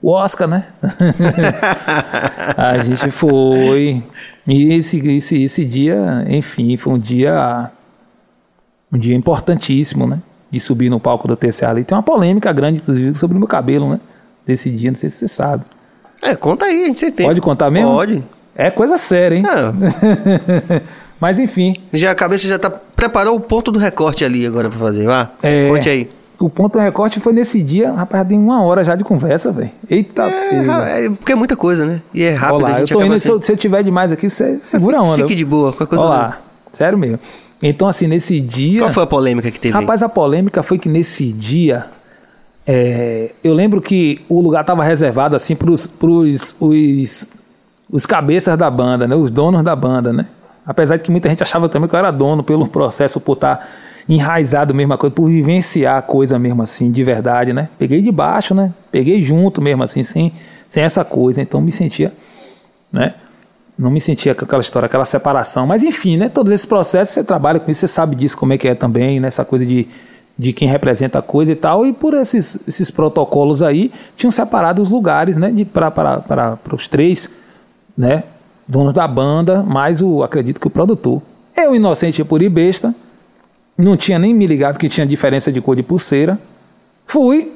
O 0.00 0.10
Oscar, 0.10 0.48
né? 0.48 0.66
a 2.56 2.78
gente 2.78 3.10
foi. 3.10 4.02
E 4.48 4.72
esse, 4.72 4.98
esse, 5.10 5.42
esse 5.42 5.64
dia, 5.64 6.24
enfim, 6.26 6.74
foi 6.78 6.94
um 6.94 6.98
dia. 6.98 7.70
Um 8.90 8.98
dia 8.98 9.14
importantíssimo, 9.14 10.06
né? 10.06 10.18
De 10.50 10.58
subir 10.58 10.88
no 10.88 10.98
palco 10.98 11.28
do 11.28 11.36
TCA 11.36 11.68
ali. 11.68 11.84
Tem 11.84 11.94
uma 11.94 12.02
polêmica 12.02 12.50
grande, 12.54 12.80
inclusive, 12.80 13.14
sobre 13.18 13.36
o 13.36 13.38
meu 13.38 13.46
cabelo, 13.46 13.90
né? 13.90 14.00
Desse 14.46 14.70
dia, 14.70 14.90
não 14.90 14.96
sei 14.96 15.10
se 15.10 15.16
você 15.16 15.28
sabe. 15.28 15.64
É, 16.22 16.34
conta 16.34 16.64
aí, 16.64 16.84
a 16.84 16.86
gente 16.86 17.10
tem. 17.10 17.26
Pode 17.26 17.42
contar 17.42 17.70
mesmo? 17.70 17.90
Pode. 17.90 18.24
É 18.56 18.70
coisa 18.70 18.96
séria, 18.96 19.36
hein? 19.36 19.44
Mas 21.20 21.38
enfim, 21.38 21.76
já, 21.92 22.12
a 22.12 22.14
cabeça 22.14 22.48
já 22.48 22.58
tá. 22.58 22.70
Preparou 22.70 23.36
o 23.36 23.40
ponto 23.40 23.70
do 23.70 23.78
recorte 23.78 24.24
ali 24.24 24.46
agora 24.46 24.70
pra 24.70 24.78
fazer, 24.78 25.04
vá? 25.04 25.30
É. 25.42 25.68
Conte 25.68 25.88
aí. 25.88 26.10
O 26.40 26.48
ponto 26.48 26.74
do 26.74 26.78
recorte 26.78 27.18
foi 27.20 27.32
nesse 27.32 27.62
dia, 27.62 27.92
rapaz, 27.92 28.26
tem 28.28 28.38
uma 28.38 28.62
hora 28.62 28.84
já 28.84 28.94
de 28.94 29.02
conversa, 29.04 29.50
velho. 29.50 29.70
Eita, 29.90 30.22
É, 30.24 31.06
é, 31.06 31.10
porque 31.10 31.32
é 31.32 31.34
muita 31.34 31.56
coisa, 31.56 31.84
né? 31.84 32.00
E 32.14 32.22
é 32.22 32.32
rápido. 32.32 32.56
Olá, 32.60 32.68
a 32.68 32.72
eu 32.72 32.78
gente 32.80 32.92
tô 32.92 32.98
acaba 33.00 33.14
indo, 33.14 33.20
se 33.20 33.28
eu, 33.28 33.34
assim- 33.36 33.42
se 33.46 33.52
eu 33.52 33.56
tiver 33.56 33.82
demais 33.82 34.12
aqui, 34.12 34.30
você 34.30 34.58
segura 34.62 34.98
a 34.98 35.02
onda. 35.02 35.22
Fique 35.24 35.34
de 35.34 35.44
boa, 35.44 35.72
qualquer 35.72 35.86
coisa. 35.88 36.04
Olá, 36.04 36.38
sério 36.72 36.96
mesmo. 36.96 37.18
Então, 37.62 37.88
assim, 37.88 38.06
nesse 38.06 38.40
dia. 38.40 38.80
Qual 38.82 38.92
foi 38.92 39.02
a 39.02 39.06
polêmica 39.06 39.50
que 39.50 39.58
teve? 39.58 39.74
Rapaz, 39.74 40.02
a 40.02 40.08
polêmica 40.08 40.62
foi 40.62 40.78
que 40.78 40.88
nesse 40.88 41.32
dia. 41.32 41.86
é, 42.66 43.30
eu 43.42 43.52
lembro 43.54 43.80
que 43.80 44.20
o 44.28 44.40
lugar 44.40 44.60
estava 44.60 44.84
reservado 44.84 45.34
assim 45.34 45.56
para 45.56 45.70
os 45.70 45.88
os, 46.60 47.26
os 47.90 48.06
cabeças 48.06 48.56
da 48.56 48.70
banda, 48.70 49.08
né? 49.08 49.16
Os 49.16 49.30
donos 49.30 49.62
da 49.62 49.74
banda, 49.74 50.12
né? 50.12 50.26
Apesar 50.66 50.98
de 50.98 51.02
que 51.02 51.10
muita 51.10 51.28
gente 51.30 51.42
achava 51.42 51.68
também 51.68 51.88
que 51.88 51.94
eu 51.94 51.98
era 51.98 52.10
dono 52.10 52.44
pelo 52.44 52.68
processo, 52.68 53.18
por 53.18 53.32
estar 53.32 53.66
enraizado 54.08 54.74
mesmo 54.74 54.94
a 54.94 54.98
coisa, 54.98 55.14
por 55.14 55.28
vivenciar 55.28 55.98
a 55.98 56.02
coisa 56.02 56.38
mesmo 56.38 56.62
assim, 56.62 56.90
de 56.90 57.04
verdade, 57.04 57.52
né? 57.52 57.68
Peguei 57.78 58.00
de 58.00 58.10
baixo, 58.10 58.54
né? 58.54 58.72
Peguei 58.90 59.22
junto 59.22 59.60
mesmo 59.60 59.82
assim, 59.82 60.02
sem, 60.02 60.32
sem 60.68 60.82
essa 60.82 61.04
coisa. 61.04 61.42
Então 61.42 61.60
me 61.60 61.70
sentia, 61.70 62.12
né? 62.90 63.14
Não 63.78 63.90
me 63.90 64.00
sentia 64.00 64.34
com 64.34 64.44
aquela 64.44 64.62
história, 64.62 64.86
aquela 64.86 65.04
separação. 65.04 65.66
Mas 65.66 65.82
enfim, 65.82 66.16
né? 66.16 66.28
Todos 66.28 66.50
esses 66.52 66.66
processos, 66.66 67.14
você 67.14 67.22
trabalha 67.22 67.60
com 67.60 67.70
isso, 67.70 67.80
você 67.80 67.88
sabe 67.88 68.16
disso, 68.16 68.36
como 68.36 68.52
é 68.52 68.58
que 68.58 68.66
é 68.66 68.74
também, 68.74 69.20
né? 69.20 69.28
Essa 69.28 69.44
coisa 69.44 69.66
de, 69.66 69.86
de 70.38 70.52
quem 70.54 70.66
representa 70.66 71.18
a 71.18 71.22
coisa 71.22 71.52
e 71.52 71.56
tal. 71.56 71.86
E 71.86 71.92
por 71.92 72.14
esses, 72.14 72.58
esses 72.66 72.90
protocolos 72.90 73.62
aí, 73.62 73.92
tinham 74.16 74.30
separado 74.30 74.80
os 74.80 74.90
lugares, 74.90 75.36
né? 75.36 75.54
Para 75.72 76.58
os 76.72 76.88
três, 76.88 77.30
né? 77.96 78.24
Donos 78.66 78.94
da 78.94 79.06
banda, 79.06 79.62
mais 79.62 80.00
o, 80.00 80.22
acredito 80.22 80.60
que 80.60 80.66
o 80.66 80.70
produtor. 80.70 81.22
Eu, 81.54 81.74
inocente 81.74 82.24
por 82.24 82.42
e 82.42 82.48
besta, 82.48 82.94
não 83.78 83.96
tinha 83.96 84.18
nem 84.18 84.34
me 84.34 84.46
ligado 84.46 84.78
que 84.78 84.88
tinha 84.88 85.06
diferença 85.06 85.52
de 85.52 85.60
cor 85.60 85.76
de 85.76 85.82
pulseira. 85.84 86.38
Fui 87.06 87.52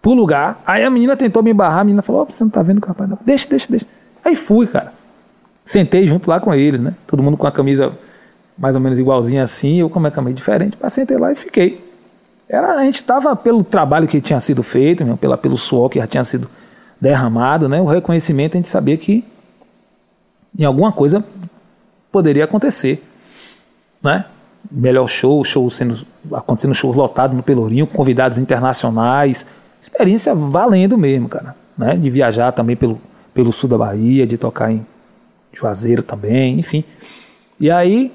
pro 0.00 0.14
lugar. 0.14 0.62
Aí 0.64 0.84
a 0.84 0.90
menina 0.90 1.16
tentou 1.16 1.42
me 1.42 1.52
barrar, 1.52 1.80
a 1.80 1.84
menina 1.84 2.02
falou: 2.02 2.22
Ó, 2.22 2.24
você 2.24 2.44
não 2.44 2.50
tá 2.50 2.62
vendo 2.62 2.82
o 2.82 2.86
rapaz. 2.86 3.10
Não. 3.10 3.18
Deixa, 3.24 3.48
deixa, 3.48 3.66
deixa. 3.68 3.86
Aí 4.24 4.36
fui, 4.36 4.66
cara. 4.66 4.92
Sentei 5.64 6.06
junto 6.06 6.28
lá 6.28 6.40
com 6.40 6.54
eles, 6.54 6.80
né? 6.80 6.94
Todo 7.06 7.22
mundo 7.22 7.36
com 7.36 7.46
a 7.46 7.52
camisa 7.52 7.92
mais 8.56 8.74
ou 8.74 8.80
menos 8.80 8.98
igualzinha 8.98 9.42
assim, 9.42 9.80
eu 9.80 9.88
com 9.88 9.98
a 9.98 10.02
minha 10.02 10.10
camisa 10.10 10.34
diferente, 10.34 10.76
mas 10.80 10.92
sentei 10.92 11.16
lá 11.16 11.32
e 11.32 11.34
fiquei. 11.34 11.82
Era, 12.46 12.74
a 12.74 12.84
gente 12.84 13.02
tava 13.02 13.34
pelo 13.34 13.64
trabalho 13.64 14.06
que 14.06 14.20
tinha 14.20 14.38
sido 14.38 14.62
feito, 14.62 15.04
pela, 15.16 15.38
pelo 15.38 15.56
suor 15.56 15.88
que 15.88 15.98
já 15.98 16.06
tinha 16.06 16.24
sido 16.24 16.50
derramado, 17.00 17.68
né? 17.68 17.80
O 17.80 17.86
reconhecimento 17.86 18.54
a 18.54 18.58
gente 18.58 18.68
sabia 18.68 18.96
que 18.96 19.24
em 20.58 20.64
alguma 20.64 20.92
coisa 20.92 21.24
poderia 22.12 22.44
acontecer, 22.44 23.02
né? 24.02 24.26
Melhor 24.70 25.08
show, 25.08 25.44
show 25.44 25.68
sendo 25.70 26.04
acontecendo 26.32 26.74
show 26.74 26.92
lotado 26.92 27.34
no 27.34 27.42
Pelourinho, 27.42 27.86
convidados 27.86 28.38
internacionais, 28.38 29.46
experiência 29.80 30.34
valendo 30.34 30.98
mesmo, 30.98 31.28
cara, 31.28 31.56
né? 31.76 31.96
De 31.96 32.10
viajar 32.10 32.52
também 32.52 32.76
pelo, 32.76 33.00
pelo 33.32 33.52
sul 33.52 33.68
da 33.68 33.78
Bahia, 33.78 34.26
de 34.26 34.36
tocar 34.36 34.70
em 34.70 34.86
Juazeiro 35.52 36.02
também, 36.02 36.58
enfim. 36.58 36.84
E 37.58 37.70
aí, 37.70 38.12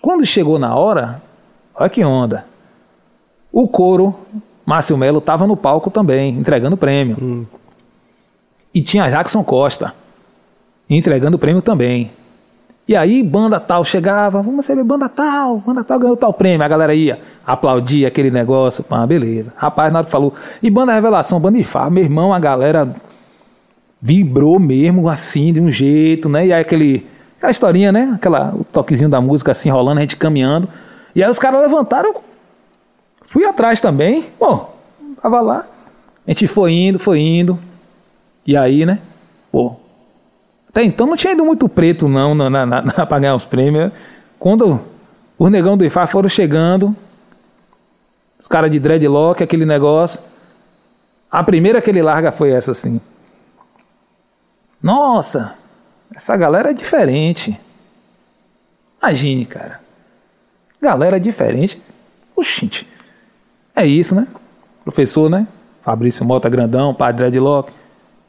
quando 0.00 0.24
chegou 0.24 0.58
na 0.58 0.74
hora, 0.74 1.20
olha 1.74 1.90
que 1.90 2.04
onda. 2.04 2.44
O 3.52 3.68
coro, 3.68 4.14
Márcio 4.64 4.96
Melo, 4.96 5.18
estava 5.18 5.46
no 5.46 5.56
palco 5.56 5.90
também, 5.90 6.38
entregando 6.38 6.76
prêmio. 6.76 7.46
E 8.72 8.80
tinha 8.80 9.10
Jackson 9.10 9.42
Costa 9.42 9.92
entregando 10.88 11.38
prêmio 11.38 11.62
também. 11.62 12.10
E 12.90 12.96
aí, 12.96 13.22
banda 13.22 13.60
tal 13.60 13.84
chegava, 13.84 14.42
vamos 14.42 14.66
receber 14.66 14.82
banda 14.82 15.08
tal, 15.08 15.58
banda 15.58 15.84
tal 15.84 15.96
ganhou 15.96 16.16
tal 16.16 16.32
prêmio. 16.32 16.64
A 16.64 16.68
galera 16.68 16.92
ia 16.92 17.20
aplaudir 17.46 18.04
aquele 18.04 18.32
negócio, 18.32 18.82
pá, 18.82 19.06
beleza. 19.06 19.52
Rapaz, 19.56 19.92
na 19.92 20.00
hora 20.00 20.06
que 20.06 20.10
falou, 20.10 20.34
e 20.60 20.68
banda 20.68 20.92
Revelação, 20.92 21.38
banda 21.38 21.56
de 21.56 21.62
Fá, 21.62 21.88
meu 21.88 22.02
irmão, 22.02 22.34
a 22.34 22.40
galera 22.40 22.92
vibrou 24.02 24.58
mesmo 24.58 25.08
assim, 25.08 25.52
de 25.52 25.60
um 25.60 25.70
jeito, 25.70 26.28
né? 26.28 26.48
E 26.48 26.52
aí 26.52 26.60
aquele, 26.60 27.06
aquela 27.36 27.52
historinha, 27.52 27.92
né? 27.92 28.10
Aquela, 28.12 28.52
o 28.56 28.64
toquezinho 28.64 29.08
da 29.08 29.20
música 29.20 29.52
assim 29.52 29.70
rolando, 29.70 29.98
a 29.98 30.00
gente 30.00 30.16
caminhando. 30.16 30.68
E 31.14 31.22
aí 31.22 31.30
os 31.30 31.38
caras 31.38 31.60
levantaram, 31.60 32.12
fui 33.22 33.44
atrás 33.44 33.80
também, 33.80 34.24
bom, 34.36 34.74
tava 35.22 35.40
lá. 35.40 35.64
A 36.26 36.30
gente 36.32 36.48
foi 36.48 36.72
indo, 36.72 36.98
foi 36.98 37.20
indo. 37.20 37.56
E 38.44 38.56
aí, 38.56 38.84
né? 38.84 38.98
Pô. 39.52 39.76
Até 40.70 40.84
então 40.84 41.06
não 41.06 41.16
tinha 41.16 41.32
ido 41.32 41.44
muito 41.44 41.68
preto, 41.68 42.08
não, 42.08 42.32
na, 42.32 42.48
na, 42.48 42.64
na, 42.64 42.82
pra 43.06 43.18
ganhar 43.18 43.34
os 43.34 43.44
prêmios. 43.44 43.92
Quando 44.38 44.80
os 45.36 45.50
negão 45.50 45.76
do 45.76 45.84
IFA 45.84 46.06
foram 46.06 46.28
chegando, 46.28 46.96
os 48.38 48.46
caras 48.46 48.70
de 48.70 48.78
dreadlock, 48.78 49.42
aquele 49.42 49.66
negócio. 49.66 50.20
A 51.30 51.42
primeira 51.42 51.82
que 51.82 51.90
ele 51.90 52.00
larga 52.00 52.30
foi 52.30 52.50
essa 52.50 52.70
assim. 52.70 53.00
Nossa, 54.82 55.54
essa 56.14 56.36
galera 56.36 56.70
é 56.70 56.74
diferente. 56.74 57.60
Imagine, 59.02 59.44
cara. 59.44 59.80
Galera 60.80 61.18
diferente. 61.18 61.82
Oxente. 62.36 62.86
É 63.74 63.84
isso, 63.84 64.14
né? 64.14 64.26
Professor, 64.84 65.28
né? 65.28 65.46
Fabrício 65.82 66.24
Mota 66.24 66.48
Grandão, 66.48 66.94
Padre 66.94 67.30
Dreadlock, 67.30 67.72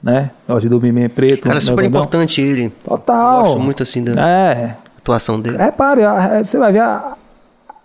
né? 0.02 0.32
Jorge 0.48 0.68
do 0.70 0.80
Mimê 0.82 1.08
Preto. 1.10 1.48
Cara, 1.48 1.60
super 1.62 1.84
Grandão. 1.84 2.02
importante 2.02 2.42
ele. 2.42 2.70
Total. 2.84 3.44
Gosto 3.44 3.60
muito 3.60 3.84
assim 3.84 4.04
da 4.04 4.12
É. 4.28 4.78
atuação 4.98 5.40
dele. 5.40 5.58
Repare, 5.58 6.04
a- 6.04 6.44
você 6.44 6.58
vai 6.58 6.72
ver 6.72 6.82
a, 6.82 7.16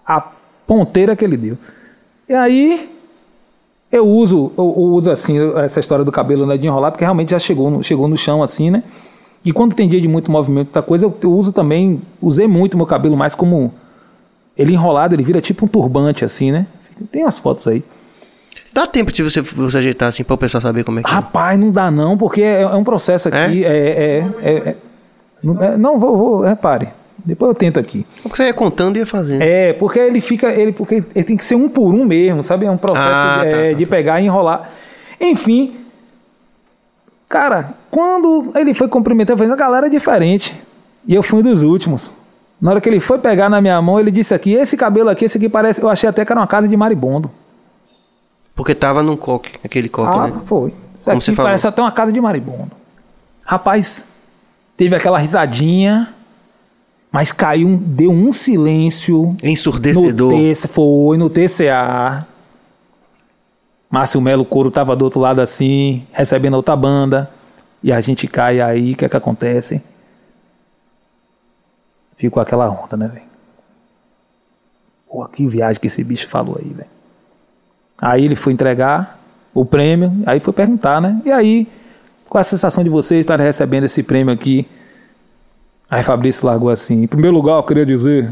a 0.06 0.20
ponteira 0.66 1.14
que 1.14 1.24
ele 1.24 1.36
deu. 1.36 1.58
E 2.28 2.34
aí, 2.34 2.90
eu 3.92 4.06
uso, 4.06 4.52
eu, 4.56 4.64
eu 4.64 4.82
uso 4.82 5.10
assim, 5.10 5.36
essa 5.58 5.78
história 5.80 6.04
do 6.04 6.10
cabelo 6.12 6.46
né, 6.46 6.56
de 6.56 6.66
enrolar, 6.66 6.90
porque 6.90 7.04
realmente 7.04 7.30
já 7.30 7.38
chegou 7.38 7.70
no, 7.70 7.82
chegou 7.84 8.08
no 8.08 8.16
chão 8.16 8.42
assim, 8.42 8.70
né? 8.70 8.82
E 9.44 9.52
quando 9.52 9.74
tem 9.74 9.88
dia 9.88 10.00
de 10.00 10.08
muito 10.08 10.30
movimento, 10.30 10.66
muita 10.66 10.82
coisa, 10.82 11.06
eu, 11.06 11.16
eu 11.22 11.32
uso 11.32 11.52
também, 11.52 12.02
usei 12.20 12.48
muito 12.48 12.76
meu 12.76 12.86
cabelo 12.86 13.16
mais 13.16 13.32
como 13.34 13.72
ele 14.56 14.72
enrolado, 14.72 15.14
ele 15.14 15.22
vira 15.22 15.40
tipo 15.40 15.64
um 15.66 15.68
turbante 15.68 16.24
assim, 16.24 16.50
né? 16.50 16.66
Tem 17.12 17.22
umas 17.22 17.38
fotos 17.38 17.68
aí. 17.68 17.84
Dá 18.72 18.86
tempo 18.86 19.10
de 19.12 19.22
você, 19.22 19.40
você 19.40 19.78
ajeitar 19.78 20.08
assim 20.08 20.22
para 20.22 20.34
o 20.34 20.38
pessoal 20.38 20.60
saber 20.60 20.84
como 20.84 21.00
é 21.00 21.02
que 21.02 21.08
é. 21.10 21.12
Rapaz, 21.12 21.58
não 21.58 21.70
dá 21.70 21.90
não, 21.90 22.16
porque 22.18 22.42
é, 22.42 22.62
é 22.62 22.66
um 22.68 22.84
processo 22.84 23.28
aqui, 23.28 23.64
é, 23.64 23.68
é, 23.68 24.26
é- 24.42 24.50
é- 24.70 24.76
não, 25.42 25.62
é- 25.62 25.76
não, 25.76 25.98
vou, 25.98 26.16
vou, 26.16 26.40
repare, 26.40 26.88
depois 27.24 27.48
eu 27.50 27.54
tento 27.54 27.80
aqui. 27.80 28.06
Porque 28.22 28.36
você 28.36 28.44
ia 28.48 28.54
contando 28.54 28.96
e 28.96 29.00
ia 29.00 29.06
fazendo. 29.06 29.42
É, 29.42 29.72
porque 29.72 29.98
ele 29.98 30.20
fica. 30.20 30.48
Ele, 30.52 30.72
porque 30.72 31.02
ele 31.14 31.24
tem 31.24 31.36
que 31.36 31.44
ser 31.44 31.54
um 31.54 31.68
por 31.68 31.92
um 31.94 32.04
mesmo, 32.04 32.42
sabe? 32.42 32.66
É 32.66 32.70
um 32.70 32.76
processo 32.76 33.06
Ah, 33.08 33.42
é, 33.44 33.50
tá, 33.50 33.56
tá, 33.68 33.72
de 33.72 33.86
pegar 33.86 34.20
e 34.20 34.26
enrolar. 34.26 34.70
Enfim. 35.20 35.74
Cara, 37.28 37.70
quando 37.90 38.52
ele 38.54 38.72
foi 38.74 38.88
cumprimentar, 38.88 39.34
eu 39.34 39.38
falei, 39.38 39.52
a 39.52 39.56
galera 39.56 39.86
é 39.86 39.90
diferente. 39.90 40.54
E 41.06 41.14
eu 41.14 41.22
fui 41.22 41.40
um 41.40 41.42
dos 41.42 41.62
últimos. 41.62 42.16
Na 42.60 42.70
hora 42.70 42.80
que 42.80 42.88
ele 42.88 43.00
foi 43.00 43.18
pegar 43.18 43.48
na 43.48 43.60
minha 43.60 43.80
mão, 43.82 43.98
ele 43.98 44.10
disse 44.10 44.32
aqui, 44.32 44.52
esse 44.52 44.76
cabelo 44.76 45.08
aqui, 45.10 45.24
esse 45.24 45.36
aqui 45.36 45.48
parece. 45.48 45.82
Eu 45.82 45.88
achei 45.88 46.08
até 46.08 46.24
que 46.24 46.32
era 46.32 46.40
uma 46.40 46.46
casa 46.46 46.68
de 46.68 46.76
maribondo. 46.76 47.30
Porque 48.56 48.74
tava 48.74 49.02
num 49.02 49.16
coque, 49.16 49.52
aquele 49.62 49.88
coque, 49.88 50.18
Ah, 50.18 50.26
né? 50.28 50.40
foi. 50.46 50.72
Isso 50.96 51.04
Como 51.04 51.16
aqui 51.18 51.24
você 51.26 51.34
falou. 51.34 51.48
parece 51.48 51.66
até 51.68 51.80
uma 51.82 51.92
casa 51.92 52.10
de 52.10 52.20
maribondo. 52.20 52.72
Rapaz, 53.44 54.06
teve 54.76 54.96
aquela 54.96 55.18
risadinha, 55.18 56.12
mas 57.12 57.30
caiu, 57.32 57.76
deu 57.80 58.10
um 58.10 58.32
silêncio. 58.32 59.36
Ensurdecedor. 59.42 60.32
No 60.32 60.38
TC, 60.38 60.68
foi 60.68 61.18
no 61.18 61.28
TCA. 61.30 62.26
Márcio 63.90 64.20
Melo 64.20 64.44
Couro 64.44 64.70
tava 64.70 64.96
do 64.96 65.04
outro 65.04 65.20
lado 65.20 65.40
assim, 65.40 66.06
recebendo 66.10 66.54
outra 66.54 66.74
banda. 66.74 67.30
E 67.82 67.92
a 67.92 68.00
gente 68.00 68.26
cai 68.26 68.60
aí, 68.60 68.94
o 68.94 68.96
que 68.96 69.04
é 69.04 69.08
que 69.08 69.16
acontece? 69.16 69.80
Ficou 72.16 72.42
aquela 72.42 72.68
onda, 72.70 72.96
né, 72.96 73.06
velho? 73.06 73.26
Pô, 75.08 75.24
que 75.28 75.46
viagem 75.46 75.78
que 75.80 75.86
esse 75.86 76.02
bicho 76.02 76.26
falou 76.28 76.58
aí, 76.58 76.68
velho. 76.72 76.95
Aí 78.00 78.24
ele 78.24 78.36
foi 78.36 78.52
entregar 78.52 79.18
o 79.54 79.64
prêmio, 79.64 80.12
aí 80.26 80.38
foi 80.40 80.52
perguntar, 80.52 81.00
né? 81.00 81.20
E 81.24 81.32
aí, 81.32 81.66
qual 82.28 82.40
a 82.40 82.44
sensação 82.44 82.84
de 82.84 82.90
vocês 82.90 83.20
estarem 83.20 83.44
recebendo 83.46 83.84
esse 83.84 84.02
prêmio 84.02 84.32
aqui? 84.34 84.68
Aí 85.90 86.02
Fabrício 86.02 86.46
largou 86.46 86.68
assim: 86.68 87.02
em 87.02 87.06
primeiro 87.06 87.34
lugar, 87.36 87.54
eu 87.56 87.62
queria 87.62 87.86
dizer 87.86 88.30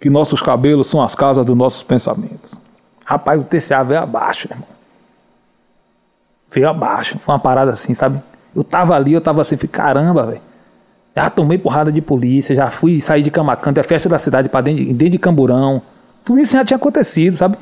que 0.00 0.10
nossos 0.10 0.42
cabelos 0.42 0.88
são 0.88 1.00
as 1.00 1.14
casas 1.14 1.44
dos 1.46 1.56
nossos 1.56 1.82
pensamentos. 1.82 2.60
Rapaz, 3.04 3.40
o 3.40 3.44
TCA 3.44 3.82
veio 3.84 4.00
abaixo, 4.00 4.48
irmão. 4.50 4.66
Veio 6.50 6.68
abaixo. 6.68 7.18
Foi 7.18 7.34
uma 7.34 7.40
parada 7.40 7.70
assim, 7.70 7.94
sabe? 7.94 8.20
Eu 8.54 8.64
tava 8.64 8.94
ali, 8.94 9.12
eu 9.12 9.20
tava 9.20 9.40
assim, 9.42 9.56
caramba, 9.56 10.26
velho. 10.26 10.40
Já 11.14 11.30
tomei 11.30 11.56
porrada 11.56 11.90
de 11.90 12.02
polícia, 12.02 12.54
já 12.54 12.70
fui 12.70 13.00
sair 13.00 13.22
de 13.22 13.30
Camacanto, 13.30 13.80
é 13.80 13.82
festa 13.82 14.08
da 14.08 14.18
cidade 14.18 14.48
para 14.50 14.60
dentro, 14.62 14.84
de- 14.84 14.92
dentro 14.92 15.12
de 15.12 15.18
Camburão. 15.18 15.80
Tudo 16.24 16.40
isso 16.40 16.52
já 16.52 16.64
tinha 16.64 16.76
acontecido, 16.76 17.34
sabe? 17.36 17.56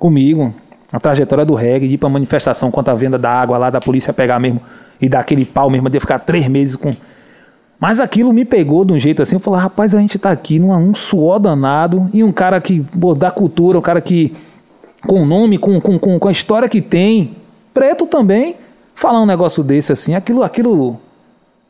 Comigo. 0.00 0.52
A 0.92 0.98
trajetória 0.98 1.44
do 1.44 1.54
reggae, 1.54 1.92
ir 1.92 1.98
pra 1.98 2.08
manifestação 2.08 2.68
contra 2.72 2.92
a 2.92 2.96
venda 2.96 3.16
da 3.16 3.30
água 3.30 3.56
lá, 3.56 3.70
da 3.70 3.80
polícia 3.80 4.12
pegar 4.12 4.40
mesmo 4.40 4.60
e 5.00 5.08
dar 5.08 5.20
aquele 5.20 5.44
pau 5.44 5.70
mesmo, 5.70 5.88
de 5.88 6.00
ficar 6.00 6.18
três 6.18 6.48
meses 6.48 6.74
com. 6.74 6.90
Mas 7.78 8.00
aquilo 8.00 8.32
me 8.32 8.44
pegou 8.44 8.84
de 8.84 8.92
um 8.92 8.98
jeito 8.98 9.22
assim, 9.22 9.36
eu 9.36 9.40
falei, 9.40 9.60
rapaz, 9.60 9.94
a 9.94 10.00
gente 10.00 10.18
tá 10.18 10.30
aqui 10.30 10.58
num 10.58 10.72
um 10.72 10.94
suor 10.94 11.38
danado, 11.38 12.10
e 12.12 12.24
um 12.24 12.32
cara 12.32 12.60
que, 12.60 12.80
pô, 12.80 13.14
da 13.14 13.30
cultura, 13.30 13.78
um 13.78 13.82
cara 13.82 14.00
que, 14.00 14.34
com 15.06 15.22
o 15.22 15.26
nome, 15.26 15.56
com, 15.56 15.80
com, 15.80 15.98
com, 15.98 16.18
com 16.18 16.28
a 16.28 16.32
história 16.32 16.68
que 16.68 16.82
tem, 16.82 17.36
preto 17.72 18.06
também, 18.06 18.56
falar 18.94 19.22
um 19.22 19.26
negócio 19.26 19.62
desse 19.62 19.92
assim, 19.92 20.14
aquilo, 20.14 20.42
aquilo. 20.42 21.00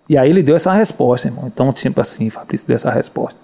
E 0.09 0.17
aí 0.17 0.31
ele 0.31 0.43
deu 0.43 0.57
essa 0.57 0.73
resposta, 0.73 1.29
irmão. 1.29 1.45
Então, 1.47 1.73
tipo 1.73 2.01
assim, 2.01 2.29
Fabrício 2.31 2.67
deu 2.67 2.75
essa 2.75 2.91
resposta. 2.91 3.39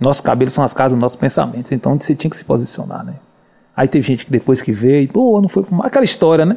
Nossos 0.00 0.20
cabelos 0.20 0.52
são 0.52 0.64
as 0.64 0.72
casas 0.72 0.92
dos 0.92 1.00
nossos 1.00 1.16
pensamentos, 1.16 1.70
então 1.70 1.96
você 2.00 2.14
tinha 2.14 2.30
que 2.30 2.36
se 2.36 2.44
posicionar, 2.44 3.04
né? 3.04 3.14
Aí 3.76 3.88
teve 3.88 4.06
gente 4.06 4.24
que 4.26 4.30
depois 4.30 4.60
que 4.60 4.72
veio, 4.72 5.08
pô, 5.08 5.40
não 5.40 5.48
foi. 5.48 5.64
Aquela 5.82 6.04
história, 6.04 6.44
né? 6.44 6.56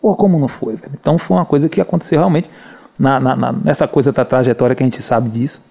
Pô, 0.00 0.14
como 0.14 0.38
não 0.38 0.48
foi, 0.48 0.74
velho? 0.76 0.92
Então 1.00 1.18
foi 1.18 1.36
uma 1.36 1.44
coisa 1.44 1.68
que 1.68 1.80
aconteceu 1.80 2.18
realmente 2.18 2.48
na, 2.98 3.18
na- 3.20 3.36
na- 3.36 3.52
nessa 3.52 3.86
coisa 3.88 4.12
da 4.12 4.24
trajetória 4.24 4.74
que 4.76 4.82
a 4.82 4.86
gente 4.86 5.02
sabe 5.02 5.28
disso. 5.28 5.64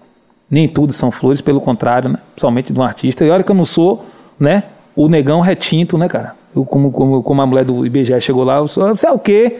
Nem 0.50 0.68
tudo 0.68 0.92
são 0.92 1.10
flores, 1.10 1.40
pelo 1.40 1.60
contrário, 1.60 2.10
né? 2.10 2.18
Principalmente 2.34 2.72
de 2.72 2.78
um 2.78 2.82
artista. 2.82 3.24
E 3.24 3.30
olha 3.30 3.42
que 3.42 3.50
eu 3.50 3.54
não 3.54 3.64
sou, 3.64 4.04
né? 4.38 4.64
O 4.94 5.08
negão 5.08 5.40
retinto, 5.40 5.96
né, 5.96 6.08
cara? 6.08 6.34
Eu, 6.54 6.64
como, 6.66 6.90
como, 6.92 7.22
como 7.22 7.40
a 7.40 7.46
mulher 7.46 7.64
do 7.64 7.86
IBGE 7.86 8.20
chegou 8.20 8.44
lá, 8.44 8.56
eu 8.58 8.68
sou, 8.68 8.86
você 8.94 9.06
é 9.06 9.10
o 9.12 9.18
quê? 9.18 9.56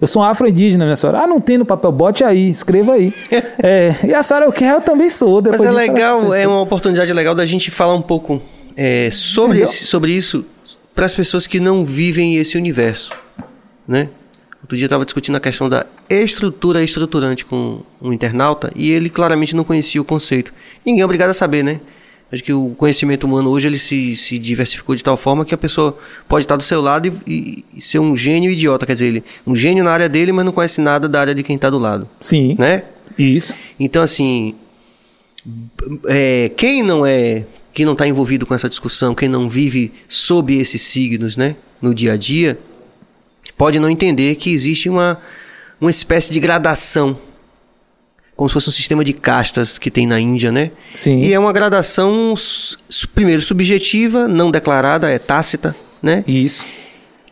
Eu 0.00 0.06
sou 0.06 0.22
um 0.22 0.24
afro-indígena, 0.24 0.84
minha 0.84 0.94
senhora. 0.94 1.20
Ah, 1.22 1.26
não 1.26 1.40
tem 1.40 1.58
no 1.58 1.64
papel, 1.64 1.90
bote 1.90 2.22
aí, 2.22 2.48
escreva 2.50 2.92
aí. 2.92 3.12
é, 3.60 3.94
e 4.04 4.14
a 4.14 4.22
senhora 4.22 4.44
é 4.46 4.48
o 4.48 4.52
quê? 4.52 4.64
Eu 4.64 4.80
também 4.80 5.10
sou. 5.10 5.42
Mas 5.42 5.44
Depois 5.44 5.62
é 5.62 5.64
disso, 5.64 5.78
ela 5.80 5.80
legal, 5.80 6.34
é 6.34 6.46
uma 6.46 6.60
oportunidade 6.60 7.12
legal 7.12 7.34
da 7.34 7.44
gente 7.46 7.70
falar 7.72 7.94
um 7.94 8.02
pouco 8.02 8.40
é, 8.76 9.08
sobre, 9.10 9.60
esse- 9.62 9.86
sobre 9.86 10.12
isso 10.12 10.44
para 10.96 11.06
as 11.06 11.14
pessoas 11.14 11.46
que 11.46 11.60
não 11.60 11.84
vivem 11.84 12.36
esse 12.36 12.56
universo, 12.56 13.12
né? 13.86 14.08
Outro 14.62 14.76
dia 14.76 14.86
eu 14.86 14.88
estava 14.88 15.04
discutindo 15.04 15.36
a 15.36 15.40
questão 15.40 15.68
da 15.68 15.86
estrutura 16.10 16.82
estruturante 16.82 17.44
com 17.44 17.82
um 18.02 18.12
internauta 18.12 18.72
e 18.74 18.90
ele 18.90 19.08
claramente 19.08 19.54
não 19.54 19.62
conhecia 19.62 20.00
o 20.00 20.04
conceito. 20.04 20.52
Ninguém 20.84 21.02
é 21.02 21.04
obrigado 21.04 21.30
a 21.30 21.34
saber, 21.34 21.62
né? 21.62 21.80
Acho 22.32 22.42
que 22.42 22.52
o 22.52 22.70
conhecimento 22.76 23.24
humano 23.24 23.48
hoje 23.50 23.68
ele 23.68 23.78
se, 23.78 24.16
se 24.16 24.36
diversificou 24.36 24.96
de 24.96 25.04
tal 25.04 25.16
forma 25.16 25.44
que 25.44 25.54
a 25.54 25.58
pessoa 25.58 25.96
pode 26.26 26.44
estar 26.44 26.56
do 26.56 26.62
seu 26.64 26.80
lado 26.80 27.06
e, 27.24 27.64
e- 27.76 27.80
ser 27.80 28.00
um 28.00 28.16
gênio 28.16 28.50
idiota, 28.50 28.84
quer 28.84 28.94
dizer, 28.94 29.06
ele 29.06 29.24
um 29.46 29.54
gênio 29.54 29.84
na 29.84 29.92
área 29.92 30.08
dele, 30.08 30.32
mas 30.32 30.44
não 30.44 30.50
conhece 30.50 30.80
nada 30.80 31.08
da 31.08 31.20
área 31.20 31.34
de 31.34 31.44
quem 31.44 31.54
está 31.54 31.70
do 31.70 31.78
lado, 31.78 32.08
Sim. 32.20 32.56
né? 32.58 32.82
Isso. 33.16 33.54
Então, 33.78 34.02
assim, 34.02 34.56
é, 36.08 36.50
quem 36.56 36.82
não 36.82 37.06
é, 37.06 37.44
quem 37.76 37.84
não 37.84 37.92
está 37.92 38.08
envolvido 38.08 38.46
com 38.46 38.54
essa 38.54 38.70
discussão, 38.70 39.14
quem 39.14 39.28
não 39.28 39.50
vive 39.50 39.92
sob 40.08 40.56
esses 40.56 40.80
signos, 40.80 41.36
né, 41.36 41.56
no 41.78 41.94
dia 41.94 42.14
a 42.14 42.16
dia, 42.16 42.58
pode 43.54 43.78
não 43.78 43.90
entender 43.90 44.36
que 44.36 44.48
existe 44.50 44.88
uma, 44.88 45.20
uma 45.78 45.90
espécie 45.90 46.32
de 46.32 46.40
gradação, 46.40 47.18
como 48.34 48.48
se 48.48 48.54
fosse 48.54 48.70
um 48.70 48.72
sistema 48.72 49.04
de 49.04 49.12
castas 49.12 49.76
que 49.76 49.90
tem 49.90 50.06
na 50.06 50.18
Índia, 50.18 50.50
né? 50.50 50.70
Sim. 50.94 51.20
E 51.20 51.34
é 51.34 51.38
uma 51.38 51.52
gradação, 51.52 52.32
primeiro, 53.14 53.42
subjetiva, 53.42 54.26
não 54.26 54.50
declarada, 54.50 55.10
é 55.10 55.18
tácita, 55.18 55.76
né? 56.02 56.24
Isso. 56.26 56.64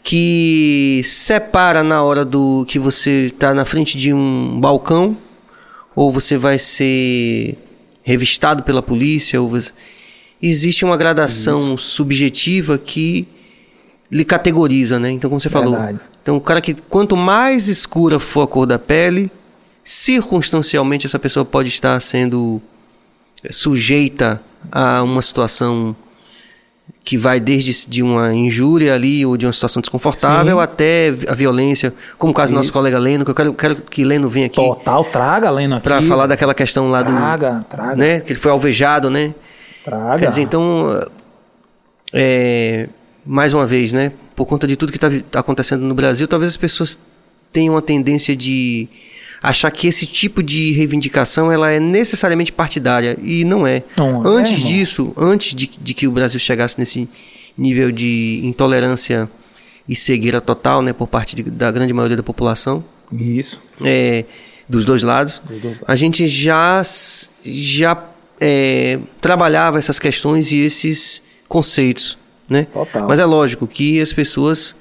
que 0.03 1.01
separa 1.05 1.83
na 1.83 2.03
hora 2.03 2.23
do 2.23 2.67
que 2.69 2.79
você 2.79 3.29
está 3.29 3.55
na 3.55 3.65
frente 3.65 3.97
de 3.97 4.13
um 4.13 4.61
balcão 4.61 5.17
ou 5.97 6.13
você 6.13 6.37
vai 6.37 6.59
ser 6.59 7.57
revistado 8.03 8.63
pela 8.63 8.83
polícia 8.83 9.41
ou 9.41 9.49
você... 9.49 9.73
existe 10.49 10.85
uma 10.85 10.97
gradação 10.97 11.77
subjetiva 11.77 12.77
que 12.79 13.27
lhe 14.11 14.25
categoriza, 14.25 14.99
né? 14.99 15.11
Então, 15.11 15.31
como 15.31 15.41
você 15.41 15.49
falou, 15.49 15.75
Verdade. 15.75 16.01
então 16.23 16.37
o 16.37 16.41
cara 16.41 16.61
que 16.61 16.75
quanto 16.75 17.17
mais 17.17 17.69
escura 17.69 18.19
for 18.19 18.43
a 18.43 18.47
cor 18.47 18.67
da 18.67 18.79
pele, 18.79 19.31
circunstancialmente 19.83 21.07
essa 21.07 21.19
pessoa 21.19 21.45
pode 21.45 21.69
estar 21.69 21.99
sendo 22.01 22.61
eh, 23.43 23.53
sujeita 23.53 24.41
a 24.71 25.03
uma 25.03 25.23
situação 25.23 25.97
que 27.03 27.19
vai 27.19 27.39
desde 27.39 27.87
de 27.89 28.03
uma 28.03 28.33
injúria 28.35 28.95
ali 28.95 29.25
ou 29.27 29.37
de 29.37 29.47
uma 29.47 29.53
situação 29.53 29.81
desconfortável 29.81 30.57
Sim. 30.57 30.63
até 30.63 31.09
a 31.29 31.35
violência, 31.35 31.93
como 32.19 32.31
o 32.31 32.35
caso 32.35 32.53
do 32.53 32.57
nosso 32.57 32.67
Isso. 32.69 32.73
colega 32.73 32.99
Leno, 32.99 33.25
que 33.25 33.31
eu 33.31 33.35
quero, 33.35 33.53
quero 33.55 33.77
que 33.77 34.05
Leno 34.05 34.29
venha 34.29 34.47
aqui 34.47 34.57
Total, 34.57 35.05
traga, 35.05 35.51
Leno, 35.51 35.77
aqui. 35.77 35.85
para 35.85 36.01
falar 36.03 36.27
daquela 36.27 36.55
questão 36.55 36.89
lá 36.91 37.03
Traga, 37.05 37.53
do, 37.53 37.65
traga. 37.65 37.97
né, 37.97 38.21
que 38.21 38.33
ele 38.33 38.39
foi 38.39 38.51
alvejado, 38.51 39.11
né? 39.11 39.35
Traga. 39.85 40.19
Quer 40.19 40.29
dizer, 40.29 40.43
então, 40.43 41.07
é, 42.13 42.89
mais 43.25 43.53
uma 43.53 43.67
vez, 43.67 43.93
né? 43.93 44.13
Por 44.35 44.47
conta 44.47 44.67
de 44.67 44.77
tudo 44.77 44.91
que 44.93 44.97
está 44.99 45.11
tá 45.31 45.41
acontecendo 45.41 45.83
no 45.83 45.95
Brasil, 45.95 46.27
talvez 46.27 46.51
as 46.53 46.57
pessoas 46.57 46.99
tenham 47.53 47.75
uma 47.75 47.83
tendência 47.83 48.35
de 48.35 48.89
achar 49.43 49.71
que 49.71 49.87
esse 49.87 50.07
tipo 50.07 50.43
de 50.43 50.73
reivindicação 50.73 51.53
ela 51.53 51.71
é 51.71 51.79
necessariamente 51.79 52.51
partidária 52.51 53.17
e 53.23 53.45
não 53.45 53.67
é. 53.67 53.83
Não 53.97 54.25
é, 54.25 54.29
antes 54.39 54.53
irmão. 54.53 54.67
disso, 54.67 55.13
antes 55.17 55.55
de, 55.55 55.67
de 55.81 55.95
que 55.95 56.09
o 56.09 56.11
Brasil 56.11 56.41
chegasse 56.41 56.79
nesse 56.79 57.09
nível 57.57 57.93
de 57.93 58.41
intolerância 58.43 59.29
e 59.89 59.95
cegueira 59.95 60.41
total, 60.41 60.81
né, 60.83 60.93
por 60.93 61.07
parte 61.07 61.37
de- 61.37 61.43
da 61.45 61.71
grande 61.71 61.93
maioria 61.93 62.17
da 62.17 62.23
população, 62.23 62.83
Isso. 63.13 63.61
é, 63.85 64.25
dos 64.69 64.85
dois 64.85 65.03
lados, 65.03 65.41
Dos 65.47 65.61
dois 65.61 65.75
lados. 65.75 65.85
a 65.87 65.95
gente 65.95 66.27
já, 66.27 66.83
já 67.45 67.95
é, 68.41 68.99
trabalhava 69.21 69.79
essas 69.79 69.99
questões 69.99 70.51
e 70.53 70.61
esses 70.61 71.23
conceitos, 71.49 72.19
né? 72.49 72.67
Total. 72.73 73.07
Mas 73.09 73.19
é 73.19 73.25
lógico 73.25 73.67
que 73.67 74.01
as 74.01 74.13
pessoas, 74.13 74.75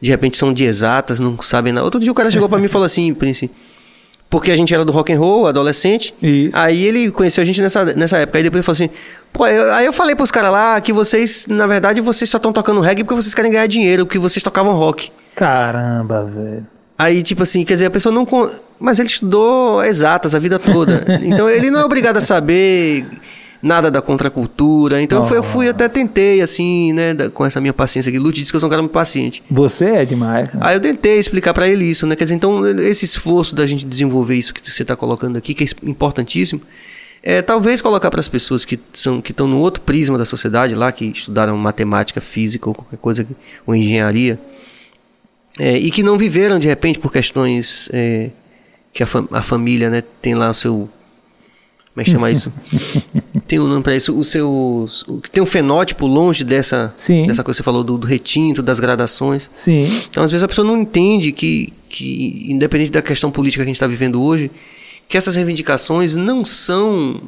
de 0.00 0.10
repente, 0.10 0.36
são 0.38 0.52
de 0.52 0.64
exatas, 0.64 1.18
não 1.20 1.40
sabem 1.42 1.72
nada. 1.72 1.84
Outro 1.84 2.00
dia 2.00 2.10
o 2.10 2.14
cara 2.14 2.30
chegou 2.30 2.48
pra 2.48 2.58
mim 2.58 2.64
e 2.66 2.68
falou 2.68 2.84
assim, 2.86 3.12
Prince, 3.14 3.50
porque 4.28 4.50
a 4.52 4.56
gente 4.56 4.72
era 4.72 4.84
do 4.84 4.92
rock 4.92 5.12
and 5.12 5.18
roll, 5.18 5.46
adolescente. 5.48 6.14
Isso. 6.22 6.56
Aí 6.56 6.84
ele 6.84 7.10
conheceu 7.10 7.42
a 7.42 7.44
gente 7.44 7.60
nessa, 7.60 7.84
nessa 7.84 8.18
época. 8.18 8.38
Aí 8.38 8.44
depois 8.44 8.58
ele 8.58 8.64
falou 8.64 8.74
assim, 8.76 8.90
pô, 9.32 9.46
eu- 9.46 9.72
aí 9.72 9.86
eu 9.86 9.92
falei 9.92 10.14
pros 10.14 10.30
caras 10.30 10.52
lá 10.52 10.80
que 10.80 10.92
vocês, 10.92 11.46
na 11.48 11.66
verdade, 11.66 12.00
vocês 12.00 12.30
só 12.30 12.36
estão 12.36 12.52
tocando 12.52 12.80
reggae 12.80 13.02
porque 13.02 13.20
vocês 13.20 13.34
querem 13.34 13.50
ganhar 13.50 13.66
dinheiro, 13.66 14.06
porque 14.06 14.18
vocês 14.18 14.42
tocavam 14.42 14.72
rock. 14.74 15.10
Caramba, 15.34 16.24
velho. 16.24 16.66
Aí, 17.02 17.22
tipo 17.22 17.42
assim, 17.42 17.64
quer 17.64 17.74
dizer, 17.74 17.86
a 17.86 17.90
pessoa 17.90 18.14
não. 18.14 18.26
con- 18.26 18.50
Mas 18.78 18.98
ele 18.98 19.08
estudou 19.08 19.82
exatas 19.84 20.34
a 20.34 20.38
vida 20.38 20.58
toda. 20.58 21.04
Então 21.22 21.48
ele 21.48 21.70
não 21.70 21.80
é 21.80 21.84
obrigado 21.84 22.16
a 22.18 22.20
saber 22.20 23.06
nada 23.62 23.90
da 23.90 24.00
contracultura. 24.00 25.00
Então 25.02 25.22
eu 25.22 25.28
fui, 25.28 25.36
eu 25.38 25.42
fui 25.42 25.68
até 25.68 25.88
tentei, 25.88 26.40
assim, 26.40 26.92
né, 26.92 27.14
com 27.32 27.44
essa 27.44 27.60
minha 27.60 27.72
paciência 27.72 28.08
aqui. 28.10 28.18
Lute 28.18 28.40
disse 28.40 28.50
que 28.52 28.56
eu 28.56 28.60
sou 28.60 28.68
um 28.68 28.70
cara 28.70 28.82
muito 28.82 28.92
paciente. 28.92 29.42
Você 29.50 29.84
é 29.86 30.04
demais. 30.04 30.50
cara. 30.50 30.66
Aí 30.66 30.76
eu 30.76 30.80
tentei 30.80 31.18
explicar 31.18 31.52
pra 31.54 31.68
ele 31.68 31.84
isso, 31.84 32.06
né? 32.06 32.16
Quer 32.16 32.24
dizer, 32.24 32.34
então 32.36 32.66
esse 32.80 33.04
esforço 33.04 33.54
da 33.54 33.66
gente 33.66 33.84
desenvolver 33.84 34.34
isso 34.36 34.52
que 34.54 34.60
você 34.70 34.82
está 34.82 34.96
colocando 34.96 35.36
aqui, 35.36 35.52
que 35.54 35.64
é 35.64 35.66
importantíssimo, 35.84 36.60
é 37.22 37.42
talvez 37.42 37.82
colocar 37.82 38.10
para 38.10 38.20
as 38.20 38.28
pessoas 38.28 38.64
que 38.64 38.78
são 38.94 39.20
que 39.20 39.30
estão 39.32 39.46
no 39.46 39.58
outro 39.58 39.82
prisma 39.82 40.16
da 40.16 40.24
sociedade 40.24 40.74
lá, 40.74 40.90
que 40.90 41.04
estudaram 41.06 41.54
matemática, 41.58 42.18
física 42.20 42.68
ou 42.68 42.74
qualquer 42.74 42.96
coisa, 42.96 43.26
ou 43.66 43.74
engenharia, 43.76 44.38
é, 45.62 45.76
e 45.76 45.90
que 45.90 46.02
não 46.02 46.16
viveram 46.16 46.58
de 46.58 46.66
repente 46.66 46.98
por 46.98 47.12
questões 47.12 47.88
é, 47.92 48.30
que 48.94 49.02
a, 49.02 49.06
fam- 49.06 49.28
a 49.30 49.42
família, 49.42 49.90
né, 49.90 50.02
tem 50.22 50.34
lá 50.34 50.48
o 50.50 50.54
seu 50.54 50.88
como 51.92 52.02
é 52.02 52.04
que 52.04 52.10
chama 52.12 52.30
isso? 52.30 52.52
tem 53.48 53.58
um 53.58 53.66
nome 53.66 53.82
para 53.82 53.94
isso, 53.96 54.16
o 54.16 54.22
seu 54.24 54.86
tem 55.32 55.42
um 55.42 55.46
fenótipo 55.46 56.06
longe 56.06 56.44
dessa 56.44 56.94
Sim. 56.96 57.26
dessa 57.26 57.42
coisa 57.42 57.56
que 57.58 57.62
você 57.62 57.64
falou 57.64 57.82
do, 57.84 57.98
do 57.98 58.06
retinto, 58.06 58.62
das 58.62 58.78
gradações. 58.80 59.50
Sim. 59.52 59.86
Então, 60.08 60.22
às 60.22 60.30
vezes, 60.30 60.44
a 60.44 60.48
pessoa 60.48 60.66
não 60.66 60.78
entende 60.80 61.32
que, 61.32 61.72
que 61.88 62.46
independente 62.48 62.92
da 62.92 63.02
questão 63.02 63.30
política 63.30 63.62
que 63.64 63.66
a 63.66 63.70
gente 63.70 63.76
está 63.76 63.88
vivendo 63.88 64.22
hoje, 64.22 64.50
que 65.08 65.16
essas 65.16 65.34
reivindicações 65.34 66.14
não 66.14 66.44
são 66.44 67.20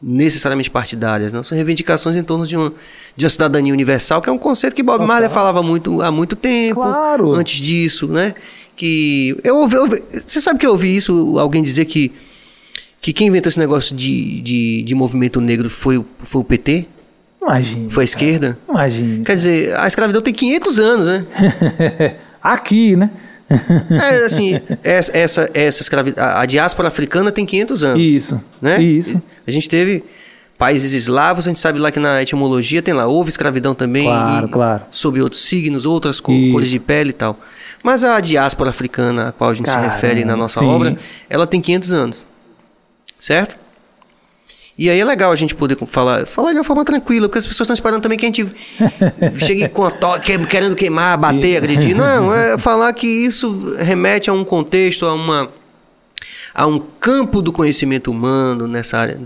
necessariamente 0.00 0.70
partidárias, 0.70 1.32
não 1.32 1.42
são 1.42 1.56
reivindicações 1.56 2.14
em 2.16 2.22
torno 2.22 2.46
de 2.46 2.56
uma, 2.56 2.72
de 3.16 3.24
uma 3.24 3.30
cidadania 3.30 3.72
universal, 3.72 4.22
que 4.22 4.28
é 4.28 4.32
um 4.32 4.38
conceito 4.38 4.74
que 4.74 4.82
Bob 4.82 5.04
Marley 5.04 5.28
falava 5.28 5.62
muito 5.62 6.00
há 6.02 6.10
muito 6.12 6.36
tempo, 6.36 6.80
Claro. 6.80 7.32
antes 7.34 7.60
disso, 7.60 8.06
né? 8.06 8.34
Que 8.76 9.36
eu 9.42 9.56
ouvi, 9.56 9.74
eu 9.74 9.82
ouvi- 9.82 10.02
você 10.24 10.40
sabe 10.40 10.58
que 10.60 10.66
eu 10.66 10.70
ouvi 10.70 10.94
isso, 10.94 11.36
alguém 11.38 11.62
dizer 11.62 11.84
que 11.84 12.12
que 13.00 13.12
quem 13.12 13.28
inventou 13.28 13.48
esse 13.48 13.58
negócio 13.60 13.94
de, 13.94 14.40
de, 14.40 14.82
de 14.82 14.94
movimento 14.94 15.40
negro 15.40 15.70
foi, 15.70 15.98
o- 15.98 16.06
foi 16.24 16.40
o 16.40 16.44
PT? 16.44 16.84
Imagina. 17.40 17.90
Foi 17.90 18.02
a 18.02 18.04
esquerda? 18.04 18.58
Imagina. 18.68 19.24
Quer 19.24 19.36
dizer, 19.36 19.78
a 19.78 19.86
escravidão 19.86 20.20
tem 20.20 20.34
500 20.34 20.78
anos, 20.80 21.06
né? 21.08 21.26
Aqui, 22.42 22.96
né? 22.96 23.10
É, 23.90 24.24
assim, 24.26 24.60
essa, 24.84 25.16
essa, 25.16 25.50
essa 25.54 25.82
escravidão, 25.82 26.22
a, 26.22 26.42
a 26.42 26.46
diáspora 26.46 26.88
africana 26.88 27.32
tem 27.32 27.46
500 27.46 27.84
anos. 27.84 28.02
Isso. 28.02 28.40
Né? 28.60 28.80
Isso. 28.82 29.22
A 29.46 29.50
gente 29.50 29.68
teve 29.68 30.04
países 30.58 30.92
eslavos, 30.92 31.46
a 31.46 31.50
gente 31.50 31.60
sabe 31.60 31.78
lá 31.78 31.90
que 31.90 31.98
na 32.00 32.20
etimologia 32.22 32.82
tem 32.82 32.92
lá, 32.92 33.06
houve 33.06 33.30
escravidão 33.30 33.74
também. 33.74 34.04
Claro, 34.04 34.46
e- 34.46 34.50
claro. 34.50 34.82
Sob 34.90 35.20
outros 35.22 35.42
signos, 35.44 35.86
outras 35.86 36.20
co- 36.20 36.32
Isso. 36.32 36.52
cores 36.52 36.68
de 36.70 36.78
pele 36.80 37.10
e 37.10 37.12
tal. 37.14 37.38
Mas 37.82 38.02
a 38.04 38.20
diáspora 38.20 38.70
africana 38.70 39.28
a 39.28 39.32
qual 39.32 39.50
a 39.50 39.54
gente 39.54 39.66
Caramba, 39.66 39.88
se 39.88 39.94
refere 39.94 40.24
na 40.24 40.36
nossa 40.36 40.60
sim. 40.60 40.66
obra, 40.66 40.98
ela 41.30 41.46
tem 41.46 41.60
500 41.60 41.92
anos. 41.92 42.24
Certo? 43.18 43.56
E 44.78 44.88
aí 44.88 45.00
é 45.00 45.04
legal 45.04 45.32
a 45.32 45.36
gente 45.36 45.56
poder 45.56 45.76
falar, 45.88 46.24
falar 46.24 46.52
de 46.52 46.58
uma 46.58 46.64
forma 46.64 46.84
tranquila, 46.84 47.28
porque 47.28 47.38
as 47.40 47.44
pessoas 47.46 47.64
estão 47.66 47.74
esperando 47.74 48.00
também 48.00 48.16
que 48.16 48.24
a 48.24 48.28
gente 48.28 48.46
chegue 49.44 49.68
com 49.70 49.84
a 49.84 49.90
to- 49.90 50.20
que- 50.20 50.46
querendo 50.46 50.76
queimar, 50.76 51.18
bater, 51.18 51.56
agredir. 51.56 51.96
Não, 51.96 52.32
é 52.32 52.56
falar 52.56 52.92
que 52.92 53.06
isso 53.08 53.74
remete 53.78 54.30
a 54.30 54.32
um 54.32 54.44
contexto, 54.44 55.04
a 55.04 55.12
uma 55.12 55.50
a 56.54 56.66
um 56.66 56.78
campo 56.78 57.40
do 57.42 57.52
conhecimento 57.52 58.10
humano 58.10 58.66
nessa 58.68 58.98
área 58.98 59.18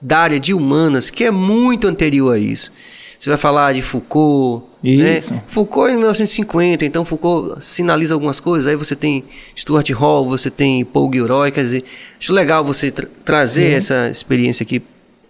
da 0.00 0.18
área 0.18 0.38
de 0.40 0.52
humanas 0.52 1.08
que 1.10 1.24
é 1.24 1.30
muito 1.30 1.86
anterior 1.86 2.34
a 2.34 2.38
isso. 2.38 2.70
Você 3.18 3.30
vai 3.30 3.38
falar 3.38 3.72
de 3.72 3.80
Foucault, 3.80 4.66
Isso. 4.82 5.32
né? 5.32 5.42
Foucault 5.46 5.90
em 5.90 5.96
1950, 5.96 6.84
então 6.84 7.06
Foucault 7.06 7.64
sinaliza 7.64 8.12
algumas 8.12 8.38
coisas. 8.38 8.66
Aí 8.66 8.76
você 8.76 8.94
tem 8.94 9.24
Stuart 9.56 9.88
Hall, 9.92 10.28
você 10.28 10.50
tem 10.50 10.84
Paul 10.84 11.10
Gilroy, 11.10 11.50
quer 11.50 11.62
dizer, 11.62 11.84
acho 12.20 12.34
legal 12.34 12.62
você 12.62 12.90
tra- 12.90 13.06
trazer 13.24 13.70
Sim. 13.70 13.76
essa 13.76 14.08
experiência 14.10 14.62
aqui, 14.62 14.82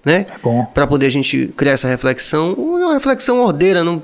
né? 0.04 0.26
É 0.28 0.38
bom. 0.42 0.64
Para 0.66 0.86
poder 0.86 1.06
a 1.06 1.10
gente 1.10 1.52
criar 1.56 1.72
essa 1.72 1.88
reflexão, 1.88 2.52
uma 2.52 2.94
reflexão 2.94 3.40
ordeira, 3.40 3.82
não 3.82 4.02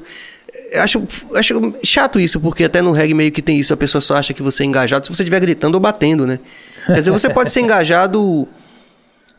Acho, 0.74 1.02
acho 1.34 1.74
chato 1.82 2.20
isso, 2.20 2.38
porque 2.38 2.64
até 2.64 2.80
no 2.80 2.92
reggae 2.92 3.14
meio 3.14 3.32
que 3.32 3.42
tem 3.42 3.58
isso, 3.58 3.74
a 3.74 3.76
pessoa 3.76 4.00
só 4.00 4.16
acha 4.16 4.32
que 4.32 4.42
você 4.42 4.62
é 4.62 4.66
engajado 4.66 5.04
se 5.04 5.12
você 5.12 5.22
estiver 5.22 5.40
gritando 5.40 5.74
ou 5.74 5.80
batendo, 5.80 6.26
né? 6.26 6.38
Quer 6.86 6.94
dizer, 6.94 7.10
você 7.10 7.28
pode 7.28 7.50
ser 7.50 7.60
engajado. 7.60 8.48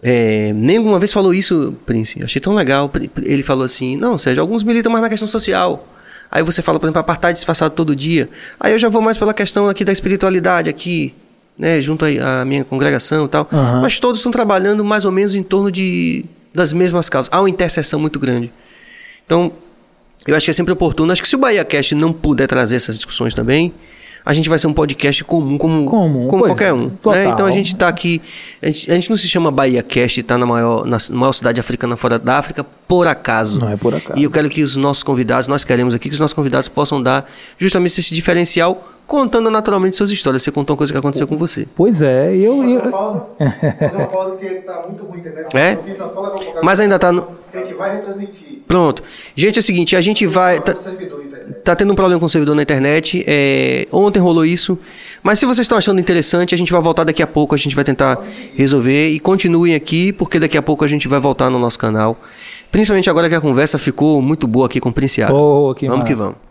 É, 0.03 0.51
nenhuma 0.53 0.99
vez 0.99 1.13
falou 1.13 1.33
isso, 1.33 1.75
Prince. 1.85 2.23
Achei 2.23 2.41
tão 2.41 2.53
legal. 2.53 2.91
Ele 3.23 3.43
falou 3.43 3.63
assim: 3.63 3.95
não, 3.97 4.17
Sérgio, 4.17 4.41
alguns 4.41 4.63
militam 4.63 4.91
mais 4.91 5.01
na 5.03 5.09
questão 5.09 5.27
social. 5.27 5.87
Aí 6.29 6.43
você 6.43 6.61
fala, 6.61 6.79
por 6.79 6.85
exemplo, 6.85 6.99
apartheid 6.99 7.33
disfarçado 7.33 7.75
todo 7.75 7.95
dia. 7.95 8.29
Aí 8.59 8.71
eu 8.73 8.79
já 8.79 8.89
vou 8.89 9.01
mais 9.01 9.17
pela 9.17 9.33
questão 9.33 9.67
aqui 9.67 9.83
da 9.83 9.91
espiritualidade 9.91 10.69
aqui, 10.69 11.13
né, 11.57 11.81
junto 11.81 12.05
à 12.05 12.45
minha 12.45 12.63
congregação 12.63 13.25
e 13.25 13.27
tal. 13.27 13.49
Uhum. 13.51 13.81
Mas 13.81 13.99
todos 13.99 14.19
estão 14.19 14.31
trabalhando 14.31 14.83
mais 14.83 15.03
ou 15.03 15.11
menos 15.11 15.35
em 15.35 15.43
torno 15.43 15.69
de, 15.69 16.25
das 16.53 16.73
mesmas 16.73 17.09
causas. 17.09 17.29
Há 17.31 17.39
uma 17.39 17.49
interseção 17.49 17.99
muito 17.99 18.19
grande. 18.19 18.51
Então, 19.25 19.51
eu 20.27 20.35
acho 20.35 20.45
que 20.45 20.51
é 20.51 20.53
sempre 20.53 20.73
oportuno. 20.73 21.11
Acho 21.11 21.21
que 21.21 21.27
se 21.27 21.35
o 21.35 21.39
Bahia 21.39 21.63
Cast 21.65 21.95
não 21.95 22.13
puder 22.13 22.47
trazer 22.47 22.75
essas 22.75 22.95
discussões 22.95 23.33
também, 23.33 23.73
a 24.23 24.33
gente 24.33 24.47
vai 24.49 24.59
ser 24.59 24.67
um 24.67 24.73
podcast 24.73 25.23
comum, 25.23 25.57
como, 25.57 25.85
Comum, 25.85 26.27
como 26.27 26.43
qualquer 26.43 26.69
é, 26.69 26.73
um. 26.73 26.91
né? 27.05 27.25
Então 27.27 27.45
a 27.45 27.51
gente 27.51 27.73
está 27.73 27.87
aqui. 27.87 28.21
A 28.61 28.67
gente, 28.67 28.91
a 28.91 28.95
gente 28.95 29.09
não 29.09 29.17
se 29.17 29.27
chama 29.27 29.49
Bahia 29.49 29.81
Cast 29.81 30.19
e 30.19 30.21
está 30.21 30.37
na 30.37 30.45
maior, 30.45 30.85
na 30.85 30.97
maior 31.11 31.31
cidade 31.31 31.59
africana 31.59 31.97
fora 31.97 32.19
da 32.19 32.37
África 32.37 32.63
por 32.63 33.07
acaso. 33.07 33.59
Não 33.59 33.69
é 33.69 33.77
por 33.77 33.95
acaso. 33.95 34.19
E 34.19 34.23
eu 34.23 34.29
quero 34.29 34.47
que 34.49 34.61
os 34.61 34.75
nossos 34.75 35.01
convidados, 35.01 35.47
nós 35.47 35.63
queremos 35.63 35.93
aqui 35.95 36.07
que 36.07 36.13
os 36.13 36.19
nossos 36.19 36.35
convidados 36.35 36.67
possam 36.67 37.01
dar 37.01 37.29
justamente 37.57 37.99
esse 37.99 38.13
diferencial, 38.13 38.91
contando 39.11 39.51
naturalmente 39.51 39.97
suas 39.97 40.09
histórias. 40.09 40.41
Você 40.41 40.51
contou 40.53 40.73
uma 40.73 40.77
coisa 40.77 40.93
que 40.93 40.97
aconteceu 40.97 41.27
com 41.27 41.35
você. 41.37 41.67
Pois 41.75 42.01
é, 42.01 42.33
eu. 42.33 42.55
Fazer 42.59 42.67
uma 42.77 42.85
eu 42.85 42.91
pausa. 42.91 43.25
Fazer 43.37 43.95
uma 43.97 44.07
pausa 44.07 44.29
porque 44.31 44.49
tá 44.55 44.85
muito 44.87 45.03
ruim, 45.03 45.19
entendeu? 45.19 45.45
É? 45.53 45.77
Mas 46.63 46.79
ainda 46.79 46.97
tá 46.97 47.11
no- 47.11 47.27
A 47.53 47.57
gente 47.57 47.73
vai 47.73 47.93
retransmitir. 47.97 48.59
Pronto. 48.65 49.03
Gente, 49.35 49.57
é 49.57 49.59
o 49.59 49.63
seguinte, 49.63 49.97
a 49.97 50.01
gente 50.01 50.25
vai. 50.25 50.61
tá-? 50.61 50.73
Tá 51.65 51.75
tendo 51.75 51.91
um 51.91 51.95
problema 51.95 52.21
com 52.21 52.25
o 52.25 52.29
servidor 52.29 52.55
na 52.55 52.61
internet. 52.61 53.21
é, 53.27 53.85
ontem 53.91 54.19
rolou 54.19 54.45
isso. 54.45 54.79
Mas 55.21 55.39
se 55.39 55.45
vocês 55.45 55.65
estão 55.65 55.77
achando 55.77 55.99
interessante, 55.99 56.55
a 56.55 56.57
gente 56.57 56.71
vai 56.71 56.81
voltar 56.81 57.03
daqui 57.03 57.21
a 57.21 57.27
pouco. 57.27 57.53
A 57.53 57.57
gente 57.57 57.75
vai 57.75 57.83
tentar 57.83 58.17
resolver. 58.55 59.09
E 59.09 59.19
continuem 59.19 59.75
aqui, 59.75 60.13
porque 60.13 60.39
daqui 60.39 60.57
a 60.57 60.61
pouco 60.61 60.85
a 60.85 60.87
gente 60.87 61.09
vai 61.09 61.19
voltar 61.19 61.49
no 61.49 61.59
nosso 61.59 61.77
canal. 61.77 62.17
Principalmente 62.71 63.09
agora 63.09 63.27
que 63.27 63.35
a 63.35 63.41
conversa 63.41 63.77
ficou 63.77 64.21
muito 64.21 64.47
boa 64.47 64.67
aqui 64.67 64.79
com 64.79 64.87
o 64.87 64.93
Princiado. 64.93 65.35
Oh, 65.35 65.75
que 65.75 65.89
vamos 65.89 66.05
que 66.05 66.11
massa. 66.11 66.23
vamos. 66.23 66.50